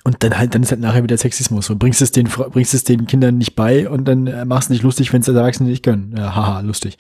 und 0.05 0.23
dann 0.23 0.39
halt, 0.39 0.55
dann 0.55 0.63
ist 0.63 0.71
halt 0.71 0.81
nachher 0.81 1.03
wieder 1.03 1.19
Sexismus. 1.19 1.67
So 1.67 1.77
bringst 1.77 2.01
es 2.03 2.13
den, 2.13 2.27
bringst 2.27 2.75
es 2.75 2.85
den 2.85 3.07
Kindern 3.07 3.39
nicht 3.39 3.55
bei 3.55 3.89
und 3.89 4.07
dann 4.07 4.27
äh, 4.27 4.45
machst 4.45 4.71
du 4.71 4.75
dich 4.75 4.83
lustig, 4.83 5.13
wenn 5.13 5.21
es 5.21 5.29
Erwachsene 5.29 5.69
nicht 5.69 5.83
können. 5.85 6.15
Ja, 6.17 6.35
haha, 6.35 6.61
lustig. 6.61 6.99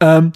Ähm, 0.00 0.32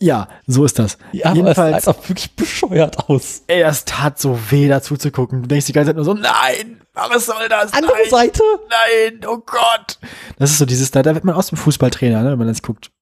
ja, 0.00 0.28
so 0.46 0.64
ist 0.64 0.78
das. 0.78 0.96
Ja, 1.12 1.26
aber 1.26 1.32
es 1.32 1.36
Jedenfalls, 1.38 1.84
sah 1.84 1.94
wirklich 2.06 2.30
bescheuert 2.36 3.08
aus. 3.08 3.42
ey, 3.48 3.62
das 3.62 3.84
tat 3.84 4.18
so 4.18 4.38
weh, 4.50 4.68
dazu 4.68 4.96
zu 4.96 5.10
gucken. 5.10 5.42
Du 5.42 5.48
denkst 5.48 5.66
die 5.66 5.72
ganze 5.72 5.88
Zeit 5.88 5.96
nur 5.96 6.04
so, 6.04 6.14
nein, 6.14 6.80
was 6.94 7.26
soll 7.26 7.48
das? 7.48 7.72
Andere 7.72 7.92
nein, 7.92 8.10
Seite. 8.10 8.42
nein, 8.68 9.20
oh 9.26 9.38
Gott. 9.38 9.98
Das 10.38 10.50
ist 10.50 10.58
so 10.58 10.66
dieses, 10.66 10.92
da, 10.92 11.02
da 11.02 11.14
wird 11.14 11.24
man 11.24 11.34
aus 11.34 11.48
dem 11.48 11.58
Fußballtrainer, 11.58 12.22
ne, 12.22 12.30
wenn 12.32 12.38
man 12.38 12.48
das 12.48 12.62
guckt. 12.62 12.92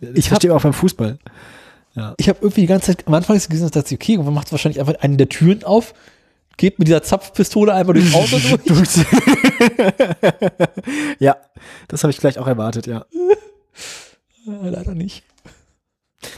Das 0.00 0.10
Ich 0.14 0.28
verstehe 0.28 0.54
auch 0.54 0.62
beim 0.62 0.74
Fußball. 0.74 1.18
Ich 2.16 2.28
habe 2.28 2.38
irgendwie 2.40 2.62
die 2.62 2.66
ganze 2.66 2.86
Zeit 2.86 3.06
am 3.06 3.14
Anfang 3.14 3.36
gesehen, 3.36 3.70
dass 3.70 3.90
ich, 3.90 3.94
okay, 3.94 4.16
man 4.16 4.32
macht 4.32 4.50
wahrscheinlich 4.50 4.80
einfach 4.80 4.94
eine 5.02 5.16
der 5.16 5.28
Türen 5.28 5.62
auf, 5.62 5.92
geht 6.56 6.78
mit 6.78 6.88
dieser 6.88 7.02
Zapfpistole 7.02 7.74
einfach 7.74 7.92
durchs 7.94 8.14
Auto 8.14 8.38
durch. 8.66 8.88
ja, 11.18 11.36
das 11.88 12.04
habe 12.04 12.10
ich 12.10 12.18
gleich 12.18 12.38
auch 12.38 12.46
erwartet, 12.46 12.86
ja. 12.86 13.04
Äh, 14.46 14.68
Leider 14.68 14.94
nicht. 14.94 15.24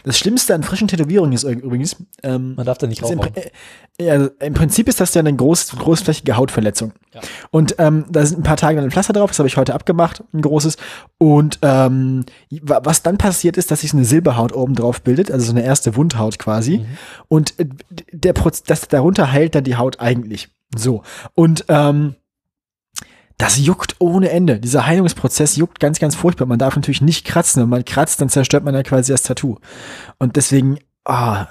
Das 0.05 0.19
Schlimmste 0.19 0.55
an 0.55 0.63
frischen 0.63 0.89
Tätowierungen 0.89 1.33
ist 1.33 1.45
übrigens, 1.45 1.97
ähm, 2.23 2.55
Man 2.57 2.67
darf 2.67 2.79
da 2.79 2.87
nicht 2.87 3.03
Also 3.03 3.15
im, 3.15 3.21
äh, 3.99 4.31
im 4.41 4.55
Prinzip 4.55 4.89
ist 4.89 5.01
das 5.01 5.15
ja 5.15 5.21
eine 5.21 5.35
groß, 5.35 5.77
großflächige 5.79 6.37
Hautverletzung. 6.37 6.93
Ja. 7.13 7.21
Und 7.51 7.77
ähm, 7.79 8.05
da 8.09 8.25
sind 8.25 8.41
ein 8.41 8.43
paar 8.43 8.57
Tage 8.57 8.77
dann 8.77 8.85
ein 8.87 8.91
Pflaster 8.91 9.13
drauf, 9.13 9.31
das 9.31 9.39
habe 9.39 9.47
ich 9.49 9.57
heute 9.57 9.75
abgemacht, 9.75 10.23
ein 10.33 10.41
großes. 10.43 10.77
Und 11.19 11.59
ähm, 11.63 12.25
wa- 12.63 12.81
was 12.85 13.03
dann 13.03 13.19
passiert 13.19 13.57
ist, 13.57 13.71
dass 13.71 13.83
sich 13.83 13.91
so 13.91 13.97
eine 13.97 14.07
Silberhaut 14.07 14.53
oben 14.55 14.75
drauf 14.75 15.03
bildet, 15.03 15.31
also 15.31 15.47
so 15.47 15.53
eine 15.53 15.65
erste 15.65 15.97
Wundhaut 15.97 16.39
quasi. 16.39 16.79
Mhm. 16.79 16.87
Und 17.29 17.59
äh, 17.61 17.67
der 18.13 18.33
Proz 18.33 18.63
das 18.63 18.89
darunter 18.89 19.31
heilt 19.33 19.55
dann 19.55 19.65
die 19.65 19.77
Haut 19.77 20.01
eigentlich. 20.01 20.49
So. 20.77 21.03
Und 21.35 21.67
ähm, 21.69 22.15
das 23.37 23.59
juckt 23.59 23.97
ohne 23.99 24.31
Ende. 24.31 24.61
Dieser 24.61 24.87
Heilungsprozess 24.87 25.57
juckt 25.57 25.81
ganz, 25.81 25.99
ganz 25.99 26.15
furchtbar. 26.15 26.47
Man 26.47 26.59
darf 26.59 26.77
natürlich 26.77 27.03
nicht 27.03 27.27
kratzen. 27.27 27.63
Wenn 27.63 27.69
man 27.69 27.85
kratzt, 27.85 28.21
dann 28.21 28.29
zerstört 28.29 28.65
man 28.65 28.75
ja 28.75 28.83
quasi 28.83 29.13
das 29.13 29.23
Tattoo. 29.23 29.59
Und 30.19 30.37
deswegen, 30.37 30.79
ah, 31.05 31.47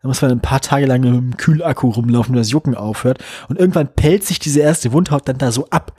da 0.00 0.08
muss 0.08 0.22
man 0.22 0.30
ein 0.30 0.40
paar 0.40 0.60
Tage 0.60 0.86
lang 0.86 1.00
mit 1.00 1.10
einem 1.10 1.36
Kühlakku 1.36 1.90
rumlaufen, 1.90 2.34
bis 2.34 2.46
das 2.46 2.52
Jucken 2.52 2.74
aufhört. 2.74 3.22
Und 3.48 3.58
irgendwann 3.58 3.92
pellt 3.94 4.24
sich 4.24 4.38
diese 4.38 4.60
erste 4.60 4.92
Wundhaut 4.92 5.28
dann 5.28 5.38
da 5.38 5.52
so 5.52 5.68
ab. 5.70 5.94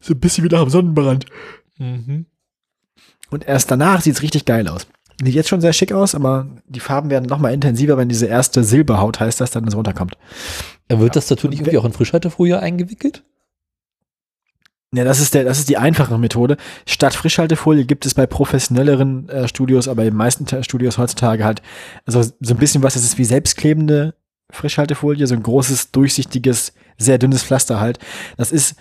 So 0.00 0.14
ein 0.14 0.20
bisschen 0.20 0.44
wie 0.44 0.48
nach 0.48 0.62
dem 0.62 0.70
Sonnenbrand. 0.70 1.26
Mhm. 1.78 2.26
Und 3.30 3.46
erst 3.46 3.70
danach 3.70 4.00
sieht's 4.00 4.22
richtig 4.22 4.44
geil 4.44 4.68
aus. 4.68 4.86
Sieht 5.22 5.34
jetzt 5.34 5.48
schon 5.48 5.60
sehr 5.60 5.72
schick 5.72 5.92
aus, 5.92 6.14
aber 6.14 6.48
die 6.66 6.80
Farben 6.80 7.10
werden 7.10 7.26
noch 7.26 7.38
mal 7.38 7.54
intensiver, 7.54 7.96
wenn 7.96 8.08
diese 8.08 8.26
erste 8.26 8.64
Silberhaut 8.64 9.20
heißt, 9.20 9.40
dass 9.40 9.52
dann 9.52 9.70
so 9.70 9.76
runterkommt. 9.76 10.16
Äh, 10.88 10.98
Wird 10.98 11.14
das 11.14 11.28
Tattoo 11.28 11.48
nicht 11.48 11.60
irgendwie 11.60 11.78
auch 11.78 11.84
in 11.84 11.92
Frischhaltefolie 11.92 12.58
eingewickelt? 12.58 13.22
Ja, 14.94 15.04
das 15.04 15.20
ist 15.20 15.34
der, 15.34 15.44
das 15.44 15.58
ist 15.58 15.68
die 15.68 15.76
einfache 15.76 16.16
Methode. 16.18 16.56
Statt 16.86 17.14
Frischhaltefolie 17.14 17.84
gibt 17.84 18.06
es 18.06 18.14
bei 18.14 18.26
professionelleren 18.26 19.28
äh, 19.28 19.48
Studios, 19.48 19.88
aber 19.88 20.02
in 20.02 20.10
den 20.10 20.16
meisten 20.16 20.46
Studios 20.62 20.98
heutzutage 20.98 21.44
halt, 21.44 21.62
also 22.06 22.22
so 22.22 22.54
ein 22.54 22.58
bisschen 22.58 22.82
was, 22.82 22.94
das 22.94 23.02
ist 23.02 23.18
wie 23.18 23.24
selbstklebende 23.24 24.14
Frischhaltefolie, 24.50 25.26
so 25.26 25.34
ein 25.34 25.42
großes, 25.42 25.90
durchsichtiges, 25.90 26.72
sehr 26.96 27.18
dünnes 27.18 27.42
Pflaster 27.42 27.80
halt. 27.80 27.98
Das 28.36 28.52
ist, 28.52 28.76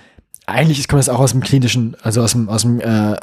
eigentlich 0.46 0.88
kommt 0.88 1.00
das 1.00 1.10
auch 1.10 1.20
aus 1.20 1.32
dem 1.32 1.42
klinischen, 1.42 1.96
also 2.02 2.22
aus 2.22 2.34
dem, 2.34 2.50
aus 2.50 2.62
dem 2.62 2.80
äh, 2.80 3.16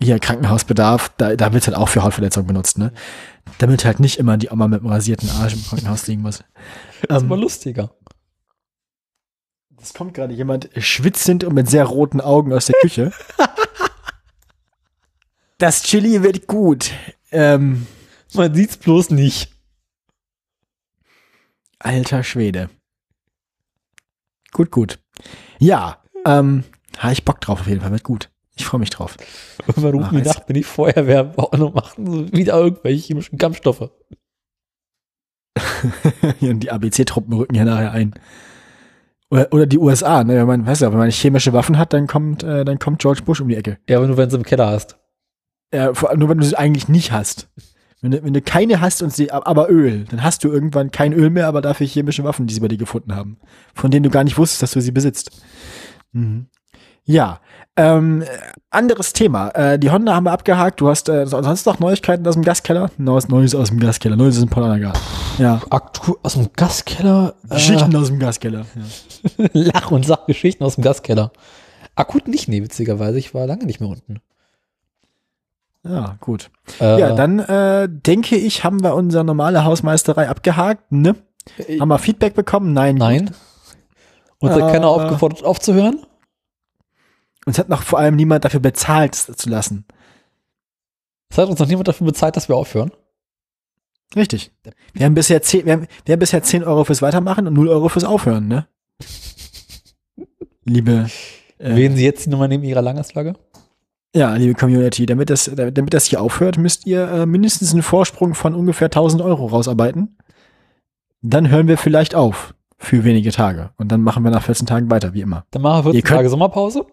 hier 0.00 0.18
Krankenhausbedarf, 0.18 1.12
da, 1.16 1.36
da 1.36 1.52
wird 1.52 1.66
halt 1.66 1.76
auch 1.76 1.88
für 1.88 2.02
Hautverletzungen 2.02 2.46
benutzt, 2.46 2.78
ne? 2.78 2.92
Damit 3.58 3.84
halt 3.84 4.00
nicht 4.00 4.18
immer 4.18 4.36
die 4.36 4.50
Oma 4.50 4.66
mit 4.68 4.80
dem 4.80 4.88
rasierten 4.88 5.30
Arsch 5.30 5.54
im 5.54 5.64
Krankenhaus 5.64 6.06
liegen 6.06 6.22
muss. 6.22 6.42
Das 7.06 7.18
ist 7.18 7.22
Ähm, 7.22 7.28
mal 7.28 7.40
lustiger. 7.40 7.90
Es 9.84 9.92
kommt 9.92 10.14
gerade 10.14 10.32
jemand 10.32 10.70
schwitzend 10.78 11.44
und 11.44 11.52
mit 11.52 11.68
sehr 11.68 11.84
roten 11.84 12.22
Augen 12.22 12.52
aus 12.54 12.66
der 12.66 12.76
Küche. 12.80 13.12
Das 15.58 15.84
Chili 15.84 16.22
wird 16.22 16.48
gut. 16.48 16.90
Ähm, 17.30 17.86
Man 18.34 18.52
sieht's 18.54 18.76
bloß 18.76 19.10
nicht. 19.10 19.52
alter 21.78 22.24
Schwede. 22.24 22.70
Gut, 24.52 24.72
gut. 24.72 24.98
Ja, 25.60 26.02
ähm, 26.26 26.64
habe 26.98 27.12
ich 27.12 27.24
Bock 27.24 27.40
drauf 27.40 27.60
auf 27.60 27.68
jeden 27.68 27.80
Fall. 27.82 27.92
Wird 27.92 28.02
gut. 28.02 28.30
Ich 28.56 28.64
freue 28.66 28.80
mich 28.80 28.90
drauf. 28.90 29.16
Rufen 29.68 30.02
Ach, 30.02 30.10
die 30.10 30.16
jetzt- 30.16 30.26
nach, 30.40 30.48
wenn 30.48 30.54
die 30.54 30.64
Feuerwehr 30.64 31.22
bauen 31.22 31.62
und 31.62 31.74
machen 31.74 32.32
wieder 32.32 32.54
irgendwelche 32.54 33.06
chemischen 33.06 33.38
Kampfstoffe. 33.38 33.90
und 36.40 36.60
die 36.60 36.70
ABC-Truppen 36.72 37.32
rücken 37.34 37.54
hier 37.54 37.64
nachher 37.64 37.92
ein. 37.92 38.14
Oder, 39.30 39.52
oder 39.52 39.66
die 39.66 39.78
USA, 39.78 40.22
ne? 40.22 40.36
Wenn 40.36 40.46
man, 40.46 40.66
weißt 40.66 40.82
du, 40.82 40.90
wenn 40.92 40.98
man 40.98 41.10
chemische 41.10 41.52
Waffen 41.52 41.78
hat, 41.78 41.92
dann 41.92 42.06
kommt, 42.06 42.42
äh, 42.42 42.64
dann 42.64 42.78
kommt 42.78 43.00
George 43.00 43.22
Bush 43.24 43.40
um 43.40 43.48
die 43.48 43.56
Ecke. 43.56 43.78
Ja, 43.88 43.98
aber 43.98 44.06
nur 44.06 44.16
wenn 44.16 44.28
du 44.28 44.36
im 44.36 44.42
Keller 44.42 44.68
hast. 44.68 44.98
Ja, 45.72 45.94
vor 45.94 46.10
allem 46.10 46.20
nur 46.20 46.28
wenn 46.28 46.38
du 46.38 46.44
sie 46.44 46.56
eigentlich 46.56 46.88
nicht 46.88 47.10
hast. 47.10 47.48
Wenn 48.00 48.10
du, 48.10 48.22
wenn 48.22 48.34
du 48.34 48.42
keine 48.42 48.80
hast 48.80 49.02
und 49.02 49.12
sie, 49.14 49.30
aber 49.32 49.70
Öl, 49.70 50.04
dann 50.10 50.22
hast 50.22 50.44
du 50.44 50.52
irgendwann 50.52 50.90
kein 50.90 51.14
Öl 51.14 51.30
mehr, 51.30 51.48
aber 51.48 51.62
dafür 51.62 51.86
chemische 51.86 52.22
Waffen, 52.22 52.46
die 52.46 52.52
sie 52.52 52.60
bei 52.60 52.68
dir 52.68 52.76
gefunden 52.76 53.16
haben. 53.16 53.38
Von 53.74 53.90
denen 53.90 54.02
du 54.02 54.10
gar 54.10 54.24
nicht 54.24 54.36
wusstest, 54.36 54.62
dass 54.62 54.72
du 54.72 54.80
sie 54.80 54.92
besitzt. 54.92 55.30
Mhm. 56.12 56.48
Ja, 57.06 57.40
ähm, 57.76 58.22
äh, 58.22 58.26
anderes 58.70 59.12
Thema. 59.12 59.48
Äh, 59.50 59.78
die 59.78 59.90
Honda 59.90 60.14
haben 60.14 60.24
wir 60.24 60.32
abgehakt. 60.32 60.80
Du 60.80 60.88
hast 60.88 61.08
äh, 61.08 61.26
sonst 61.26 61.66
noch 61.66 61.78
Neuigkeiten 61.78 62.26
aus 62.26 62.34
dem 62.34 62.42
Gaskeller? 62.42 62.90
Neues, 62.96 63.28
Neues 63.28 63.54
aus 63.54 63.68
dem 63.68 63.78
Gaskeller. 63.80 64.16
Neues 64.16 64.36
aus 64.36 64.42
dem 64.42 64.48
Paulanergarten. 64.48 65.00
Ja. 65.38 65.60
Aktu 65.70 66.14
aus 66.22 66.34
dem 66.34 66.50
Gaskeller. 66.54 67.34
Äh, 67.50 67.54
Geschichten 67.54 67.94
aus 67.96 68.06
dem 68.08 68.18
Gaskeller. 68.18 68.64
Ja. 69.38 69.46
Lach- 69.52 69.90
und 69.90 70.06
Sachgeschichten 70.06 70.64
aus 70.64 70.76
dem 70.76 70.84
Gaskeller. 70.84 71.30
Akut 71.94 72.26
nicht, 72.26 72.48
nee, 72.48 72.62
witzigerweise. 72.62 73.18
Ich 73.18 73.34
war 73.34 73.46
lange 73.46 73.66
nicht 73.66 73.80
mehr 73.80 73.90
unten. 73.90 74.20
Ja, 75.86 76.16
gut. 76.20 76.50
Äh, 76.80 77.00
Ja, 77.00 77.12
dann 77.14 77.38
äh, 77.40 77.88
denke 77.90 78.36
ich, 78.36 78.64
haben 78.64 78.82
wir 78.82 78.94
unsere 78.94 79.24
normale 79.24 79.64
Hausmeisterei 79.64 80.28
abgehakt, 80.30 80.90
ne? 80.90 81.16
äh, 81.58 81.78
Haben 81.78 81.88
wir 81.88 81.98
Feedback 81.98 82.34
bekommen? 82.34 82.72
Nein. 82.72 82.94
Nein. 82.96 83.30
Uns 84.38 84.52
hat 84.52 84.62
Äh, 84.62 84.72
keiner 84.72 84.88
aufgefordert 84.88 85.44
aufzuhören. 85.44 85.98
Uns 87.46 87.58
hat 87.58 87.68
noch 87.68 87.82
vor 87.82 87.98
allem 87.98 88.16
niemand 88.16 88.44
dafür 88.44 88.60
bezahlt, 88.60 89.14
es 89.14 89.26
zu 89.36 89.50
lassen. 89.50 89.84
Es 91.30 91.38
hat 91.38 91.48
uns 91.48 91.58
noch 91.58 91.66
niemand 91.66 91.88
dafür 91.88 92.06
bezahlt, 92.06 92.36
dass 92.36 92.48
wir 92.48 92.56
aufhören. 92.56 92.90
Richtig. 94.16 94.52
Wir 94.92 95.06
haben 95.06 95.14
bisher 95.14 95.42
10, 95.42 95.66
wir 95.66 95.72
haben, 95.72 95.86
wir 96.04 96.12
haben 96.12 96.20
bisher 96.20 96.42
10 96.42 96.62
Euro 96.64 96.84
fürs 96.84 97.02
Weitermachen 97.02 97.46
und 97.46 97.54
0 97.54 97.68
Euro 97.68 97.88
fürs 97.88 98.04
Aufhören, 98.04 98.46
ne? 98.48 98.66
Liebe, 100.64 101.06
äh, 101.58 101.76
Wählen 101.76 101.96
Sie 101.96 102.04
jetzt 102.04 102.26
die 102.26 102.30
Nummer 102.30 102.48
neben 102.48 102.64
Ihrer 102.64 102.82
Langeslage? 102.82 103.34
ja, 104.16 104.32
liebe 104.36 104.54
Community, 104.54 105.06
damit 105.06 105.28
das, 105.28 105.50
damit 105.52 105.92
das 105.92 106.04
hier 106.04 106.22
aufhört, 106.22 106.56
müsst 106.56 106.86
ihr 106.86 107.08
äh, 107.08 107.26
mindestens 107.26 107.72
einen 107.72 107.82
Vorsprung 107.82 108.34
von 108.34 108.54
ungefähr 108.54 108.86
1000 108.86 109.20
Euro 109.22 109.46
rausarbeiten. 109.46 110.16
Dann 111.20 111.48
hören 111.50 111.66
wir 111.66 111.76
vielleicht 111.78 112.14
auf 112.14 112.54
für 112.78 113.02
wenige 113.02 113.32
Tage 113.32 113.70
und 113.76 113.90
dann 113.90 114.02
machen 114.02 114.22
wir 114.22 114.30
nach 114.30 114.44
14 114.44 114.68
Tagen 114.68 114.88
weiter, 114.88 115.14
wie 115.14 115.20
immer. 115.22 115.46
Dann 115.50 115.62
machen 115.62 115.84
wir 115.86 115.88
Ihr 115.88 115.94
14 115.94 116.02
könnt- 116.04 116.18
Tage 116.18 116.28
Sommerpause. 116.30 116.86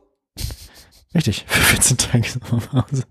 Richtig, 1.14 1.45
für 1.48 1.62
14 1.62 1.98
Tage 1.98 2.28
Sommerpause. 2.30 3.03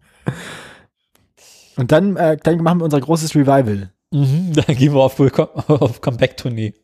Und 1.77 1.93
dann, 1.93 2.17
äh, 2.17 2.37
dann 2.43 2.63
machen 2.63 2.81
wir 2.81 2.85
unser 2.85 3.01
großes 3.01 3.35
Revival. 3.35 3.93
Mhm, 4.11 4.53
dann 4.55 4.77
gehen 4.77 4.93
wir 4.95 5.01
auf, 5.01 5.19
auf 5.21 6.01
Comeback-Tournee. 6.01 6.75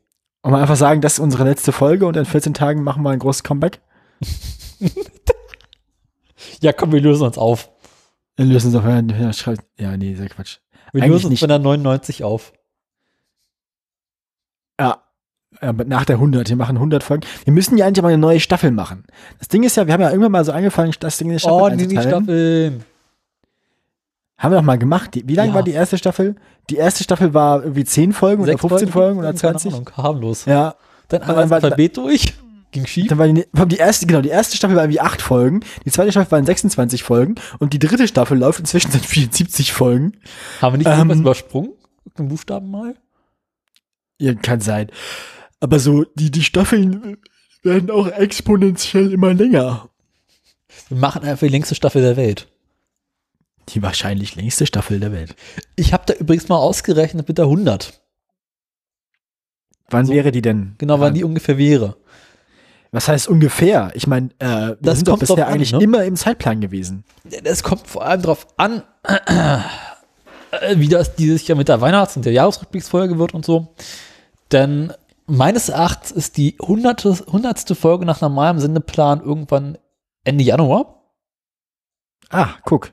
Und 0.42 0.52
mal 0.52 0.62
einfach 0.62 0.76
sagen, 0.76 1.00
das 1.00 1.14
ist 1.14 1.18
unsere 1.18 1.44
letzte 1.44 1.72
Folge 1.72 2.06
und 2.06 2.16
in 2.16 2.24
14 2.24 2.54
Tagen 2.54 2.82
machen 2.82 3.02
wir 3.02 3.10
ein 3.10 3.18
großes 3.18 3.42
Comeback. 3.42 3.80
Ja, 6.60 6.72
komm, 6.72 6.92
wir 6.92 7.00
lösen 7.00 7.24
uns 7.26 7.38
auf. 7.38 7.70
Dann 8.36 8.48
lösen 8.48 8.70
sie 8.70 8.78
auf, 8.78 8.84
ja, 8.84 9.32
schreibt, 9.32 9.64
ja, 9.78 9.96
nee, 9.96 10.14
sehr 10.14 10.28
Quatsch. 10.28 10.58
Wir 10.92 11.02
Eigentlich 11.02 11.12
lösen 11.12 11.26
uns 11.26 11.30
nicht. 11.32 11.40
bei 11.40 11.46
der 11.46 11.58
99 11.58 12.24
auf. 12.24 12.52
Ja, 14.78 15.02
nach 15.86 16.04
der 16.04 16.16
100, 16.16 16.48
wir 16.48 16.56
machen 16.56 16.76
100 16.76 17.02
Folgen. 17.02 17.26
Wir 17.44 17.52
müssen 17.52 17.76
ja 17.78 17.86
eigentlich 17.86 18.02
mal 18.02 18.08
eine 18.08 18.18
neue 18.18 18.40
Staffel 18.40 18.70
machen. 18.70 19.04
Das 19.38 19.48
Ding 19.48 19.62
ist 19.62 19.76
ja, 19.76 19.86
wir 19.86 19.94
haben 19.94 20.00
ja 20.00 20.10
irgendwann 20.10 20.32
mal 20.32 20.44
so 20.44 20.52
angefangen, 20.52 20.92
das 21.00 21.16
Ding 21.18 21.28
in 21.28 21.32
eine 21.32 21.40
Staffel 21.40 21.60
Oh, 21.60 21.68
die. 21.70 21.96
Staffeln. 21.96 22.84
Haben 24.38 24.52
wir 24.52 24.58
doch 24.58 24.64
mal 24.64 24.78
gemacht. 24.78 25.14
Die, 25.14 25.26
wie 25.26 25.34
lang 25.34 25.48
Ja. 25.48 25.54
war 25.54 25.62
die 25.62 25.72
erste 25.72 25.96
Staffel? 25.96 26.36
Die 26.68 26.76
erste 26.76 27.02
Staffel 27.04 27.32
war 27.32 27.62
irgendwie 27.62 27.84
10 27.84 28.12
Folgen 28.12 28.42
oder 28.42 28.58
15 28.58 28.88
Folgen, 28.88 29.18
oder 29.18 29.28
Keine 29.28 29.38
20? 29.38 29.72
Ahnung, 29.72 29.90
harmlos. 29.96 30.44
Ja, 30.44 30.74
Dann 31.08 31.22
einmal 31.22 31.48
das 31.48 31.64
Alphabet 31.64 31.96
durch. 31.96 32.34
Ging 32.72 32.84
schief. 32.86 33.06
Dann 33.08 33.18
war 33.18 33.28
die, 33.28 33.44
die 33.68 33.76
erste, 33.76 34.06
genau, 34.06 34.20
die 34.20 34.28
erste 34.28 34.56
Staffel 34.56 34.76
war 34.76 34.82
irgendwie 34.84 35.00
acht 35.00 35.22
Folgen, 35.22 35.60
die 35.86 35.90
zweite 35.90 36.10
Staffel 36.10 36.30
waren 36.32 36.44
26 36.44 37.02
Folgen 37.04 37.36
und 37.60 37.72
die 37.72 37.78
dritte 37.78 38.06
Staffel 38.08 38.36
läuft 38.36 38.58
inzwischen 38.58 38.90
seit 38.90 39.06
74 39.06 39.72
Folgen. 39.72 40.12
Haben 40.60 40.74
wir 40.74 40.78
nicht 40.78 40.86
Ähm, 40.88 40.98
irgendwas 40.98 41.18
übersprungen? 41.20 41.70
Irgendeinen 42.04 42.28
Buchstaben 42.28 42.70
mal? 42.70 42.94
Ja, 44.18 44.34
kann 44.34 44.60
sein. 44.60 44.88
Aber 45.60 45.78
so, 45.78 46.04
die, 46.14 46.30
die 46.30 46.42
Staffeln 46.42 47.18
werden 47.62 47.90
auch 47.90 48.06
exponentiell 48.08 49.12
immer 49.12 49.34
länger. 49.34 49.88
Wir 50.88 50.98
machen 50.98 51.22
einfach 51.24 51.46
die 51.46 51.52
längste 51.52 51.74
Staffel 51.74 52.02
der 52.02 52.16
Welt. 52.16 52.48
Die 53.70 53.82
wahrscheinlich 53.82 54.36
längste 54.36 54.66
Staffel 54.66 55.00
der 55.00 55.12
Welt. 55.12 55.34
Ich 55.74 55.92
habe 55.92 56.04
da 56.06 56.14
übrigens 56.14 56.48
mal 56.48 56.56
ausgerechnet 56.58 57.26
mit 57.26 57.38
der 57.38 57.46
100. 57.46 58.00
Wann 59.88 60.06
So. 60.06 60.12
wäre 60.12 60.30
die 60.32 60.42
denn? 60.42 60.74
Genau, 60.78 61.00
wann 61.00 61.14
die 61.14 61.24
ungefähr 61.24 61.58
wäre. 61.58 61.96
Was 62.92 63.08
heißt 63.08 63.28
ungefähr? 63.28 63.90
Ich 63.94 64.06
meine, 64.06 64.30
äh, 64.38 64.46
wir 64.46 64.78
Das 64.80 64.98
sind 64.98 65.08
doch 65.08 65.12
kommt 65.18 65.28
drauf 65.28 65.36
bisher 65.36 65.46
an, 65.48 65.54
eigentlich 65.54 65.72
ne? 65.72 65.82
immer 65.82 66.04
im 66.04 66.16
Zeitplan 66.16 66.60
gewesen. 66.60 67.04
Das 67.42 67.62
kommt 67.62 67.86
vor 67.88 68.04
allem 68.04 68.22
darauf 68.22 68.46
an, 68.56 68.82
äh, 69.04 69.58
wie 70.76 70.88
das 70.88 71.14
dieses 71.16 71.46
Jahr 71.46 71.58
mit 71.58 71.68
der 71.68 71.80
Weihnachts- 71.80 72.16
und 72.16 72.24
der 72.24 72.32
Jahresrückblicksfolge 72.32 73.18
wird 73.18 73.34
und 73.34 73.44
so. 73.44 73.74
Denn 74.52 74.92
meines 75.26 75.68
Erachtens 75.68 76.10
ist 76.12 76.36
die 76.36 76.56
hundertste, 76.60 77.74
Folge 77.74 78.06
nach 78.06 78.20
normalem 78.20 78.58
Sendeplan 78.58 79.20
irgendwann 79.20 79.78
Ende 80.24 80.44
Januar. 80.44 81.02
Ah, 82.30 82.54
guck. 82.64 82.92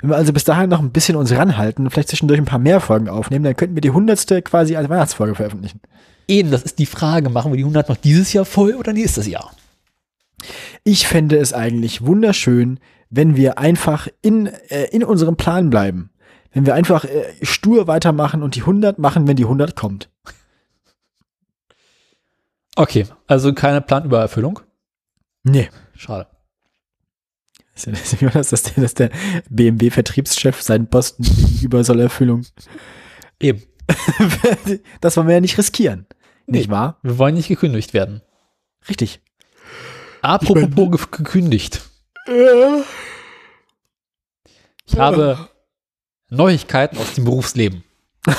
Wenn 0.00 0.10
wir 0.10 0.16
also 0.16 0.32
bis 0.32 0.44
dahin 0.44 0.70
noch 0.70 0.80
ein 0.80 0.92
bisschen 0.92 1.16
uns 1.16 1.32
ranhalten 1.32 1.84
und 1.84 1.90
vielleicht 1.90 2.08
zwischendurch 2.08 2.40
ein 2.40 2.46
paar 2.46 2.58
mehr 2.58 2.80
Folgen 2.80 3.08
aufnehmen, 3.08 3.44
dann 3.44 3.56
könnten 3.56 3.74
wir 3.74 3.80
die 3.80 3.90
hundertste 3.90 4.40
quasi 4.40 4.76
als 4.76 4.88
Weihnachtsfolge 4.88 5.34
veröffentlichen. 5.34 5.80
Eben, 6.28 6.50
das 6.50 6.62
ist 6.62 6.78
die 6.78 6.86
Frage, 6.86 7.28
machen 7.28 7.52
wir 7.52 7.56
die 7.56 7.64
100 7.64 7.88
noch 7.88 7.96
dieses 7.96 8.32
Jahr 8.32 8.44
voll 8.44 8.74
oder 8.74 8.92
nächstes 8.92 9.26
Jahr? 9.26 9.52
Ich 10.84 11.06
fände 11.06 11.36
es 11.38 11.52
eigentlich 11.52 12.06
wunderschön, 12.06 12.78
wenn 13.10 13.36
wir 13.36 13.58
einfach 13.58 14.08
in, 14.22 14.46
äh, 14.46 14.84
in 14.90 15.04
unserem 15.04 15.36
Plan 15.36 15.70
bleiben. 15.70 16.10
Wenn 16.52 16.66
wir 16.66 16.74
einfach 16.74 17.04
äh, 17.04 17.24
stur 17.42 17.86
weitermachen 17.86 18.42
und 18.42 18.54
die 18.54 18.60
100 18.60 18.98
machen, 18.98 19.26
wenn 19.26 19.36
die 19.36 19.44
100 19.44 19.74
kommt. 19.74 20.08
Okay, 22.76 23.06
also 23.26 23.52
keine 23.52 23.80
Planübererfüllung. 23.80 24.60
Nee. 25.44 25.68
Schade. 25.94 26.26
Ist 27.74 27.86
ja 28.20 28.30
das, 28.30 28.50
dass 28.50 28.62
der, 28.62 28.82
dass 28.82 28.94
der 28.94 29.10
BMW-Vertriebschef 29.50 30.62
seinen 30.62 30.88
Posten 30.88 31.22
gegenüber 31.24 31.82
soll 31.84 32.00
Erfüllung. 32.00 32.46
Eben. 33.40 33.62
das 35.00 35.16
wollen 35.16 35.26
wir 35.26 35.34
ja 35.34 35.40
nicht 35.40 35.58
riskieren. 35.58 36.06
Nicht 36.46 36.70
wahr? 36.70 36.98
Wir 37.02 37.18
wollen 37.18 37.34
nicht 37.34 37.48
gekündigt 37.48 37.94
werden. 37.94 38.22
Richtig. 38.88 39.20
Apropos 40.22 40.90
ge 40.90 41.06
gekündigt. 41.10 41.82
Ich 44.86 44.98
habe 44.98 45.48
Neuigkeiten 46.28 46.96
aus 46.98 47.14
dem 47.14 47.24
Berufsleben. 47.24 47.84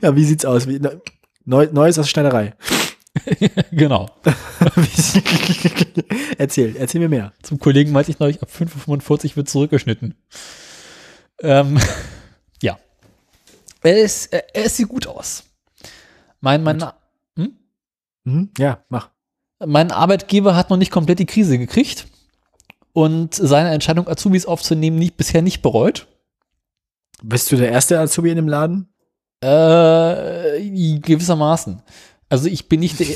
Ja, 0.00 0.16
wie 0.16 0.24
sieht's 0.24 0.44
aus? 0.44 0.66
Wie, 0.66 0.78
ne- 0.78 1.00
neu, 1.44 1.68
Neues 1.72 1.98
aus 1.98 2.08
Schneiderei. 2.08 2.54
genau. 3.72 4.10
erzähl, 6.38 6.76
erzähl 6.76 7.00
mir 7.00 7.08
mehr. 7.08 7.32
Zum 7.42 7.58
Kollegen 7.58 7.92
meinte 7.92 8.10
ich 8.10 8.18
neulich, 8.18 8.42
ab 8.42 8.50
5.45 8.50 9.30
Uhr 9.30 9.36
wird 9.36 9.48
zurückgeschnitten. 9.48 10.14
Ähm, 11.40 11.78
ja. 12.62 12.78
Es, 13.82 14.26
es 14.26 14.76
sieht 14.76 14.88
gut 14.88 15.06
aus. 15.06 15.44
Mein, 16.40 16.62
mein, 16.62 16.82
hm? 17.36 17.56
Mhm. 18.24 18.50
Ja, 18.58 18.84
mach. 18.88 19.10
mein 19.64 19.90
Arbeitgeber 19.90 20.56
hat 20.56 20.70
noch 20.70 20.76
nicht 20.76 20.92
komplett 20.92 21.18
die 21.18 21.26
Krise 21.26 21.58
gekriegt 21.58 22.06
und 22.92 23.34
seine 23.34 23.70
Entscheidung, 23.70 24.08
Azubis 24.08 24.46
aufzunehmen, 24.46 24.98
nicht, 24.98 25.16
bisher 25.16 25.42
nicht 25.42 25.62
bereut. 25.62 26.06
Bist 27.22 27.52
du 27.52 27.56
der 27.56 27.70
erste 27.70 27.98
Azubi 27.98 28.30
in 28.30 28.36
dem 28.36 28.48
Laden? 28.48 28.89
Äh, 29.42 30.98
gewissermaßen. 31.00 31.82
Also 32.28 32.48
ich 32.48 32.68
bin 32.68 32.80
nicht 32.80 33.00
der. 33.00 33.06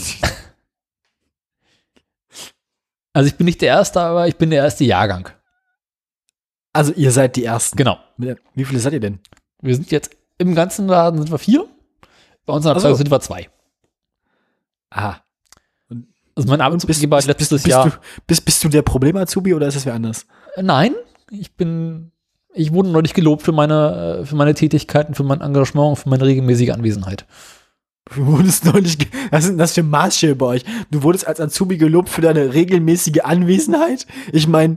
also 3.13 3.27
ich 3.27 3.37
bin 3.37 3.45
nicht 3.45 3.61
der 3.61 3.69
Erste, 3.69 4.01
aber 4.01 4.27
ich 4.27 4.37
bin 4.37 4.51
der 4.51 4.63
erste 4.63 4.85
Jahrgang. 4.85 5.29
Also 6.73 6.93
ihr 6.93 7.13
seid 7.13 7.37
die 7.37 7.45
Ersten. 7.45 7.77
Genau. 7.77 7.99
Wie 8.17 8.65
viele 8.65 8.81
seid 8.81 8.95
ihr 8.95 9.01
denn? 9.01 9.21
Wir 9.61 9.75
sind 9.75 9.91
jetzt 9.91 10.11
im 10.39 10.55
ganzen 10.55 10.89
Laden 10.89 11.21
sind 11.21 11.31
wir 11.31 11.39
vier. 11.39 11.69
Bei 12.47 12.53
uns 12.53 12.65
in 12.65 12.69
der 12.69 12.77
Ach 12.77 12.81
so. 12.81 12.89
Abteilung 12.89 12.99
sind 12.99 13.11
wir 13.11 13.21
zwei. 13.21 13.49
Aha. 14.91 15.25
Also 16.37 16.49
mein 16.49 16.61
Arbeitsgeber 16.61 17.19
hat 17.19 17.27
letztes 17.27 17.49
bist, 17.51 17.67
Jahr. 17.67 17.91
Du, 17.91 17.97
bist, 18.27 18.45
bist 18.45 18.65
du 18.65 18.69
der 18.69 18.83
Problem-Azubi 18.83 19.55
oder 19.55 19.69
ist 19.69 19.77
das 19.77 19.87
wer 19.87 19.95
anders? 19.95 20.27
Nein, 20.61 20.95
ich 21.31 21.55
bin. 21.55 22.11
Ich 22.55 22.73
wurde 22.73 22.89
neulich 22.89 23.15
gelobt 23.15 23.43
für 23.43 23.53
meine, 23.53 24.21
äh, 24.23 24.27
für 24.27 24.37
meine 24.37 24.55
Tätigkeiten, 24.55 25.15
für 25.15 25.25
mein 25.25 25.41
Engagement 25.41 25.91
und 25.91 25.97
für 25.97 26.09
meine 26.09 26.25
regelmäßige 26.25 26.71
Anwesenheit. 26.71 27.27
Du 28.15 28.27
wurdest 28.27 28.65
neulich, 28.67 28.99
was 29.31 29.45
sind 29.45 29.59
das 29.59 29.73
für 29.73 29.83
Maßstäbe 29.83 30.37
bei 30.37 30.47
euch? 30.47 30.65
Du 30.91 31.03
wurdest 31.03 31.27
als 31.27 31.41
Azubi 31.41 31.79
gelobt 31.79 32.09
für 32.09 32.21
deine 32.21 32.53
regelmäßige 32.55 33.21
Anwesenheit? 33.25 34.07
Ich 34.31 34.47
meine, 34.47 34.77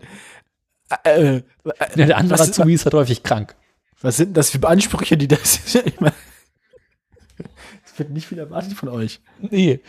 äh, 1.03 1.37
äh, 1.37 1.43
Ja, 1.95 2.05
der 2.05 2.17
andere 2.17 2.39
was, 2.39 2.49
Azubi 2.49 2.73
ist 2.73 2.85
halt 2.85 2.93
häufig 2.93 3.23
krank. 3.23 3.55
was 4.01 4.17
sind 4.17 4.35
das 4.37 4.49
für 4.49 4.65
Ansprüche, 4.67 5.17
die 5.17 5.27
das, 5.27 5.75
ich 5.85 5.99
meine, 5.99 6.15
es 7.85 7.99
wird 7.99 8.09
nicht 8.11 8.27
viel 8.27 8.39
erwartet 8.39 8.73
von 8.73 8.89
euch. 8.89 9.19
Nee. 9.41 9.81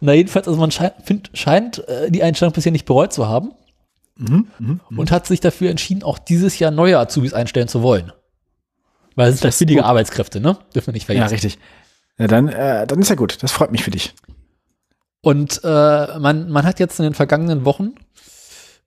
Na, 0.00 0.12
jedenfalls, 0.12 0.46
also 0.46 0.58
man 0.58 0.70
scheint, 0.70 0.94
find, 1.04 1.30
scheint 1.34 1.86
äh, 1.88 2.10
die 2.10 2.22
Einstellung 2.22 2.54
bisher 2.54 2.72
nicht 2.72 2.86
bereut 2.86 3.12
zu 3.12 3.26
haben 3.26 3.52
Mhm, 4.18 4.48
mhm. 4.58 4.80
und 4.98 5.10
hat 5.12 5.26
sich 5.26 5.40
dafür 5.40 5.70
entschieden, 5.70 6.02
auch 6.02 6.18
dieses 6.18 6.58
Jahr 6.58 6.70
neue 6.72 6.98
Azubis 6.98 7.32
einstellen 7.34 7.68
zu 7.68 7.82
wollen. 7.82 8.12
Weil 9.14 9.28
es 9.30 9.36
sind 9.36 9.44
Das 9.44 9.54
halt 9.54 9.58
billige 9.60 9.80
gut. 9.80 9.88
Arbeitskräfte, 9.88 10.40
ne? 10.40 10.58
Dürfen 10.74 10.88
wir 10.88 10.92
nicht 10.94 11.08
Ja, 11.08 11.14
vergessen. 11.14 11.32
richtig. 11.34 11.58
Ja, 12.18 12.26
dann, 12.26 12.48
äh, 12.48 12.86
dann 12.86 12.98
ist 13.00 13.08
ja 13.10 13.14
gut. 13.14 13.42
Das 13.42 13.52
freut 13.52 13.70
mich 13.72 13.84
für 13.84 13.90
dich. 13.92 14.14
Und 15.20 15.60
äh, 15.64 16.18
man, 16.18 16.50
man 16.50 16.64
hat 16.64 16.80
jetzt 16.80 16.98
in 16.98 17.04
den 17.04 17.14
vergangenen 17.14 17.64
Wochen 17.64 17.94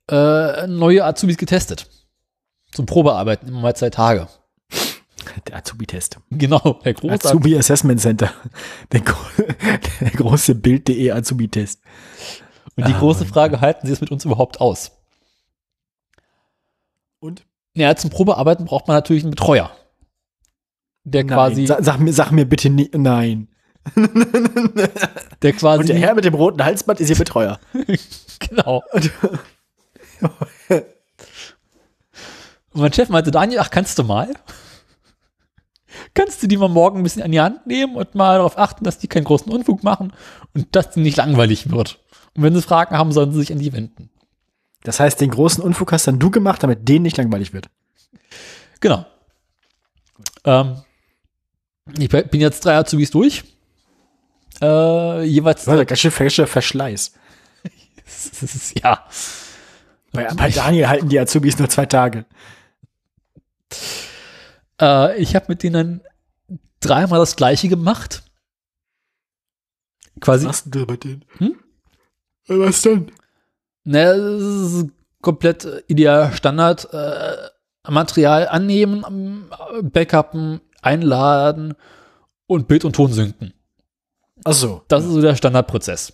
äh, 0.09 0.67
neue 0.67 1.03
Azubis 1.05 1.37
getestet. 1.37 1.87
Zum 2.73 2.85
Probearbeiten 2.85 3.47
immer 3.47 3.61
mal 3.61 3.75
zwei 3.75 3.89
Tage. 3.89 4.27
Der 5.47 5.57
Azubi-Test. 5.57 6.19
Genau, 6.29 6.79
der 6.83 6.93
große 6.93 7.13
Azubi 7.13 7.57
Assessment 7.57 8.01
Center. 8.01 8.31
Der, 8.91 9.01
der 10.01 10.09
große 10.11 10.55
Bild.de 10.55 11.11
Azubi-Test. 11.11 11.81
Und 12.75 12.87
die 12.87 12.93
Ah, 12.93 12.99
große 12.99 13.25
Frage, 13.25 13.61
halten 13.61 13.87
sie 13.87 13.93
es 13.93 14.01
mit 14.01 14.11
uns 14.11 14.25
überhaupt 14.25 14.59
aus? 14.61 14.91
Und? 17.21 17.45
Ja, 17.75 17.95
zum 17.95 18.09
Probearbeiten 18.09 18.65
braucht 18.65 18.87
man 18.87 18.97
natürlich 18.97 19.23
einen 19.23 19.31
Betreuer. 19.31 19.71
Der 21.03 21.25
quasi, 21.25 21.61
Nein, 21.61 21.67
sag, 21.67 21.83
sag, 21.83 21.99
mir, 21.99 22.13
sag 22.13 22.31
mir 22.31 22.45
bitte 22.45 22.69
nie, 22.69 22.89
nein. 22.93 23.47
der 25.41 25.53
quasi, 25.53 25.81
Und 25.81 25.89
der 25.89 25.97
Herr 25.97 26.15
mit 26.15 26.25
dem 26.25 26.33
roten 26.33 26.63
Halsband 26.63 26.99
ist 26.99 27.09
Ihr 27.09 27.15
Betreuer. 27.15 27.59
genau. 28.39 28.83
Und 28.91 29.11
mein 32.73 32.93
Chef 32.93 33.09
meinte, 33.09 33.31
Daniel, 33.31 33.59
ach, 33.59 33.69
kannst 33.69 33.97
du 33.97 34.03
mal? 34.03 34.33
Kannst 36.13 36.41
du 36.41 36.47
die 36.47 36.57
mal 36.57 36.69
morgen 36.69 36.99
ein 36.99 37.03
bisschen 37.03 37.23
an 37.23 37.31
die 37.31 37.41
Hand 37.41 37.67
nehmen 37.67 37.95
und 37.95 38.15
mal 38.15 38.37
darauf 38.37 38.57
achten, 38.57 38.83
dass 38.83 38.97
die 38.97 39.07
keinen 39.07 39.25
großen 39.25 39.51
Unfug 39.51 39.83
machen 39.83 40.13
und 40.53 40.75
dass 40.75 40.91
die 40.91 41.01
nicht 41.01 41.17
langweilig 41.17 41.71
wird? 41.71 41.99
Und 42.35 42.43
wenn 42.43 42.55
sie 42.55 42.61
Fragen 42.61 42.97
haben, 42.97 43.11
sollen 43.11 43.31
sie 43.31 43.39
sich 43.39 43.51
an 43.51 43.59
die 43.59 43.73
wenden. 43.73 44.09
Das 44.83 44.99
heißt, 44.99 45.21
den 45.21 45.31
großen 45.31 45.63
Unfug 45.63 45.91
hast 45.91 46.07
dann 46.07 46.19
du 46.19 46.31
gemacht, 46.31 46.63
damit 46.63 46.87
denen 46.87 47.03
nicht 47.03 47.17
langweilig 47.17 47.53
wird. 47.53 47.69
Genau. 48.79 49.05
Ähm, 50.43 50.81
ich 51.97 52.09
bin 52.09 52.41
jetzt 52.41 52.65
drei 52.65 52.77
Azubis 52.77 53.11
durch. 53.11 53.43
Äh, 54.61 55.23
jeweils, 55.23 55.65
Das 55.65 55.67
war 55.67 55.85
ganz 55.85 55.99
schön 55.99 56.11
frischer 56.11 56.47
Verschleiß. 56.47 57.13
ja. 58.83 59.05
Bei, 60.11 60.27
bei 60.33 60.49
Daniel 60.49 60.87
halten 60.87 61.09
die 61.09 61.19
Azubis 61.19 61.57
nur 61.57 61.69
zwei 61.69 61.85
Tage. 61.85 62.25
Äh, 64.79 65.17
ich 65.21 65.35
habe 65.35 65.45
mit 65.49 65.63
denen 65.63 66.01
dreimal 66.79 67.19
das 67.19 67.35
Gleiche 67.35 67.69
gemacht. 67.69 68.23
Quasi, 70.19 70.45
Was 70.47 70.63
denn 70.63 70.85
bei 70.85 70.97
denen? 70.97 71.25
Hm? 71.37 71.55
Was 72.47 72.81
denn? 72.81 73.11
Ne, 73.83 74.05
das 74.05 74.73
ist 74.73 74.89
komplett 75.21 75.65
äh, 75.65 75.83
ideal 75.87 76.33
Standard. 76.33 76.93
Äh, 76.93 77.49
Material 77.89 78.47
annehmen, 78.47 79.03
ähm, 79.07 79.49
Backuppen, 79.81 80.61
einladen 80.81 81.73
und 82.47 82.67
Bild 82.67 82.85
und 82.85 82.95
Ton 82.95 83.11
synken. 83.11 83.53
Ach 84.43 84.53
so. 84.53 84.83
Das 84.87 85.03
ist 85.03 85.11
so 85.11 85.21
der 85.21 85.35
Standardprozess. 85.35 86.13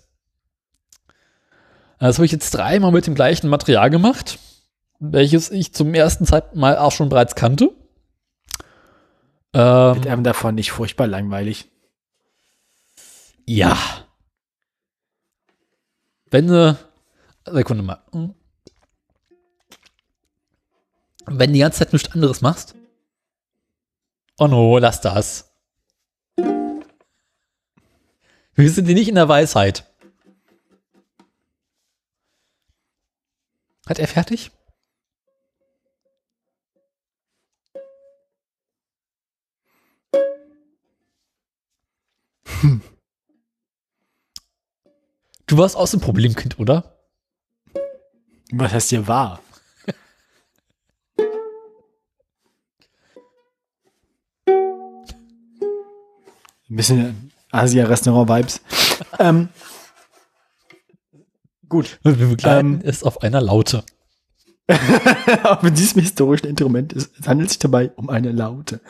Das 2.00 2.18
habe 2.18 2.26
ich 2.26 2.32
jetzt 2.32 2.52
dreimal 2.52 2.92
mit 2.92 3.08
dem 3.08 3.16
gleichen 3.16 3.50
Material 3.50 3.90
gemacht, 3.90 4.40
welches 5.00 5.50
ich 5.50 5.74
zum 5.74 5.94
ersten 5.94 6.28
mal 6.54 6.78
auch 6.78 6.92
schon 6.92 7.10
bereits 7.10 7.36
kannte. 7.36 7.72
Ähm, 9.54 9.96
Wird 9.96 10.08
einem 10.08 10.24
davon 10.24 10.56
nicht 10.56 10.72
furchtbar 10.72 11.08
langweilig. 11.08 11.70
ja. 13.46 13.78
Wenn 16.30 16.48
du, 16.48 16.78
Sekunde 17.52 17.84
mal. 17.84 18.04
Wenn 21.26 21.50
du 21.50 21.54
die 21.54 21.60
ganze 21.60 21.80
Zeit 21.80 21.94
nichts 21.94 22.12
anderes 22.12 22.42
machst. 22.42 22.76
Oh 24.40 24.48
no, 24.48 24.78
lass 24.78 25.02
das. 25.02 25.52
Wir 28.54 28.72
sind 28.72 28.86
hier 28.86 28.96
nicht 28.96 29.10
in 29.10 29.16
der 29.16 29.30
Weisheit. 29.30 29.86
Hat 33.88 34.00
er 34.00 34.08
fertig? 34.08 34.52
Du 45.46 45.58
warst 45.58 45.76
auch 45.78 45.88
so 45.88 45.98
ein 45.98 46.02
Problemkind, 46.02 46.60
oder? 46.60 46.97
Was 48.52 48.72
heißt 48.72 48.90
hier 48.90 49.08
wahr? 49.08 49.42
Ein 56.70 56.76
bisschen 56.76 57.32
Asia-Restaurant-Vibes. 57.52 58.62
ähm, 59.20 59.50
gut. 61.70 62.00
Wir 62.04 62.14
begleiten 62.14 62.76
Ähm. 62.76 62.82
es 62.84 63.04
auf 63.04 63.22
einer 63.22 63.42
Laute. 63.42 63.84
Mit 65.62 65.78
diesem 65.78 66.02
historischen 66.02 66.48
Instrument 66.48 66.92
es, 66.92 67.10
es 67.18 67.28
handelt 67.28 67.50
sich 67.50 67.60
dabei 67.60 67.92
um 67.96 68.10
eine 68.10 68.34
Laute. 68.34 68.82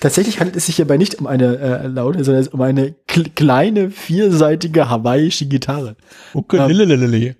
Tatsächlich 0.00 0.40
handelt 0.40 0.56
es 0.56 0.64
sich 0.66 0.76
hierbei 0.76 0.96
nicht 0.96 1.16
um 1.16 1.26
eine 1.26 1.58
äh, 1.58 1.86
Laute, 1.88 2.24
sondern 2.24 2.42
es 2.42 2.48
um 2.48 2.60
eine 2.62 2.94
kl 3.06 3.28
kleine 3.34 3.90
vierseitige 3.90 4.88
hawaiische 4.88 5.46
Gitarre. 5.46 5.96
Ukulele. 6.32 6.86
Der, 6.86 7.34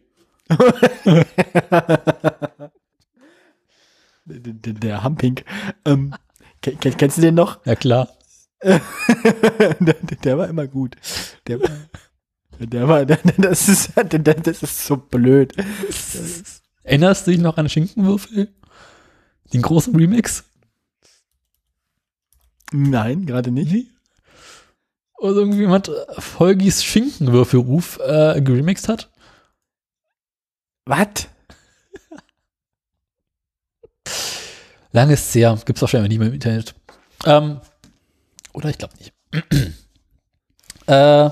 der, 4.24 4.72
der 4.74 5.04
Humping. 5.04 5.40
Ähm, 5.84 6.14
ken- 6.60 6.78
ken- 6.78 6.96
kennst 6.96 7.18
du 7.18 7.22
den 7.22 7.34
noch? 7.34 7.64
Ja 7.66 7.74
klar. 7.74 8.08
der, 8.62 8.80
der, 10.24 10.38
war 10.38 10.48
immer 10.48 10.68
gut. 10.68 10.96
Der 11.48 11.60
war, 11.60 11.68
der 12.60 12.88
war, 12.88 13.04
der, 13.04 13.18
das 13.38 13.68
ist, 13.68 13.90
das 13.96 14.62
ist 14.62 14.86
so 14.86 14.96
blöd. 14.96 15.52
Erinnerst 16.84 17.26
du 17.26 17.32
dich 17.32 17.40
noch 17.40 17.56
an 17.56 17.68
Schinkenwürfel? 17.68 18.54
Den 19.52 19.62
großen 19.62 19.94
Remix? 19.96 20.44
Nein, 22.72 23.26
gerade 23.26 23.50
nicht. 23.50 23.88
Oder 25.18 25.36
irgendjemand 25.36 25.88
äh, 25.88 26.20
Folgis 26.20 26.82
Schinkenwürfelruf 26.82 28.00
äh, 28.04 28.40
geremixt 28.40 28.88
hat? 28.88 29.11
Was? 30.84 31.28
Lange 34.92 35.14
ist 35.14 35.28
es 35.28 35.34
her. 35.34 35.58
Gibt's 35.64 35.80
wahrscheinlich 35.80 36.10
nicht 36.10 36.18
mehr 36.18 36.28
im 36.28 36.34
Internet. 36.34 36.74
Ähm, 37.24 37.60
oder 38.52 38.68
ich 38.68 38.78
glaube 38.78 38.94
nicht. 38.98 39.14
äh, 40.86 41.30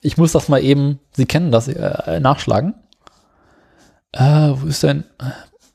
ich 0.00 0.16
muss 0.16 0.32
das 0.32 0.48
mal 0.48 0.62
eben, 0.62 1.00
Sie 1.12 1.26
kennen 1.26 1.50
das, 1.50 1.68
äh, 1.68 2.20
nachschlagen. 2.20 2.74
Äh, 4.12 4.50
wo 4.54 4.66
ist 4.66 4.82
denn? 4.82 5.04
Äh, 5.18 5.30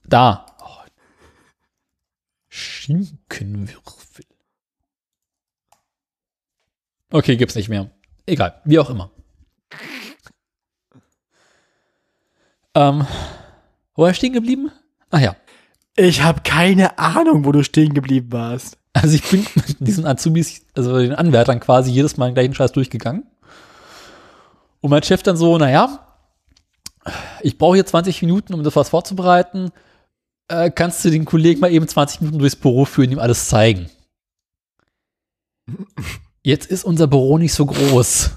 Da. 0.06 0.46
Oh. 0.62 0.78
Schinkenwürfel. 2.50 4.26
Okay, 7.12 7.36
gibt's 7.38 7.56
nicht 7.56 7.70
mehr. 7.70 7.90
Egal, 8.26 8.62
wie 8.66 8.80
auch 8.80 8.90
immer. 8.90 9.12
Ähm, 12.76 13.06
wo 13.96 14.04
war 14.04 14.10
ich 14.10 14.18
stehen 14.18 14.34
geblieben? 14.34 14.72
Ach 15.12 15.20
ja. 15.20 15.36
Ich 15.96 16.24
habe 16.24 16.42
keine 16.42 16.98
Ahnung, 16.98 17.46
wo 17.46 17.52
du 17.52 17.64
stehen 17.64 17.94
geblieben 17.94 18.32
warst. 18.32 18.78
Also 18.94 19.16
ich 19.16 19.24
bin 19.24 19.46
mit 19.56 19.80
diesen 19.80 20.06
Azubis, 20.06 20.66
also 20.76 20.98
den 21.00 21.14
Anwärtern 21.14 21.60
quasi 21.60 21.92
jedes 21.92 22.18
Mal 22.18 22.28
den 22.28 22.36
gleichen 22.36 22.54
Scheiß 22.54 22.72
durchgegangen. 22.72 23.26
Und 24.82 24.90
mein 24.90 25.04
Chef 25.04 25.24
dann 25.24 25.38
so, 25.38 25.58
naja, 25.58 26.16
ich 27.42 27.58
brauche 27.58 27.76
hier 27.76 27.86
20 27.86 28.22
Minuten, 28.22 28.54
um 28.54 28.64
das 28.64 28.76
was 28.76 28.90
vorzubereiten. 28.90 29.72
Äh, 30.48 30.72
kannst 30.72 31.04
du 31.04 31.10
den 31.10 31.26
Kollegen 31.26 31.60
mal 31.60 31.72
eben 31.72 31.88
20 31.88 32.22
Minuten 32.22 32.40
durchs 32.40 32.56
Büro 32.56 32.86
führen, 32.86 33.12
ihm 33.12 33.20
alles 33.20 33.48
zeigen? 33.48 33.90
Jetzt 36.44 36.70
ist 36.70 36.84
unser 36.84 37.08
Büro 37.08 37.38
nicht 37.38 37.54
so 37.54 37.66
groß. 37.66 38.32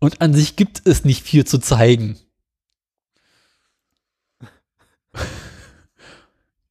Und 0.00 0.20
an 0.20 0.34
sich 0.34 0.56
gibt 0.56 0.86
es 0.86 1.04
nicht 1.04 1.22
viel 1.22 1.46
zu 1.46 1.58
zeigen. 1.58 2.18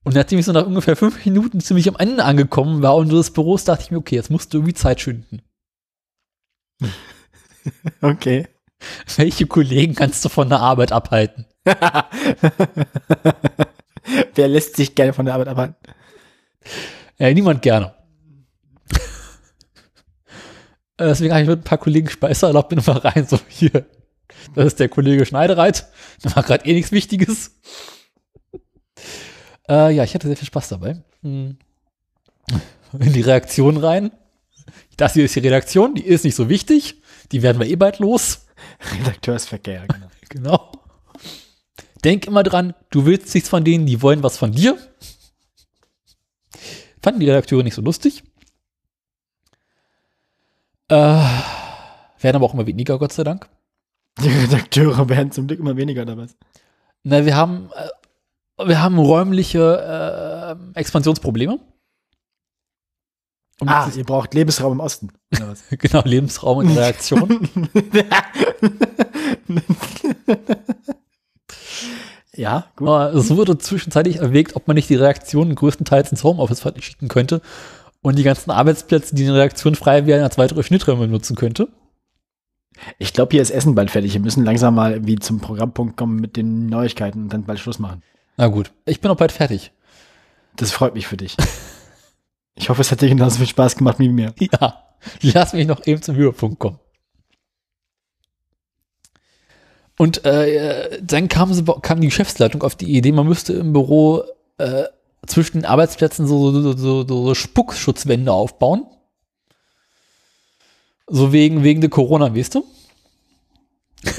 Und 0.03 0.15
nachdem 0.15 0.39
ich 0.39 0.45
so 0.45 0.51
nach 0.51 0.65
ungefähr 0.65 0.95
fünf 0.95 1.25
Minuten 1.25 1.61
ziemlich 1.61 1.87
am 1.87 1.95
Ende 1.95 2.25
angekommen 2.25 2.81
war 2.81 2.95
unseres 2.95 3.31
Büros, 3.31 3.63
dachte 3.63 3.83
ich 3.83 3.91
mir, 3.91 3.97
okay, 3.97 4.15
jetzt 4.15 4.29
musst 4.29 4.53
du 4.53 4.57
irgendwie 4.57 4.73
Zeit 4.73 5.01
schinden. 5.01 5.41
Okay. 8.01 8.49
Welche 9.15 9.47
Kollegen 9.47 9.95
kannst 9.95 10.25
du 10.25 10.29
von 10.29 10.49
der 10.49 10.59
Arbeit 10.59 10.91
abhalten? 10.91 11.45
Wer 14.35 14.47
lässt 14.49 14.75
sich 14.75 14.95
gerne 14.95 15.13
von 15.13 15.23
der 15.23 15.35
Arbeit 15.35 15.47
abhalten? 15.47 15.77
Ja, 17.17 17.33
niemand 17.33 17.61
gerne. 17.61 17.93
Äh, 20.97 21.07
Deswegen 21.07 21.31
habe 21.33 21.41
ich 21.43 21.49
mit 21.49 21.61
ein 21.61 21.63
paar 21.63 21.77
Kollegen 21.77 22.09
Speiser 22.09 22.47
erlaubt, 22.47 22.67
bin 22.69 22.81
mal 22.85 22.97
rein, 22.97 23.25
so 23.25 23.39
hier. 23.47 23.85
Das 24.53 24.65
ist 24.65 24.79
der 24.79 24.89
Kollege 24.89 25.25
Schneidereit. 25.25 25.87
Der 26.23 26.31
macht 26.35 26.47
gerade 26.47 26.65
eh 26.65 26.73
nichts 26.73 26.91
Wichtiges. 26.91 27.59
Äh, 29.69 29.95
ja, 29.95 30.03
ich 30.03 30.13
hatte 30.13 30.27
sehr 30.27 30.37
viel 30.37 30.47
Spaß 30.47 30.69
dabei. 30.69 31.01
Hm. 31.21 31.57
In 32.99 33.13
die 33.13 33.21
Reaktion 33.21 33.77
rein. 33.77 34.11
Das 34.97 35.13
hier 35.13 35.25
ist 35.25 35.35
die 35.35 35.39
Redaktion, 35.39 35.95
die 35.95 36.05
ist 36.05 36.23
nicht 36.23 36.35
so 36.35 36.49
wichtig. 36.49 37.01
Die 37.31 37.41
werden 37.41 37.59
wir 37.59 37.67
eh 37.67 37.75
bald 37.75 37.99
los. 37.99 38.45
Redakteursverkehr, 38.99 39.87
genau. 39.87 40.07
Genau. 40.29 40.71
Denk 42.03 42.25
immer 42.25 42.41
dran, 42.41 42.73
du 42.89 43.05
willst 43.05 43.35
nichts 43.35 43.47
von 43.47 43.63
denen, 43.63 43.85
die 43.85 44.01
wollen 44.01 44.23
was 44.23 44.35
von 44.35 44.51
dir. 44.51 44.79
Fanden 47.03 47.19
die 47.19 47.29
Redakteure 47.29 47.61
nicht 47.61 47.75
so 47.75 47.83
lustig. 47.83 48.23
Äh, 50.87 50.95
werden 50.95 52.35
aber 52.35 52.45
auch 52.45 52.53
immer 52.55 52.65
weniger, 52.65 52.97
Gott 52.97 53.13
sei 53.13 53.23
Dank. 53.23 53.47
Die 54.21 54.29
Redakteure 54.29 55.07
werden 55.09 55.31
zum 55.31 55.47
Glück 55.47 55.59
immer 55.59 55.77
weniger 55.77 56.03
dabei. 56.05 56.27
Na, 57.03 57.25
wir 57.25 57.35
haben, 57.35 57.69
äh, 57.75 57.89
wir 58.57 58.81
haben 58.81 58.97
räumliche 58.97 60.57
äh, 60.75 60.79
Expansionsprobleme. 60.79 61.59
Und 63.59 63.69
Ah, 63.69 63.89
ihr 63.95 64.03
braucht 64.03 64.33
Lebensraum 64.33 64.73
im 64.73 64.79
Osten. 64.79 65.09
Genau, 65.77 66.01
Lebensraum 66.03 66.59
und 66.59 66.75
Reaktion. 66.77 67.49
ja, 72.35 72.65
gut. 72.75 72.87
Aber 72.87 73.13
es 73.13 73.35
wurde 73.35 73.57
zwischenzeitlich 73.57 74.17
erwägt, 74.17 74.55
ob 74.55 74.67
man 74.67 74.75
nicht 74.75 74.89
die 74.89 74.95
Reaktionen 74.95 75.55
größtenteils 75.55 76.11
ins 76.11 76.23
Homeoffice 76.23 76.59
verschicken 76.59 77.07
könnte 77.07 77.41
und 78.01 78.17
die 78.17 78.23
ganzen 78.23 78.51
Arbeitsplätze, 78.51 79.15
die 79.15 79.25
in 79.25 79.31
Reaktion 79.31 79.75
frei 79.75 80.05
wären, 80.05 80.23
als 80.23 80.37
weitere 80.37 80.61
Schnitträume 80.63 81.07
nutzen 81.07 81.35
könnte. 81.35 81.69
Ich 82.99 83.13
glaube, 83.13 83.31
hier 83.31 83.41
ist 83.41 83.51
Essen 83.51 83.75
bald 83.75 83.91
fertig. 83.91 84.13
Wir 84.13 84.21
müssen 84.21 84.43
langsam 84.43 84.75
mal 84.75 84.93
irgendwie 84.93 85.17
zum 85.17 85.39
Programmpunkt 85.39 85.95
kommen 85.95 86.17
mit 86.19 86.35
den 86.35 86.67
Neuigkeiten 86.67 87.23
und 87.23 87.33
dann 87.33 87.43
bald 87.45 87.59
Schluss 87.59 87.79
machen. 87.79 88.01
Na 88.37 88.47
gut, 88.47 88.71
ich 88.85 88.99
bin 88.99 89.11
auch 89.11 89.17
bald 89.17 89.31
fertig. 89.31 89.71
Das 90.55 90.71
freut 90.71 90.93
mich 90.93 91.07
für 91.07 91.17
dich. 91.17 91.37
Ich 92.55 92.69
hoffe, 92.69 92.81
es 92.81 92.91
hat 92.91 93.01
dir 93.01 93.09
genauso 93.09 93.37
viel 93.37 93.47
Spaß 93.47 93.75
gemacht 93.77 93.97
wie 93.97 94.09
mir. 94.09 94.31
Ja, 94.37 94.83
lass 95.21 95.53
mich 95.53 95.65
noch 95.65 95.87
eben 95.87 96.03
zum 96.03 96.15
Höhepunkt 96.15 96.59
kommen. 96.59 96.79
Und 99.97 100.23
äh, 100.25 101.01
dann 101.01 101.29
kam, 101.29 101.53
sie, 101.53 101.63
kam 101.81 102.01
die 102.01 102.07
Geschäftsleitung 102.07 102.63
auf 102.63 102.75
die 102.75 102.95
Idee, 102.95 103.11
man 103.11 103.27
müsste 103.27 103.53
im 103.53 103.73
Büro 103.73 104.23
äh, 104.57 104.83
zwischen 105.25 105.59
den 105.61 105.65
Arbeitsplätzen 105.65 106.27
so, 106.27 106.51
so, 106.51 106.77
so, 106.77 107.07
so 107.07 107.33
Spuckschutzwände 107.33 108.31
aufbauen. 108.31 108.85
So 111.07 111.31
wegen, 111.31 111.63
wegen 111.63 111.81
der 111.81 111.89
Corona, 111.89 112.35
weißt 112.35 112.55
du? 112.55 112.65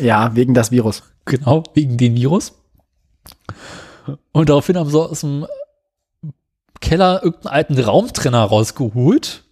Ja, 0.00 0.34
wegen 0.34 0.54
das 0.54 0.70
Virus. 0.70 1.02
Genau, 1.24 1.64
wegen 1.74 1.96
dem 1.96 2.14
Virus. 2.16 2.52
Und 4.32 4.48
daraufhin 4.48 4.76
haben 4.76 4.90
sie 4.90 5.00
aus 5.00 5.20
dem 5.20 5.46
Keller 6.80 7.22
irgendeinen 7.22 7.54
alten 7.54 7.78
Raumtrenner 7.80 8.42
rausgeholt 8.42 9.44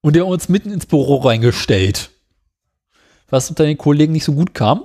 und 0.00 0.14
der 0.14 0.26
uns 0.26 0.48
mitten 0.48 0.70
ins 0.70 0.86
Büro 0.86 1.16
reingestellt. 1.16 2.10
Was 3.30 3.50
unter 3.50 3.64
den 3.64 3.78
Kollegen 3.78 4.12
nicht 4.12 4.24
so 4.24 4.32
gut 4.32 4.54
kam. 4.54 4.84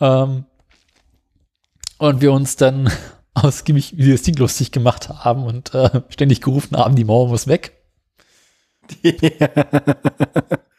Ähm, 0.00 0.44
und 1.98 2.20
wir 2.20 2.32
uns 2.32 2.56
dann 2.56 2.90
ausgiebig 3.34 3.96
wie 3.96 4.12
das 4.12 4.22
Ding 4.22 4.36
lustig 4.36 4.72
gemacht 4.72 5.08
haben 5.08 5.44
und 5.44 5.74
äh, 5.74 6.02
ständig 6.08 6.40
gerufen 6.40 6.76
haben, 6.76 6.96
die 6.96 7.04
Mauer 7.04 7.28
muss 7.28 7.46
weg. 7.46 7.72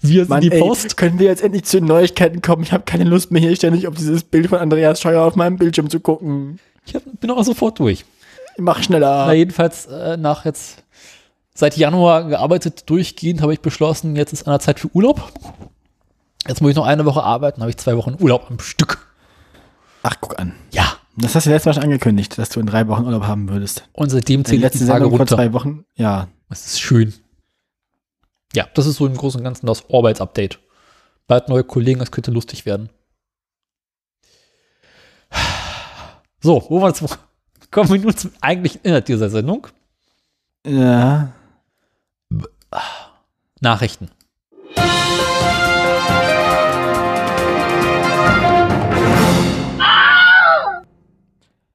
Wir 0.00 0.22
sind 0.22 0.28
Mann, 0.30 0.40
die 0.40 0.52
ey, 0.52 0.60
Post. 0.60 0.96
können 0.96 1.18
wir 1.18 1.26
jetzt 1.26 1.42
endlich 1.42 1.64
zu 1.64 1.78
den 1.78 1.86
Neuigkeiten 1.86 2.40
kommen? 2.40 2.62
Ich 2.62 2.72
habe 2.72 2.84
keine 2.84 3.04
Lust 3.04 3.30
mehr, 3.30 3.40
hier 3.42 3.54
ständig 3.56 3.88
auf 3.88 3.94
dieses 3.94 4.22
Bild 4.22 4.46
von 4.48 4.58
Andreas 4.58 5.00
Scheuer 5.00 5.22
auf 5.24 5.34
meinem 5.36 5.56
Bildschirm 5.56 5.90
zu 5.90 6.00
gucken. 6.00 6.60
Ich 6.86 6.94
hab, 6.94 7.02
bin 7.20 7.30
auch 7.30 7.42
sofort 7.42 7.78
durch. 7.78 8.04
Mach 8.56 8.82
schneller. 8.82 9.26
Na, 9.26 9.32
jedenfalls 9.32 9.86
äh, 9.86 10.16
nach 10.16 10.44
jetzt 10.44 10.82
seit 11.54 11.76
Januar 11.76 12.24
gearbeitet, 12.28 12.88
durchgehend, 12.88 13.42
habe 13.42 13.52
ich 13.52 13.60
beschlossen, 13.60 14.14
jetzt 14.16 14.32
ist 14.32 14.46
an 14.46 14.52
der 14.52 14.60
Zeit 14.60 14.78
für 14.78 14.88
Urlaub. 14.94 15.32
Jetzt 16.46 16.60
muss 16.62 16.70
ich 16.70 16.76
noch 16.76 16.86
eine 16.86 17.04
Woche 17.04 17.22
arbeiten, 17.22 17.60
habe 17.60 17.70
ich 17.70 17.76
zwei 17.76 17.96
Wochen 17.96 18.16
Urlaub 18.20 18.46
am 18.48 18.60
Stück. 18.60 19.06
Ach, 20.02 20.14
guck 20.20 20.38
an. 20.38 20.54
Ja. 20.70 20.84
Das 21.20 21.34
hast 21.34 21.46
du 21.46 21.50
letztes 21.50 21.66
Mal 21.66 21.74
schon 21.74 21.82
angekündigt, 21.82 22.38
dass 22.38 22.48
du 22.50 22.60
in 22.60 22.66
drei 22.66 22.86
Wochen 22.86 23.04
Urlaub 23.04 23.24
haben 23.24 23.48
würdest. 23.48 23.88
Und 23.92 24.10
seitdem 24.10 24.44
Die 24.44 24.50
zähle 24.50 24.56
ich 24.58 24.62
letzte 24.62 24.78
die 24.78 24.84
Tage 24.86 24.98
Sendung 24.98 25.10
vor 25.10 25.18
runter. 25.18 25.34
zwei 25.34 25.52
Wochen, 25.52 25.84
ja. 25.96 26.28
Das 26.48 26.64
ist 26.66 26.80
schön. 26.80 27.12
Ja, 28.54 28.66
das 28.74 28.86
ist 28.86 28.96
so 28.96 29.06
im 29.06 29.16
Großen 29.16 29.40
und 29.40 29.44
Ganzen 29.44 29.66
das 29.66 29.84
Arbeitsupdate. 29.92 30.58
Bald 31.26 31.48
neue 31.48 31.64
Kollegen, 31.64 32.00
das 32.00 32.10
könnte 32.10 32.30
lustig 32.30 32.64
werden. 32.64 32.88
So, 36.40 36.64
wo 36.68 36.80
wir 36.80 36.88
jetzt, 36.88 37.04
kommen 37.70 37.90
wir 37.90 37.98
nun 37.98 38.16
zum 38.16 38.32
eigentlichen 38.40 38.80
Inhalt 38.82 39.08
dieser 39.08 39.28
Sendung. 39.28 39.66
Ja. 40.66 41.32
Nachrichten. 43.60 44.10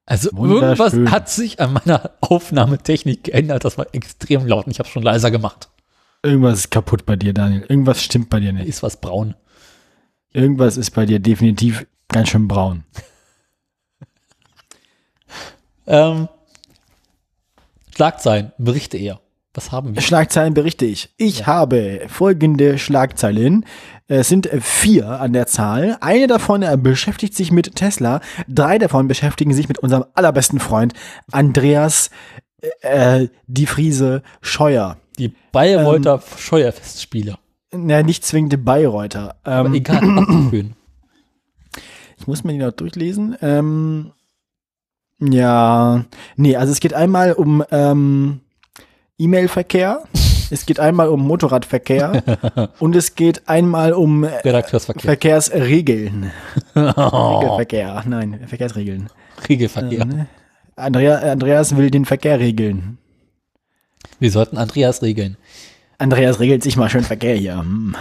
Also 0.05 0.29
irgendwas 0.31 0.93
hat 1.11 1.29
sich 1.29 1.59
an 1.59 1.73
meiner 1.73 2.11
Aufnahmetechnik 2.21 3.23
geändert. 3.23 3.65
Das 3.65 3.77
war 3.77 3.87
extrem 3.93 4.45
laut 4.45 4.65
und 4.65 4.71
ich 4.71 4.79
habe 4.79 4.89
schon 4.89 5.03
leiser 5.03 5.31
gemacht. 5.31 5.69
Irgendwas 6.23 6.59
ist 6.59 6.71
kaputt 6.71 7.05
bei 7.05 7.15
dir, 7.15 7.33
Daniel. 7.33 7.65
Irgendwas 7.67 8.01
stimmt 8.01 8.29
bei 8.29 8.39
dir 8.39 8.53
nicht. 8.53 8.67
ist 8.67 8.81
was 8.81 8.99
braun. 8.99 9.35
Irgendwas 10.31 10.77
ist 10.77 10.91
bei 10.91 11.05
dir 11.05 11.19
definitiv 11.19 11.85
ganz 12.07 12.29
schön 12.29 12.47
braun. 12.47 12.83
Ähm, 15.85 16.29
Schlagzeilen, 17.93 18.53
Berichte 18.57 18.97
eher. 18.97 19.19
Was 19.53 19.71
haben 19.71 19.93
wir? 19.93 20.01
Schlagzeilen 20.01 20.55
berichte 20.55 20.85
ich. 20.85 21.13
Ich 21.17 21.45
habe 21.45 22.01
folgende 22.07 22.79
Schlagzeilen. 22.79 23.65
Es 24.07 24.27
sind 24.27 24.49
vier 24.61 25.07
an 25.07 25.33
der 25.33 25.45
Zahl. 25.45 25.97
Eine 26.01 26.27
davon 26.27 26.63
äh, 26.63 26.75
beschäftigt 26.75 27.35
sich 27.35 27.51
mit 27.51 27.75
Tesla. 27.75 28.21
Drei 28.47 28.79
davon 28.79 29.07
beschäftigen 29.07 29.53
sich 29.53 29.67
mit 29.67 29.77
unserem 29.77 30.05
allerbesten 30.15 30.59
Freund 30.59 30.93
Andreas 31.31 32.09
äh, 32.81 33.27
die 33.45 33.67
Friese 33.67 34.23
Scheuer. 34.41 34.97
Die 35.19 35.33
Bayreuther 35.51 36.21
Scheuerfestspiele. 36.37 37.37
Na, 37.71 38.03
nicht 38.03 38.25
zwingend 38.25 38.53
die 38.53 38.57
Bayreuther. 38.57 39.35
Aber 39.43 39.67
Ähm, 39.69 39.73
egal, 39.75 39.97
abgefüllen. 40.19 40.75
ich 42.17 42.27
muss 42.27 42.43
mir 42.43 42.53
die 42.53 42.59
noch 42.59 42.71
durchlesen. 42.71 43.35
Ähm, 43.41 44.11
ja, 45.19 46.05
nee, 46.35 46.55
also 46.55 46.71
es 46.71 46.79
geht 46.79 46.93
einmal 46.93 47.33
um 47.33 47.63
ähm, 47.71 48.41
E-Mail-Verkehr. 49.17 50.03
Es 50.51 50.65
geht 50.65 50.79
einmal 50.79 51.07
um 51.09 51.25
Motorradverkehr 51.25 52.69
und 52.79 52.95
es 52.95 53.15
geht 53.15 53.47
einmal 53.47 53.93
um 53.93 54.23
äh, 54.23 54.27
Redakteursverkehr. 54.37 55.01
Verkehrsregeln. 55.01 56.31
Oh, 56.75 56.79
Regelverkehr. 57.39 58.03
Nein, 58.05 58.39
Verkehrsregeln. 58.47 59.09
Regelverkehr. 59.49 60.01
Ähm, 60.01 60.25
Andrea, 60.75 61.17
Andreas 61.19 61.75
will 61.77 61.89
den 61.89 62.05
Verkehr 62.05 62.39
regeln. 62.39 62.97
Wir 64.19 64.31
sollten 64.31 64.57
Andreas 64.57 65.01
regeln. 65.01 65.37
Andreas 65.97 66.39
regelt 66.39 66.63
sich 66.63 66.75
mal 66.77 66.89
schön 66.89 67.03
Verkehr 67.03 67.35
hier. 67.35 67.59
Hm. 67.59 67.95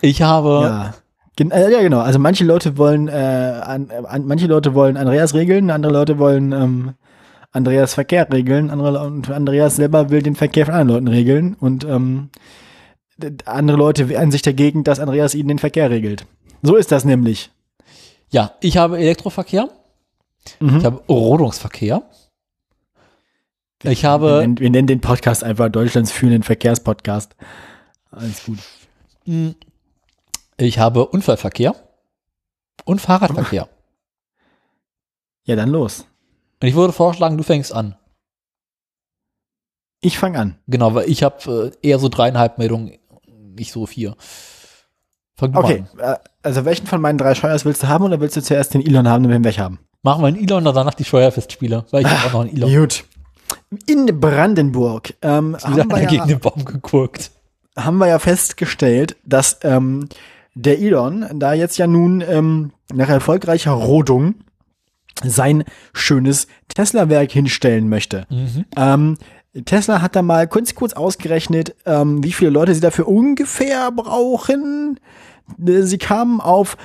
Ich 0.00 0.22
habe 0.22 0.48
Ja. 0.64 0.94
Gen 1.36 1.50
äh, 1.50 1.70
ja, 1.72 1.80
genau. 1.82 1.98
Also 2.00 2.18
manche 2.20 2.44
Leute 2.44 2.78
wollen, 2.78 3.08
äh, 3.08 3.12
an, 3.12 3.90
an, 4.06 4.24
manche 4.26 4.46
Leute 4.46 4.74
wollen 4.74 4.96
Andreas 4.96 5.34
regeln, 5.34 5.70
andere 5.70 5.92
Leute 5.92 6.18
wollen 6.18 6.52
ähm, 6.52 6.94
Andreas 7.50 7.94
Verkehr 7.94 8.30
regeln, 8.32 8.70
andere 8.70 9.00
und 9.04 9.28
Andreas 9.30 9.76
selber 9.76 10.10
will 10.10 10.22
den 10.22 10.36
Verkehr 10.36 10.66
von 10.66 10.74
anderen 10.74 11.04
Leuten 11.06 11.08
regeln 11.16 11.56
und 11.58 11.84
ähm, 11.84 12.30
andere 13.46 13.76
Leute 13.76 14.08
wehren 14.08 14.30
sich 14.30 14.42
dagegen, 14.42 14.84
dass 14.84 15.00
Andreas 15.00 15.34
ihnen 15.34 15.48
den 15.48 15.58
Verkehr 15.58 15.90
regelt. 15.90 16.24
So 16.62 16.76
ist 16.76 16.92
das 16.92 17.04
nämlich. 17.04 17.50
Ja, 18.30 18.52
ich 18.60 18.76
habe 18.76 18.98
Elektroverkehr, 18.98 19.68
Mhm. 20.60 20.76
ich 20.78 20.84
habe 20.84 21.00
Rodungsverkehr. 21.08 22.02
Ich 23.92 24.02
wir, 24.02 24.10
habe, 24.10 24.38
nennen, 24.40 24.58
wir 24.58 24.70
nennen 24.70 24.86
den 24.86 25.00
Podcast 25.00 25.44
einfach 25.44 25.68
Deutschlands 25.68 26.10
führenden 26.12 26.42
Verkehrspodcast. 26.42 27.34
Alles 28.10 28.44
gut. 28.44 28.58
mh, 29.26 29.54
ich 30.56 30.78
habe 30.78 31.06
Unfallverkehr 31.06 31.74
und 32.84 33.00
Fahrradverkehr. 33.00 33.68
Ja, 35.46 35.56
dann 35.56 35.68
los. 35.68 36.06
Und 36.62 36.68
ich 36.68 36.74
würde 36.74 36.94
vorschlagen, 36.94 37.36
du 37.36 37.42
fängst 37.42 37.70
an. 37.74 37.96
Ich 40.00 40.18
fange 40.18 40.38
an. 40.38 40.58
Genau, 40.66 40.94
weil 40.94 41.06
ich 41.10 41.22
habe 41.22 41.72
äh, 41.82 41.86
eher 41.86 41.98
so 41.98 42.08
dreieinhalb 42.08 42.56
Meldungen, 42.56 42.98
nicht 43.54 43.70
so 43.70 43.84
vier. 43.84 44.16
Fang 45.36 45.54
Okay, 45.54 45.84
an. 45.92 45.98
äh, 45.98 46.16
also 46.42 46.64
welchen 46.64 46.86
von 46.86 47.00
meinen 47.02 47.18
drei 47.18 47.34
Scheuers 47.34 47.66
willst 47.66 47.82
du 47.82 47.88
haben 47.88 48.04
oder 48.04 48.20
willst 48.20 48.36
du 48.38 48.42
zuerst 48.42 48.72
den 48.72 48.80
Elon 48.80 49.06
haben, 49.06 49.22
damit 49.24 49.34
wir 49.34 49.40
ihn 49.40 49.44
weg 49.44 49.58
haben? 49.58 49.80
Machen 50.02 50.22
wir 50.22 50.28
einen 50.28 50.42
Elon 50.42 50.66
und 50.66 50.74
danach 50.74 50.94
die 50.94 51.04
Steuerfestspiele, 51.04 51.84
weil 51.90 52.00
ich 52.06 52.08
habe 52.10 52.26
auch 52.28 52.32
noch 52.32 52.40
einen 52.40 52.56
Elon. 52.56 52.74
Gut. 52.74 53.04
In 53.86 54.20
Brandenburg 54.20 55.14
ähm, 55.22 55.56
haben, 55.62 55.90
wir 55.90 56.06
gegen 56.06 56.14
ja, 56.14 56.26
den 56.26 56.40
Baum 56.40 56.64
geguckt. 56.64 57.30
haben 57.76 57.98
wir 57.98 58.06
ja 58.06 58.18
festgestellt, 58.18 59.16
dass 59.24 59.58
ähm, 59.62 60.08
der 60.54 60.78
Elon 60.78 61.26
da 61.34 61.52
jetzt 61.52 61.76
ja 61.78 61.86
nun 61.86 62.22
ähm, 62.26 62.72
nach 62.92 63.08
erfolgreicher 63.08 63.72
Rodung 63.72 64.36
sein 65.22 65.64
schönes 65.92 66.46
Tesla-Werk 66.68 67.30
hinstellen 67.32 67.88
möchte. 67.88 68.26
Mhm. 68.30 68.64
Ähm, 68.76 69.18
Tesla 69.64 70.02
hat 70.02 70.16
da 70.16 70.22
mal 70.22 70.48
kurz, 70.48 70.74
kurz 70.74 70.92
ausgerechnet, 70.94 71.76
ähm, 71.86 72.24
wie 72.24 72.32
viele 72.32 72.50
Leute 72.50 72.74
sie 72.74 72.80
dafür 72.80 73.06
ungefähr 73.06 73.92
brauchen. 73.92 74.98
Äh, 75.64 75.82
Sie 75.82 75.98
kamen 75.98 76.40
auf 76.40 76.76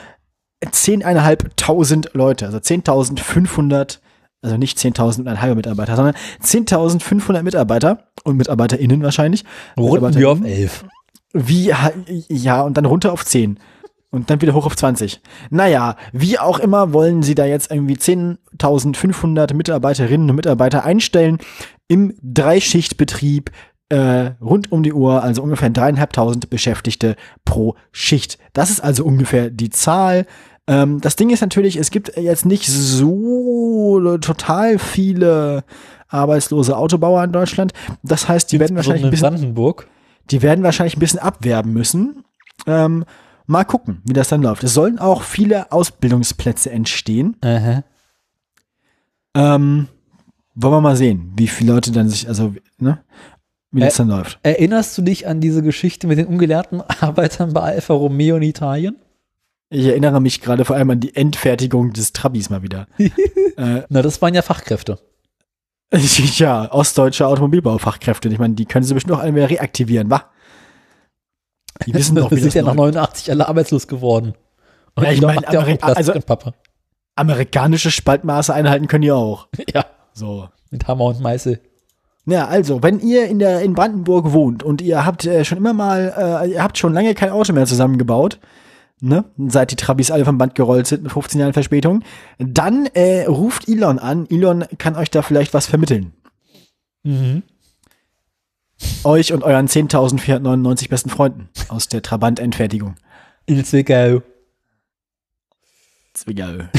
10.500 0.63 2.09
Leute, 2.13 2.45
also 2.45 2.57
10.500, 2.57 3.99
also 4.41 4.57
nicht 4.57 4.77
10.000 4.77 5.55
Mitarbeiter, 5.55 5.95
sondern 5.95 6.15
10.500 6.43 7.43
Mitarbeiter 7.43 8.05
und 8.23 8.37
MitarbeiterInnen 8.37 9.01
wahrscheinlich. 9.03 9.43
Runden 9.77 10.15
wir 10.19 10.29
auf 10.31 10.43
elf. 10.43 10.85
Wie, 11.33 11.73
ha- 11.73 11.91
ja, 12.27 12.61
und 12.61 12.75
dann 12.77 12.85
runter 12.85 13.11
auf 13.13 13.25
10. 13.25 13.59
Und 14.11 14.31
dann 14.31 14.41
wieder 14.41 14.55
hoch 14.55 14.65
auf 14.65 14.75
20. 14.75 15.21
Naja, 15.51 15.95
wie 16.13 16.39
auch 16.39 16.57
immer 16.57 16.93
wollen 16.93 17.21
sie 17.21 17.35
da 17.35 17.45
jetzt 17.45 17.69
irgendwie 17.71 17.95
10.500 17.95 19.53
Mitarbeiterinnen 19.53 20.29
und 20.29 20.35
Mitarbeiter 20.35 20.83
einstellen 20.83 21.37
im 21.87 22.15
Dreischichtbetrieb 22.23 23.51
äh, 23.89 24.31
rund 24.41 24.71
um 24.71 24.83
die 24.83 24.93
Uhr, 24.93 25.23
also 25.23 25.41
ungefähr 25.41 25.69
dreieinhalbtausend 25.69 26.49
Beschäftigte 26.49 27.15
pro 27.45 27.75
Schicht. 27.91 28.37
Das 28.53 28.69
ist 28.69 28.81
also 28.81 29.03
ungefähr 29.03 29.49
die 29.49 29.69
Zahl. 29.71 30.25
Ähm, 30.69 31.01
das 31.01 31.15
Ding 31.15 31.31
ist 31.31 31.41
natürlich, 31.41 31.77
es 31.77 31.89
gibt 31.89 32.15
jetzt 32.15 32.45
nicht 32.45 32.67
so 32.67 34.17
total 34.19 34.77
viele 34.77 35.63
arbeitslose 36.09 36.77
Autobauer 36.77 37.23
in 37.23 37.31
Deutschland. 37.31 37.73
Das 38.03 38.29
heißt, 38.29 38.51
die 38.51 38.59
werden 38.59 38.75
wahrscheinlich 38.75 39.03
ein 39.03 39.09
bisschen 39.09 39.29
Brandenburg. 39.29 39.87
die 40.29 40.43
werden 40.43 40.63
wahrscheinlich 40.63 40.95
ein 40.95 40.99
bisschen 40.99 41.19
abwerben 41.19 41.73
müssen. 41.73 42.23
Ähm, 42.67 43.03
mal 43.47 43.63
gucken, 43.63 44.01
wie 44.05 44.13
das 44.13 44.29
dann 44.29 44.43
läuft. 44.43 44.63
Es 44.63 44.75
sollen 44.75 44.99
auch 44.99 45.23
viele 45.23 45.71
Ausbildungsplätze 45.71 46.69
entstehen. 46.69 47.35
Aha. 47.41 47.83
Ähm, 49.35 49.87
wollen 50.53 50.73
wir 50.73 50.81
mal 50.81 50.95
sehen, 50.95 51.33
wie 51.35 51.47
viele 51.47 51.73
Leute 51.73 51.91
dann 51.91 52.09
sich, 52.09 52.27
also, 52.27 52.53
ne, 52.77 52.99
wie 53.71 53.79
das 53.81 53.95
Äh, 53.95 53.97
dann 53.99 54.09
läuft. 54.09 54.39
Erinnerst 54.43 54.95
du 54.97 55.01
dich 55.01 55.27
an 55.27 55.41
diese 55.41 55.63
Geschichte 55.63 56.05
mit 56.05 56.19
den 56.19 56.27
ungelehrten 56.27 56.81
Arbeitern 57.01 57.53
bei 57.53 57.61
Alfa 57.61 57.93
Romeo 57.95 58.35
in 58.35 58.43
Italien? 58.43 58.97
Ich 59.71 59.85
erinnere 59.85 60.19
mich 60.19 60.41
gerade 60.41 60.65
vor 60.65 60.75
allem 60.75 60.89
an 60.89 60.99
die 60.99 61.15
Endfertigung 61.15 61.93
des 61.93 62.11
Trabis 62.13 62.49
mal 62.49 62.63
wieder. 62.63 62.87
äh, 62.97 63.83
Na, 63.89 64.01
das 64.01 64.21
waren 64.21 64.33
ja 64.33 64.41
Fachkräfte. 64.41 64.97
ja, 65.91 66.71
ostdeutsche 66.71 67.27
Automobilbaufachkräfte. 67.27 68.29
Ich 68.29 68.39
meine, 68.39 68.55
die 68.55 68.65
können 68.65 68.83
sie 68.85 68.93
bestimmt 68.93 69.15
auch 69.15 69.19
alle 69.19 69.35
wieder 69.35 69.49
reaktivieren, 69.49 70.09
wa? 70.09 70.23
Die 71.85 71.93
wissen 71.93 72.15
doch, 72.15 72.29
Wir 72.31 72.37
wie 72.37 72.41
sind 72.41 72.47
das 72.49 72.53
ja 72.55 72.61
nach 72.63 72.75
läuft. 72.75 72.95
89 72.95 73.31
alle 73.31 73.47
arbeitslos 73.47 73.87
geworden. 73.87 74.33
Und 74.95 75.03
Ja, 75.03 75.11
ich 75.11 75.21
meine, 75.21 75.41
Ameri- 75.47 75.79
also-. 75.81 76.13
Amerikanische 77.15 77.91
Spaltmaße 77.91 78.53
einhalten 78.53 78.87
können 78.87 79.01
die 79.03 79.11
auch. 79.11 79.47
Ja, 79.73 79.85
So. 80.13 80.49
mit 80.71 80.87
Hammer 80.87 81.05
und 81.05 81.19
Meißel. 81.21 81.59
Ja, 82.25 82.47
also, 82.47 82.81
wenn 82.83 82.99
ihr 82.99 83.25
in 83.27 83.39
der 83.39 83.61
in 83.61 83.73
Brandenburg 83.73 84.31
wohnt 84.33 84.61
und 84.63 84.81
ihr 84.81 85.05
habt 85.05 85.25
äh, 85.25 85.43
schon 85.45 85.57
immer 85.57 85.73
mal, 85.73 86.43
äh, 86.45 86.51
ihr 86.51 86.63
habt 86.63 86.77
schon 86.77 86.93
lange 86.93 87.13
kein 87.15 87.31
Auto 87.31 87.51
mehr 87.53 87.65
zusammengebaut, 87.65 88.39
ne, 89.01 89.25
seit 89.47 89.71
die 89.71 89.75
Trabis 89.75 90.11
alle 90.11 90.25
vom 90.25 90.37
Band 90.37 90.55
gerollt 90.55 90.87
sind 90.87 91.03
mit 91.03 91.11
15 91.11 91.39
Jahren 91.39 91.53
Verspätung, 91.53 92.03
dann 92.37 92.85
äh, 92.87 93.25
ruft 93.25 93.67
Elon 93.67 93.99
an. 93.99 94.27
Elon 94.29 94.65
kann 94.77 94.95
euch 94.95 95.09
da 95.09 95.21
vielleicht 95.21 95.53
was 95.53 95.67
vermitteln. 95.67 96.13
Mhm. 97.03 97.43
Euch 99.03 99.33
und 99.33 99.43
euren 99.43 99.67
10.499 99.67 100.89
besten 100.89 101.09
Freunden 101.09 101.49
aus 101.67 101.87
der 101.87 102.01
Trabant-Endfertigung. 102.01 102.95
In 103.45 103.63
Zwickau. 103.65 104.21
Zwickau. 106.13 106.69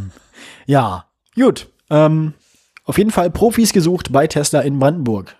ja, 0.66 1.06
gut. 1.34 1.68
Ähm, 1.90 2.34
auf 2.84 2.98
jeden 2.98 3.10
Fall 3.10 3.30
Profis 3.30 3.72
gesucht 3.72 4.12
bei 4.12 4.26
Tesla 4.26 4.60
in 4.60 4.78
Brandenburg. 4.78 5.36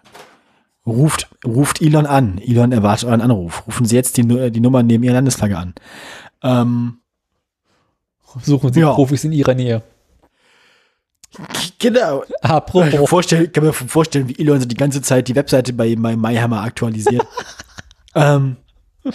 Ruft, 0.86 1.28
ruft 1.44 1.82
Elon 1.82 2.06
an. 2.06 2.38
Elon 2.38 2.70
erwartet 2.70 3.08
euren 3.08 3.20
Anruf. 3.20 3.66
Rufen 3.66 3.86
Sie 3.86 3.96
jetzt 3.96 4.16
die, 4.16 4.50
die 4.50 4.60
Nummer 4.60 4.82
neben 4.82 5.02
Ihrer 5.02 5.14
Landesflagge 5.14 5.58
an. 5.58 5.74
Ähm, 6.42 6.98
Suchen 8.42 8.72
Sie 8.72 8.80
Ja. 8.80 8.92
Profis 8.92 9.24
in 9.24 9.32
Ihrer 9.32 9.54
Nähe. 9.54 9.82
genau. 11.78 12.22
Ich 12.24 12.32
kann, 12.40 12.50
mir 12.50 12.50
Apropos. 12.50 13.08
vorstellen, 13.08 13.52
kann 13.52 13.64
mir 13.64 13.72
vorstellen, 13.72 14.28
wie 14.28 14.38
Elon 14.38 14.60
so 14.60 14.66
die 14.66 14.76
ganze 14.76 15.00
Zeit 15.02 15.28
die 15.28 15.34
Webseite 15.34 15.72
bei, 15.72 15.94
bei 15.96 16.16
MyHammer 16.16 16.62
aktualisiert. 16.62 17.26
ähm, 18.14 18.56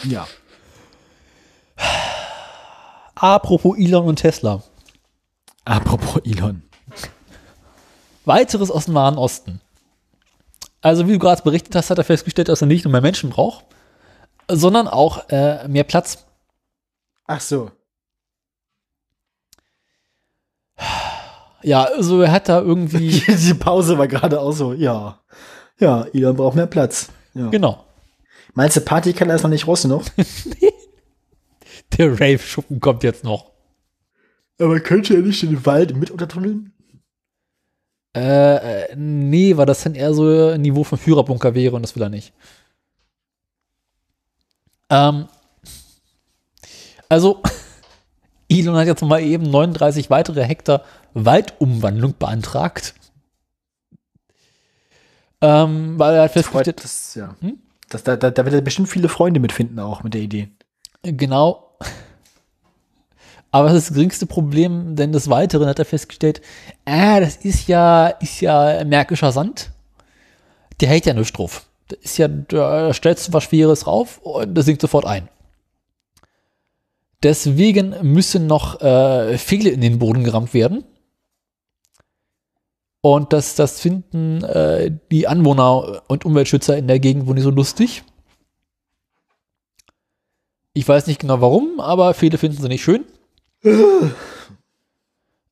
ja. 0.03 0.27
Apropos 3.15 3.77
Elon 3.77 4.07
und 4.07 4.15
Tesla. 4.17 4.63
Apropos 5.65 6.21
Elon. 6.25 6.63
Weiteres 8.25 8.71
aus 8.71 8.85
dem 8.85 8.95
Nahen 8.95 9.17
Osten. 9.17 9.61
Also, 10.81 11.07
wie 11.07 11.13
du 11.13 11.19
gerade 11.19 11.43
berichtet 11.43 11.75
hast, 11.75 11.89
hat 11.91 11.97
er 11.99 12.03
festgestellt, 12.03 12.49
dass 12.49 12.61
er 12.61 12.67
nicht 12.67 12.85
nur 12.85 12.91
mehr 12.91 13.01
Menschen 13.01 13.29
braucht, 13.29 13.65
sondern 14.47 14.87
auch 14.87 15.29
äh, 15.29 15.67
mehr 15.67 15.83
Platz. 15.83 16.25
Ach 17.31 17.39
so. 17.39 17.71
Ja, 21.63 21.83
also 21.83 22.21
er 22.23 22.31
hat 22.33 22.49
da 22.49 22.59
irgendwie. 22.59 23.09
die 23.27 23.53
Pause 23.53 23.97
war 23.97 24.09
gerade 24.09 24.41
auch 24.41 24.51
so, 24.51 24.73
ja. 24.73 25.17
Ja, 25.79 26.07
Elon 26.13 26.35
braucht 26.35 26.57
mehr 26.57 26.67
Platz. 26.67 27.09
Ja. 27.33 27.47
genau. 27.49 27.85
Meinst 28.53 28.75
du, 28.75 28.81
Partykeller 28.81 29.33
ist 29.33 29.43
noch 29.43 29.49
nicht 29.49 29.63
groß 29.63 29.83
genug? 29.83 30.03
Der 31.97 32.11
Rave-Schuppen 32.19 32.81
kommt 32.81 33.03
jetzt 33.03 33.23
noch. 33.23 33.51
Aber 34.59 34.81
könnte 34.81 35.13
er 35.15 35.21
nicht 35.21 35.41
den 35.41 35.65
Wald 35.65 35.95
mit 35.95 36.11
untertunneln? 36.11 36.73
Äh, 38.13 38.55
äh, 38.55 38.95
nee, 38.97 39.55
weil 39.55 39.65
das 39.65 39.83
dann 39.83 39.95
eher 39.95 40.13
so 40.13 40.49
ein 40.49 40.61
Niveau 40.61 40.83
von 40.83 40.97
Führerbunker 40.97 41.55
wäre 41.55 41.77
und 41.77 41.81
das 41.81 41.95
will 41.95 42.03
er 42.03 42.09
nicht. 42.09 42.33
Ähm, 44.89 45.29
also, 47.11 47.41
Elon 48.49 48.77
hat 48.77 48.87
jetzt 48.87 49.01
mal 49.01 49.21
eben 49.21 49.43
39 49.43 50.09
weitere 50.09 50.45
Hektar 50.45 50.83
Waldumwandlung 51.13 52.15
beantragt. 52.17 52.95
Ähm, 55.41 55.99
weil 55.99 56.15
er 56.15 56.23
hat 56.23 56.31
festgestellt, 56.31 56.81
das, 56.81 57.15
ja. 57.15 57.35
Hm? 57.41 57.59
Das, 57.89 58.03
da, 58.03 58.15
da, 58.15 58.31
da 58.31 58.45
wird 58.45 58.55
er 58.55 58.61
bestimmt 58.61 58.87
viele 58.87 59.09
Freunde 59.09 59.41
mitfinden, 59.41 59.77
auch 59.79 60.03
mit 60.03 60.13
der 60.13 60.21
Idee. 60.21 60.51
Genau. 61.03 61.75
Aber 63.51 63.67
das 63.67 63.79
ist 63.79 63.89
das 63.89 63.95
geringste 63.95 64.25
Problem, 64.25 64.95
denn 64.95 65.11
des 65.11 65.29
Weiteren 65.29 65.67
hat 65.67 65.79
er 65.79 65.85
festgestellt, 65.85 66.39
äh, 66.85 67.19
das 67.19 67.35
ist 67.35 67.67
ja, 67.67 68.07
ist 68.07 68.39
ja 68.39 68.85
märkischer 68.85 69.33
Sand. 69.33 69.71
Der 70.79 70.87
hält 70.87 71.05
ja 71.05 71.13
nicht 71.13 71.37
drauf. 71.37 71.65
Da 71.89 71.97
ist 72.01 72.17
ja, 72.17 72.29
da 72.29 72.93
stellst 72.93 73.27
du 73.27 73.33
was 73.33 73.43
Schweres 73.43 73.85
rauf 73.85 74.19
und 74.19 74.55
das 74.55 74.63
sinkt 74.63 74.81
sofort 74.81 75.05
ein. 75.05 75.27
Deswegen 77.23 77.95
müssen 78.01 78.47
noch 78.47 78.81
äh, 78.81 79.37
Pfähle 79.37 79.69
in 79.69 79.81
den 79.81 79.99
Boden 79.99 80.23
gerammt 80.23 80.53
werden. 80.53 80.83
Und 83.01 83.33
das, 83.33 83.55
das 83.55 83.79
finden 83.79 84.43
äh, 84.43 84.91
die 85.11 85.27
Anwohner 85.27 86.03
und 86.07 86.25
Umweltschützer 86.25 86.77
in 86.77 86.87
der 86.87 86.99
Gegend 86.99 87.27
wohl 87.27 87.35
nicht 87.35 87.43
so 87.43 87.49
lustig. 87.49 88.03
Ich 90.73 90.87
weiß 90.87 91.07
nicht 91.07 91.19
genau 91.19 91.41
warum, 91.41 91.79
aber 91.79 92.13
viele 92.13 92.37
finden 92.37 92.61
sie 92.61 92.67
nicht 92.67 92.83
schön. 92.83 93.05
äh, 93.63 93.73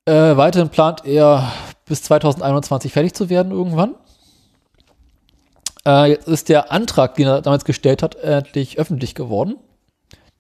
weiterhin 0.06 0.70
plant 0.70 1.06
er 1.06 1.52
bis 1.86 2.04
2021 2.04 2.94
fertig 2.94 3.14
zu 3.14 3.30
werden 3.30 3.52
irgendwann. 3.52 3.96
Äh, 5.86 6.12
jetzt 6.12 6.28
ist 6.28 6.50
der 6.50 6.72
Antrag, 6.72 7.16
den 7.16 7.28
er 7.28 7.42
damals 7.42 7.66
gestellt 7.66 8.04
hat, 8.04 8.16
endlich 8.16 8.78
öffentlich 8.78 9.16
geworden. 9.16 9.58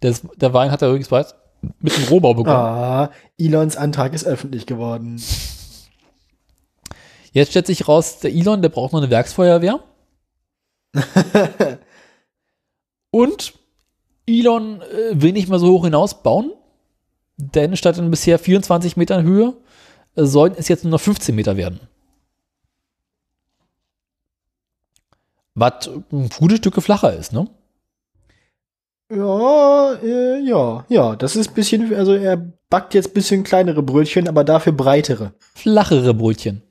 Der, 0.01 0.15
der 0.35 0.53
Wein 0.53 0.71
hat 0.71 0.81
er 0.81 0.89
übrigens 0.89 1.11
weiß, 1.11 1.35
mit 1.79 1.95
dem 1.95 2.05
Rohbau 2.05 2.33
bekommen. 2.33 2.55
Ah, 2.55 3.11
Elons 3.37 3.75
Antrag 3.75 4.13
ist 4.13 4.25
öffentlich 4.25 4.65
geworden. 4.65 5.21
Jetzt 7.31 7.49
stellt 7.49 7.67
sich 7.67 7.87
raus, 7.87 8.19
der 8.19 8.33
Elon, 8.33 8.61
der 8.61 8.69
braucht 8.69 8.93
noch 8.93 9.01
eine 9.01 9.11
Werksfeuerwehr. 9.11 9.79
Und 13.11 13.53
Elon 14.25 14.81
äh, 14.81 15.21
will 15.21 15.33
nicht 15.33 15.49
mehr 15.49 15.59
so 15.59 15.69
hoch 15.71 15.85
hinaus 15.85 16.23
bauen, 16.23 16.51
denn 17.37 17.75
statt 17.75 17.97
in 17.97 18.11
bisher 18.11 18.39
24 18.39 18.97
Metern 18.97 19.23
Höhe 19.23 19.55
äh, 20.15 20.23
sollen 20.25 20.53
es 20.57 20.67
jetzt 20.67 20.83
nur 20.83 20.91
noch 20.91 21.01
15 21.01 21.35
Meter 21.35 21.57
werden. 21.57 21.79
Was 25.55 25.89
ein 26.11 26.29
gutes 26.29 26.59
Stück 26.59 26.81
flacher 26.81 27.13
ist, 27.13 27.33
ne? 27.33 27.49
Ja, 29.11 29.93
äh, 30.03 30.39
ja, 30.41 30.85
ja, 30.87 31.15
das 31.15 31.35
ist 31.35 31.49
ein 31.49 31.53
bisschen, 31.55 31.93
also 31.95 32.13
er 32.13 32.37
backt 32.69 32.93
jetzt 32.93 33.09
ein 33.09 33.13
bisschen 33.13 33.43
kleinere 33.43 33.81
Brötchen, 33.81 34.27
aber 34.27 34.43
dafür 34.43 34.71
breitere. 34.73 35.33
Flachere 35.55 36.13
Brötchen. 36.13 36.61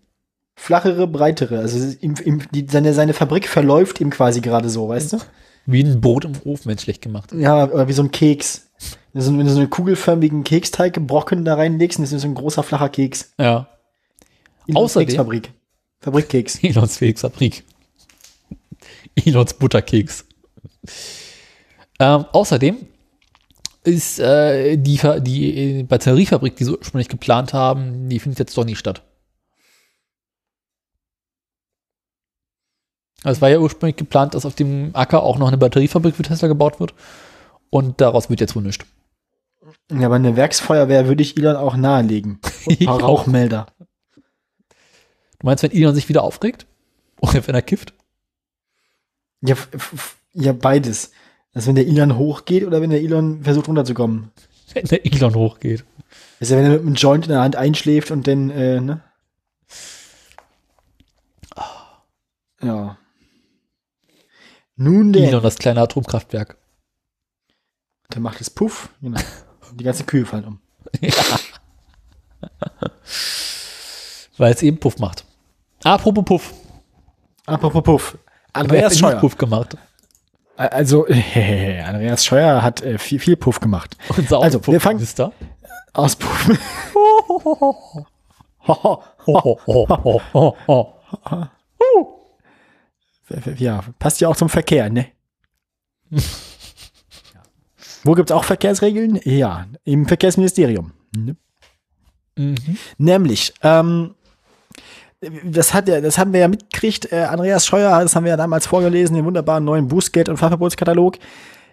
Flachere, 0.57 1.07
breitere. 1.07 1.59
Also 1.59 1.97
ihm, 2.01 2.15
ihm, 2.25 2.43
die, 2.53 2.67
seine, 2.71 2.95
seine 2.95 3.15
Fabrik 3.15 3.49
verläuft 3.49 4.01
ihm 4.01 4.11
quasi 4.11 4.41
gerade 4.41 4.69
so, 4.69 4.89
weißt 4.89 5.15
du? 5.15 5.19
Wie 5.67 5.83
ein 5.83 6.01
Brot 6.01 6.25
im 6.25 6.33
Ofen, 6.45 6.71
wenn 6.71 6.79
schlecht 6.79 7.03
gemacht. 7.03 7.33
Ja, 7.33 7.65
oder 7.69 7.89
wie 7.89 7.93
so 7.93 8.03
ein 8.03 8.11
Keks. 8.11 8.65
Also, 9.15 9.37
wenn 9.37 9.45
du 9.47 9.53
so 9.53 9.59
einen 9.61 9.71
kugelförmigen 9.71 10.45
Keksteig 10.45 10.95
gebrochen 10.95 11.45
da 11.45 11.55
reinlegst, 11.57 11.99
dann 11.99 12.05
ist 12.05 12.13
das 12.13 12.23
so 12.23 12.29
ein 12.29 12.35
großer 12.35 12.63
flacher 12.63 12.89
Keks. 12.89 13.33
Ja. 13.39 13.67
Elons 14.69 14.93
Außerdem- 14.95 15.01
Keksfabrik. 15.07 15.53
Fabrikkeks. 16.01 16.59
Elons 16.63 16.99
Keksfabrik. 16.99 17.65
Elons 19.17 19.55
Butterkeks. 19.55 20.25
Ähm, 22.01 22.27
außerdem 22.33 22.87
ist 23.85 24.19
äh, 24.19 24.77
die, 24.77 25.01
die 25.21 25.81
äh, 25.81 25.83
Batteriefabrik, 25.83 26.57
die 26.57 26.65
sie 26.65 26.77
ursprünglich 26.77 27.09
geplant 27.09 27.53
haben, 27.53 28.09
die 28.09 28.19
findet 28.19 28.39
jetzt 28.39 28.57
doch 28.57 28.65
nicht 28.65 28.79
statt. 28.79 29.03
Also 33.25 33.39
es 33.39 33.43
war 33.43 33.51
ja 33.51 33.59
ursprünglich 33.59 33.97
geplant, 33.97 34.35
dass 34.35 34.47
auf 34.47 34.55
dem 34.55 34.91
Acker 34.95 35.23
auch 35.23 35.39
noch 35.39 35.49
eine 35.49 35.59
Batteriefabrik 35.59 36.15
für 36.15 36.23
Tesla 36.23 36.47
gebaut 36.47 36.79
wird. 36.79 36.95
Und 37.71 38.01
daraus 38.01 38.31
wird 38.31 38.41
jetzt 38.41 38.55
wohl 38.55 38.63
nichts. 38.63 38.87
Ja, 39.91 40.07
aber 40.07 40.17
eine 40.17 40.37
Werksfeuerwehr 40.37 41.09
würde 41.09 41.23
ich 41.23 41.37
Elon 41.37 41.57
auch 41.57 41.77
nahelegen. 41.77 42.41
Und 42.67 42.81
ein 42.81 42.87
paar 42.87 42.97
auch. 42.97 43.03
Rauchmelder. 43.03 43.67
Du 45.39 45.47
meinst, 45.47 45.63
wenn 45.63 45.73
Elon 45.73 45.95
sich 45.95 46.09
wieder 46.09 46.23
aufregt? 46.23 46.67
Oder 47.21 47.47
wenn 47.47 47.55
er 47.55 47.63
kifft? 47.63 47.93
Ja, 49.41 49.57
ja, 50.33 50.53
beides. 50.53 51.13
Also 51.55 51.69
wenn 51.69 51.77
der 51.77 51.87
Elon 51.87 52.17
hochgeht 52.17 52.65
oder 52.65 52.81
wenn 52.81 52.91
der 52.91 53.01
Elon 53.01 53.43
versucht 53.43 53.69
runterzukommen. 53.69 54.31
Wenn 54.75 54.85
der 54.85 55.05
Elon 55.05 55.35
hochgeht. 55.35 55.85
Also 56.41 56.57
wenn 56.57 56.65
er 56.65 56.71
mit 56.71 56.81
einem 56.83 56.95
Joint 56.95 57.25
in 57.27 57.33
der 57.33 57.41
Hand 57.41 57.57
einschläft 57.57 58.11
und 58.11 58.27
dann, 58.27 58.51
äh, 58.51 58.81
ne? 58.81 59.03
Ja. 62.63 62.99
Nun 64.77 65.13
denn, 65.13 65.25
Elon, 65.25 65.43
das 65.43 65.59
kleine 65.59 65.81
Atomkraftwerk. 65.81 66.57
dann 68.11 68.23
macht 68.23 68.41
es 68.41 68.51
Puff. 68.51 68.91
Genau. 69.01 69.21
Die 69.75 69.85
ganze 69.85 70.05
Kühe 70.05 70.25
fallen 70.25 70.45
um. 70.45 70.61
Weil 74.39 74.53
es 74.53 74.63
eben 74.63 74.79
Puff 74.79 74.99
macht. 74.99 75.25
Apropos 75.83 76.25
Puff. 76.25 76.55
Apropos 77.47 77.83
Puff. 77.83 78.19
Er 78.53 78.61
Andreas 78.61 78.99
Scheuer. 78.99 79.21
Puff 79.21 79.37
gemacht. 79.37 79.77
Also, 80.59 81.07
Andreas 81.87 82.25
Scheuer 82.25 82.63
hat 82.63 82.83
äh, 82.83 82.99
viel, 82.99 83.21
viel 83.21 83.37
Puff 83.37 83.61
gemacht. 83.61 83.97
Unser 84.17 84.43
Also, 84.43 84.67
wir 84.67 84.81
fangen-. 84.81 85.07
Aus 85.93 86.17
Puff. 86.17 86.51
Ja, 93.59 93.85
passt 93.99 94.21
ja 94.21 94.29
auch 94.29 94.37
zum 94.37 94.49
Verkehr, 94.49 94.89
ne? 94.91 95.09
Wo 98.05 98.15
gibt's 98.15 98.33
auch 98.33 98.45
Verkehrsregeln? 98.45 99.21
Ja, 99.25 99.67
im 99.85 100.07
Verkehrsministerium. 100.07 100.93
Ne? 101.15 101.37
Mhm. 102.37 102.79
Nämlich, 102.97 103.53
ähm, 103.63 104.15
das, 105.45 105.75
hat 105.75 105.89
ja, 105.89 106.01
das 106.01 106.19
haben 106.19 106.33
wir 106.33 106.41
ja 106.41 106.49
mitgekriegt, 106.49 107.13
äh, 107.13 107.23
Andreas 107.23 107.67
Scheuer, 107.67 107.99
das 108.01 108.15
haben 108.15 108.25
wir 108.25 108.31
ja 108.31 108.37
damals 108.37 108.67
vorgelesen, 108.67 109.17
den 109.17 109.25
wunderbaren 109.25 109.65
neuen 109.65 109.89
Bußgeld- 109.89 110.29
und 110.29 110.37
Fahrverbotskatalog. 110.37 111.19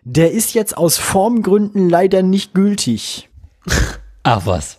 Der 0.03 0.31
ist 0.31 0.53
jetzt 0.53 0.77
aus 0.77 0.97
Formgründen 0.97 1.89
leider 1.89 2.21
nicht 2.23 2.53
gültig. 2.53 3.29
Ach 4.23 4.45
was. 4.45 4.77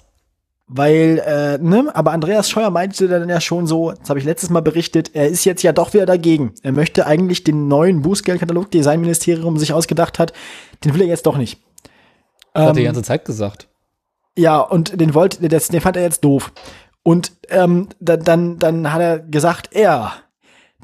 Weil, 0.69 1.23
äh, 1.25 1.59
ne, 1.59 1.93
aber 1.95 2.11
Andreas 2.11 2.51
Scheuer 2.51 2.71
meinte 2.71 3.07
dann 3.07 3.29
ja 3.29 3.41
schon 3.41 3.69
so, 3.69 3.93
das 3.93 4.09
habe 4.09 4.19
ich 4.19 4.25
letztes 4.25 4.51
Mal 4.51 4.63
berichtet, 4.63 5.13
er 5.15 5.29
ist 5.29 5.45
jetzt 5.45 5.63
ja 5.63 5.73
doch 5.73 5.95
wieder 5.95 6.07
dagegen. 6.07 6.55
Er 6.63 6.73
möchte 6.73 7.07
eigentlich 7.07 7.45
den 7.45 7.69
neuen 7.69 8.03
Bußgeldkatalog, 8.03 8.71
den 8.73 8.83
sein 8.83 9.01
Ministerium 9.01 9.59
sich 9.59 9.73
ausgedacht 9.73 10.19
hat, 10.19 10.33
den 10.85 10.93
will 10.95 11.03
er 11.03 11.07
jetzt 11.07 11.27
doch 11.27 11.37
nicht. 11.37 11.61
Das 12.53 12.63
hat 12.63 12.71
er 12.71 12.73
die 12.75 12.81
Ähm, 12.81 12.87
ganze 12.87 13.03
Zeit 13.05 13.25
gesagt. 13.25 13.69
ja, 14.37 14.59
und 14.59 15.01
den 15.01 15.15
wollte, 15.15 15.49
den 15.49 15.81
fand 15.81 15.97
er 15.97 16.03
jetzt 16.03 16.25
doof. 16.25 16.53
Und 17.07 17.31
ähm, 17.51 17.89
dann, 18.01 18.25
dann, 18.25 18.59
dann 18.59 18.93
hat 18.93 19.01
er 19.01 19.21
gesagt, 19.21 19.69
er, 19.71 20.15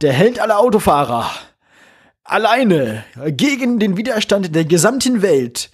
der 0.01 0.13
Held 0.13 0.39
aller 0.39 0.61
Autofahrer, 0.61 1.29
alleine 2.23 3.03
gegen 3.31 3.81
den 3.81 3.97
Widerstand 3.97 4.55
der 4.55 4.65
gesamten 4.65 5.21
Welt 5.21 5.73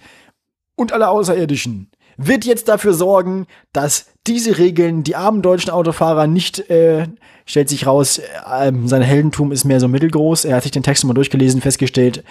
und 0.73 0.91
aller 0.91 1.11
Außerirdischen, 1.11 1.91
wird 2.17 2.45
jetzt 2.45 2.67
dafür 2.67 2.95
sorgen, 2.95 3.45
dass 3.73 4.07
diese 4.25 4.57
Regeln 4.57 5.03
die 5.03 5.15
armen 5.15 5.43
deutschen 5.43 5.69
Autofahrer 5.69 6.25
nicht, 6.25 6.67
äh, 6.71 7.05
stellt 7.45 7.69
sich 7.69 7.85
raus, 7.85 8.19
ähm, 8.51 8.87
sein 8.87 9.03
Heldentum 9.03 9.51
ist 9.51 9.65
mehr 9.65 9.79
so 9.79 9.87
mittelgroß. 9.87 10.45
Er 10.45 10.55
hat 10.55 10.63
sich 10.63 10.71
den 10.71 10.81
Text 10.81 11.05
mal 11.05 11.13
durchgelesen, 11.13 11.61
festgestellt, 11.61 12.23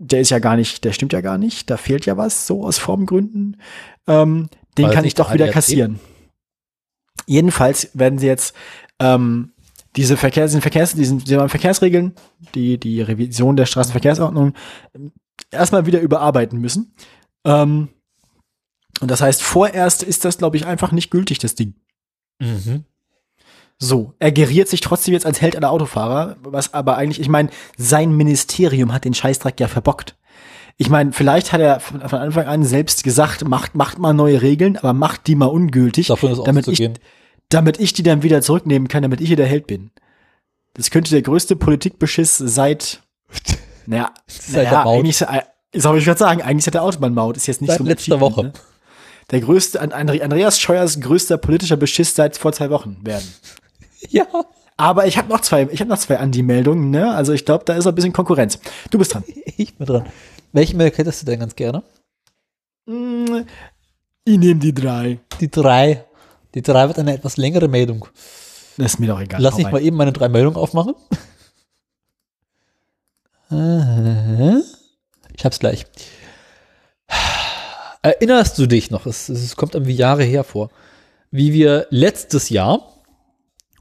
der 0.00 0.22
ist 0.22 0.30
ja 0.30 0.40
gar 0.40 0.56
nicht, 0.56 0.82
der 0.84 0.90
stimmt 0.90 1.12
ja 1.12 1.20
gar 1.20 1.38
nicht, 1.38 1.70
da 1.70 1.76
fehlt 1.76 2.04
ja 2.04 2.16
was, 2.16 2.48
so 2.48 2.64
aus 2.64 2.78
Formgründen. 2.78 3.60
Ähm, 4.08 4.48
den 4.76 4.86
das 4.86 4.94
kann 4.96 5.04
ich 5.04 5.14
doch 5.14 5.32
wieder 5.32 5.46
kassieren. 5.46 6.00
Jedenfalls 7.28 7.90
werden 7.92 8.18
sie 8.18 8.26
jetzt 8.26 8.54
ähm, 8.98 9.52
diese 9.96 10.16
Verkehrs, 10.16 10.50
diesen 10.50 10.62
Verkehrs, 10.62 10.94
diesen, 10.94 11.18
diese 11.18 11.48
Verkehrsregeln, 11.48 12.14
die, 12.54 12.78
die 12.78 13.02
Revision 13.02 13.56
der 13.56 13.66
Straßenverkehrsordnung 13.66 14.54
ähm, 14.94 15.12
erstmal 15.50 15.84
wieder 15.84 16.00
überarbeiten 16.00 16.58
müssen. 16.58 16.94
Ähm, 17.44 17.88
und 19.00 19.10
das 19.10 19.20
heißt, 19.20 19.42
vorerst 19.42 20.02
ist 20.02 20.24
das, 20.24 20.38
glaube 20.38 20.56
ich, 20.56 20.66
einfach 20.66 20.90
nicht 20.90 21.10
gültig, 21.10 21.38
das 21.38 21.54
Ding. 21.54 21.74
Mhm. 22.38 22.84
So, 23.78 24.14
er 24.18 24.32
geriert 24.32 24.68
sich 24.68 24.80
trotzdem 24.80 25.12
jetzt 25.12 25.26
als 25.26 25.42
Held 25.42 25.54
aller 25.54 25.70
Autofahrer, 25.70 26.36
was 26.42 26.72
aber 26.72 26.96
eigentlich, 26.96 27.20
ich 27.20 27.28
meine, 27.28 27.50
sein 27.76 28.16
Ministerium 28.16 28.92
hat 28.94 29.04
den 29.04 29.14
Scheißdreck 29.14 29.60
ja 29.60 29.68
verbockt. 29.68 30.16
Ich 30.78 30.88
meine, 30.88 31.12
vielleicht 31.12 31.52
hat 31.52 31.60
er 31.60 31.80
von, 31.80 32.00
von 32.00 32.18
Anfang 32.20 32.46
an 32.46 32.64
selbst 32.64 33.04
gesagt, 33.04 33.46
macht, 33.46 33.74
macht 33.74 33.98
mal 33.98 34.14
neue 34.14 34.40
Regeln, 34.40 34.76
aber 34.76 34.92
macht 34.94 35.26
die 35.26 35.34
mal 35.34 35.46
ungültig, 35.46 36.06
Davon 36.06 36.32
ist 36.32 36.42
damit 36.46 36.66
ich, 36.68 36.72
auszugehen. 36.72 36.98
Damit 37.50 37.80
ich 37.80 37.92
die 37.92 38.02
dann 38.02 38.22
wieder 38.22 38.42
zurücknehmen 38.42 38.88
kann, 38.88 39.02
damit 39.02 39.20
ich 39.20 39.28
hier 39.28 39.36
der 39.36 39.46
Held 39.46 39.66
bin. 39.66 39.90
Das 40.74 40.90
könnte 40.90 41.10
der 41.10 41.22
größte 41.22 41.56
Politikbeschiss 41.56 42.36
seit, 42.38 43.02
naja, 43.86 44.12
Seit 44.26 44.54
der 44.54 44.64
naja 44.72 44.84
Maut. 44.84 44.98
eigentlich, 44.98 45.20
äh, 45.22 45.42
soll 45.74 45.98
ich 45.98 46.04
gerade 46.04 46.18
sagen, 46.18 46.42
eigentlich 46.42 46.64
seit 46.64 46.74
der 46.74 46.82
Autobahnmaut 46.82 47.36
ist 47.36 47.46
jetzt 47.46 47.60
nicht 47.60 47.70
Seit 47.70 47.78
so 47.78 47.84
letzter 47.84 48.20
Woche. 48.20 48.44
Ne? 48.44 48.52
Der 49.30 49.40
größte, 49.40 49.80
An- 49.80 49.92
Andre- 49.92 50.22
Andreas 50.22 50.58
Scheuers 50.60 51.00
größter 51.00 51.36
politischer 51.38 51.76
Beschiss 51.76 52.14
seit 52.14 52.36
vor 52.38 52.52
zwei 52.52 52.70
Wochen 52.70 52.98
werden. 53.02 53.26
Ja. 54.10 54.26
Aber 54.76 55.08
ich 55.08 55.18
habe 55.18 55.28
noch 55.28 55.40
zwei, 55.40 55.66
ich 55.72 55.80
habe 55.80 55.90
noch 55.90 55.98
zwei 55.98 56.18
Andi-Meldungen, 56.20 56.90
ne? 56.90 57.12
Also 57.12 57.32
ich 57.32 57.44
glaube, 57.44 57.64
da 57.64 57.74
ist 57.74 57.84
ein 57.88 57.94
bisschen 57.96 58.12
Konkurrenz. 58.12 58.60
Du 58.92 58.98
bist 58.98 59.12
dran. 59.12 59.24
Ich 59.56 59.74
bin 59.74 59.86
dran. 59.88 60.06
Welche 60.52 60.76
Mail 60.76 60.92
hättest 60.94 61.22
du 61.22 61.26
denn 61.26 61.40
ganz 61.40 61.56
gerne? 61.56 61.82
Mm, 62.86 63.42
Ich 64.24 64.38
nehme 64.38 64.60
die 64.60 64.72
drei. 64.72 65.18
Die 65.40 65.50
drei. 65.50 66.04
Die 66.54 66.62
drei 66.62 66.88
wird 66.88 66.98
eine 66.98 67.14
etwas 67.14 67.36
längere 67.36 67.68
Meldung. 67.68 68.06
Das 68.76 68.94
ist 68.94 69.00
mir 69.00 69.08
doch 69.08 69.20
egal. 69.20 69.40
Lass 69.40 69.56
mich 69.56 69.70
mal 69.70 69.82
eben 69.82 69.96
meine 69.96 70.12
drei 70.12 70.28
Meldungen 70.28 70.56
aufmachen. 70.56 70.94
Ich 75.34 75.44
hab's 75.44 75.60
gleich. 75.60 75.86
Erinnerst 78.02 78.58
du 78.58 78.66
dich 78.66 78.90
noch, 78.90 79.06
es, 79.06 79.28
es 79.28 79.54
kommt 79.54 79.74
irgendwie 79.74 79.94
Jahre 79.94 80.24
her 80.24 80.42
vor, 80.42 80.70
wie 81.30 81.52
wir 81.52 81.86
letztes 81.90 82.48
Jahr 82.48 82.92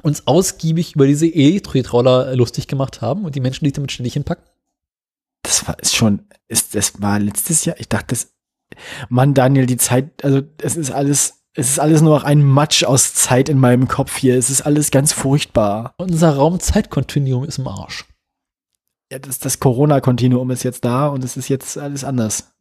uns 0.04 0.28
ausgiebig 0.28 0.96
über 0.96 1.08
diese 1.08 1.26
E-Tretroller 1.28 2.36
lustig 2.36 2.68
gemacht 2.68 3.02
haben 3.02 3.26
und 3.26 3.36
die 3.36 3.40
Menschen, 3.40 3.66
die 3.66 3.72
damit 3.72 3.92
ständig 3.92 4.14
hinpacken? 4.14 4.46
Das 5.42 5.68
war 5.68 5.80
ist 5.80 5.96
schon, 5.96 6.28
ist, 6.48 6.76
das 6.76 7.02
war 7.02 7.20
letztes 7.20 7.66
Jahr, 7.66 7.80
ich 7.80 7.90
dachte, 7.90 8.08
das, 8.10 8.34
Mann, 9.10 9.34
Daniel, 9.34 9.66
die 9.66 9.78
Zeit, 9.78 10.24
also 10.24 10.42
es 10.62 10.76
ist 10.76 10.92
alles, 10.92 11.46
es 11.58 11.72
ist 11.72 11.80
alles 11.80 12.02
nur 12.02 12.14
noch 12.14 12.24
ein 12.24 12.44
Matsch 12.44 12.84
aus 12.84 13.16
Zeit 13.16 13.50
in 13.50 13.58
meinem 13.58 13.88
Kopf 13.88 14.16
hier. 14.18 14.38
Es 14.38 14.52
ist 14.52 14.62
alles 14.62 14.92
ganz 14.92 15.12
furchtbar. 15.12 15.96
Unser 15.98 16.36
Raumzeitkontinuum 16.36 17.46
ist 17.46 17.58
im 17.58 17.68
Arsch. 17.68 18.06
Ja, 19.12 19.18
das, 19.18 19.40
das 19.40 19.60
Corona-Kontinuum 19.60 20.52
ist 20.52 20.62
jetzt 20.62 20.86
da 20.86 21.08
und 21.08 21.24
es 21.24 21.36
ist 21.36 21.50
jetzt 21.50 21.76
alles 21.80 22.04
anders. 22.04 22.54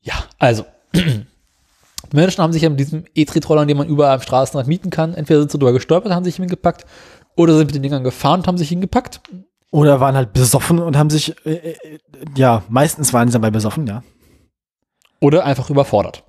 Ja, 0.00 0.14
also. 0.38 0.64
Menschen 2.12 2.42
haben 2.42 2.54
sich 2.54 2.62
ja 2.62 2.70
mit 2.70 2.80
diesem 2.80 3.04
E-Tretroller, 3.14 3.66
den 3.66 3.76
man 3.76 3.88
überall 3.88 4.14
am 4.14 4.22
Straßenrand 4.22 4.66
mieten 4.66 4.88
kann, 4.88 5.12
entweder 5.12 5.40
sind 5.40 5.52
sie 5.52 5.58
drüber 5.58 5.74
gestolpert, 5.74 6.12
haben 6.12 6.24
sich 6.24 6.36
hingepackt, 6.36 6.86
oder 7.36 7.54
sind 7.54 7.66
mit 7.66 7.74
den 7.74 7.82
Dingern 7.82 8.02
gefahren 8.02 8.40
und 8.40 8.46
haben 8.46 8.56
sich 8.56 8.70
hingepackt. 8.70 9.20
Oder 9.70 10.00
waren 10.00 10.16
halt 10.16 10.32
besoffen 10.32 10.78
und 10.78 10.96
haben 10.96 11.10
sich, 11.10 11.36
äh, 11.44 11.72
äh, 11.72 11.98
ja, 12.34 12.62
meistens 12.70 13.12
waren 13.12 13.28
sie 13.28 13.34
dabei 13.34 13.50
besoffen, 13.50 13.86
ja. 13.86 14.02
Oder 15.20 15.44
einfach 15.44 15.68
überfordert. 15.68 16.24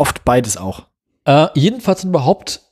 Oft 0.00 0.24
beides 0.24 0.56
auch. 0.56 0.86
Äh, 1.26 1.48
jedenfalls 1.54 2.04
überhaupt 2.04 2.62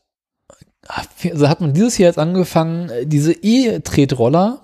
also 0.88 1.48
hat 1.48 1.60
man 1.60 1.74
dieses 1.74 1.98
Jahr 1.98 2.09
jetzt 2.09 2.18
angefangen, 2.18 2.88
äh, 2.88 3.06
diese 3.06 3.32
E-Tretroller 3.32 4.62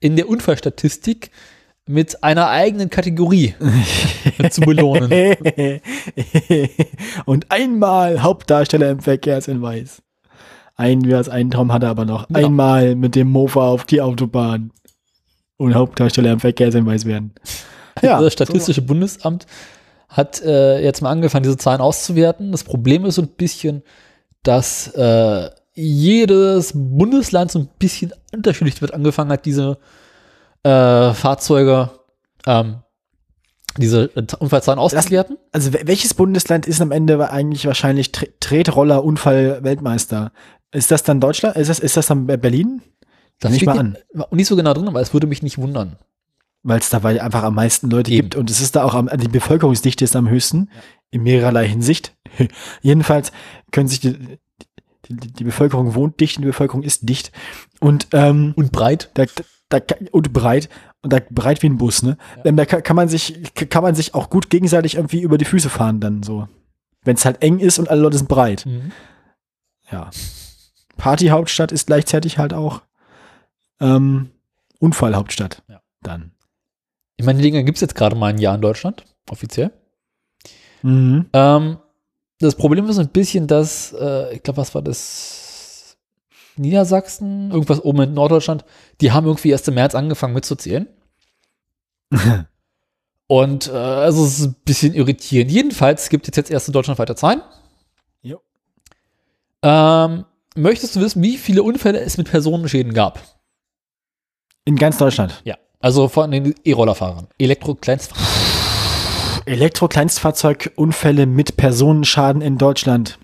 in 0.00 0.16
der 0.16 0.28
Unfallstatistik 0.28 1.30
mit 1.86 2.22
einer 2.22 2.48
eigenen 2.48 2.90
Kategorie 2.90 3.54
zu 4.50 4.60
belohnen. 4.62 5.10
und 7.24 7.50
einmal 7.50 8.22
Hauptdarsteller 8.22 8.90
im 8.90 9.00
Verkehrshinweis. 9.00 10.02
Ein, 10.76 11.04
wer 11.04 11.26
einen 11.28 11.50
Traum 11.50 11.72
hatte 11.72 11.88
aber 11.88 12.04
noch. 12.04 12.26
Genau. 12.28 12.46
Einmal 12.46 12.96
mit 12.96 13.14
dem 13.14 13.30
Mofa 13.30 13.68
auf 13.68 13.84
die 13.84 14.00
Autobahn 14.00 14.72
und 15.56 15.74
Hauptdarsteller 15.74 16.32
im 16.32 16.40
Verkehrshinweis 16.40 17.06
werden. 17.06 17.32
das 18.00 18.32
Statistische 18.32 18.82
Bundesamt 18.82 19.46
hat 20.08 20.40
äh, 20.42 20.80
jetzt 20.82 21.02
mal 21.02 21.10
angefangen, 21.10 21.42
diese 21.42 21.56
Zahlen 21.56 21.80
auszuwerten. 21.80 22.52
Das 22.52 22.64
Problem 22.64 23.04
ist 23.04 23.16
so 23.16 23.22
ein 23.22 23.28
bisschen, 23.28 23.82
dass 24.42 24.88
äh, 24.88 25.50
jedes 25.74 26.72
Bundesland 26.74 27.50
so 27.50 27.58
ein 27.58 27.68
bisschen 27.78 28.12
unterschiedlich 28.32 28.80
wird 28.80 28.94
angefangen 28.94 29.32
hat, 29.32 29.44
diese 29.44 29.78
äh, 30.62 31.12
Fahrzeuge, 31.12 31.90
ähm, 32.46 32.76
diese 33.76 34.08
Unfallzahlen 34.38 34.78
auszuwerten. 34.78 35.36
Also 35.50 35.70
wel- 35.70 35.86
welches 35.88 36.14
Bundesland 36.14 36.66
ist 36.66 36.80
am 36.80 36.92
Ende 36.92 37.28
eigentlich 37.28 37.66
wahrscheinlich 37.66 38.12
Tre 38.12 38.28
Tretroller-Unfall-Weltmeister? 38.38 40.32
Ist 40.70 40.90
das 40.90 41.02
dann 41.02 41.20
Deutschland? 41.20 41.56
Ist 41.56 41.68
das, 41.70 41.80
ist 41.80 41.96
das 41.96 42.06
dann 42.06 42.26
Berlin? 42.26 42.82
Das 43.40 43.54
steht 43.56 43.66
mal 43.66 43.78
an. 43.78 43.98
nicht, 44.12 44.32
nicht 44.32 44.46
so 44.46 44.54
genau 44.54 44.74
drin, 44.74 44.86
aber 44.86 45.00
es 45.00 45.12
würde 45.12 45.26
mich 45.26 45.42
nicht 45.42 45.58
wundern. 45.58 45.96
Weil 46.64 46.80
es 46.80 46.88
dabei 46.88 47.22
einfach 47.22 47.42
am 47.42 47.54
meisten 47.54 47.90
Leute 47.90 48.10
Eben. 48.10 48.22
gibt 48.22 48.36
und 48.36 48.50
es 48.50 48.60
ist 48.60 48.74
da 48.74 48.84
auch 48.84 48.94
am, 48.94 49.08
die 49.18 49.28
Bevölkerungsdichte 49.28 50.02
ist 50.02 50.16
am 50.16 50.28
höchsten 50.28 50.70
in 51.10 51.22
mehrerlei 51.22 51.68
Hinsicht. 51.68 52.16
Jedenfalls 52.82 53.32
können 53.70 53.86
sich 53.86 54.00
die, 54.00 54.38
die, 55.08 55.32
die, 55.32 55.44
Bevölkerung 55.44 55.94
wohnt 55.94 56.18
dicht 56.20 56.38
und 56.38 56.42
die 56.42 56.48
Bevölkerung 56.48 56.82
ist 56.82 57.06
dicht 57.08 57.32
und 57.80 58.08
ähm, 58.12 58.54
Und 58.56 58.72
breit. 58.72 59.10
da, 59.12 59.26
da, 59.68 59.78
und 60.10 60.32
breit 60.32 60.70
und 61.02 61.12
da 61.12 61.20
breit 61.30 61.62
wie 61.62 61.68
ein 61.68 61.76
Bus, 61.76 62.02
ne? 62.02 62.16
Ähm, 62.44 62.56
Da 62.56 62.64
kann, 62.64 62.82
kann 62.82 62.96
man 62.96 63.08
sich 63.08 63.42
kann 63.54 63.82
man 63.82 63.94
sich 63.94 64.14
auch 64.14 64.30
gut 64.30 64.48
gegenseitig 64.48 64.94
irgendwie 64.94 65.20
über 65.20 65.36
die 65.36 65.44
Füße 65.44 65.68
fahren 65.68 66.00
dann 66.00 66.22
so. 66.22 66.48
Wenn 67.02 67.16
es 67.16 67.26
halt 67.26 67.42
eng 67.42 67.58
ist 67.58 67.78
und 67.78 67.90
alle 67.90 68.00
Leute 68.00 68.16
sind 68.16 68.28
breit. 68.28 68.64
Mhm. 68.64 68.90
Ja. 69.92 70.08
Partyhauptstadt 70.96 71.72
ist 71.72 71.88
gleichzeitig 71.88 72.38
halt 72.38 72.54
auch 72.54 72.80
ähm, 73.80 74.30
Unfallhauptstadt. 74.78 75.62
Ja. 75.68 75.82
Dann. 76.02 76.32
Ich 77.16 77.24
meine, 77.24 77.38
die 77.38 77.44
Dinger 77.50 77.62
gibt 77.62 77.76
es 77.76 77.82
jetzt 77.82 77.94
gerade 77.94 78.16
mal 78.16 78.28
ein 78.28 78.38
Jahr 78.38 78.54
in 78.54 78.60
Deutschland, 78.60 79.04
offiziell. 79.30 79.70
Mhm. 80.82 81.26
Ähm, 81.32 81.78
das 82.38 82.56
Problem 82.56 82.88
ist 82.88 82.98
ein 82.98 83.08
bisschen, 83.08 83.46
dass, 83.46 83.94
äh, 83.98 84.34
ich 84.34 84.42
glaube, 84.42 84.58
was 84.58 84.74
war 84.74 84.82
das? 84.82 85.96
Niedersachsen, 86.56 87.50
irgendwas 87.50 87.82
oben 87.82 88.02
in 88.02 88.14
Norddeutschland, 88.14 88.64
die 89.00 89.10
haben 89.10 89.26
irgendwie 89.26 89.50
erst 89.50 89.66
im 89.66 89.74
März 89.74 89.94
angefangen 89.94 90.34
mitzuzählen. 90.34 90.86
Und 93.26 93.68
äh, 93.68 93.72
also 93.72 94.24
es 94.24 94.38
ist 94.38 94.46
ein 94.46 94.56
bisschen 94.64 94.94
irritierend. 94.94 95.50
Jedenfalls 95.50 96.08
gibt 96.10 96.28
es 96.28 96.36
jetzt 96.36 96.50
erste 96.50 96.70
deutschlandweite 96.70 97.16
Zahlen. 97.16 97.42
Jo. 98.22 98.40
Ähm, 99.62 100.26
möchtest 100.54 100.94
du 100.94 101.00
wissen, 101.00 101.22
wie 101.22 101.38
viele 101.38 101.62
Unfälle 101.62 102.00
es 102.00 102.18
mit 102.18 102.30
Personenschäden 102.30 102.92
gab? 102.92 103.20
In 104.64 104.76
ganz 104.76 104.98
Deutschland. 104.98 105.40
Ja. 105.44 105.56
Also 105.84 106.08
von 106.08 106.30
den 106.30 106.54
E-Rollerfahrern, 106.64 107.28
Elektro-Kleinstfahrern. 107.36 108.24
Elektro-Kleinstfahrzeugunfälle 109.44 111.26
mit 111.26 111.58
Personenschaden 111.58 112.40
in 112.40 112.56
Deutschland. 112.56 113.18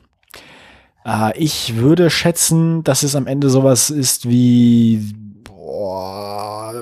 Äh, 1.07 1.39
ich 1.39 1.77
würde 1.77 2.11
schätzen, 2.11 2.85
dass 2.85 3.03
es 3.03 3.17
am 3.17 3.27
Ende 3.27 3.49
sowas 3.49 3.89
ist 3.89 4.29
wie 4.29 5.15
boah, 5.43 6.75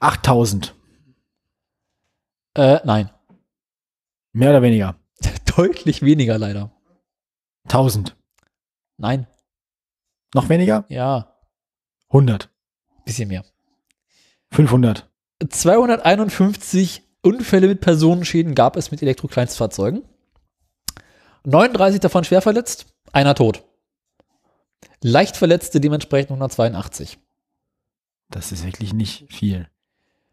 8000. 0.00 0.74
Äh, 2.54 2.80
nein. 2.82 3.10
Mehr 4.32 4.50
oder 4.50 4.62
weniger. 4.62 4.96
Deutlich 5.56 6.02
weniger 6.02 6.36
leider. 6.36 6.72
1000. 7.66 8.16
Nein. 8.96 9.28
Noch 10.34 10.48
weniger? 10.48 10.84
Ja. 10.88 11.36
100. 12.08 12.50
Bisschen 13.04 13.28
mehr. 13.28 13.44
500. 14.52 15.08
251 15.48 17.02
Unfälle 17.22 17.66
mit 17.68 17.80
Personenschäden 17.80 18.54
gab 18.54 18.76
es 18.76 18.90
mit 18.90 19.02
Elektro-Kleinstfahrzeugen. 19.02 20.04
39 21.44 22.00
davon 22.00 22.24
schwer 22.24 22.42
verletzt, 22.42 22.86
einer 23.12 23.34
tot. 23.34 23.64
Leicht 25.02 25.36
Verletzte 25.36 25.80
dementsprechend 25.80 26.30
182. 26.30 27.18
Das 28.30 28.52
ist 28.52 28.64
wirklich 28.64 28.92
nicht 28.92 29.26
viel. 29.32 29.68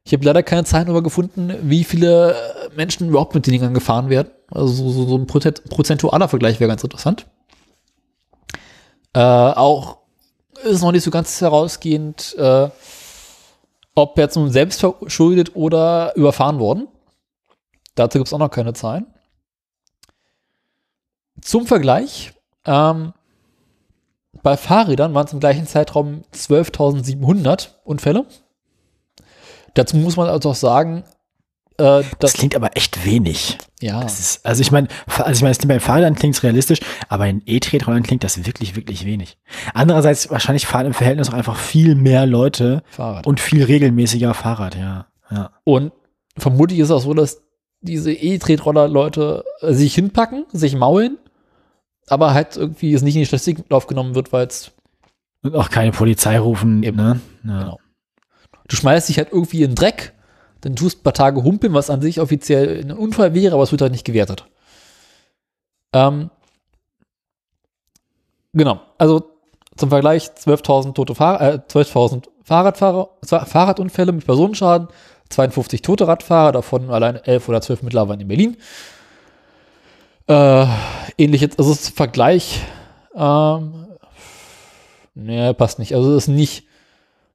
Ich 0.06 0.14
habe 0.14 0.26
leider 0.26 0.44
keine 0.44 0.65
Zahlen 0.65 0.85
darüber 0.88 1.03
gefunden, 1.03 1.53
wie 1.61 1.84
viele 1.84 2.34
äh, 2.34 2.69
Menschen 2.76 3.10
überhaupt 3.10 3.35
mit 3.35 3.45
den 3.45 3.52
Dingern 3.53 3.73
gefahren 3.73 4.10
werden. 4.10 4.31
Also 4.52 4.68
so, 4.73 4.90
so, 4.90 5.06
so 5.07 5.18
ein 5.18 5.27
Prozent- 5.27 5.64
prozentualer 5.69 6.27
Vergleich 6.27 6.60
wäre 6.60 6.68
ganz 6.68 6.84
interessant. 6.84 7.27
Äh, 9.14 9.19
auch 9.19 9.98
ist 10.64 10.81
noch 10.81 10.91
nicht 10.91 11.03
so 11.03 11.11
ganz 11.11 11.40
herausgehend, 11.40 12.35
äh, 12.38 12.69
ob 13.95 14.18
jetzt 14.18 14.36
nun 14.36 14.49
selbst 14.49 14.80
verschuldet 14.80 15.56
oder 15.56 16.15
überfahren 16.15 16.60
worden. 16.60 16.88
Dazu 17.95 18.18
gibt 18.18 18.28
es 18.28 18.34
auch 18.34 18.40
noch 18.40 18.49
keine 18.49 18.74
Zahlen. 18.74 19.06
Zum 21.41 21.68
Vergleich, 21.68 22.34
ähm, 22.65 23.14
bei 24.41 24.57
Fahrrädern 24.57 25.14
waren 25.14 25.28
es 25.28 25.34
im 25.34 25.40
gleichen 25.40 25.68
Zeitraum 25.68 26.24
12.700 26.34 27.70
Unfälle. 27.84 28.26
Dazu 29.74 29.98
muss 29.98 30.18
man 30.18 30.28
also 30.28 30.52
auch 30.52 30.56
sagen, 30.56 31.03
äh, 31.78 32.02
Das 32.02 32.06
dass, 32.20 32.34
klingt 32.34 32.56
aber 32.56 32.76
echt 32.78 33.06
wenig. 33.06 33.58
ja, 33.82 34.02
Das 34.02 34.20
ist, 34.20 34.45
also 34.45 34.62
ich 34.62 34.72
meine, 34.72 34.88
also 35.08 35.32
ich 35.32 35.41
meine, 35.41 35.52
es 35.52 35.58
klingt 35.58 35.70
bei 35.70 35.80
Fahrrädern 35.80 36.16
klingt 36.16 36.36
es 36.36 36.44
realistisch, 36.44 36.80
aber 37.10 37.28
in 37.28 37.41
E-Tretrollern 37.45 38.04
klingt 38.04 38.24
das 38.24 38.45
wirklich, 38.45 38.76
wirklich 38.76 39.06
wenig. 39.06 39.38
Andererseits 39.74 40.30
wahrscheinlich 40.30 40.66
fahren 40.68 40.86
im 40.88 40.94
Verhältnis 40.94 41.30
auch 41.30 41.34
einfach 41.34 41.58
viel 41.58 41.95
mehr 41.95 42.26
Leute 42.26 42.84
Fahrrad. 42.90 43.26
und 43.28 43.40
viel 43.40 43.64
regelmäßiger 43.64 44.34
Fahrrad, 44.34 44.76
ja. 44.76 45.08
ja. 45.32 45.52
Und 45.64 45.91
vermutlich 46.38 46.80
ist 46.80 46.86
es 46.86 46.91
auch 46.91 47.02
so, 47.02 47.14
dass 47.14 47.41
diese 47.82 48.14
E-Tretroller-Leute 48.14 49.44
äh, 49.62 49.74
sich 49.74 49.95
hinpacken, 49.95 50.45
sich 50.52 50.76
maulen, 50.76 51.18
aber 52.08 52.34
halt 52.34 52.56
irgendwie 52.58 52.94
es 52.94 53.02
nicht 53.02 53.16
in 53.16 53.22
die 53.22 53.26
Statistik 53.26 53.60
aufgenommen 53.72 54.16
wird, 54.16 54.32
weil 54.34 54.48
es, 54.48 54.72
Und 55.41 55.56
auch 55.56 55.70
keine 55.70 55.91
Polizei 55.91 56.40
rufen, 56.40 56.84
Eben. 56.84 56.98
ne? 56.98 57.20
Ja. 57.45 57.60
Genau. 57.60 57.80
du 58.70 58.76
schmeißt 58.76 59.10
dich 59.10 59.18
halt 59.18 59.30
irgendwie 59.32 59.64
in 59.64 59.72
den 59.72 59.76
Dreck, 59.76 60.14
dann 60.64 60.76
tust 60.76 60.99
ein 60.99 61.03
paar 61.03 61.14
Tage 61.14 61.44
humpeln, 61.44 61.73
was 61.73 61.90
an 61.90 62.02
sich 62.02 62.19
offiziell 62.19 62.81
ein 62.81 62.91
Unfall 62.91 63.34
wäre, 63.34 63.53
aber 63.53 63.64
es 63.64 63.72
wird 63.72 63.81
halt 63.81 63.91
nicht 63.91 64.06
gewertet. 64.06 64.45
Ähm, 65.94 66.30
genau, 68.53 68.80
also 68.98 69.30
zum 69.76 69.90
Vergleich 69.90 70.27
12.000 70.27 70.94
tote 70.94 71.15
Fahr 71.15 71.41
äh, 71.41 71.60
12.000 71.68 72.23
Fahrradfahrer, 72.44 73.10
Fa- 73.26 73.45
Fahrradunfälle 73.45 74.11
mit 74.11 74.26
Personenschaden, 74.26 74.88
52 75.30 75.81
tote 75.81 76.07
Radfahrer, 76.07 76.52
davon 76.52 76.90
allein 76.91 77.15
11 77.15 77.49
oder 77.49 77.61
12 77.61 77.84
mittlerweile 77.84 78.22
in 78.22 78.27
Berlin. 78.27 78.57
Äh, 80.27 80.65
ähnlich 81.18 81.41
jetzt, 81.41 81.60
also 81.60 81.72
das 81.72 81.90
Vergleich, 81.90 82.61
ähm, 83.15 83.88
nee, 85.15 85.53
passt 85.53 85.80
nicht. 85.80 85.95
Also 85.95 86.11
es 86.15 86.23
ist 86.23 86.27
nicht, 86.30 86.65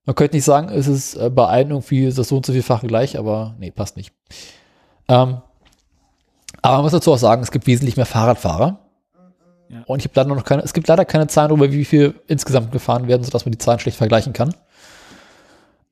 man 0.08 0.14
könnte 0.14 0.36
nicht 0.36 0.46
sagen, 0.46 0.70
es 0.70 0.86
ist 0.86 1.16
äh, 1.16 1.28
bei 1.28 1.44
allen 1.44 1.68
irgendwie 1.68 2.10
das 2.10 2.28
so 2.28 2.36
und 2.38 2.46
so 2.46 2.54
vielfache 2.54 2.86
gleich, 2.86 3.18
aber 3.18 3.54
nee, 3.58 3.70
passt 3.70 3.98
nicht. 3.98 4.14
Ähm, 5.06 5.42
aber 6.62 6.76
man 6.76 6.82
muss 6.84 6.92
dazu 6.92 7.12
auch 7.12 7.18
sagen, 7.18 7.42
es 7.42 7.50
gibt 7.50 7.66
wesentlich 7.66 7.98
mehr 7.98 8.06
Fahrradfahrer. 8.06 8.78
Ja. 9.68 9.82
Und 9.84 9.98
ich 9.98 10.06
habe 10.06 10.14
leider 10.16 10.34
noch 10.34 10.44
keine, 10.44 10.62
es 10.62 10.72
gibt 10.72 10.88
leider 10.88 11.04
keine 11.04 11.26
Zahlen 11.26 11.50
darüber, 11.50 11.70
wie 11.70 11.84
viel 11.84 12.14
insgesamt 12.26 12.72
gefahren 12.72 13.06
werden, 13.06 13.22
sodass 13.22 13.44
man 13.44 13.52
die 13.52 13.58
Zahlen 13.58 13.80
schlecht 13.80 13.98
vergleichen 13.98 14.32
kann. 14.32 14.54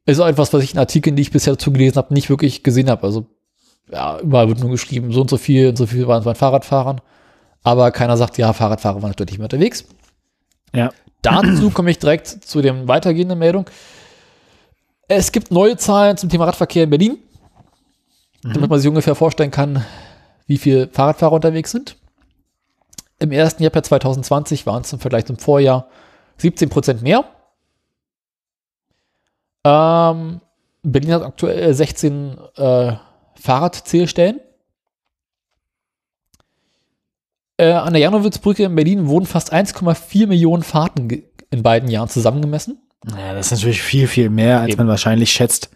Ist 0.07 0.19
auch 0.19 0.29
etwas, 0.29 0.51
was 0.55 0.63
ich 0.63 0.73
in 0.73 0.79
Artikeln, 0.79 1.15
die 1.15 1.21
ich 1.21 1.31
bisher 1.31 1.53
dazu 1.53 1.71
gelesen 1.71 1.97
habe, 1.97 2.15
nicht 2.15 2.31
wirklich 2.31 2.63
gesehen 2.63 2.89
habe. 2.89 3.03
Also, 3.03 3.27
ja, 3.93 4.19
überall 4.21 4.49
wird 4.49 4.61
nur 4.61 4.71
geschrieben, 4.71 5.13
so 5.13 5.21
und 5.21 5.29
so 5.29 5.37
viel 5.37 5.69
und 5.69 5.77
so 5.77 5.85
viel 5.85 6.09
waren 6.09 6.21
es 6.21 6.25
bei 6.25 6.35
Fahrradfahrern. 6.35 7.03
Aber 7.65 7.91
keiner 7.91 8.17
sagt, 8.17 8.39
ja, 8.39 8.55
Fahrradfahrer 8.55 9.03
waren 9.03 9.13
deutlich 9.13 9.37
mehr 9.37 9.45
unterwegs. 9.45 9.85
Ja. 10.75 10.91
Dazu 11.21 11.69
komme 11.69 11.91
ich 11.91 11.99
direkt 11.99 12.29
zu 12.29 12.63
dem 12.63 12.89
weitergehenden 12.89 13.39
Meldung. 13.39 13.67
Es 15.09 15.31
gibt 15.31 15.53
neue 15.53 15.77
Zahlen 15.77 16.17
zum 16.17 16.29
Thema 16.31 16.47
Radverkehr 16.47 16.85
in 16.85 16.91
Berlin, 16.91 17.19
damit 18.43 18.69
man 18.69 18.81
sich 18.81 18.89
ungefähr 18.89 19.15
vorstellen 19.15 19.53
kann, 19.53 19.85
wie 20.49 20.59
viele 20.59 20.89
Fahrradfahrer 20.89 21.35
unterwegs 21.35 21.71
sind. 21.71 21.97
Im 23.21 23.31
ersten 23.31 23.63
Jahr 23.63 23.71
per 23.71 23.85
2020 23.85 24.67
waren 24.67 24.83
es 24.83 24.93
im 24.93 24.99
Vergleich 24.99 25.25
zum 25.25 25.39
Vorjahr 25.39 25.89
17 26.39 26.69
Prozent 26.69 27.03
mehr. 27.03 27.25
Ähm, 29.65 30.41
Berlin 30.83 31.13
hat 31.13 31.23
aktuell 31.23 31.73
16 31.73 32.39
äh, 32.57 32.93
Fahrradzählstellen. 33.37 34.41
Äh, 37.59 37.73
an 37.73 37.93
der 37.93 38.03
Janowitzbrücke 38.03 38.65
in 38.65 38.75
Berlin 38.75 39.07
wurden 39.07 39.27
fast 39.27 39.53
1,4 39.53 40.27
Millionen 40.27 40.65
Fahrten 40.65 41.09
in 41.51 41.63
beiden 41.63 41.89
Jahren 41.89 42.09
zusammengemessen. 42.09 42.86
Ja, 43.09 43.35
das 43.35 43.47
ist 43.47 43.59
natürlich 43.59 43.83
viel, 43.83 44.09
viel 44.09 44.31
mehr, 44.31 44.61
als 44.61 44.71
Eben. 44.73 44.79
man 44.79 44.89
wahrscheinlich 44.89 45.31
schätzt, 45.33 45.71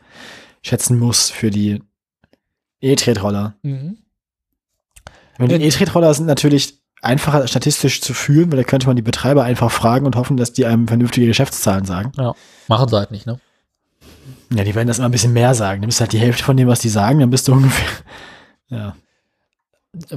schätzen 0.63 0.99
muss 0.99 1.31
für 1.31 1.51
die 1.51 1.83
E-Tretroller. 2.81 3.55
Mhm. 3.63 3.99
Die 5.39 5.45
Ja. 5.53 5.59
E-Tretroller 5.59 6.13
sind 6.13 6.27
natürlich 6.27 6.81
einfacher 7.03 7.47
statistisch 7.49 8.01
zu 8.03 8.13
führen, 8.15 8.51
weil 8.53 8.59
da 8.59 8.65
könnte 8.65 8.87
man 8.87 8.97
die 8.97 9.03
Betreiber 9.03 9.45
einfach 9.45 9.71
fragen 9.71 10.05
und 10.07 10.17
hoffen, 10.17 10.37
dass 10.37 10.53
die 10.53 10.67
einem 10.67 10.87
vernünftige 10.89 11.27
Geschäftszahlen 11.27 11.85
sagen. 11.85 12.13
Ja, 12.17 12.35
machen 12.69 12.89
sie 12.89 12.97
halt 12.97 13.11
nicht, 13.11 13.27
ne? 13.27 13.41
Ja, 14.53 14.65
die 14.65 14.75
werden 14.75 14.89
das 14.89 14.99
immer 14.99 15.09
ein 15.09 15.13
bisschen 15.13 15.33
mehr 15.33 15.55
sagen. 15.55 15.81
Nimmst 15.81 16.01
halt 16.01 16.13
die 16.13 16.19
Hälfte 16.19 16.43
von 16.45 16.57
dem, 16.57 16.69
was 16.69 16.81
die 16.81 16.89
sagen, 16.89 17.21
dann 17.21 17.31
bist 17.31 17.47
du 17.49 17.53
ungefähr. 17.55 17.87
Ja. 18.69 18.97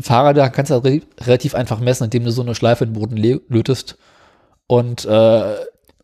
Fahrräder 0.01 0.49
kannst 0.49 0.71
du 0.71 0.75
halt 0.75 0.85
re 0.85 1.01
relativ 1.21 1.55
einfach 1.55 1.79
messen, 1.79 2.05
indem 2.05 2.25
du 2.25 2.31
so 2.31 2.41
eine 2.41 2.55
Schleife 2.55 2.83
in 2.83 2.93
den 2.93 2.99
Boden 2.99 3.17
lötest. 3.47 3.97
Und 4.67 5.05
äh, 5.05 5.55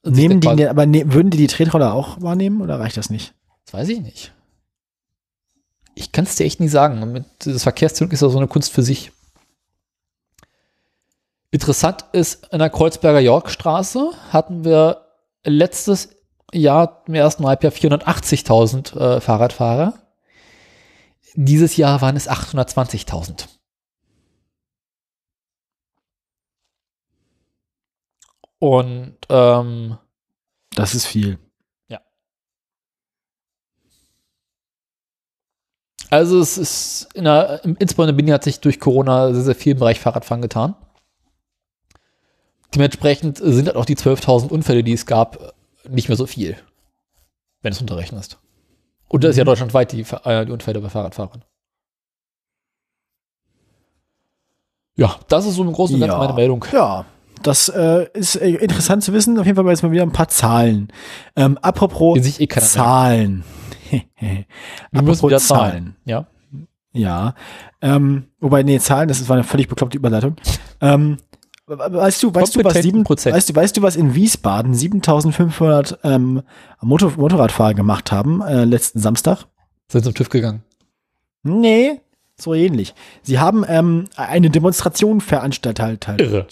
Nehmen 0.04 0.40
die, 0.40 0.48
denn- 0.56 0.68
aber 0.70 0.86
ne, 0.86 1.12
würden 1.14 1.30
die 1.30 1.38
die 1.38 1.48
Tretroller 1.48 1.94
auch 1.94 2.22
wahrnehmen 2.22 2.62
oder 2.62 2.80
reicht 2.80 2.98
das 2.98 3.10
nicht? 3.10 3.34
Das 3.66 3.74
weiß 3.74 3.90
ich 3.90 4.02
nicht. 4.02 4.34
Ich 5.96 6.12
kann 6.12 6.24
es 6.26 6.36
dir 6.36 6.46
echt 6.46 6.60
nie 6.60 6.70
sagen. 6.70 7.26
Das 7.40 7.64
Verkehrszug 7.64 8.14
ist 8.14 8.22
ja 8.22 8.30
so 8.30 8.38
eine 8.38 8.48
Kunst 8.48 8.72
für 8.72 8.84
sich. 8.84 9.12
Interessant 11.52 12.06
ist, 12.14 12.48
in 12.52 12.60
der 12.60 12.70
Kreuzberger 12.70 13.20
Yorkstraße 13.20 14.12
hatten 14.32 14.64
wir 14.64 15.06
letztes 15.44 16.10
Jahr 16.54 17.04
im 17.08 17.16
ersten 17.16 17.46
Halbjahr 17.46 17.74
480.000 17.74 18.96
äh, 18.98 19.20
Fahrradfahrer. 19.22 19.94
Dieses 21.36 21.76
Jahr 21.76 22.02
waren 22.02 22.16
es 22.16 22.30
820.000. 22.30 23.48
Und 28.60 29.16
ähm, 29.30 29.98
Das 30.76 30.94
ist 30.96 31.06
viel. 31.06 31.40
Also 36.12 36.40
es 36.40 36.58
ist 36.58 37.08
in 37.14 37.26
der, 37.26 37.64
im- 37.64 37.76
insbesondere 37.78 38.12
in 38.14 38.18
Berlin 38.18 38.34
hat 38.34 38.44
sich 38.44 38.60
durch 38.60 38.80
Corona 38.80 39.32
sehr, 39.32 39.44
sehr 39.44 39.54
viel 39.56 39.74
im 39.74 39.80
Bereich 39.80 40.00
Fahrradfahren 40.00 40.42
getan. 40.42 40.76
Dementsprechend 42.74 43.38
sind 43.38 43.68
halt 43.68 43.76
auch 43.78 43.86
die 43.86 43.96
12.000 43.96 44.50
Unfälle, 44.50 44.84
die 44.84 44.94
es 44.94 45.06
gab, 45.06 45.54
nicht 45.88 46.08
mehr 46.10 46.18
so 46.18 46.26
viel, 46.26 46.58
wenn 47.62 47.74
es 47.74 47.82
unterrechnest. 47.82 48.40
Und 49.08 49.24
das 49.24 49.32
ist 49.32 49.38
ja 49.38 49.44
deutschlandweit 49.44 49.92
die, 49.92 50.02
äh, 50.02 50.46
die 50.48 50.52
Unfälle 50.52 50.82
bei 50.82 50.90
Fahrradfahrern. 50.90 51.44
Ja, 54.96 55.16
das 55.28 55.46
ist 55.46 55.56
so 55.56 55.64
im 55.64 55.72
Großen 55.72 55.94
und 55.94 56.00
Ganzen 56.02 56.14
Ja. 56.16 56.20
meine 56.20 56.34
Meldung. 56.34 56.66
Ja, 56.72 57.06
das 57.44 57.70
äh, 57.70 58.08
ist 58.14 58.36
äh, 58.36 58.50
interessant 58.56 59.04
zu 59.04 59.14
wissen. 59.14 59.38
Auf 59.40 59.46
jeden 59.46 59.56
Fall 59.56 59.66
jetzt 59.68 59.84
mal 59.84 59.92
wieder 59.92 60.04
ein 60.04 60.12
paar 60.12 60.28
Zahlen. 60.28 60.90
Ähm, 61.36 61.58
apropos 61.62 62.40
eh. 62.40 62.48
Zahlen. 62.48 63.44
Wir 64.92 65.02
müssen 65.02 65.28
wieder 65.28 65.40
zahlen. 65.40 65.72
Zahlen. 65.72 65.96
Ja. 66.06 66.28
Ja. 66.92 67.34
Ähm, 67.82 68.26
wobei, 68.40 68.64
nee, 68.64 68.80
Zahlen, 68.80 69.08
das 69.08 69.28
war 69.30 69.36
eine 69.36 69.44
völlig 69.44 69.68
bekloppte 69.68 69.98
Überleitung. 69.98 70.36
Ähm, 70.82 71.18
we- 71.68 71.78
weißt 71.78 72.22
du, 72.24 72.34
weißt 72.34 72.56
du, 72.56 72.64
was 72.64 72.74
sieben, 72.76 73.04
weißt 73.08 73.50
du, 73.50 73.56
weißt 73.56 73.78
du, 73.78 73.82
was 73.82 73.96
in 73.96 74.16
Wiesbaden 74.16 74.74
7500 74.74 76.00
ähm, 76.04 76.42
Motor, 76.82 77.14
Motorradfahrer 77.18 77.74
gemacht 77.74 78.12
haben 78.12 78.42
äh, 78.42 78.66
letzten 78.66 79.00
Samstag? 79.00 79.46
Sind 79.92 80.04
zum 80.04 80.14
TÜV 80.14 80.30
gegangen. 80.30 80.64
Nee, 81.44 82.02
so 82.40 82.54
ähnlich. 82.54 82.94
Sie 83.22 83.40
haben 83.40 83.64
ähm, 83.68 84.06
eine 84.16 84.50
Demonstration 84.50 85.22
veranstaltet. 85.22 86.08
Halt. 86.08 86.22
Irre. 86.22 86.48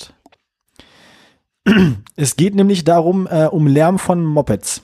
Es 2.16 2.36
geht 2.36 2.56
nämlich 2.56 2.84
darum, 2.84 3.28
äh, 3.28 3.46
um 3.46 3.68
Lärm 3.68 4.00
von 4.00 4.24
Mopeds. 4.26 4.82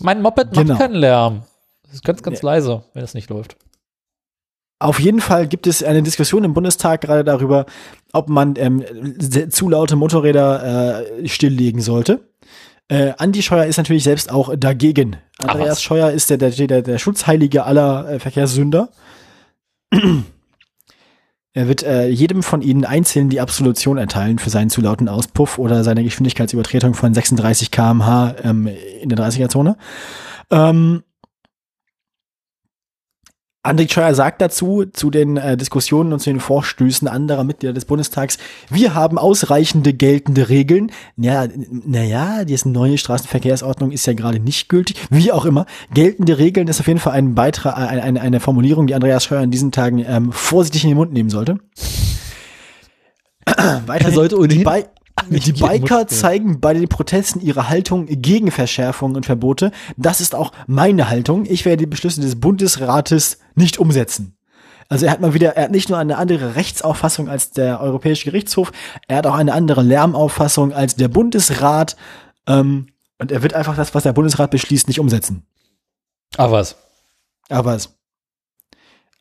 Mein 0.00 0.22
Moped 0.22 0.52
Genau. 0.52 0.72
macht 0.74 0.78
keinen 0.80 0.94
Lärm. 0.94 1.42
Das 1.82 1.94
ist 1.94 2.04
ganz, 2.04 2.22
ganz 2.22 2.42
leise, 2.42 2.84
wenn 2.94 3.02
es 3.02 3.14
nicht 3.14 3.28
läuft. 3.30 3.56
Auf 4.80 5.00
jeden 5.00 5.20
Fall 5.20 5.48
gibt 5.48 5.66
es 5.66 5.82
eine 5.82 6.02
Diskussion 6.02 6.44
im 6.44 6.54
Bundestag 6.54 7.00
gerade 7.00 7.24
darüber, 7.24 7.66
ob 8.12 8.28
man 8.28 8.54
ähm, 8.56 8.84
zu 9.50 9.68
laute 9.68 9.96
Motorräder 9.96 11.00
äh, 11.20 11.28
stilllegen 11.28 11.80
sollte. 11.80 12.20
Äh, 12.86 13.12
Andi 13.18 13.42
Scheuer 13.42 13.64
ist 13.66 13.76
natürlich 13.76 14.04
selbst 14.04 14.30
auch 14.30 14.54
dagegen. 14.56 15.16
Andreas. 15.38 15.82
Scheuer 15.82 16.10
ist 16.12 16.30
der, 16.30 16.38
der, 16.38 16.50
der, 16.50 16.82
der 16.82 16.98
Schutzheilige 16.98 17.64
aller 17.64 18.08
äh, 18.08 18.18
Verkehrssünder. 18.20 18.90
Er 21.58 21.66
wird 21.66 21.82
äh, 21.82 22.06
jedem 22.06 22.44
von 22.44 22.62
ihnen 22.62 22.84
einzeln 22.84 23.30
die 23.30 23.40
Absolution 23.40 23.98
erteilen 23.98 24.38
für 24.38 24.48
seinen 24.48 24.70
zu 24.70 24.80
lauten 24.80 25.08
Auspuff 25.08 25.58
oder 25.58 25.82
seine 25.82 26.04
Geschwindigkeitsübertretung 26.04 26.94
von 26.94 27.12
36 27.12 27.72
km/h 27.72 28.36
ähm, 28.44 28.68
in 29.02 29.08
der 29.08 29.18
30er-Zone. 29.18 29.76
Ähm, 30.52 31.02
André 33.68 33.92
Scheuer 33.92 34.14
sagt 34.14 34.40
dazu, 34.40 34.86
zu 34.92 35.10
den 35.10 35.36
äh, 35.36 35.56
Diskussionen 35.56 36.12
und 36.14 36.20
zu 36.20 36.30
den 36.30 36.40
Vorstößen 36.40 37.06
anderer 37.06 37.44
Mitglieder 37.44 37.74
des 37.74 37.84
Bundestags, 37.84 38.38
wir 38.70 38.94
haben 38.94 39.18
ausreichende 39.18 39.92
geltende 39.92 40.48
Regeln. 40.48 40.90
Ja, 41.16 41.46
naja, 41.70 42.44
die 42.44 42.58
neue 42.64 42.96
Straßenverkehrsordnung 42.96 43.92
ist 43.92 44.06
ja 44.06 44.14
gerade 44.14 44.40
nicht 44.40 44.70
gültig. 44.70 44.96
Wie 45.10 45.32
auch 45.32 45.44
immer, 45.44 45.66
geltende 45.92 46.38
Regeln 46.38 46.66
ist 46.68 46.80
auf 46.80 46.86
jeden 46.86 46.98
Fall 46.98 47.12
ein 47.12 47.34
Beitrag, 47.34 47.76
äh, 47.76 47.88
eine, 47.88 48.02
eine, 48.02 48.20
eine 48.22 48.40
Formulierung, 48.40 48.86
die 48.86 48.94
Andreas 48.94 49.24
Scheuer 49.24 49.42
in 49.42 49.50
diesen 49.50 49.70
Tagen 49.70 50.04
ähm, 50.08 50.32
vorsichtig 50.32 50.84
in 50.84 50.90
den 50.90 50.96
Mund 50.96 51.12
nehmen 51.12 51.28
sollte. 51.28 51.58
Weiterhin, 53.86 54.14
sollte 54.14 54.38
ohnehin 54.38 54.64
die 55.44 55.52
Biker 55.52 55.96
nehmen. 55.96 56.08
zeigen 56.08 56.60
bei 56.60 56.74
den 56.74 56.88
Protesten 56.88 57.40
ihre 57.40 57.68
Haltung 57.68 58.06
gegen 58.06 58.50
Verschärfungen 58.50 59.16
und 59.16 59.26
Verbote. 59.26 59.72
Das 59.96 60.20
ist 60.20 60.34
auch 60.34 60.52
meine 60.66 61.08
Haltung. 61.08 61.44
Ich 61.46 61.64
werde 61.64 61.78
die 61.78 61.86
Beschlüsse 61.86 62.20
des 62.20 62.40
Bundesrates 62.40 63.38
nicht 63.54 63.78
umsetzen. 63.78 64.36
Also 64.88 65.06
er 65.06 65.12
hat 65.12 65.20
mal 65.20 65.34
wieder, 65.34 65.54
er 65.56 65.64
hat 65.64 65.70
nicht 65.70 65.90
nur 65.90 65.98
eine 65.98 66.16
andere 66.16 66.54
Rechtsauffassung 66.54 67.28
als 67.28 67.50
der 67.50 67.80
Europäische 67.80 68.24
Gerichtshof, 68.24 68.72
er 69.06 69.18
hat 69.18 69.26
auch 69.26 69.34
eine 69.34 69.52
andere 69.52 69.82
Lärmauffassung 69.82 70.72
als 70.72 70.96
der 70.96 71.08
Bundesrat. 71.08 71.96
Ähm, 72.46 72.86
und 73.18 73.30
er 73.30 73.42
wird 73.42 73.52
einfach 73.52 73.76
das, 73.76 73.94
was 73.94 74.04
der 74.04 74.14
Bundesrat 74.14 74.50
beschließt, 74.50 74.88
nicht 74.88 75.00
umsetzen. 75.00 75.44
Ach 76.36 76.50
was. 76.50 76.76
Aber 77.48 77.74
es. 77.74 77.97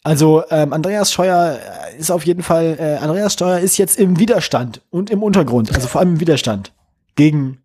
Also 0.07 0.43
ähm, 0.51 0.71
Andreas 0.71 1.11
Scheuer 1.11 1.59
äh, 1.91 1.97
ist 1.97 2.11
auf 2.11 2.25
jeden 2.25 2.41
Fall, 2.41 2.77
äh, 2.79 2.95
Andreas 3.03 3.33
Scheuer 3.33 3.59
ist 3.59 3.77
jetzt 3.77 3.99
im 3.99 4.17
Widerstand 4.19 4.81
und 4.89 5.09
im 5.09 5.21
Untergrund, 5.21 5.75
also 5.75 5.89
vor 5.89 5.99
allem 5.99 6.13
im 6.13 6.19
Widerstand 6.21 6.73
gegen 7.15 7.61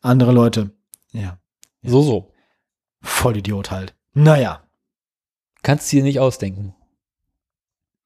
andere 0.00 0.30
Leute. 0.30 0.70
Ja, 1.10 1.38
So, 1.82 2.02
so. 2.02 2.30
Vollidiot 3.02 3.72
halt. 3.72 3.96
Naja, 4.14 4.62
Kannst 5.64 5.92
du 5.92 5.96
dir 5.96 6.04
nicht 6.04 6.20
ausdenken. 6.20 6.74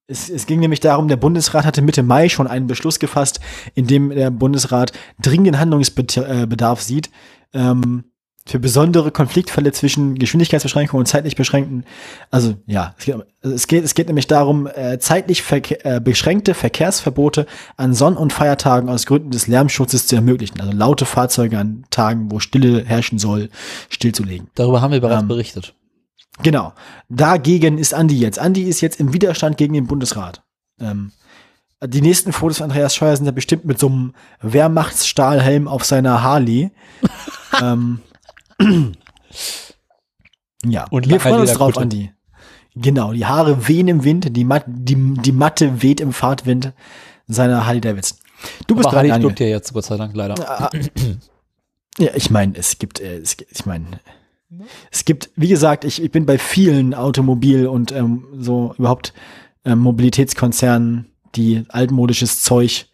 es, 0.07 0.31
es 0.31 0.47
ging 0.47 0.61
nämlich 0.61 0.81
darum, 0.81 1.09
der 1.09 1.17
Bundesrat 1.17 1.67
hatte 1.67 1.83
Mitte 1.83 2.03
Mai 2.03 2.31
schon 2.31 2.47
einen 2.47 2.67
Beschluss 2.67 2.99
gefasst, 2.99 3.41
in 3.75 3.87
dem 3.87 4.09
der 4.09 4.31
Bundesrat 4.31 4.93
dringenden 5.21 5.59
Handlungsbedarf 5.59 6.81
sieht, 6.81 7.11
ähm, 7.53 8.05
für 8.47 8.59
besondere 8.59 9.11
Konfliktfälle 9.11 9.73
zwischen 9.73 10.17
Geschwindigkeitsbeschränkungen 10.17 11.01
und 11.01 11.07
zeitlich 11.07 11.35
beschränkten, 11.35 11.85
also 12.31 12.55
ja, 12.67 12.95
es 12.99 13.05
geht, 13.07 13.17
es 13.41 13.67
geht, 13.67 13.85
es 13.85 13.95
geht 13.95 14.07
nämlich 14.09 14.27
darum, 14.27 14.67
äh, 14.67 14.99
zeitlich 14.99 15.43
verke 15.43 15.83
äh, 15.85 15.99
beschränkte 15.99 16.53
Verkehrsverbote 16.53 17.47
an 17.79 17.95
Sonn- 17.95 18.19
und 18.19 18.35
Feiertagen 18.35 18.91
aus 18.91 19.07
Gründen 19.07 19.31
des 19.31 19.47
Lärmschutzes 19.47 20.07
zu 20.07 20.17
ermöglichen, 20.17 20.61
also 20.61 20.73
laute 20.73 21.07
Fahrzeuge 21.07 21.59
an 21.59 21.87
Tagen, 21.89 22.31
wo 22.31 22.39
Stille 22.39 22.85
herrschen 22.85 23.19
soll, 23.19 23.49
stillzulegen. 23.89 24.49
Darüber 24.55 24.83
haben 24.83 24.93
wir 24.93 25.01
bereits 25.01 25.23
Ähm, 25.23 25.29
berichtet. 25.29 25.75
Genau. 26.43 26.75
Dagegen 27.09 27.79
ist 27.79 27.95
Andi 27.95 28.19
jetzt. 28.19 28.39
Andi 28.39 28.65
ist 28.65 28.81
jetzt 28.81 29.01
im 29.01 29.15
Widerstand 29.15 29.57
gegen 29.57 29.73
den 29.73 29.87
Bundesrat. 29.87 30.43
Ähm, 30.81 31.13
die 31.87 32.03
nächsten 32.03 32.33
Fotos 32.33 32.59
von 32.59 32.65
Andreas 32.65 32.95
Scheuer 32.95 33.17
sind 33.17 33.27
ja 33.27 33.33
bestimmt 33.33 33.65
mit 33.65 33.79
so 33.79 33.87
einem 33.87 34.15
Wehrmachtsstahlhelm 34.43 35.69
auf 35.69 35.85
seiner 35.85 36.23
Harley. 36.23 36.73
ähm, 37.63 38.01
Ja, 40.67 40.87
Und 40.91 41.09
wir 41.09 41.21
freuen 41.21 41.41
uns 41.41 41.53
drauf, 41.53 41.77
Andi. 41.77 42.11
Genau, 42.75 43.13
die 43.13 43.27
Haare 43.27 43.69
wehen 43.69 43.87
im 43.87 44.03
Wind, 44.03 44.37
die, 44.37 44.45
Mat 44.45 44.65
die, 44.67 44.97
die 44.97 45.33
Matte 45.33 45.83
weht 45.83 46.01
im 46.01 46.13
Fahrtwind 46.13 46.73
seiner 47.27 47.67
Harley 47.67 47.81
Davidson. 47.81 48.19
Du 48.67 48.75
bist 48.75 48.87
Aber 48.87 48.97
dran, 48.97 49.11
Harley 49.11 49.23
stirbt 49.23 49.41
ja 49.41 49.47
jetzt, 49.47 49.73
Gott 49.73 49.85
sei 49.85 49.97
Dank, 49.97 50.15
leider. 50.17 50.35
Ah, 50.49 50.71
Ja, 51.99 52.11
ich 52.15 52.31
meine, 52.31 52.57
es 52.57 52.79
gibt, 52.79 53.01
äh, 53.01 53.19
es, 53.19 53.37
ich 53.49 53.67
meine, 53.67 53.87
es 54.91 55.05
gibt, 55.05 55.31
wie 55.37 55.49
gesagt, 55.49 55.85
ich, 55.85 56.03
ich 56.03 56.11
bin 56.11 56.27
bei 56.27 56.39
vielen 56.39 56.95
Automobil- 56.95 57.69
und 57.69 57.93
ähm, 57.93 58.27
so 58.37 58.75
überhaupt 58.79 59.13
ähm, 59.65 59.79
Mobilitätskonzernen, 59.79 61.07
die 61.37 61.65
altmodisches 61.69 62.43
Zeug 62.43 62.87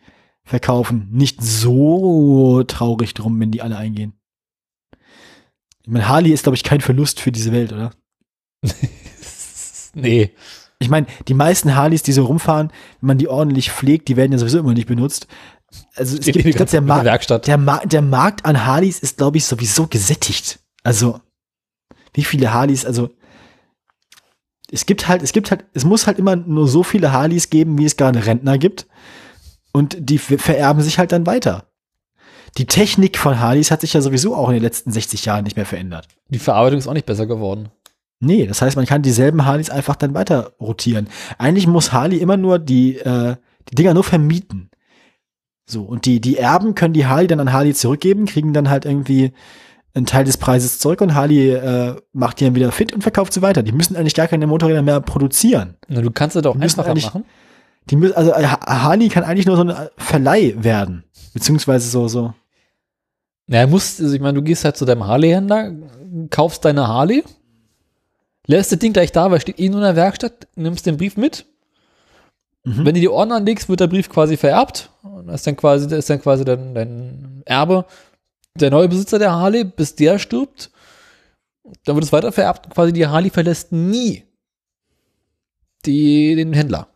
verkaufen, 0.45 1.09
nicht 1.11 1.43
so 1.43 2.62
traurig 2.65 3.15
drum, 3.15 3.41
wenn 3.41 3.51
die 3.51 3.62
alle 3.62 3.78
eingehen. 3.78 4.12
Ich 5.82 5.89
meine, 5.89 6.09
Harley 6.09 6.32
ist, 6.32 6.43
glaube 6.44 6.57
ich, 6.57 6.65
kein 6.65 6.81
Verlust 6.81 7.20
für 7.20 7.32
diese 7.32 7.52
Welt, 7.52 7.73
oder? 7.73 7.90
nee. 9.94 10.31
Ich 10.78 10.89
meine, 10.89 11.07
die 11.28 11.35
meisten 11.35 11.74
Harleys, 11.74 12.02
die 12.02 12.12
so 12.12 12.24
rumfahren, 12.24 12.69
wenn 13.01 13.07
man 13.09 13.19
die 13.19 13.28
ordentlich 13.28 13.70
pflegt, 13.70 14.09
die 14.09 14.16
werden 14.16 14.32
ja 14.32 14.39
sowieso 14.39 14.59
immer 14.59 14.73
nicht 14.73 14.89
benutzt. 14.89 15.27
Also 15.94 16.16
es 16.16 16.24
Die 16.24 16.32
gibt, 16.32 16.47
ich 16.61 16.70
der, 16.70 16.81
Mar 16.81 17.05
Werkstatt. 17.05 17.47
der, 17.47 17.59
Mar 17.59 17.82
der 17.86 18.02
Markt 18.02 18.44
an 18.47 18.65
Harleys 18.65 18.98
ist, 18.98 19.19
glaube 19.19 19.36
ich, 19.36 19.44
sowieso 19.44 19.86
gesättigt. 19.86 20.59
Also, 20.82 21.20
wie 22.15 22.24
viele 22.24 22.52
Harleys, 22.52 22.86
also 22.86 23.11
es 24.73 24.86
gibt 24.86 25.09
halt, 25.09 25.23
es 25.23 25.32
gibt 25.32 25.51
halt, 25.51 25.65
es 25.74 25.85
muss 25.85 26.07
halt 26.07 26.19
immer 26.19 26.36
nur 26.36 26.66
so 26.69 26.82
viele 26.82 27.12
Harleys 27.12 27.51
geben, 27.51 27.77
wie 27.78 27.85
es 27.85 27.97
gerade 27.97 28.24
Rentner 28.24 28.57
gibt. 28.57 28.86
Und 29.73 29.97
die 29.98 30.19
ver- 30.19 30.39
vererben 30.39 30.82
sich 30.82 30.98
halt 30.98 31.12
dann 31.12 31.27
weiter. 31.27 31.70
Die 32.59 32.66
Technik 32.66 33.16
von 33.18 33.39
Harleys 33.40 33.70
hat 33.70 33.81
sich 33.81 33.93
ja 33.93 34.01
sowieso 34.01 34.35
auch 34.35 34.48
in 34.48 34.55
den 34.55 34.62
letzten 34.62 34.90
60 34.93 35.24
Jahren 35.24 35.44
nicht 35.44 35.56
mehr 35.56 35.66
verändert. 35.66 36.09
Die 36.28 36.39
Verarbeitung 36.39 36.78
ist 36.78 36.89
auch 36.89 36.94
nicht 36.94 37.06
besser 37.06 37.27
geworden. 37.27 37.68
Nee, 38.20 38.47
das 38.47 38.60
heißt, 38.60 38.77
man 38.77 38.86
kann 38.86 39.02
dieselben 39.02 39.47
Harleys 39.47 39.70
einfach 39.70 39.97
dann 39.97 40.12
weiter 40.14 40.52
rotieren. 40.60 41.09
Eigentlich 41.39 41.66
muss 41.66 41.93
Harley 41.93 42.18
immer 42.18 42.36
nur 42.36 42.59
die, 42.59 42.98
äh, 42.98 43.36
die 43.70 43.74
Dinger 43.77 43.94
nur 43.94 44.05
vermieten. 44.05 44.70
So, 45.66 45.82
und 45.85 46.05
die, 46.05 46.20
die 46.20 46.36
Erben 46.36 46.74
können 46.74 46.93
die 46.94 47.06
Harley 47.06 47.28
dann 47.28 47.40
an 47.40 47.52
Harley 47.52 47.72
zurückgeben, 47.72 48.27
kriegen 48.27 48.52
dann 48.52 48.68
halt 48.68 48.85
irgendwie 48.85 49.32
einen 49.94 50.05
Teil 50.06 50.24
des 50.24 50.36
Preises 50.36 50.78
zurück 50.81 51.01
und 51.01 51.14
Harley 51.14 51.51
äh, 51.52 51.97
macht 52.12 52.40
die 52.40 52.44
dann 52.44 52.55
wieder 52.55 52.72
fit 52.72 52.93
und 52.93 53.02
verkauft 53.02 53.32
sie 53.32 53.43
weiter. 53.43 53.62
Die 53.62 53.72
müssen 53.72 53.97
eigentlich 53.97 54.14
gar 54.14 54.28
keine 54.28 54.47
Motorräder 54.47 54.82
mehr 54.82 55.01
produzieren. 55.01 55.77
Na, 55.89 56.01
du 56.01 56.10
kannst 56.10 56.36
es 56.36 56.43
doch 56.43 56.55
einfacher 56.82 56.89
machen. 57.06 57.24
Die 57.89 57.97
müssen, 57.97 58.14
also 58.16 58.32
äh, 58.32 58.44
Ha- 58.47 58.82
Harley 58.82 59.09
kann 59.09 59.24
eigentlich 59.24 59.47
nur 59.47 59.56
so 59.56 59.62
ein 59.64 59.74
Verleih 59.97 60.55
werden. 60.59 61.05
Beziehungsweise 61.32 61.89
so, 61.89 62.09
so. 62.09 62.35
Ja, 63.47 63.66
musst, 63.66 64.01
also 64.01 64.15
ich 64.15 64.20
meine, 64.20 64.35
du 64.35 64.43
gehst 64.43 64.65
halt 64.65 64.77
zu 64.77 64.85
deinem 64.85 65.07
Harley-Händler, 65.07 65.74
kaufst 66.31 66.65
deine 66.65 66.86
Harley, 66.86 67.24
lässt 68.47 68.73
das 68.73 68.78
Ding 68.78 68.93
gleich 68.93 69.12
da, 69.12 69.31
weil 69.31 69.40
steht 69.40 69.59
eh 69.59 69.69
nur 69.69 69.78
in 69.78 69.85
der 69.85 69.97
Werkstatt, 69.97 70.48
nimmst 70.55 70.86
den 70.86 70.97
Brief 70.97 71.16
mit. 71.16 71.47
Mhm. 72.65 72.85
Wenn 72.85 72.94
du 72.94 73.01
die 73.01 73.09
Ordner 73.09 73.36
anlegst, 73.36 73.69
wird 73.69 73.81
der 73.81 73.86
Brief 73.86 74.09
quasi 74.09 74.36
vererbt. 74.36 74.90
Und 75.02 75.27
das 75.27 75.40
ist 75.40 75.47
dann 75.47 75.57
quasi, 75.57 75.89
das 75.89 76.01
ist 76.01 76.11
dann 76.11 76.20
quasi 76.20 76.44
dein, 76.44 76.74
dein 76.74 77.43
Erbe, 77.44 77.86
der 78.55 78.70
neue 78.70 78.89
Besitzer 78.89 79.19
der 79.19 79.32
Harley, 79.32 79.65
bis 79.65 79.94
der 79.94 80.19
stirbt. 80.19 80.70
Dann 81.85 81.97
wird 81.97 82.05
es 82.05 82.12
weiter 82.12 82.32
vererbt 82.32 82.66
und 82.66 82.74
quasi 82.74 82.93
die 82.93 83.07
Harley 83.07 83.31
verlässt 83.31 83.73
nie 83.73 84.24
die, 85.86 86.35
den 86.35 86.52
Händler. 86.52 86.89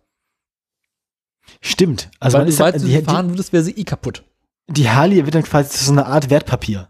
Stimmt. 1.61 2.11
Also 2.21 2.35
Weil 2.35 2.43
man 2.43 2.49
ist 2.49 2.57
sobald 2.59 2.83
ja, 2.83 3.01
du 3.01 3.05
fahren 3.05 3.31
würdest, 3.31 3.53
wäre 3.53 3.62
sie 3.62 3.73
eh 3.73 3.85
kaputt. 3.85 4.25
die 4.69 4.89
Harley 4.91 5.25
wird 5.25 5.35
dann 5.35 5.43
quasi 5.43 5.71
zu 5.71 5.85
so 5.85 5.93
einer 5.93 6.07
Art 6.07 6.31
Wertpapier. 6.31 6.89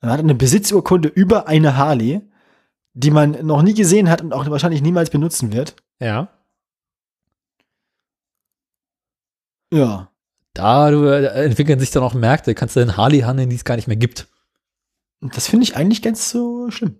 Man 0.00 0.10
hat 0.10 0.20
eine 0.20 0.34
Besitzurkunde 0.34 1.08
über 1.08 1.48
eine 1.48 1.76
Harley, 1.76 2.20
die 2.94 3.10
man 3.10 3.44
noch 3.46 3.62
nie 3.62 3.74
gesehen 3.74 4.08
hat 4.10 4.20
und 4.22 4.32
auch 4.32 4.48
wahrscheinlich 4.48 4.82
niemals 4.82 5.10
benutzen 5.10 5.52
wird. 5.52 5.76
Ja. 6.00 6.28
Ja. 9.72 10.10
Da 10.54 10.90
du, 10.90 11.04
äh, 11.04 11.44
entwickeln 11.44 11.80
sich 11.80 11.90
dann 11.90 12.02
auch 12.02 12.14
Märkte, 12.14 12.54
kannst 12.54 12.76
du 12.76 12.80
den 12.80 12.96
Harley 12.96 13.20
handeln, 13.20 13.50
die 13.50 13.56
es 13.56 13.64
gar 13.64 13.76
nicht 13.76 13.88
mehr 13.88 13.96
gibt. 13.96 14.28
Und 15.20 15.36
das 15.36 15.48
finde 15.48 15.64
ich 15.64 15.76
eigentlich 15.76 16.02
ganz 16.02 16.30
so 16.30 16.70
schlimm. 16.70 16.96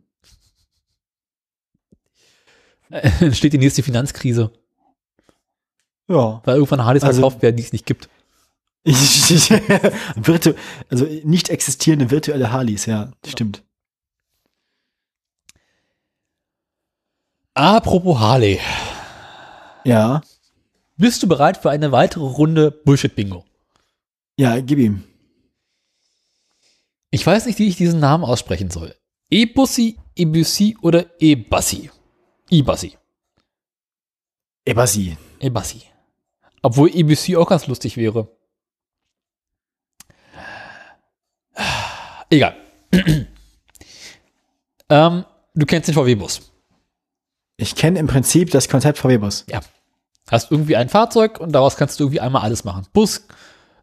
Entsteht 2.90 3.52
die 3.52 3.58
nächste 3.58 3.82
Finanzkrise, 3.82 4.52
Ja. 6.08 6.40
weil 6.44 6.56
irgendwann 6.56 6.84
Harleys 6.84 7.02
Also- 7.02 7.20
verkauft 7.20 7.42
werden, 7.42 7.56
die 7.56 7.62
es 7.62 7.72
nicht 7.72 7.86
gibt. 7.86 8.08
Virtu 8.86 10.54
also 10.88 11.06
nicht 11.24 11.48
existierende 11.48 12.08
virtuelle 12.12 12.52
Harleys, 12.52 12.86
ja, 12.86 13.10
stimmt. 13.26 13.64
Apropos 17.54 18.18
Harley. 18.18 18.60
Ja. 19.84 20.20
Bist 20.96 21.22
du 21.22 21.26
bereit 21.28 21.56
für 21.56 21.70
eine 21.70 21.90
weitere 21.92 22.24
Runde 22.24 22.70
Bullshit-Bingo? 22.70 23.44
Ja, 24.38 24.60
gib 24.60 24.78
ihm. 24.78 25.04
Ich 27.10 27.26
weiß 27.26 27.46
nicht, 27.46 27.58
wie 27.58 27.68
ich 27.68 27.76
diesen 27.76 28.00
Namen 28.00 28.24
aussprechen 28.24 28.70
soll. 28.70 28.94
E-Bussi, 29.30 29.98
E-Bussi 30.14 30.76
oder 30.82 31.06
E-Bassi? 31.20 31.90
E-Bassi. 32.50 32.96
Ebasi. 34.64 35.16
E-Bassi. 35.40 35.82
Obwohl 36.62 36.90
E-Bussi 36.94 37.36
auch 37.36 37.48
ganz 37.48 37.66
lustig 37.66 37.96
wäre. 37.96 38.28
Egal. 42.30 42.56
ähm, 44.88 45.24
du 45.54 45.66
kennst 45.66 45.88
den 45.88 45.94
VW-Bus. 45.94 46.52
Ich 47.56 47.74
kenne 47.74 47.98
im 47.98 48.06
Prinzip 48.06 48.50
das 48.50 48.68
Konzept 48.68 48.98
VW-Bus. 48.98 49.46
Hast 50.30 50.50
irgendwie 50.50 50.76
ein 50.76 50.88
Fahrzeug 50.88 51.38
und 51.38 51.52
daraus 51.52 51.76
kannst 51.76 52.00
du 52.00 52.04
irgendwie 52.04 52.20
einmal 52.20 52.42
alles 52.42 52.64
machen. 52.64 52.86
Bus, 52.92 53.26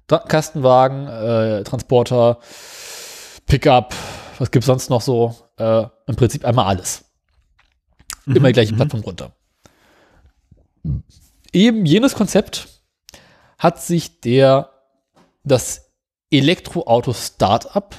Kastenwagen, 0.07 1.07
äh, 1.07 1.63
Transporter, 1.63 2.39
Pickup, 3.45 3.95
was 4.39 4.51
gibt's 4.51 4.67
sonst 4.67 4.89
noch 4.89 5.01
so? 5.01 5.35
Äh, 5.57 5.85
Im 6.07 6.15
Prinzip 6.15 6.43
einmal 6.45 6.65
alles. 6.65 7.05
Immer 8.25 8.47
die 8.47 8.53
gleiche 8.53 8.73
Plattform 8.73 9.01
runter. 9.01 9.31
Eben 11.53 11.85
jenes 11.85 12.15
Konzept 12.15 12.67
hat 13.57 13.81
sich 13.81 14.19
der 14.21 14.71
das 15.43 15.91
Elektroauto 16.31 17.13
Startup 17.13 17.95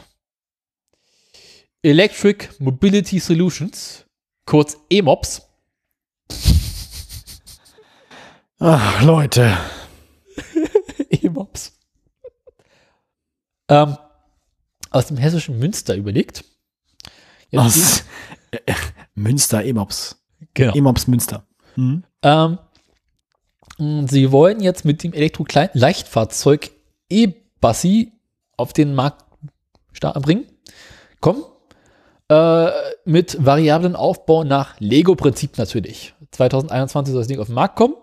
Electric 1.82 2.48
Mobility 2.58 3.18
Solutions, 3.20 4.04
kurz 4.46 4.76
EMOPS, 4.90 5.42
Ach, 8.60 9.02
Leute. 9.02 9.58
E-Mops. 11.10 11.72
ähm, 13.68 13.98
aus 14.90 15.06
dem 15.06 15.16
hessischen 15.18 15.58
Münster 15.58 15.96
überlegt. 15.96 16.44
Jetzt 17.50 17.60
Aus 17.60 18.04
äh, 18.52 18.72
Münster, 19.14 19.62
E-Mops. 19.64 20.24
genau. 20.54 20.74
E-Mops 20.74 21.06
Münster. 21.08 21.46
Mhm. 21.76 22.04
Ähm, 22.22 22.58
sie 23.78 24.30
wollen 24.30 24.60
jetzt 24.60 24.84
mit 24.84 25.02
dem 25.02 25.12
Elektro-Leichtfahrzeug 25.12 26.70
E-Bassi 27.08 28.12
auf 28.56 28.72
den 28.72 28.94
Markt 28.94 29.24
bringen. 30.00 30.46
Kommen. 31.20 31.44
Äh, 32.28 32.70
mit 33.04 33.44
variablen 33.44 33.96
Aufbau 33.96 34.44
nach 34.44 34.78
Lego-Prinzip 34.80 35.58
natürlich. 35.58 36.14
2021 36.30 37.12
soll 37.12 37.20
das 37.20 37.28
Ding 37.28 37.38
auf 37.38 37.46
den 37.46 37.54
Markt 37.54 37.76
kommen. 37.76 37.94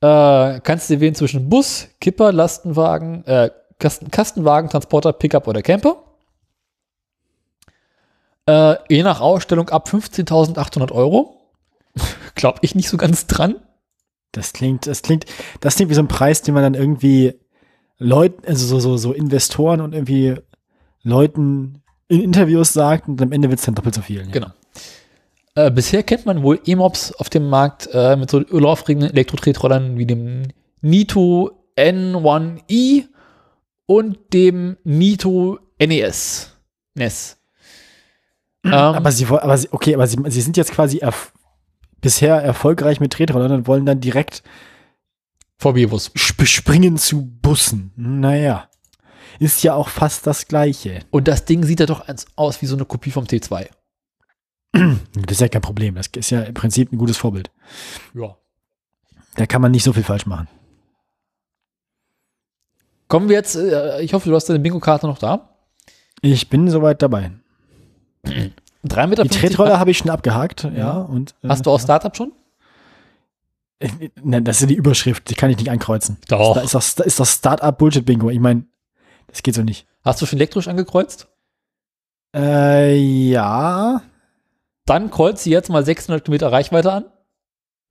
Äh, 0.00 0.60
kannst 0.60 0.90
du 0.90 1.00
wählen 1.00 1.14
zwischen 1.14 1.48
Bus, 1.48 1.88
Kipper, 2.00 2.32
Lastenwagen, 2.32 3.24
äh, 3.26 3.50
Kasten, 3.78 4.10
Kastenwagen, 4.10 4.70
Transporter, 4.70 5.12
Pickup 5.12 5.46
oder 5.46 5.62
Camper. 5.62 6.02
Äh, 8.46 8.76
je 8.88 9.02
nach 9.02 9.20
Ausstellung 9.20 9.68
ab 9.68 9.88
15.800 9.88 10.90
Euro. 10.90 11.40
Glaube 12.34 12.58
ich 12.62 12.74
nicht 12.74 12.88
so 12.88 12.96
ganz 12.96 13.26
dran. 13.26 13.56
Das 14.32 14.52
klingt, 14.52 14.86
das 14.86 15.02
klingt, 15.02 15.26
das 15.60 15.76
klingt 15.76 15.90
wie 15.90 15.94
so 15.94 16.02
ein 16.02 16.08
Preis, 16.08 16.42
den 16.42 16.54
man 16.54 16.62
dann 16.62 16.74
irgendwie 16.74 17.34
Leuten, 17.98 18.46
also 18.46 18.66
so, 18.66 18.80
so, 18.80 18.96
so 18.96 19.12
Investoren 19.12 19.80
und 19.80 19.94
irgendwie 19.94 20.36
Leuten 21.02 21.82
in 22.08 22.20
Interviews 22.20 22.72
sagt 22.72 23.08
und 23.08 23.20
am 23.22 23.32
Ende 23.32 23.48
wird 23.48 23.60
es 23.60 23.66
dann 23.66 23.74
doppelt 23.74 23.94
so 23.94 24.02
viel. 24.02 24.20
Ja. 24.20 24.30
Genau. 24.30 24.48
Äh, 25.54 25.70
bisher 25.70 26.02
kennt 26.02 26.24
man 26.24 26.42
wohl 26.42 26.60
E-Mops 26.64 27.12
auf 27.12 27.28
dem 27.28 27.48
Markt 27.48 27.88
äh, 27.92 28.16
mit 28.16 28.30
so 28.30 28.38
laufrigen 28.38 29.02
Elektro-Tretrollern 29.02 29.98
wie 29.98 30.06
dem 30.06 30.48
Nito 30.80 31.50
N1i 31.76 33.04
und 33.86 34.18
dem 34.32 34.76
Nito 34.84 35.58
NES. 35.78 36.56
NES. 36.94 37.38
Ähm, 38.64 38.72
Aber 38.72 39.10
sie 39.10 39.26
aber 39.26 39.58
sie, 39.58 39.66
okay, 39.72 39.92
aber 39.92 40.06
sie, 40.06 40.16
sie 40.28 40.40
sind 40.40 40.56
jetzt 40.56 40.70
quasi 40.70 40.98
erf 40.98 41.32
bisher 42.02 42.36
erfolgreich 42.36 43.00
mit 43.00 43.14
Tretrollern 43.14 43.52
und 43.52 43.66
wollen 43.66 43.86
dann 43.86 44.00
direkt 44.00 44.42
VW-Bus. 45.56 46.10
sp 46.18 46.44
springen 46.44 46.98
zu 46.98 47.24
Bussen. 47.24 47.92
Naja. 47.96 48.68
ist 49.38 49.62
ja 49.62 49.74
auch 49.74 49.88
fast 49.88 50.26
das 50.26 50.46
Gleiche. 50.46 51.00
Und 51.10 51.28
das 51.28 51.46
Ding 51.46 51.64
sieht 51.64 51.80
ja 51.80 51.86
doch 51.86 52.04
aus 52.36 52.60
wie 52.60 52.66
so 52.66 52.76
eine 52.76 52.84
Kopie 52.84 53.10
vom 53.10 53.24
T2. 53.24 53.68
Das 55.14 55.32
ist 55.32 55.40
ja 55.40 55.48
kein 55.48 55.62
Problem. 55.62 55.94
Das 55.94 56.08
ist 56.08 56.30
ja 56.30 56.42
im 56.42 56.54
Prinzip 56.54 56.92
ein 56.92 56.98
gutes 56.98 57.16
Vorbild. 57.16 57.50
Ja. 58.14 58.36
Da 59.36 59.46
kann 59.46 59.62
man 59.62 59.70
nicht 59.70 59.84
so 59.84 59.92
viel 59.92 60.02
falsch 60.02 60.26
machen. 60.26 60.48
Kommen 63.08 63.28
wir 63.28 63.36
jetzt, 63.36 63.54
äh, 63.56 64.00
ich 64.00 64.14
hoffe, 64.14 64.28
du 64.28 64.34
hast 64.34 64.48
deine 64.48 64.58
Bingo-Karte 64.58 65.06
noch 65.06 65.18
da. 65.18 65.56
Ich 66.22 66.48
bin 66.48 66.68
soweit 66.70 67.02
dabei. 67.02 67.32
3,50 68.84 69.06
Meter. 69.06 69.22
Die 69.24 69.28
Tretroller 69.28 69.78
habe 69.78 69.90
ich 69.90 69.98
schon 69.98 70.10
abgehakt, 70.10 70.64
ja. 70.76 70.98
und, 70.98 71.34
äh, 71.42 71.48
Hast 71.48 71.66
du 71.66 71.70
auch 71.70 71.80
Startup 71.80 72.16
schon? 72.16 72.32
Nein, 74.22 74.44
das 74.44 74.60
ist 74.60 74.70
die 74.70 74.74
Überschrift, 74.74 75.28
die 75.30 75.34
kann 75.34 75.50
ich 75.50 75.56
nicht 75.56 75.70
ankreuzen. 75.70 76.18
Doch. 76.28 76.54
Da 76.54 76.60
ist 76.60 76.74
doch, 76.74 76.82
da 76.96 77.04
ist 77.04 77.18
doch 77.18 77.26
Startup-Bullshit-Bingo. 77.26 78.30
Ich 78.30 78.40
meine, 78.40 78.64
das 79.26 79.42
geht 79.42 79.54
so 79.54 79.62
nicht. 79.62 79.86
Hast 80.04 80.22
du 80.22 80.26
schon 80.26 80.38
elektrisch 80.38 80.68
angekreuzt? 80.68 81.28
Äh, 82.34 82.96
ja. 82.96 84.02
Dann 84.86 85.10
kreuze 85.10 85.50
jetzt 85.50 85.68
mal 85.68 85.84
600 85.84 86.24
Kilometer 86.24 86.50
Reichweite 86.50 86.92
an. 86.92 87.04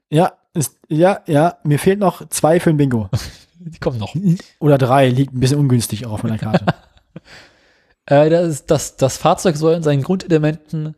Ja, 0.10 0.34
ist, 0.54 0.78
ja, 0.90 1.22
ja. 1.28 1.58
Mir 1.64 1.80
fehlt 1.80 2.00
noch 2.00 2.28
zwei 2.30 2.60
für 2.60 2.70
ein 2.70 2.78
Bingo. 2.78 3.10
Die 3.60 3.80
kommen 3.80 4.00
noch. 4.00 4.16
Oder 4.60 4.78
drei, 4.78 5.10
liegt 5.10 5.34
ein 5.34 5.40
bisschen 5.40 5.60
ungünstig 5.60 6.06
auch 6.06 6.14
auf 6.14 6.24
meiner 6.24 6.38
Karte. 6.38 6.66
Äh, 8.06 8.30
das, 8.30 8.65
das, 8.65 8.95
das 8.98 9.18
Fahrzeug 9.18 9.56
soll 9.56 9.76
in 9.76 9.84
seinen 9.84 10.03
Grundelementen 10.03 10.95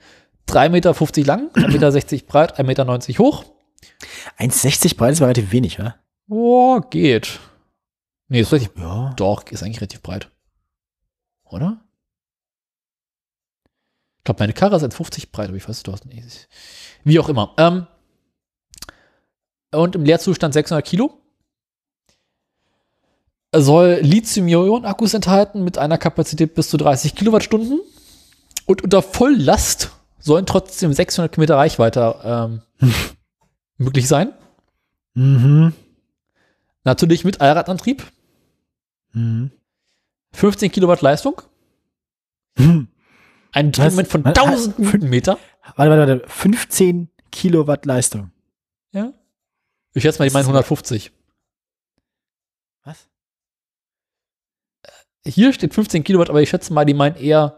3,50 0.48 0.70
Meter 0.70 0.94
lang, 1.26 1.50
1,60 1.54 2.12
Meter 2.14 2.26
breit, 2.28 2.60
1,90 2.60 2.64
Meter 2.64 3.20
hoch. 3.20 3.46
1,60 4.40 4.98
breit 4.98 5.12
ist 5.14 5.20
aber 5.22 5.28
relativ 5.28 5.52
wenig, 5.52 5.80
oder? 5.80 5.96
Oh, 6.30 6.80
geht. 6.90 7.40
Nee, 8.30 8.42
ist 8.42 8.52
relativ, 8.52 8.72
Ja. 8.78 9.14
doch, 9.16 9.44
ist 9.52 9.64
eigentlich 9.64 9.82
relativ 9.82 10.02
breit. 10.02 10.30
Oder? 11.46 11.82
Ich 14.20 14.24
glaube, 14.26 14.42
meine 14.42 14.54
Karre 14.54 14.78
ist 14.78 14.84
1,50 14.84 15.32
breit, 15.32 15.50
aber 15.50 15.58
ich 15.58 15.68
weiß, 15.68 15.84
nee, 16.06 16.20
ist- 16.26 16.48
Wie 17.04 17.20
auch 17.20 17.28
immer. 17.30 17.54
Ähm, 17.58 17.88
und 19.72 19.96
im 19.96 20.06
Leerzustand 20.06 20.54
600 20.54 20.86
Kilo. 20.86 21.20
Soll 23.54 24.00
Lithium-Ionen-Akkus 24.02 25.14
enthalten 25.14 25.64
mit 25.64 25.78
einer 25.78 25.98
Kapazität 25.98 26.56
bis 26.56 26.70
zu 26.70 26.78
30 26.78 27.16
Kilowattstunden. 27.16 27.80
Und 28.66 28.84
unter 28.84 29.02
Volllast 29.02 29.92
sollen 30.20 30.46
trotzdem 30.46 30.94
600 30.94 31.32
Kilometer 31.32 31.58
Reichweite 31.58 32.16
ähm, 32.24 32.62
möglich 33.78 34.08
sein. 34.08 34.34
Mhm. 35.14 35.74
Natürlich 36.84 37.24
mit 37.24 37.42
Allradantrieb. 37.42 38.04
Mhm. 39.14 39.52
15 40.34 40.72
Kilowatt 40.72 41.02
Leistung. 41.02 41.42
Hm. 42.58 42.88
Ein 43.52 43.72
Drehmoment 43.72 44.08
von 44.08 44.26
Was? 44.26 44.36
1000 44.36 44.80
Newtonmeter. 44.80 45.38
Warte, 45.76 45.92
warte, 45.92 46.14
warte. 46.14 46.28
15 46.28 47.10
Kilowatt 47.32 47.86
Leistung. 47.86 48.32
Ja. 48.92 49.14
Ich 49.94 50.02
schätze 50.02 50.20
mal, 50.20 50.28
die 50.28 50.34
meinen 50.34 50.46
150. 50.46 51.12
Hier 55.26 55.54
steht 55.54 55.74
15 55.74 56.04
Kilowatt, 56.04 56.30
aber 56.30 56.42
ich 56.42 56.50
schätze 56.50 56.74
mal, 56.74 56.86
die 56.86 56.94
meinen 56.94 57.16
eher, 57.16 57.58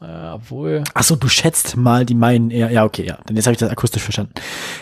äh, 0.00 0.28
obwohl, 0.30 0.84
Achso, 0.94 1.16
du 1.16 1.28
schätzt 1.28 1.76
mal 1.76 2.06
die 2.06 2.14
meinen 2.14 2.50
eher. 2.50 2.70
Ja, 2.70 2.84
okay, 2.84 3.04
ja. 3.04 3.18
Dann 3.26 3.36
jetzt 3.36 3.46
habe 3.46 3.52
ich 3.52 3.58
das 3.58 3.70
akustisch 3.70 4.02
verstanden. 4.02 4.34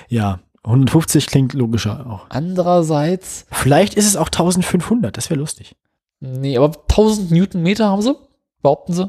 Ja. 0.09 0.41
150 0.65 1.29
klingt 1.29 1.53
logischer 1.53 2.07
auch. 2.11 2.27
andererseits, 2.29 3.47
Vielleicht 3.53 3.95
ist 3.95 4.05
es 4.07 4.17
auch 4.17 4.27
1500, 4.27 5.17
das 5.17 5.31
wäre 5.31 5.39
lustig. 5.39 5.77
nee, 6.19 6.57
aber 6.57 6.77
1000 6.89 7.31
Newtonmeter 7.31 7.89
haben 7.89 8.03
sie, 8.03 8.17
behaupten 8.63 8.93
sie, 8.93 9.09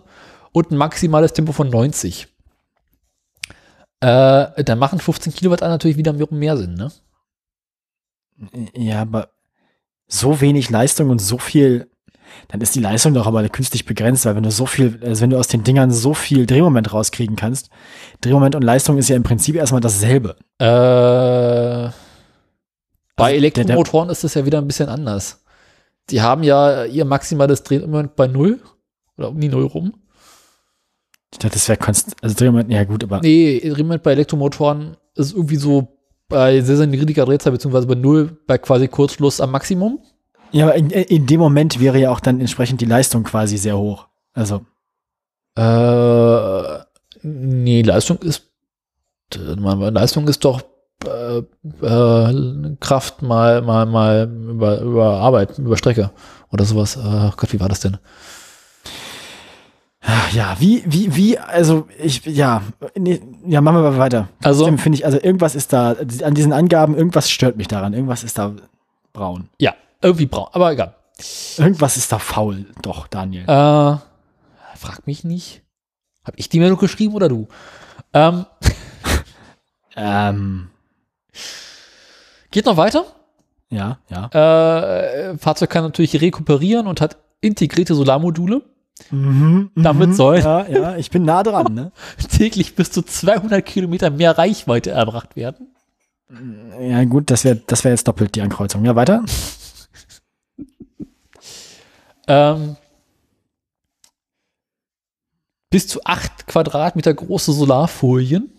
und 0.51 0.69
ein 0.69 0.77
maximales 0.77 1.33
Tempo 1.33 1.53
von 1.53 1.69
90. 1.69 2.27
Äh, 4.01 4.63
dann 4.63 4.77
machen 4.77 4.99
15 4.99 5.33
Kilowatt 5.33 5.61
natürlich 5.61 5.97
wieder 5.97 6.13
mehr 6.13 6.57
Sinn, 6.57 6.75
ne? 6.75 6.91
Ja, 8.75 9.01
aber 9.01 9.29
so 10.07 10.39
wenig 10.41 10.69
Leistung 10.69 11.09
und 11.09 11.19
so 11.19 11.39
viel, 11.39 11.89
dann 12.49 12.61
ist 12.61 12.75
die 12.75 12.79
Leistung 12.79 13.13
doch 13.13 13.27
aber 13.27 13.47
künstlich 13.49 13.85
begrenzt, 13.85 14.25
weil 14.25 14.35
wenn 14.35 14.43
du 14.43 14.51
so 14.51 14.65
viel, 14.65 14.99
also 15.03 15.21
wenn 15.21 15.29
du 15.29 15.37
aus 15.39 15.47
den 15.47 15.63
Dingern 15.63 15.91
so 15.91 16.13
viel 16.13 16.45
Drehmoment 16.45 16.93
rauskriegen 16.93 17.35
kannst, 17.35 17.69
Drehmoment 18.21 18.55
und 18.55 18.63
Leistung 18.63 18.97
ist 18.97 19.09
ja 19.09 19.15
im 19.15 19.23
Prinzip 19.23 19.55
erstmal 19.55 19.81
dasselbe. 19.81 20.35
Äh, 20.59 21.89
bei 23.15 23.29
der- 23.31 23.35
Elektromotoren 23.37 24.09
ist 24.09 24.23
das 24.23 24.33
ja 24.35 24.45
wieder 24.45 24.59
ein 24.59 24.67
bisschen 24.67 24.89
anders. 24.89 25.43
Die 26.09 26.21
haben 26.21 26.43
ja 26.43 26.85
ihr 26.85 27.05
maximales 27.05 27.63
Drehmoment 27.63 28.15
bei 28.15 28.27
Null 28.27 28.61
oder 29.17 29.29
um 29.29 29.39
die 29.39 29.49
Null 29.49 29.65
rum. 29.65 29.93
Ich 31.33 31.39
dachte, 31.39 31.55
das 31.55 31.67
wäre 31.67 31.77
konst, 31.77 32.15
also 32.21 32.35
Drehmoment, 32.35 32.71
ja 32.71 32.83
gut, 32.85 33.03
aber 33.03 33.19
Nee, 33.21 33.59
Drehmoment 33.59 34.03
bei 34.03 34.11
Elektromotoren 34.13 34.95
ist 35.15 35.33
irgendwie 35.33 35.57
so 35.57 35.87
bei 36.29 36.61
sehr, 36.61 36.77
sehr 36.77 36.87
niedriger 36.87 37.25
Drehzahl, 37.25 37.51
beziehungsweise 37.53 37.87
bei 37.87 37.95
Null 37.95 38.37
bei 38.47 38.57
quasi 38.57 38.87
Kurzschluss 38.87 39.41
am 39.41 39.51
Maximum. 39.51 39.99
Ja, 40.51 40.65
aber 40.65 40.75
in, 40.75 40.89
in 40.89 41.25
dem 41.25 41.39
Moment 41.39 41.79
wäre 41.79 41.99
ja 41.99 42.11
auch 42.11 42.19
dann 42.19 42.39
entsprechend 42.39 42.81
die 42.81 42.85
Leistung 42.85 43.23
quasi 43.23 43.57
sehr 43.57 43.77
hoch. 43.77 44.07
Also, 44.33 44.61
Äh, 45.55 46.79
nee, 47.23 47.81
Leistung 47.81 48.17
ist, 48.19 48.43
äh, 49.35 49.39
Leistung 49.89 50.27
ist 50.27 50.45
doch 50.45 50.61
äh, 51.05 51.37
äh, 51.85 52.75
Kraft 52.79 53.21
mal, 53.21 53.61
mal, 53.61 53.85
mal 53.85 54.31
über, 54.49 54.81
über 54.81 55.05
Arbeit, 55.19 55.57
über 55.57 55.77
Strecke 55.77 56.11
oder 56.51 56.63
sowas. 56.65 56.95
Äh, 56.95 57.31
Gott, 57.35 57.53
wie 57.53 57.59
war 57.59 57.69
das 57.69 57.79
denn? 57.81 57.97
ja, 60.31 60.55
wie, 60.59 60.83
wie, 60.85 61.15
wie, 61.15 61.37
also 61.37 61.87
ich, 62.01 62.23
ja, 62.25 62.61
nee, 62.95 63.19
ja, 63.45 63.59
machen 63.59 63.77
wir 63.83 63.91
mal 63.91 63.97
weiter. 63.97 64.29
Also- 64.43 64.65
finde 64.77 64.97
ich, 64.97 65.05
also 65.05 65.17
irgendwas 65.21 65.55
ist 65.55 65.73
da, 65.73 65.95
an 66.23 66.33
diesen 66.33 66.53
Angaben, 66.53 66.95
irgendwas 66.95 67.29
stört 67.29 67.57
mich 67.57 67.67
daran, 67.67 67.93
irgendwas 67.93 68.23
ist 68.23 68.37
da 68.37 68.53
braun. 69.11 69.49
Ja, 69.59 69.73
irgendwie 70.01 70.25
braun, 70.25 70.47
aber 70.51 70.71
egal. 70.71 70.95
Irgendwas 71.57 71.97
ist 71.97 72.11
da 72.11 72.19
faul, 72.19 72.65
doch, 72.81 73.07
Daniel. 73.07 73.43
Äh, 73.43 73.97
frag 74.77 75.05
mich 75.07 75.23
nicht. 75.23 75.61
Hab 76.23 76.33
ich 76.37 76.49
die 76.49 76.59
Meldung 76.59 76.77
geschrieben 76.77 77.13
oder 77.13 77.29
du? 77.29 77.47
Ähm, 78.13 78.45
Ähm, 79.99 80.69
geht 82.51 82.65
noch 82.67 82.77
weiter. 82.77 83.03
ja, 83.71 83.97
ja. 84.09 84.27
Äh, 85.31 85.37
Fahrzeug 85.39 85.71
kann 85.71 85.83
natürlich 85.83 86.21
rekuperieren 86.21 86.85
und 86.85 87.01
hat 87.01 87.17
integrierte 87.41 87.95
Solarmodule. 87.95 88.61
Mhm, 89.09 89.71
Damit 89.75 90.09
mhm, 90.09 90.13
soll- 90.13 90.39
Ja, 90.39 90.67
ja, 90.67 90.95
ich 90.97 91.09
bin 91.09 91.23
nah 91.23 91.41
dran, 91.41 91.73
ne? 91.73 91.91
Täglich 92.37 92.75
bis 92.75 92.91
zu 92.91 93.01
200 93.01 93.65
Kilometer 93.65 94.11
mehr 94.11 94.37
Reichweite 94.37 94.91
erbracht 94.91 95.35
werden. 95.35 95.73
Ja, 96.79 97.03
gut, 97.05 97.31
das 97.31 97.43
wäre 97.43 97.55
das 97.67 97.83
wär 97.83 97.91
jetzt 97.91 98.07
doppelt 98.07 98.35
die 98.35 98.41
Ankreuzung. 98.41 98.85
Ja, 98.85 98.95
weiter? 98.95 99.23
Ähm, 102.27 102.75
bis 105.69 105.87
zu 105.87 106.03
8 106.03 106.47
Quadratmeter 106.47 107.13
große 107.13 107.51
Solarfolien 107.53 108.49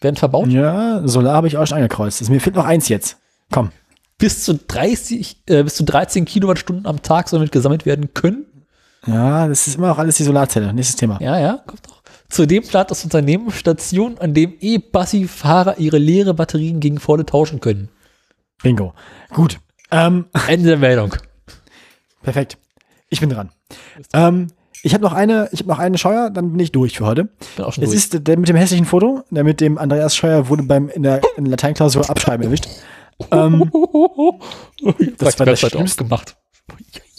werden 0.00 0.16
verbaut. 0.16 0.48
Ja, 0.48 1.06
Solar 1.06 1.34
habe 1.34 1.48
ich 1.48 1.56
auch 1.56 1.66
schon 1.66 1.78
angekreuzt. 1.78 2.20
Also, 2.20 2.32
mir 2.32 2.40
fehlt 2.40 2.56
noch 2.56 2.64
eins 2.64 2.88
jetzt. 2.88 3.18
Komm. 3.50 3.70
Bis 4.18 4.44
zu 4.44 4.54
30, 4.54 5.42
äh, 5.46 5.62
bis 5.62 5.74
zu 5.74 5.84
13 5.84 6.24
Kilowattstunden 6.24 6.86
am 6.86 7.02
Tag 7.02 7.28
sollen 7.28 7.50
gesammelt 7.50 7.86
werden 7.86 8.14
können. 8.14 8.46
Ja, 9.06 9.46
das 9.46 9.66
ist 9.66 9.76
immer 9.76 9.88
noch 9.88 9.98
alles 9.98 10.16
die 10.16 10.24
Solarzelle. 10.24 10.72
Nächstes 10.72 10.96
Thema. 10.96 11.18
Ja, 11.20 11.38
ja, 11.38 11.62
kommt 11.66 11.86
doch. 11.86 12.02
Zudem 12.28 12.64
plant 12.64 12.90
das 12.90 13.04
Unternehmen 13.04 13.50
Stationen, 13.52 14.18
an 14.18 14.34
dem 14.34 14.54
E-Bassi-Fahrer 14.58 15.78
ihre 15.78 15.98
leere 15.98 16.34
Batterien 16.34 16.80
gegen 16.80 16.98
volle 16.98 17.24
tauschen 17.24 17.60
können. 17.60 17.88
Bingo. 18.62 18.94
Gut. 19.30 19.60
Ähm, 19.92 20.26
Ende 20.48 20.70
der 20.70 20.78
Meldung. 20.78 21.14
perfekt. 22.22 22.58
Ich 23.08 23.20
bin 23.20 23.30
dran. 23.30 23.50
Ähm, 24.12 24.48
ich 24.82 24.94
habe 24.94 25.02
noch 25.02 25.12
eine, 25.12 25.48
ich 25.52 25.60
habe 25.60 25.68
noch 25.68 25.78
eine 25.78 25.98
Scheuer, 25.98 26.30
dann 26.30 26.50
bin 26.52 26.60
ich 26.60 26.72
durch 26.72 26.98
für 26.98 27.06
heute. 27.06 27.24
Bin 27.56 27.64
auch 27.64 27.72
schon 27.72 27.84
Es 27.84 27.90
durch. 27.90 27.98
ist 27.98 28.26
der 28.28 28.38
mit 28.38 28.48
dem 28.48 28.56
hässlichen 28.56 28.86
Foto, 28.86 29.22
der 29.30 29.44
mit 29.44 29.60
dem 29.60 29.78
Andreas 29.78 30.14
Scheuer 30.16 30.48
wurde 30.48 30.62
beim 30.64 30.88
in 30.88 31.02
der, 31.02 31.20
in 31.36 31.44
der 31.44 31.50
Lateinklausur 31.52 32.08
abschreiben 32.08 32.44
erwischt. 32.46 32.68
Ähm, 33.30 33.70
das 35.18 35.38
war 35.38 35.46
das 35.46 35.60
Schlimmste. 35.60 36.04
gemacht. 36.04 36.36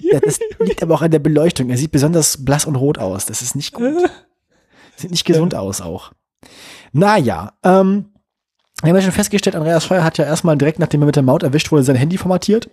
ja, 0.00 0.20
das 0.20 0.40
liegt 0.58 0.82
aber 0.82 0.94
auch 0.94 1.02
an 1.02 1.10
der 1.10 1.18
Beleuchtung. 1.18 1.70
Er 1.70 1.76
sieht 1.76 1.92
besonders 1.92 2.44
blass 2.44 2.64
und 2.64 2.76
rot 2.76 2.98
aus. 2.98 3.26
Das 3.26 3.42
ist 3.42 3.54
nicht 3.54 3.72
gut. 3.74 4.10
Sieht 4.96 5.10
nicht 5.10 5.24
gesund 5.24 5.54
aus 5.54 5.80
auch. 5.80 6.12
Naja, 6.92 7.52
ähm, 7.62 8.06
wir 8.82 8.90
haben 8.90 8.96
ja 8.96 9.02
schon 9.02 9.12
festgestellt, 9.12 9.56
Andreas 9.56 9.84
Scheuer 9.84 10.04
hat 10.04 10.18
ja 10.18 10.24
erstmal 10.24 10.56
direkt, 10.56 10.78
nachdem 10.78 11.02
er 11.02 11.06
mit 11.06 11.16
der 11.16 11.22
Maut 11.22 11.42
erwischt 11.42 11.70
wurde, 11.72 11.84
sein 11.84 11.96
Handy 11.96 12.18
formatiert. 12.18 12.68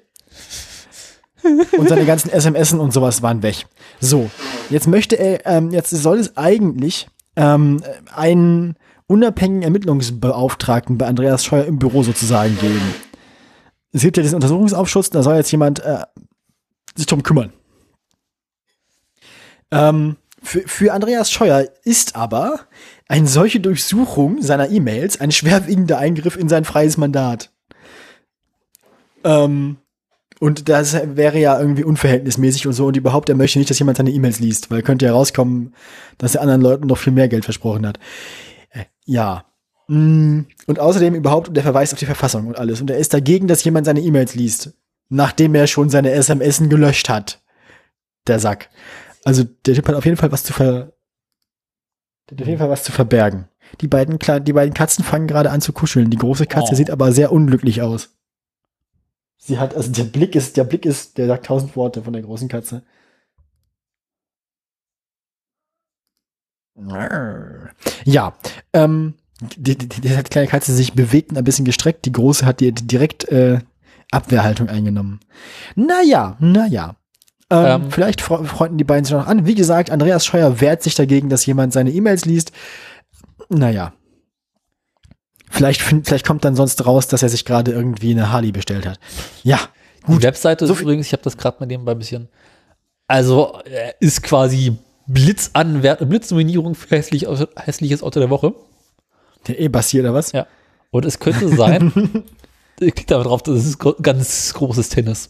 Und 1.77 1.89
seine 1.89 2.05
ganzen 2.05 2.29
SMS 2.29 2.73
und 2.73 2.93
sowas 2.93 3.21
waren 3.21 3.43
weg. 3.43 3.65
So, 3.99 4.29
jetzt 4.69 4.87
möchte 4.87 5.17
er, 5.17 5.45
ähm, 5.45 5.71
jetzt 5.71 5.89
soll 5.89 6.19
es 6.19 6.37
eigentlich 6.37 7.07
ähm, 7.35 7.81
einen 8.13 8.75
unabhängigen 9.07 9.63
Ermittlungsbeauftragten 9.63 10.97
bei 10.97 11.07
Andreas 11.07 11.43
Scheuer 11.43 11.65
im 11.65 11.79
Büro 11.79 12.03
sozusagen 12.03 12.57
geben. 12.59 12.81
Es 13.91 14.01
gibt 14.01 14.17
ja 14.17 14.23
diesen 14.23 14.35
Untersuchungsausschuss, 14.35 15.09
da 15.09 15.21
soll 15.21 15.35
jetzt 15.35 15.51
jemand 15.51 15.79
äh, 15.79 16.03
sich 16.95 17.07
drum 17.07 17.23
kümmern. 17.23 17.51
Ähm, 19.71 20.17
für, 20.41 20.61
für 20.61 20.93
Andreas 20.93 21.31
Scheuer 21.31 21.65
ist 21.83 22.15
aber 22.15 22.61
eine 23.07 23.27
solche 23.27 23.59
Durchsuchung 23.59 24.41
seiner 24.41 24.69
E-Mails 24.69 25.19
ein 25.19 25.31
schwerwiegender 25.31 25.97
Eingriff 25.97 26.37
in 26.37 26.49
sein 26.49 26.65
freies 26.65 26.97
Mandat. 26.97 27.51
Ähm, 29.23 29.77
und 30.41 30.69
das 30.69 30.97
wäre 31.15 31.37
ja 31.37 31.59
irgendwie 31.59 31.83
unverhältnismäßig 31.83 32.65
und 32.65 32.73
so. 32.73 32.87
Und 32.87 32.97
überhaupt, 32.97 33.29
er 33.29 33.35
möchte 33.35 33.59
nicht, 33.59 33.69
dass 33.69 33.77
jemand 33.77 33.97
seine 33.97 34.09
E-Mails 34.09 34.39
liest, 34.39 34.71
weil 34.71 34.81
könnte 34.81 35.05
ja 35.05 35.11
rauskommen, 35.13 35.75
dass 36.17 36.33
er 36.33 36.41
anderen 36.41 36.61
Leuten 36.61 36.87
noch 36.87 36.97
viel 36.97 37.13
mehr 37.13 37.27
Geld 37.27 37.45
versprochen 37.45 37.85
hat. 37.85 37.99
Äh, 38.71 38.85
ja. 39.05 39.45
Mm, 39.87 40.41
Und 40.65 40.79
außerdem 40.79 41.13
überhaupt 41.13 41.55
der 41.55 41.61
Verweis 41.61 41.93
auf 41.93 41.99
die 41.99 42.07
Verfassung 42.07 42.47
und 42.47 42.57
alles. 42.57 42.81
Und 42.81 42.89
er 42.89 42.97
ist 42.97 43.13
dagegen, 43.13 43.47
dass 43.47 43.63
jemand 43.63 43.85
seine 43.85 43.99
E-Mails 44.01 44.33
liest, 44.33 44.73
nachdem 45.09 45.53
er 45.53 45.67
schon 45.67 45.89
seine 45.91 46.09
SMS 46.09 46.57
gelöscht 46.57 47.07
hat. 47.07 47.39
Der 48.25 48.39
Sack. 48.39 48.71
Also 49.23 49.43
der 49.43 49.75
Typ 49.75 49.87
hat 49.87 49.95
auf 49.95 50.05
jeden 50.05 50.17
Fall 50.17 50.31
was 50.31 50.43
zu 50.43 50.53
ver 50.53 50.93
der 52.31 52.37
hat 52.37 52.41
auf 52.41 52.47
jeden 52.47 52.59
Fall 52.59 52.69
was 52.71 52.83
zu 52.83 52.91
verbergen. 52.91 53.47
Die 53.81 53.87
beiden, 53.87 54.17
die 54.43 54.53
beiden 54.53 54.73
Katzen 54.73 55.03
fangen 55.03 55.27
gerade 55.27 55.51
an 55.51 55.61
zu 55.61 55.71
kuscheln. 55.71 56.09
Die 56.09 56.17
große 56.17 56.47
Katze 56.47 56.71
Oh. 56.73 56.75
sieht 56.75 56.89
aber 56.89 57.11
sehr 57.11 57.31
unglücklich 57.31 57.83
aus. 57.83 58.09
Sie 59.43 59.57
hat, 59.57 59.75
also 59.75 59.91
der 59.91 60.03
Blick 60.03 60.35
ist, 60.35 60.55
der 60.55 60.63
Blick 60.65 60.85
ist, 60.85 61.17
der 61.17 61.25
sagt 61.25 61.47
tausend 61.47 61.75
Worte 61.75 62.03
von 62.03 62.13
der 62.13 62.21
großen 62.21 62.47
Katze. 62.47 62.83
Ja, 68.05 68.33
ähm, 68.73 69.15
die, 69.57 69.75
die, 69.77 69.87
die 69.87 70.15
hat 70.15 70.29
kleine 70.29 70.47
Katze 70.47 70.73
sich 70.73 70.93
bewegt 70.93 71.31
und 71.31 71.37
ein 71.37 71.43
bisschen 71.43 71.65
gestreckt. 71.65 72.05
Die 72.05 72.11
große 72.11 72.45
hat 72.45 72.59
die, 72.59 72.71
die 72.71 72.85
direkt 72.85 73.27
äh, 73.29 73.59
Abwehrhaltung 74.11 74.69
eingenommen. 74.69 75.19
Naja, 75.75 76.37
naja. 76.39 76.95
Ähm, 77.49 77.81
Ähm. 77.83 77.91
vielleicht 77.91 78.21
fre- 78.21 78.45
freunden 78.45 78.77
die 78.77 78.83
beiden 78.83 79.05
sich 79.05 79.13
noch 79.13 79.25
an. 79.27 79.45
Wie 79.47 79.55
gesagt, 79.55 79.89
Andreas 79.89 80.25
Scheuer 80.25 80.61
wehrt 80.61 80.83
sich 80.83 80.95
dagegen, 80.95 81.29
dass 81.29 81.45
jemand 81.45 81.73
seine 81.73 81.91
E-Mails 81.91 82.25
liest. 82.25 82.51
Naja. 83.49 83.93
Vielleicht, 85.51 85.81
vielleicht 85.81 86.25
kommt 86.25 86.45
dann 86.45 86.55
sonst 86.55 86.85
raus, 86.85 87.07
dass 87.07 87.23
er 87.23 87.29
sich 87.29 87.45
gerade 87.45 87.71
irgendwie 87.71 88.11
eine 88.11 88.31
Harley 88.31 88.51
bestellt 88.51 88.85
hat. 88.85 88.99
Ja, 89.43 89.59
Die 90.07 90.23
Webseite 90.23 90.65
So 90.65 90.73
ist 90.73 90.81
übrigens, 90.81 91.07
ich 91.07 91.13
habe 91.13 91.23
das 91.23 91.37
gerade 91.37 91.57
mal 91.59 91.65
nebenbei 91.65 91.91
ein 91.91 91.99
bisschen. 91.99 92.29
Also 93.07 93.59
äh, 93.65 93.93
ist 93.99 94.23
quasi 94.23 94.77
Blitzanwert, 95.07 96.07
Blitznominierung 96.07 96.75
für 96.75 96.95
hässlich, 96.95 97.27
hässliches 97.57 98.01
Auto 98.01 98.19
der 98.19 98.29
Woche. 98.29 98.53
der 99.47 99.59
E-Bassi 99.59 99.99
oder 99.99 100.13
was? 100.13 100.31
Ja. 100.31 100.47
Und 100.91 101.05
es 101.05 101.19
könnte 101.19 101.47
sein, 101.49 101.91
ich 102.79 102.95
klick 102.95 103.07
da 103.07 103.21
drauf, 103.21 103.43
das 103.43 103.65
ist 103.65 103.79
ganz 104.01 104.53
großes 104.53 104.89
Tennis. 104.89 105.29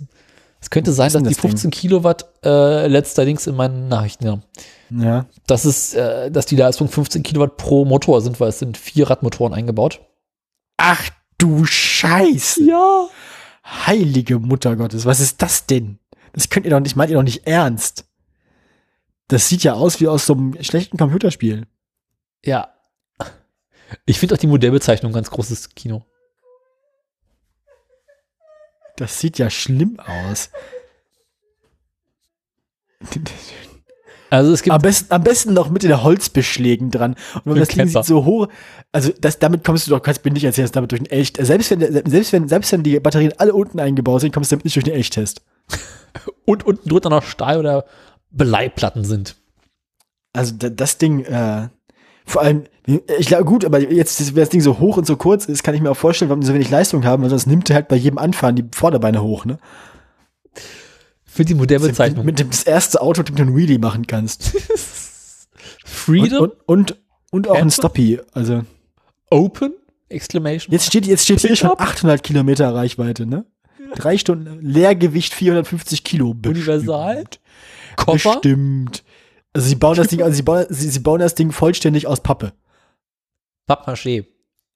Es 0.61 0.69
könnte 0.69 0.91
sein, 0.93 1.07
dass 1.07 1.13
denn 1.13 1.23
die 1.23 1.29
das 1.29 1.41
Ding? 1.41 1.51
15 1.51 1.71
Kilowatt 1.71 2.25
äh, 2.45 2.85
letzterdings 2.85 3.47
in 3.47 3.55
meinen 3.55 3.87
Nachrichten 3.87 4.27
haben. 4.27 4.43
Ja. 4.91 5.25
Das 5.47 5.65
ist, 5.65 5.95
äh, 5.95 6.29
dass 6.29 6.45
die 6.45 6.55
Leistung 6.55 6.87
15 6.87 7.23
Kilowatt 7.23 7.57
pro 7.57 7.83
Motor 7.83 8.21
sind, 8.21 8.39
weil 8.39 8.49
es 8.49 8.59
sind 8.59 8.77
vier 8.77 9.09
Radmotoren 9.09 9.53
eingebaut. 9.53 10.01
Ach 10.83 11.11
du 11.37 11.63
Scheiße. 11.63 12.63
Ja. 12.63 13.07
Heilige 13.63 14.39
Mutter 14.39 14.75
Gottes, 14.75 15.05
was 15.05 15.19
ist 15.19 15.39
das 15.39 15.67
denn? 15.67 15.99
Das 16.33 16.49
könnt 16.49 16.65
ihr 16.65 16.71
doch 16.71 16.79
nicht, 16.79 16.95
meint 16.95 17.11
ihr 17.11 17.17
doch 17.17 17.23
nicht 17.23 17.45
ernst. 17.45 18.05
Das 19.27 19.47
sieht 19.47 19.63
ja 19.63 19.73
aus 19.73 19.99
wie 19.99 20.07
aus 20.07 20.25
so 20.25 20.33
einem 20.33 20.61
schlechten 20.63 20.97
Computerspiel. 20.97 21.67
Ja. 22.43 22.73
Ich 24.07 24.17
finde 24.17 24.33
auch 24.33 24.39
die 24.39 24.47
Modellbezeichnung 24.47 25.13
ganz 25.13 25.29
großes 25.29 25.69
Kino. 25.75 26.03
Das 28.95 29.19
sieht 29.19 29.37
ja 29.37 29.51
schlimm 29.51 29.99
aus. 29.99 30.49
Also 34.31 34.53
es 34.53 34.63
gibt 34.63 34.73
Am 34.73 34.81
besten, 34.81 35.13
am 35.13 35.23
besten 35.23 35.53
noch 35.53 35.69
mit 35.69 35.83
den 35.83 36.01
Holzbeschlägen 36.01 36.89
dran. 36.89 37.15
Und 37.43 37.53
wenn 37.53 37.59
das 37.59 37.67
Ding 37.67 37.85
sieht 37.85 38.05
so 38.05 38.23
hoch, 38.23 38.47
also 38.93 39.11
das, 39.19 39.39
damit 39.39 39.65
kommst 39.65 39.85
du 39.85 39.91
doch, 39.91 40.01
kannst 40.01 40.23
mir 40.23 40.31
nicht 40.31 40.45
erzählen, 40.45 40.63
dass 40.63 40.71
damit 40.71 40.91
durch 40.91 41.01
den 41.03 41.11
Elch, 41.11 41.33
selbst 41.37 41.69
wenn, 41.69 41.81
selbst 42.09 42.31
wenn, 42.31 42.47
selbst 42.47 42.71
wenn 42.71 42.81
die 42.81 42.97
Batterien 43.01 43.33
alle 43.37 43.53
unten 43.53 43.81
eingebaut 43.81 44.21
sind, 44.21 44.33
kommst 44.33 44.49
du 44.49 44.55
damit 44.55 44.63
nicht 44.63 44.77
durch 44.77 44.85
den 44.85 44.93
Elchtest. 44.93 45.41
und 46.45 46.65
unten 46.65 46.87
drunter 46.87 47.09
noch 47.09 47.23
Stahl- 47.23 47.59
oder 47.59 47.83
Bleiplatten 48.31 49.03
sind. 49.03 49.35
Also 50.31 50.55
da, 50.57 50.69
das 50.69 50.97
Ding, 50.97 51.25
äh, 51.25 51.67
vor 52.25 52.41
allem, 52.41 52.63
ich 52.85 53.27
glaube, 53.27 53.43
gut, 53.43 53.65
aber 53.65 53.79
jetzt, 53.81 54.33
wenn 54.33 54.41
das 54.41 54.49
Ding 54.49 54.61
so 54.61 54.79
hoch 54.79 54.95
und 54.95 55.05
so 55.05 55.17
kurz 55.17 55.45
ist, 55.45 55.61
kann 55.61 55.75
ich 55.75 55.81
mir 55.81 55.91
auch 55.91 55.97
vorstellen, 55.97 56.29
warum 56.29 56.39
die 56.39 56.47
so 56.47 56.53
wenig 56.53 56.69
Leistung 56.69 57.03
haben, 57.03 57.23
weil 57.23 57.29
das 57.29 57.47
nimmt 57.47 57.69
halt 57.69 57.89
bei 57.89 57.97
jedem 57.97 58.17
Anfahren 58.17 58.55
die 58.55 58.65
Vorderbeine 58.71 59.21
hoch, 59.21 59.43
ne? 59.43 59.59
Für 61.33 61.45
die 61.45 61.53
Modellbezeichnung. 61.53 62.25
Mit 62.25 62.39
dem 62.39 62.49
das 62.49 62.63
erste 62.63 63.01
Auto, 63.01 63.21
mit 63.21 63.29
dem 63.29 63.35
du 63.37 63.41
einen 63.43 63.55
Wheelie 63.55 63.79
machen 63.79 64.05
kannst. 64.05 64.53
Und, 64.53 64.63
Freedom, 65.85 66.41
und, 66.41 66.53
und, 66.67 66.97
und 67.31 67.47
auch 67.47 67.55
ein? 67.55 67.71
Stoppie. 67.71 68.19
Also, 68.33 68.63
Open, 69.29 69.73
Exclamation. 70.09 70.73
jetzt 70.73 70.87
steht, 70.87 71.05
jetzt 71.05 71.23
steht 71.23 71.39
hier 71.39 71.55
schon 71.55 71.69
Pickup? 71.69 71.87
800 71.87 72.21
Kilometer 72.21 72.75
Reichweite, 72.75 73.25
ne? 73.25 73.45
Drei 73.95 74.17
Stunden, 74.17 74.59
Leergewicht 74.61 75.33
450 75.33 76.03
Kilo. 76.03 76.33
bestimmt. 76.33 76.57
Universal? 76.57 77.23
Koffer. 77.95 78.33
Bestimmt. 78.33 79.03
Also 79.53 79.67
sie 79.67 79.75
bauen 79.75 79.95
das 79.95 80.07
Ding, 80.07 80.21
also 80.21 80.35
sie 80.35 80.43
bauen, 80.43 80.65
sie, 80.69 80.89
sie 80.89 80.99
bauen 80.99 81.19
das 81.19 81.35
Ding 81.35 81.51
vollständig 81.51 82.07
aus 82.07 82.21
Pappe. 82.21 82.51
Pappmaché. 83.69 84.25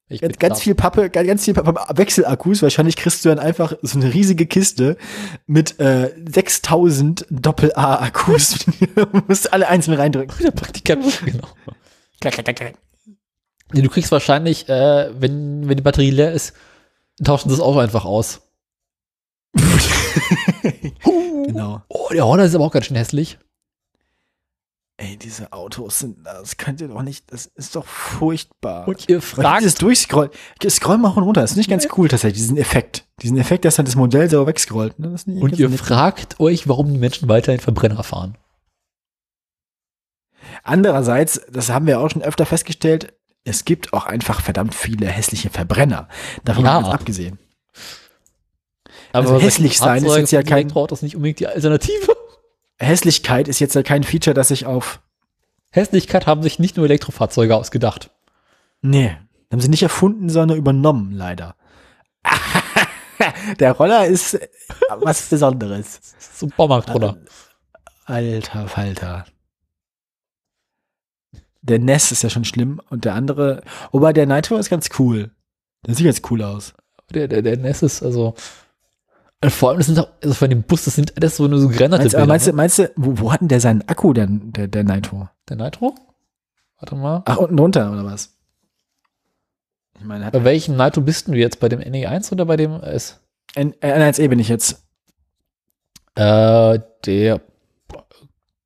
Ich 0.08 0.22
Ganz, 0.22 0.38
ganz 0.38 0.62
viel 0.62 0.76
Pappe, 0.76 1.10
ganz, 1.10 1.28
ganz 1.28 1.46
viel 1.46 1.56
Pappe, 1.56 1.98
Wechselakkus. 1.98 2.62
Wahrscheinlich 2.62 2.96
kriegst 2.96 3.26
du 3.26 3.30
dann 3.30 3.40
einfach 3.40 3.74
so 3.82 3.98
eine 3.98 4.14
riesige 4.14 4.46
Kiste 4.46 4.98
mit 5.48 5.80
äh, 5.80 6.14
6000 6.32 7.26
Doppel-A-Akkus. 7.32 8.66
du 8.96 9.08
musst 9.28 9.52
alle 9.52 9.68
einzeln 9.68 9.98
reindrücken. 9.98 10.36
Der 10.44 10.52
Praktikant, 10.52 11.04
genau. 11.26 11.48
Klack, 12.22 12.36
klack, 12.36 12.46
klack, 12.46 12.56
klack. 12.56 12.74
Nee, 13.74 13.82
du 13.82 13.90
kriegst 13.90 14.12
wahrscheinlich, 14.12 14.70
äh, 14.70 15.10
wenn, 15.20 15.68
wenn 15.68 15.78
die 15.78 15.84
Batterie 15.84 16.12
leer 16.12 16.34
ist, 16.34 16.54
tauschen 17.24 17.50
sie 17.50 17.56
das 17.56 17.66
Auto 17.66 17.80
einfach 17.80 18.06
aus. 18.06 18.42
Genau. 21.48 21.82
Oh, 21.88 22.10
der 22.12 22.26
Honda 22.28 22.44
ist 22.44 22.54
aber 22.54 22.66
auch 22.66 22.72
ganz 22.72 22.86
schön 22.86 22.98
hässlich. 22.98 23.40
Ey, 24.98 25.18
diese 25.18 25.52
Autos 25.52 26.00
sind, 26.00 26.26
das 26.26 26.56
könnt 26.56 26.80
ihr 26.80 26.88
doch 26.88 27.02
nicht, 27.02 27.30
das 27.34 27.48
ist 27.48 27.76
doch 27.76 27.86
furchtbar. 27.86 28.88
Und 28.88 29.10
ihr 29.10 29.22
fragt, 29.22 29.60
dieses 29.60 29.76
Durchscrollen, 29.76 30.32
scroll 30.70 30.98
mal 30.98 31.10
runter, 31.10 31.42
das 31.42 31.52
ist 31.52 31.58
nicht 31.58 31.70
ganz 31.70 31.86
cool 31.98 32.08
tatsächlich, 32.08 32.42
diesen 32.42 32.56
Effekt. 32.58 33.06
Diesen 33.22 33.38
Effekt, 33.38 33.66
dass 33.66 33.76
dann 33.76 33.86
das 33.86 33.96
Modell 33.98 34.30
selber 34.30 34.48
wegscrollt. 34.48 34.98
Ne? 35.00 35.16
Und 35.26 35.60
ihr 35.60 35.68
nett. 35.68 35.80
fragt 35.82 36.40
euch, 36.40 36.70
warum 36.70 36.92
die 36.94 36.98
Menschen 36.98 37.28
weiterhin 37.28 37.60
Verbrenner 37.60 38.04
fahren. 38.04 38.38
Andererseits, 40.64 41.42
das 41.52 41.70
haben 41.70 41.88
wir 41.88 42.00
auch 42.00 42.10
schon 42.10 42.22
öfter 42.22 42.46
festgestellt, 42.46 43.14
es 43.44 43.66
gibt 43.66 43.94
auch 43.94 44.06
einfach 44.06 44.42
verdammt 44.42 44.74
viele 44.74 45.08
hässliche 45.08 45.50
Verbrenner. 45.50 46.08
Davon 46.46 46.64
Ja. 46.66 46.76
mal 46.76 46.82
ganz 46.84 46.94
abgesehen. 46.94 47.38
Aber 49.12 49.30
Also 49.32 49.42
hässlich 49.46 49.78
sein 49.78 50.04
ist 50.06 50.16
jetzt 50.16 50.32
ja 50.32 50.42
kein- 50.42 50.60
Elektroautos 50.60 51.02
nicht 51.02 51.16
unbedingt 51.16 51.40
die 51.40 51.48
Alternative. 51.48 52.16
Hässlichkeit 52.78 53.48
ist 53.48 53.60
jetzt 53.60 53.76
ja 53.76 53.84
kein 53.84 54.04
Feature, 54.04 54.34
das 54.34 54.50
sich 54.50 54.66
auf. 54.66 55.02
Hässlichkeit 55.72 56.28
haben 56.28 56.44
sich 56.44 56.60
nicht 56.60 56.78
nur 56.78 56.86
Elektrofahrzeuge 56.86 57.56
ausgedacht. 57.56 58.12
Nee, 58.82 59.18
haben 59.52 59.62
sie 59.62 59.70
nicht 59.70 59.84
erfunden, 59.84 60.30
sondern 60.30 60.58
übernommen, 60.58 61.12
leider. 61.12 61.56
Der 63.60 63.72
Roller 63.72 64.06
ist 64.06 64.38
was 65.00 65.30
Besonderes. 65.30 66.02
So 66.34 66.48
ein 66.48 66.54
Baumarktroller. 66.56 67.18
Alter 68.06 68.68
Falter. 68.68 69.26
Der 71.62 71.80
Ness 71.80 72.12
ist 72.12 72.24
ja 72.24 72.30
schon 72.30 72.46
schlimm 72.46 72.82
und 72.90 73.06
der 73.06 73.16
andere, 73.16 73.64
wobei 73.92 74.14
der 74.14 74.28
Nitro 74.28 74.58
ist 74.58 74.70
ganz 74.70 74.90
cool. 75.00 75.32
Der 75.86 75.96
sieht 75.96 76.06
ganz 76.06 76.22
cool 76.30 76.44
aus. 76.44 76.74
Der, 77.14 77.28
der, 77.28 77.42
der 77.42 77.58
NES 77.58 77.84
ist 77.84 78.04
also. 78.04 78.36
Äh, 79.46 79.50
Vor 79.50 79.70
allem, 79.70 79.78
das 79.78 79.88
sind 79.88 80.00
auch, 80.00 80.10
also 80.22 80.34
von 80.34 80.50
dem 80.50 80.64
Bus, 80.64 80.86
das 80.86 80.96
sind 80.96 81.16
alles 81.18 81.38
so 81.38 81.48
nur 81.48 81.60
so 81.60 81.68
gerenderte 81.68 82.04
Meinst, 82.04 82.16
Bilder, 82.16 82.28
meinst, 82.28 82.48
du, 82.48 82.52
ne? 82.52 82.56
meinst 82.56 82.80
du, 82.80 82.92
wo, 82.96 83.20
wo 83.20 83.34
hat 83.34 83.42
denn 83.42 83.48
der 83.48 83.60
seinen 83.60 83.88
Akku, 83.88 84.14
der, 84.14 84.28
der, 84.30 84.68
der 84.68 84.84
Nitro? 84.84 85.30
Der 85.50 85.58
Nitro? 85.58 85.96
Warte 86.80 86.96
mal. 86.96 87.24
Ach, 87.26 87.38
unten 87.38 87.58
drunter, 87.58 87.92
oder 87.92 88.06
was? 88.06 88.36
Ich 89.98 90.06
meine, 90.06 90.30
Bei 90.30 90.44
welchem 90.44 90.76
Nitro 90.76 91.02
bist 91.02 91.28
du 91.28 91.34
jetzt? 91.34 91.60
Bei 91.60 91.70
dem 91.70 91.80
NE1 91.80 92.32
oder 92.32 92.46
bei 92.46 92.58
dem 92.58 92.82
S? 92.82 93.22
N, 93.56 93.74
N1E 93.76 94.28
bin 94.28 94.40
ich 94.40 94.50
jetzt. 94.50 94.84
Äh, 96.16 96.80
der. 97.06 97.42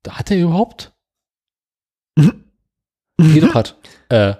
Hat 0.08 0.30
er 0.30 0.38
überhaupt? 0.38 0.92
Jeder 3.20 3.54
hat. 3.54 3.76
Äh, 4.08 4.34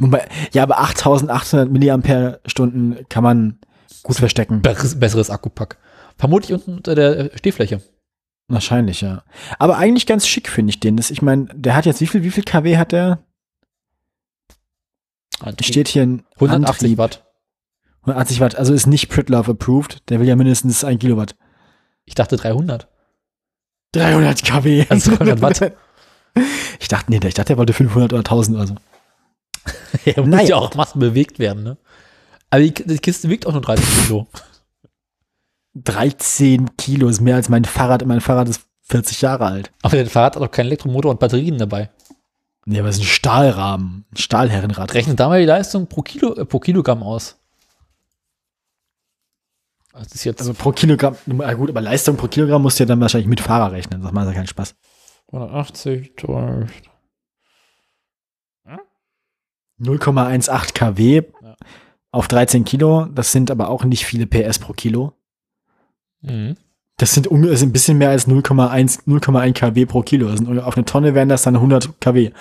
Wobei, 0.00 0.28
ja, 0.52 0.62
aber 0.62 0.80
8800 0.80 1.70
Milliampere-Stunden 1.70 3.04
kann 3.08 3.24
man 3.24 3.58
gut 4.02 4.16
verstecken. 4.16 4.62
besseres, 4.62 4.98
besseres 4.98 5.30
Akkupack. 5.30 5.78
Vermutlich 6.16 6.52
unten 6.52 6.74
unter 6.74 6.94
der 6.94 7.30
Stehfläche. 7.36 7.82
Wahrscheinlich, 8.48 9.02
ja. 9.02 9.24
Aber 9.58 9.76
eigentlich 9.76 10.06
ganz 10.06 10.26
schick 10.26 10.48
finde 10.48 10.70
ich 10.70 10.80
den. 10.80 10.96
Das, 10.96 11.10
ich 11.10 11.20
meine, 11.20 11.46
der 11.52 11.74
hat 11.74 11.84
jetzt, 11.84 12.00
wie 12.00 12.06
viel, 12.06 12.22
wie 12.22 12.30
viel 12.30 12.44
kW 12.44 12.78
hat 12.78 12.92
der? 12.92 13.18
Antrieb. 15.40 15.66
Steht 15.66 15.88
hier 15.88 16.02
ein 16.02 16.24
180 16.36 16.68
Antrieb. 16.68 16.98
Watt. 16.98 17.24
180 18.02 18.40
Watt, 18.40 18.56
also 18.56 18.72
ist 18.72 18.86
nicht 18.86 19.08
Pritlove 19.08 19.50
approved. 19.50 20.08
Der 20.08 20.18
will 20.18 20.26
ja 20.26 20.36
mindestens 20.36 20.82
ein 20.84 20.98
Kilowatt. 20.98 21.36
Ich 22.06 22.14
dachte 22.14 22.36
300. 22.36 22.88
300 23.92 24.44
kW. 24.44 24.86
Also 24.88 25.16
300 25.16 25.42
Watt. 25.42 25.72
Ich 26.78 26.86
dachte, 26.86 27.10
nee, 27.10 27.18
ich 27.24 27.34
dachte, 27.34 27.48
der 27.48 27.58
wollte 27.58 27.72
500 27.72 28.12
oder 28.12 28.20
1000 28.20 28.56
oder 28.56 28.66
so. 28.68 28.76
Ja, 30.04 30.14
muss 30.22 30.28
Naja. 30.28 30.48
ja 30.48 30.56
auch 30.56 30.74
Massen 30.74 30.98
bewegt 31.00 31.38
werden, 31.38 31.62
ne? 31.62 31.76
Aber 32.50 32.62
die, 32.62 32.72
die 32.72 32.98
Kiste 32.98 33.28
wiegt 33.28 33.46
auch 33.46 33.52
nur 33.52 33.60
30 33.62 33.84
Kilo. 34.06 34.26
13 35.74 36.76
Kilo 36.76 37.08
ist 37.08 37.20
mehr 37.20 37.36
als 37.36 37.48
mein 37.48 37.64
Fahrrad 37.64 38.02
und 38.02 38.08
mein 38.08 38.20
Fahrrad 38.20 38.48
ist 38.48 38.62
40 38.84 39.20
Jahre 39.20 39.46
alt. 39.46 39.70
Aber 39.82 39.96
der 39.96 40.06
Fahrrad 40.06 40.36
hat 40.36 40.42
auch 40.42 40.50
keinen 40.50 40.66
Elektromotor 40.66 41.10
und 41.10 41.20
Batterien 41.20 41.58
dabei. 41.58 41.90
Nee, 42.64 42.80
aber 42.80 42.88
es 42.88 42.96
ist 42.96 43.02
ein 43.02 43.06
Stahlrahmen. 43.06 44.04
Ein 44.12 44.16
Stahlherrenrad. 44.16 44.94
Rechnet 44.94 45.20
da 45.20 45.28
mal 45.28 45.40
die 45.40 45.46
Leistung 45.46 45.86
pro, 45.86 46.02
Kilo, 46.02 46.34
äh, 46.34 46.44
pro 46.44 46.58
Kilogramm 46.58 47.02
aus. 47.02 47.36
Das 49.92 50.12
ist 50.14 50.24
jetzt 50.24 50.40
Also 50.40 50.54
pro 50.54 50.72
Kilogramm, 50.72 51.16
na 51.26 51.52
gut, 51.54 51.70
aber 51.70 51.80
Leistung 51.80 52.16
pro 52.16 52.28
Kilogramm 52.28 52.62
musst 52.62 52.78
du 52.78 52.84
ja 52.84 52.86
dann 52.88 53.00
wahrscheinlich 53.00 53.28
mit 53.28 53.40
Fahrer 53.40 53.72
rechnen. 53.72 54.02
Das 54.02 54.12
macht 54.12 54.26
ja 54.26 54.32
keinen 54.32 54.46
Spaß. 54.46 54.74
180 55.32 56.14
durch 56.16 56.70
0,18 59.80 60.72
kW 60.74 61.22
Ja. 61.42 61.56
auf 62.12 62.28
13 62.28 62.64
Kilo. 62.64 63.06
Das 63.06 63.32
sind 63.32 63.50
aber 63.50 63.68
auch 63.68 63.84
nicht 63.84 64.04
viele 64.06 64.26
PS 64.26 64.58
pro 64.58 64.72
Kilo. 64.72 65.12
Mhm. 66.22 66.56
Das 66.96 67.14
sind, 67.14 67.26
das 67.30 67.60
sind 67.60 67.68
ein 67.68 67.72
bisschen 67.72 67.98
mehr 67.98 68.10
als 68.10 68.26
0,1 68.26 69.04
0,1 69.06 69.52
kW 69.52 69.86
pro 69.86 70.02
Kilo. 70.02 70.28
Das 70.28 70.38
sind, 70.38 70.58
auf 70.58 70.76
eine 70.76 70.84
Tonne 70.84 71.14
wären 71.14 71.28
das 71.28 71.42
dann 71.42 71.54
100 71.54 72.00
kW. 72.00 72.32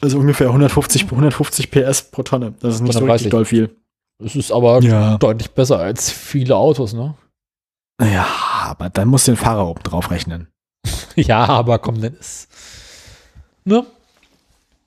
Also 0.00 0.18
ungefähr 0.18 0.48
150, 0.48 1.04
150 1.04 1.70
PS 1.70 2.10
pro 2.10 2.22
Tonne. 2.22 2.54
Das 2.60 2.76
ist 2.76 2.80
nicht 2.80 2.92
so 2.94 2.98
130. 3.00 3.12
richtig 3.26 3.30
doll 3.30 3.44
viel. 3.44 3.76
Es 4.24 4.36
ist 4.36 4.52
aber 4.52 4.80
Ja. 4.82 5.18
deutlich 5.18 5.50
besser 5.50 5.78
als 5.78 6.10
viele 6.10 6.56
Autos, 6.56 6.94
ne? 6.94 7.14
Ja, 8.00 8.26
aber 8.64 8.90
dann 8.90 9.08
musst 9.08 9.28
du 9.28 9.32
den 9.32 9.36
Fahrer 9.36 9.68
oben 9.68 9.82
drauf 9.82 10.10
rechnen. 10.10 10.48
Ja, 11.16 11.44
aber 11.46 11.78
komm, 11.78 12.00
dann 12.00 12.14
ist. 12.14 12.48
Ne? 13.64 13.86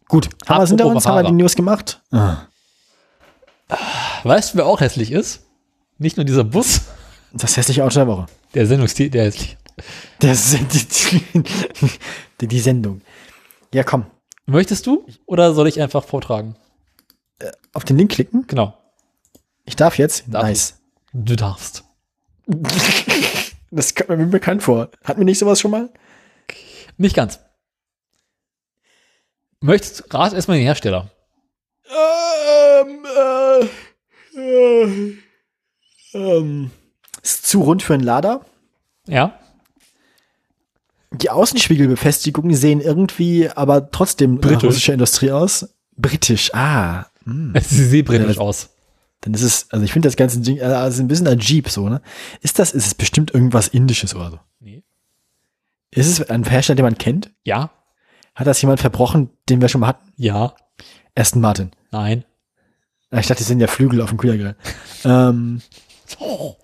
Gut, 0.07 0.29
aber 0.45 0.65
sind 0.65 0.79
wir 0.79 0.85
uns, 0.85 1.05
haben 1.05 1.17
wir 1.17 1.23
die. 1.23 1.31
News 1.34 1.55
gemacht? 1.55 2.01
Ah, 2.11 2.47
Weißt 4.23 4.53
du, 4.53 4.57
wer 4.57 4.65
auch 4.65 4.79
hässlich 4.79 5.11
ist? 5.11 5.45
Nicht 5.97 6.17
nur 6.17 6.25
dieser 6.25 6.43
Bus, 6.43 6.81
das 7.34 7.57
hässliche 7.57 7.84
Auto 7.84 7.95
der 7.95 8.07
Woche. 8.07 8.25
der 8.53 8.65
Sendungsstil, 8.65 9.09
der 9.09 9.25
hässlich. 9.25 9.57
Sind 10.21 10.73
die, 10.73 12.47
die, 12.47 12.59
Sendung. 12.59 13.01
Ja, 13.73 13.84
komm. 13.84 14.05
Möchtest 14.45 14.88
du 14.88 15.05
oder 15.25 15.53
soll 15.53 15.67
ich 15.67 15.81
einfach 15.81 16.03
vortragen? 16.03 16.55
Auf 17.73 17.84
den 17.84 17.97
Link 17.97 18.11
klicken. 18.11 18.47
Genau. 18.47 18.75
Ich 19.65 19.75
darf 19.75 19.97
jetzt. 19.97 20.23
Darf 20.27 20.43
nice. 20.43 20.79
Du 21.13 21.35
darfst. 21.35 21.84
Das 23.69 23.93
kommt 23.93 24.09
mir 24.09 24.25
bekannt 24.27 24.63
vor. 24.63 24.89
Hatten 25.03 25.19
wir 25.19 25.25
nicht 25.25 25.39
sowas 25.39 25.59
schon 25.59 25.71
mal? 25.71 25.89
Nicht 26.95 27.17
ganz. 27.17 27.41
Möchtest 29.61 30.13
rat 30.13 30.34
erstmal 30.34 30.57
den 30.57 30.65
Hersteller. 30.65 31.09
Ähm, 31.89 33.05
äh, 34.35 34.39
äh, 34.39 35.17
ähm. 36.13 36.71
Ist 37.23 37.45
zu 37.45 37.61
rund 37.61 37.81
für 37.84 37.93
einen 37.93 38.03
Lader. 38.03 38.45
Ja? 39.07 39.39
Die 41.11 41.29
Außenspiegelbefestigungen 41.29 42.55
sehen 42.55 42.81
irgendwie 42.81 43.49
aber 43.49 43.91
trotzdem 43.91 44.39
Britisch. 44.39 44.63
russischer 44.63 44.93
Industrie 44.93 45.31
aus. 45.31 45.69
Britisch, 45.95 46.53
ah. 46.53 47.05
hm. 47.23 47.53
Sie 47.61 47.85
sieht 47.85 48.05
britisch 48.05 48.38
aus. 48.38 48.69
Dann 49.21 49.34
ist 49.34 49.41
es, 49.41 49.71
also 49.71 49.84
ich 49.84 49.91
finde 49.91 50.07
das 50.07 50.15
ganze 50.15 50.39
Ding, 50.39 50.61
also 50.61 51.01
ein 51.01 51.07
bisschen 51.07 51.27
ein 51.27 51.39
Jeep 51.39 51.69
so, 51.69 51.89
ne? 51.89 52.01
Ist 52.41 52.59
das, 52.59 52.71
ist 52.71 52.85
es 52.85 52.93
bestimmt 52.93 53.34
irgendwas 53.34 53.67
Indisches 53.67 54.13
oder 54.13 54.29
so? 54.29 54.39
Nee. 54.59 54.84
Ist 55.89 56.07
es 56.07 56.29
ein 56.29 56.43
Hersteller, 56.43 56.75
den 56.75 56.85
man 56.85 56.97
kennt? 56.97 57.31
Ja? 57.43 57.71
Hat 58.38 58.45
das 58.45 58.61
jemand 58.61 58.80
verbrochen, 58.80 59.31
den 59.49 59.61
wir 59.61 59.68
schon 59.68 59.81
mal 59.81 59.88
hatten? 59.88 60.14
Ja? 60.15 60.53
Aston 61.15 61.41
Martin. 61.41 61.72
Nein? 61.91 62.23
Ah, 63.09 63.18
Ich 63.18 63.26
dachte, 63.26 63.39
das 63.39 63.47
sind 63.47 63.59
ja 63.59 63.65
Flügel 63.65 63.99
auf 63.99 64.09
dem 64.09 64.19
Kühlergrill. 64.19 64.55
ähm, 65.05 65.61
Oh. 66.19 66.55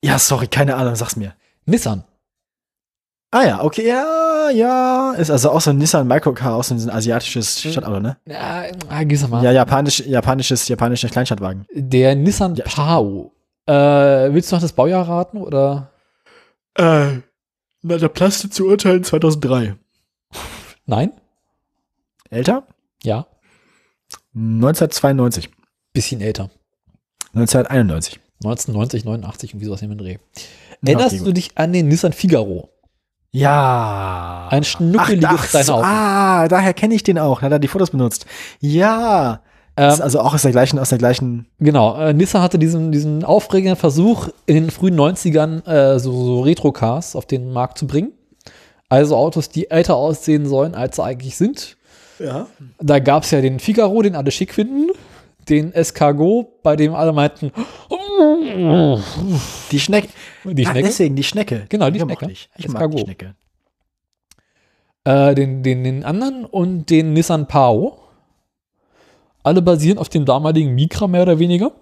ja, 0.00 0.16
sorry, 0.18 0.46
keine 0.46 0.76
Ahnung, 0.76 0.94
sag's 0.94 1.16
mir. 1.16 1.34
Nissan. 1.64 2.04
Ah 3.32 3.42
ja, 3.42 3.64
okay, 3.64 3.88
ja, 3.88 4.48
ja. 4.50 5.12
Ist 5.14 5.30
also 5.32 5.50
auch 5.50 5.60
so 5.60 5.70
ein 5.70 5.78
Nissan 5.78 6.06
Microcar, 6.06 6.54
auch 6.54 6.62
so 6.62 6.74
ein 6.74 6.88
asiatisches 6.88 7.60
Stadtauto, 7.60 7.98
ne? 7.98 8.16
Ja, 8.24 8.62
ah, 8.88 9.04
mal. 9.28 9.42
Ja, 9.44 9.50
japanisch, 9.50 10.00
japanisches, 10.06 10.68
japanischer 10.68 11.08
Kleinstadtwagen. 11.08 11.66
Der 11.74 12.14
Nissan 12.14 12.54
Ja, 12.54 12.64
Pao. 12.64 13.32
Äh, 13.66 13.72
willst 14.32 14.52
du 14.52 14.56
noch 14.56 14.62
das 14.62 14.72
Baujahr 14.72 15.08
raten 15.08 15.38
oder? 15.38 15.90
Äh, 16.78 17.18
na, 17.82 17.98
der 17.98 18.08
Plaste 18.08 18.48
zu 18.48 18.66
urteilen 18.68 19.02
2003. 19.02 19.74
Nein? 20.86 21.12
Älter? 22.30 22.66
Ja? 23.02 23.26
1992. 24.34 25.50
Bisschen 25.92 26.20
älter. 26.20 26.50
1991. 27.34 28.20
1990, 28.44 29.04
89, 29.04 29.50
irgendwie 29.50 29.66
sowas 29.66 29.82
in 29.82 29.90
dem 29.90 29.98
Dreh. 29.98 30.18
Erinnerst 30.84 31.20
du 31.20 31.32
dich 31.32 31.56
an 31.56 31.72
den 31.72 31.88
Nissan 31.88 32.12
Figaro? 32.12 32.68
Ja. 33.32 34.48
Ein 34.50 34.64
schnuckeliges 34.64 35.52
so, 35.52 35.74
Auto. 35.74 35.84
Ah, 35.84 36.48
daher 36.48 36.74
kenne 36.74 36.94
ich 36.94 37.02
den 37.02 37.18
auch. 37.18 37.40
Da 37.40 37.46
hat 37.46 37.52
er 37.52 37.58
die 37.58 37.68
Fotos 37.68 37.90
benutzt. 37.90 38.26
Ja. 38.60 39.42
Ähm, 39.76 40.00
also 40.00 40.20
auch 40.20 40.34
aus 40.34 40.42
der 40.42 40.52
gleichen, 40.52 40.78
aus 40.78 40.88
der 40.88 40.98
gleichen. 40.98 41.46
genau, 41.58 41.96
äh, 41.98 42.14
Nissan 42.14 42.40
hatte 42.40 42.58
diesen, 42.58 42.92
diesen 42.92 43.24
aufregenden 43.24 43.76
Versuch, 43.76 44.28
in 44.46 44.54
den 44.54 44.70
frühen 44.70 44.98
90ern 44.98 45.66
äh, 45.66 45.98
so, 45.98 46.12
so 46.12 46.40
Retro-Cars 46.42 47.16
auf 47.16 47.26
den 47.26 47.52
Markt 47.52 47.76
zu 47.78 47.86
bringen. 47.86 48.12
Also 48.88 49.16
Autos, 49.16 49.48
die 49.48 49.70
älter 49.70 49.96
aussehen 49.96 50.46
sollen, 50.46 50.74
als 50.74 50.96
sie 50.96 51.02
eigentlich 51.04 51.36
sind. 51.36 51.76
Ja. 52.18 52.46
Da 52.80 52.98
gab 53.00 53.24
es 53.24 53.30
ja 53.30 53.40
den 53.40 53.58
Figaro, 53.58 54.00
den 54.02 54.14
alle 54.14 54.30
schick 54.30 54.54
finden. 54.54 54.90
Den 55.48 55.72
Escargot, 55.72 56.62
bei 56.62 56.74
dem 56.76 56.94
alle 56.94 57.12
meinten, 57.12 57.52
Die 59.70 59.80
Schnecke. 59.80 60.08
die 60.44 60.66
Ah, 60.66 60.70
Schnecke. 60.70 60.86
deswegen 60.88 61.14
die 61.16 61.22
Schnecke. 61.22 61.66
Genau, 61.68 61.90
die 61.90 61.98
mochte 62.00 62.16
Schnecke. 62.16 62.32
Ich, 62.32 62.48
ich 62.56 62.68
mag 62.68 62.90
die. 62.90 62.98
Schnecke. 62.98 63.34
äh, 65.04 65.34
den, 65.34 65.62
den, 65.62 65.84
den 65.84 66.04
anderen 66.04 66.44
und 66.44 66.90
den 66.90 67.12
Nissan 67.12 67.46
Pao. 67.46 67.98
Alle 69.42 69.62
basieren 69.62 69.98
auf 69.98 70.08
dem 70.08 70.24
damaligen 70.24 70.74
Micra 70.74 71.06
mehr 71.06 71.22
oder 71.22 71.38
weniger. 71.38 71.72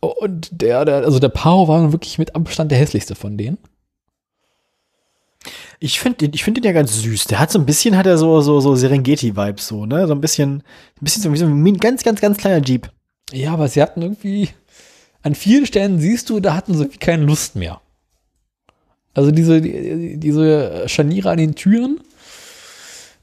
Und 0.00 0.48
der, 0.62 0.84
der, 0.84 0.96
also 0.96 1.18
der 1.18 1.30
Pao 1.30 1.66
war 1.66 1.90
wirklich 1.92 2.18
mit 2.18 2.36
Abstand 2.36 2.70
der 2.70 2.78
hässlichste 2.78 3.14
von 3.16 3.36
denen. 3.36 3.58
Ich 5.84 5.98
finde 5.98 6.30
ich 6.32 6.44
find 6.44 6.56
den 6.56 6.62
ja 6.62 6.70
ganz 6.70 7.02
süß. 7.02 7.24
Der 7.24 7.40
hat 7.40 7.50
so 7.50 7.58
ein 7.58 7.66
bisschen, 7.66 7.96
hat 7.96 8.06
er 8.06 8.16
so, 8.16 8.40
so, 8.40 8.60
so 8.60 8.76
Serengeti-Vibes, 8.76 9.66
so, 9.66 9.84
ne? 9.84 10.06
So 10.06 10.14
ein 10.14 10.20
bisschen, 10.20 10.58
ein 10.58 10.62
bisschen 11.00 11.22
so 11.22 11.32
wie 11.32 11.36
so 11.36 11.46
ein 11.46 11.76
ganz, 11.78 12.04
ganz, 12.04 12.20
ganz 12.20 12.38
kleiner 12.38 12.64
Jeep. 12.64 12.88
Ja, 13.32 13.54
aber 13.54 13.66
sie 13.66 13.82
hatten 13.82 14.00
irgendwie, 14.00 14.50
an 15.22 15.34
vielen 15.34 15.66
Stellen 15.66 15.98
siehst 15.98 16.30
du, 16.30 16.38
da 16.38 16.54
hatten 16.54 16.74
sie 16.74 16.86
keine 16.86 17.24
Lust 17.24 17.56
mehr. 17.56 17.80
Also 19.12 19.32
diese, 19.32 19.60
die, 19.60 20.18
diese 20.18 20.84
Scharniere 20.86 21.30
an 21.30 21.38
den 21.38 21.56
Türen, 21.56 22.00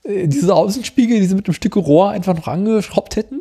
äh, 0.04 0.28
diese 0.28 0.54
Außenspiegel, 0.54 1.18
die 1.18 1.28
sie 1.28 1.36
mit 1.36 1.48
einem 1.48 1.54
Stück 1.54 1.78
Rohr 1.78 2.10
einfach 2.10 2.36
noch 2.36 2.50
angeschraubt 2.50 3.16
hätten. 3.16 3.40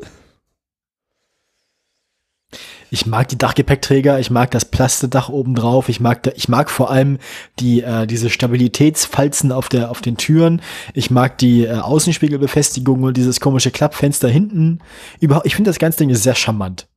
Ich 2.91 3.07
mag 3.07 3.28
die 3.28 3.36
Dachgepäckträger, 3.36 4.18
ich 4.18 4.31
mag 4.31 4.50
das 4.50 4.65
Plastedach 4.65 5.28
oben 5.28 5.55
drauf, 5.55 5.89
ich 5.89 6.00
mag, 6.00 6.26
ich 6.36 6.49
mag 6.49 6.70
vor 6.70 6.91
allem 6.91 7.18
die, 7.58 7.83
äh, 7.83 8.07
diese 8.07 8.31
Stabilitätsfalzen 8.31 9.52
auf, 9.52 9.68
der, 9.68 9.91
auf 9.91 10.00
den 10.00 10.17
Türen, 10.17 10.62
ich 10.94 11.10
mag 11.10 11.36
die 11.39 11.65
äh, 11.65 11.75
Außenspiegelbefestigung 11.75 13.02
und 13.02 13.17
dieses 13.17 13.41
komische 13.41 13.70
Klappfenster 13.70 14.28
hinten. 14.28 14.78
Überhaupt, 15.20 15.47
ich 15.47 15.55
finde 15.55 15.68
das 15.68 15.78
ganze 15.78 15.99
Ding 15.99 16.10
ist 16.10 16.23
sehr 16.23 16.34
charmant. 16.34 16.89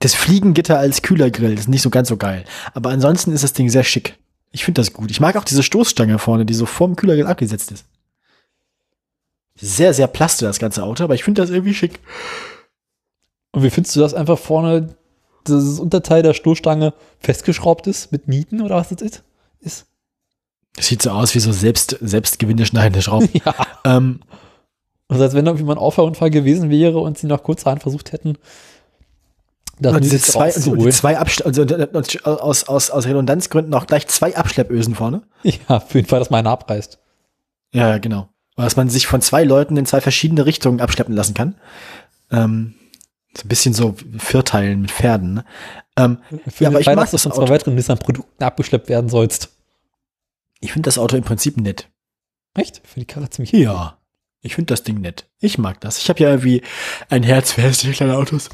Das 0.00 0.14
Fliegengitter 0.14 0.78
als 0.78 1.02
Kühlergrill 1.02 1.56
ist 1.56 1.68
nicht 1.68 1.82
so 1.82 1.90
ganz 1.90 2.08
so 2.08 2.16
geil, 2.16 2.44
aber 2.74 2.90
ansonsten 2.90 3.32
ist 3.32 3.44
das 3.44 3.52
Ding 3.52 3.68
sehr 3.68 3.84
schick. 3.84 4.18
Ich 4.50 4.64
finde 4.64 4.80
das 4.80 4.92
gut. 4.92 5.10
Ich 5.10 5.20
mag 5.20 5.36
auch 5.36 5.44
diese 5.44 5.62
Stoßstange 5.62 6.18
vorne, 6.18 6.44
die 6.44 6.54
so 6.54 6.66
vorm 6.66 6.96
Kühlergrill 6.96 7.26
abgesetzt 7.26 7.70
ist. 7.70 7.86
Sehr, 9.54 9.94
sehr 9.94 10.08
plaste 10.08 10.44
das 10.44 10.58
ganze 10.58 10.82
Auto, 10.82 11.04
aber 11.04 11.14
ich 11.14 11.22
finde 11.22 11.40
das 11.40 11.50
irgendwie 11.50 11.74
schick. 11.74 12.00
Und 13.52 13.62
wie 13.62 13.70
findest 13.70 13.94
du 13.96 14.00
das 14.00 14.14
einfach 14.14 14.38
vorne, 14.38 14.94
dieses 15.46 15.78
Unterteil 15.78 16.22
der 16.22 16.34
Stoßstange 16.34 16.94
festgeschraubt 17.18 17.86
ist 17.86 18.12
mit 18.12 18.28
Nieten 18.28 18.60
oder 18.62 18.76
was 18.76 18.88
das 18.88 19.02
ist? 19.02 19.22
ist? 19.60 19.86
Das 20.76 20.86
sieht 20.86 21.02
so 21.02 21.10
aus 21.10 21.34
wie 21.34 21.40
so 21.40 21.52
selbst, 21.52 21.96
selbst 22.00 22.38
gewindeschneidende 22.38 23.02
Schrauben. 23.02 23.28
Ja. 23.44 23.54
ähm, 23.84 24.20
Also 25.08 25.24
als 25.24 25.34
wenn 25.34 25.44
da 25.44 25.50
irgendwie 25.50 25.66
mal 25.66 25.74
ein 25.74 25.78
Auffahrunfall 25.78 26.30
gewesen 26.30 26.70
wäre 26.70 26.98
und 26.98 27.18
sie 27.18 27.26
nach 27.26 27.42
kurzerhand 27.42 27.82
versucht 27.82 28.12
hätten, 28.12 28.38
das 29.78 29.94
und 29.94 30.04
diese 30.04 30.20
zwei, 30.20 30.52
und 30.54 30.84
die 30.84 30.90
zwei 30.90 31.18
Abschle 31.18 31.44
also, 31.44 31.64
aus, 32.24 32.64
aus, 32.64 32.90
aus 32.90 33.06
Redundanzgründen 33.06 33.74
auch 33.74 33.86
gleich 33.86 34.06
zwei 34.06 34.36
Abschleppösen 34.36 34.94
vorne. 34.94 35.22
Ja, 35.42 35.52
auf 35.68 35.94
jeden 35.94 36.06
Fall, 36.06 36.20
dass 36.20 36.30
meine 36.30 36.50
abreißt. 36.50 36.98
Ja, 37.72 37.98
genau. 37.98 38.28
Und 38.54 38.64
dass 38.64 38.76
man 38.76 38.88
sich 38.88 39.06
von 39.06 39.20
zwei 39.22 39.44
Leuten 39.44 39.76
in 39.76 39.86
zwei 39.86 40.00
verschiedene 40.00 40.46
Richtungen 40.46 40.80
abschleppen 40.80 41.14
lassen 41.14 41.34
kann. 41.34 41.56
Ähm, 42.30 42.74
so 43.36 43.44
ein 43.44 43.48
bisschen 43.48 43.72
so 43.74 43.94
Vierteilen 44.18 44.82
mit 44.82 44.90
Pferden. 44.90 45.34
Ne? 45.34 45.44
Ähm, 45.96 46.18
Für 46.48 46.64
Ja, 46.64 46.70
aber 46.70 46.80
ich 46.80 46.86
mag 46.86 47.10
das 47.10 47.26
Auto. 47.26 47.36
zwei 47.36 47.48
weiteren 47.50 47.74
Nissan-Produkten 47.74 48.42
abgeschleppt 48.44 48.88
werden 48.88 49.08
sollst. 49.10 49.50
ich 50.60 50.72
finde 50.72 50.86
das 50.86 50.98
Auto 50.98 51.16
im 51.16 51.24
Prinzip 51.24 51.56
nett. 51.56 51.88
Echt? 52.54 52.82
Für 52.86 53.00
die 53.00 53.06
Karre 53.06 53.30
ziemlich. 53.30 53.52
Ja. 53.52 53.98
Ich 54.42 54.54
finde 54.56 54.72
das 54.72 54.82
Ding 54.82 55.00
nett. 55.00 55.30
Ich 55.38 55.56
mag 55.58 55.80
das. 55.80 55.98
Ich 55.98 56.08
habe 56.08 56.20
ja 56.20 56.30
irgendwie 56.30 56.62
ein 57.08 57.22
Herz 57.22 57.52
für 57.52 57.62
hässliche 57.62 57.94
kleine 57.94 58.16
Autos. 58.16 58.50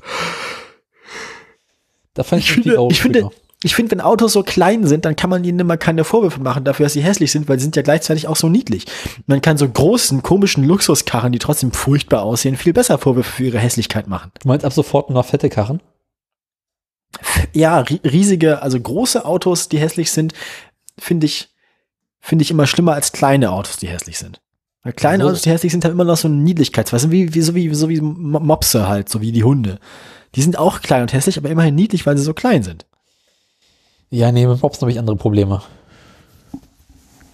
Da 2.14 2.22
fand 2.24 2.42
ich, 2.42 2.50
Ich 2.50 2.56
die 2.56 2.62
finde, 2.62 2.78
Augen 2.80 2.92
ich 2.92 3.00
finde. 3.00 3.30
Ich 3.64 3.74
finde, 3.74 3.90
wenn 3.90 4.00
Autos 4.00 4.34
so 4.34 4.44
klein 4.44 4.86
sind, 4.86 5.04
dann 5.04 5.16
kann 5.16 5.30
man 5.30 5.42
ihnen 5.42 5.58
immer 5.58 5.76
keine 5.76 6.04
Vorwürfe 6.04 6.40
machen 6.40 6.62
dafür, 6.64 6.86
dass 6.86 6.92
sie 6.92 7.02
hässlich 7.02 7.32
sind, 7.32 7.48
weil 7.48 7.58
sie 7.58 7.64
sind 7.64 7.74
ja 7.74 7.82
gleichzeitig 7.82 8.28
auch 8.28 8.36
so 8.36 8.48
niedlich. 8.48 8.84
Man 9.26 9.40
kann 9.40 9.58
so 9.58 9.68
großen, 9.68 10.22
komischen 10.22 10.62
Luxuskarren, 10.64 11.32
die 11.32 11.40
trotzdem 11.40 11.72
furchtbar 11.72 12.22
aussehen, 12.22 12.56
viel 12.56 12.72
besser 12.72 12.98
Vorwürfe 12.98 13.32
für 13.32 13.44
ihre 13.44 13.58
Hässlichkeit 13.58 14.06
machen. 14.06 14.30
Du 14.40 14.48
meinst 14.48 14.64
ab 14.64 14.72
sofort 14.72 15.08
nur 15.10 15.18
noch 15.20 15.26
fette 15.28 15.48
Karren? 15.48 15.80
Ja, 17.52 17.80
ri 17.80 18.00
riesige, 18.04 18.62
also 18.62 18.78
große 18.78 19.24
Autos, 19.24 19.68
die 19.68 19.78
hässlich 19.78 20.12
sind, 20.12 20.34
finde 20.98 21.26
ich, 21.26 21.48
finde 22.20 22.42
ich 22.42 22.50
immer 22.50 22.66
schlimmer 22.66 22.92
als 22.92 23.10
kleine 23.12 23.50
Autos, 23.50 23.78
die 23.78 23.88
hässlich 23.88 24.18
sind. 24.18 24.40
Weil 24.84 24.92
kleine 24.92 25.24
So. 25.24 25.30
Autos, 25.30 25.42
die 25.42 25.50
hässlich 25.50 25.72
sind, 25.72 25.84
haben 25.84 25.92
immer 25.92 26.04
noch 26.04 26.16
so 26.16 26.28
eine 26.28 26.36
Niedlichkeitsweise, 26.36 27.10
wie, 27.10 27.34
wie, 27.34 27.40
so 27.40 27.54
wie, 27.56 27.74
so 27.74 27.88
wie 27.88 28.00
Mo- 28.00 28.38
Mopse 28.40 28.86
halt, 28.86 29.08
so 29.08 29.20
wie 29.20 29.32
die 29.32 29.42
Hunde. 29.42 29.80
Die 30.36 30.42
sind 30.42 30.58
auch 30.58 30.80
klein 30.80 31.02
und 31.02 31.12
hässlich, 31.12 31.38
aber 31.38 31.48
immerhin 31.48 31.74
niedlich, 31.74 32.06
weil 32.06 32.16
sie 32.16 32.22
so 32.22 32.34
klein 32.34 32.62
sind. 32.62 32.86
Ja, 34.10 34.32
nee, 34.32 34.46
mit 34.46 34.62
Mopsen 34.62 34.82
habe 34.82 34.92
ich 34.92 34.98
andere 34.98 35.16
Probleme. 35.16 35.62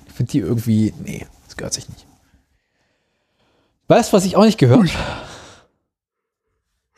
Ich 0.06 0.12
finde 0.12 0.32
die 0.32 0.38
irgendwie. 0.38 0.92
Nee, 1.02 1.26
das 1.46 1.56
gehört 1.56 1.74
sich 1.74 1.88
nicht. 1.88 2.06
Weißt 3.88 4.12
du, 4.12 4.16
was 4.16 4.24
ich 4.24 4.36
auch 4.36 4.44
nicht 4.44 4.58
gehört? 4.58 4.90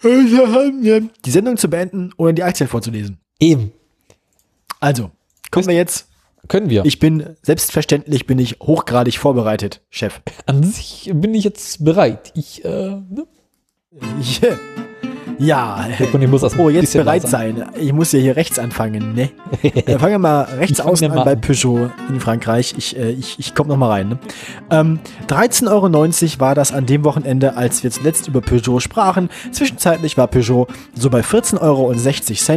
Die 0.02 1.30
Sendung 1.30 1.56
zu 1.56 1.68
beenden 1.68 2.12
oder 2.16 2.32
die 2.32 2.42
Aktien 2.42 2.68
vorzulesen. 2.68 3.18
Eben. 3.40 3.72
Also, 4.80 5.10
kommen 5.50 5.66
wir 5.66 5.74
jetzt. 5.74 6.08
Können 6.48 6.70
wir. 6.70 6.84
Ich 6.84 7.00
bin, 7.00 7.36
selbstverständlich 7.42 8.26
bin 8.26 8.38
ich 8.38 8.60
hochgradig 8.60 9.18
vorbereitet, 9.18 9.82
Chef. 9.90 10.20
An 10.46 10.62
sich 10.62 11.10
bin 11.12 11.34
ich 11.34 11.42
jetzt 11.42 11.84
bereit. 11.84 12.32
Ich, 12.36 12.64
äh, 12.64 13.00
ne? 13.08 13.26
Yeah. 14.42 14.58
Ja, 15.38 15.86
Und 16.12 16.22
ich 16.22 16.28
muss 16.28 16.40
das 16.40 16.58
Oh, 16.58 16.70
jetzt 16.70 16.94
bereit 16.94 17.28
sein. 17.28 17.64
Ich 17.78 17.92
muss 17.92 18.12
ja 18.12 18.18
hier 18.18 18.36
rechts 18.36 18.58
anfangen, 18.58 19.14
ne? 19.14 19.30
Dann 19.86 19.98
fangen 19.98 20.12
wir 20.12 20.18
mal 20.18 20.42
rechts 20.42 20.80
außen 20.80 21.10
an 21.10 21.16
mal 21.16 21.24
bei. 21.24 21.36
Peugeot 21.36 21.90
in 22.08 22.20
Frankreich. 22.20 22.74
Ich, 22.78 22.96
äh, 22.96 23.10
ich, 23.10 23.38
ich 23.38 23.54
komme 23.54 23.68
noch 23.68 23.76
mal 23.76 23.90
rein. 23.90 24.08
Ne? 24.08 24.18
Ähm, 24.70 24.98
13,90 25.28 25.68
Euro 25.70 26.40
war 26.40 26.54
das 26.54 26.72
an 26.72 26.86
dem 26.86 27.04
Wochenende, 27.04 27.56
als 27.56 27.82
wir 27.82 27.90
zuletzt 27.90 28.28
über 28.28 28.40
Peugeot 28.40 28.80
sprachen. 28.80 29.28
Zwischenzeitlich 29.52 30.16
war 30.16 30.26
Peugeot 30.26 30.68
so 30.94 31.10
bei 31.10 31.20
14,60 31.20 31.60
Euro, 31.60 31.94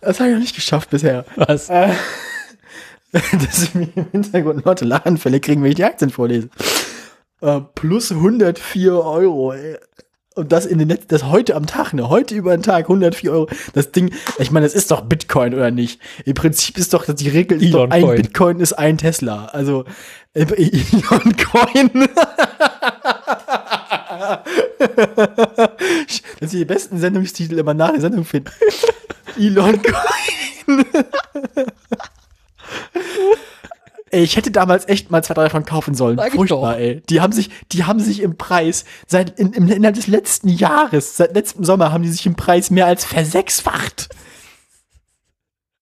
Das 0.01 0.19
habe 0.19 0.29
ich 0.29 0.35
noch 0.35 0.41
nicht 0.41 0.55
geschafft 0.55 0.89
bisher. 0.89 1.25
Was? 1.35 1.69
Äh, 1.69 1.93
dass 3.11 3.73
wir 3.73 3.87
im 3.95 4.07
Hintergrund 4.11 4.65
Leute 4.65 4.85
Lachanfälle 4.85 5.39
kriegen, 5.39 5.63
wenn 5.63 5.69
ich 5.69 5.75
die 5.75 5.85
Aktien 5.85 6.09
vorlese. 6.09 6.49
Äh, 7.41 7.61
plus 7.75 8.11
104 8.11 8.93
Euro. 8.93 9.53
Ey. 9.53 9.77
Und 10.35 10.51
das 10.51 10.65
in 10.67 10.77
den 10.77 10.89
Netz, 10.89 11.07
das 11.07 11.23
heute 11.23 11.55
am 11.55 11.65
Tag, 11.65 11.93
ne? 11.93 12.09
Heute 12.09 12.35
über 12.35 12.55
den 12.55 12.61
Tag 12.61 12.85
104 12.85 13.31
Euro. 13.31 13.47
Das 13.73 13.91
Ding, 13.91 14.13
ich 14.37 14.51
meine, 14.51 14.67
das 14.67 14.75
ist 14.75 14.91
doch 14.91 15.01
Bitcoin 15.01 15.55
oder 15.55 15.71
nicht? 15.71 15.99
Im 16.25 16.35
Prinzip 16.35 16.77
ist 16.77 16.93
doch 16.93 17.11
die 17.11 17.29
Regel, 17.29 17.59
ist 17.61 17.73
doch 17.73 17.89
ein 17.89 18.03
Coin. 18.03 18.15
Bitcoin 18.17 18.59
ist 18.59 18.73
ein 18.73 18.99
Tesla. 18.99 19.45
Also 19.45 19.85
äh, 20.33 20.43
Elon 20.43 21.35
Coin. 21.37 21.89
dass 26.39 26.51
sie 26.51 26.59
die 26.59 26.65
besten 26.65 26.99
Sendungstitel 26.99 27.57
immer 27.57 27.73
nach 27.73 27.91
der 27.91 28.01
Sendung 28.01 28.25
finden. 28.25 28.51
Elon 29.39 29.81
Coin. 29.81 30.85
Ey, 34.09 34.23
ich 34.23 34.37
hätte 34.37 34.51
damals 34.51 34.87
echt 34.87 35.11
mal 35.11 35.21
zwei, 35.23 35.33
drei 35.33 35.43
davon 35.43 35.65
kaufen 35.65 35.93
sollen. 35.93 36.17
Sag 36.17 36.31
Furchtbar, 36.31 36.77
ey. 36.77 37.01
Die 37.09 37.19
haben 37.19 37.33
sich, 37.33 37.49
die 37.73 37.83
haben 37.83 37.99
sich 37.99 38.21
im 38.21 38.37
Preis 38.37 38.85
seit 39.05 39.37
in, 39.37 39.51
im 39.51 39.67
innerhalb 39.69 39.95
des 39.95 40.07
letzten 40.07 40.47
Jahres, 40.47 41.17
seit 41.17 41.35
letztem 41.35 41.65
Sommer 41.65 41.91
haben 41.91 42.03
die 42.03 42.09
sich 42.09 42.25
im 42.25 42.35
Preis 42.35 42.69
mehr 42.69 42.85
als 42.85 43.03
versechsfacht. 43.03 44.09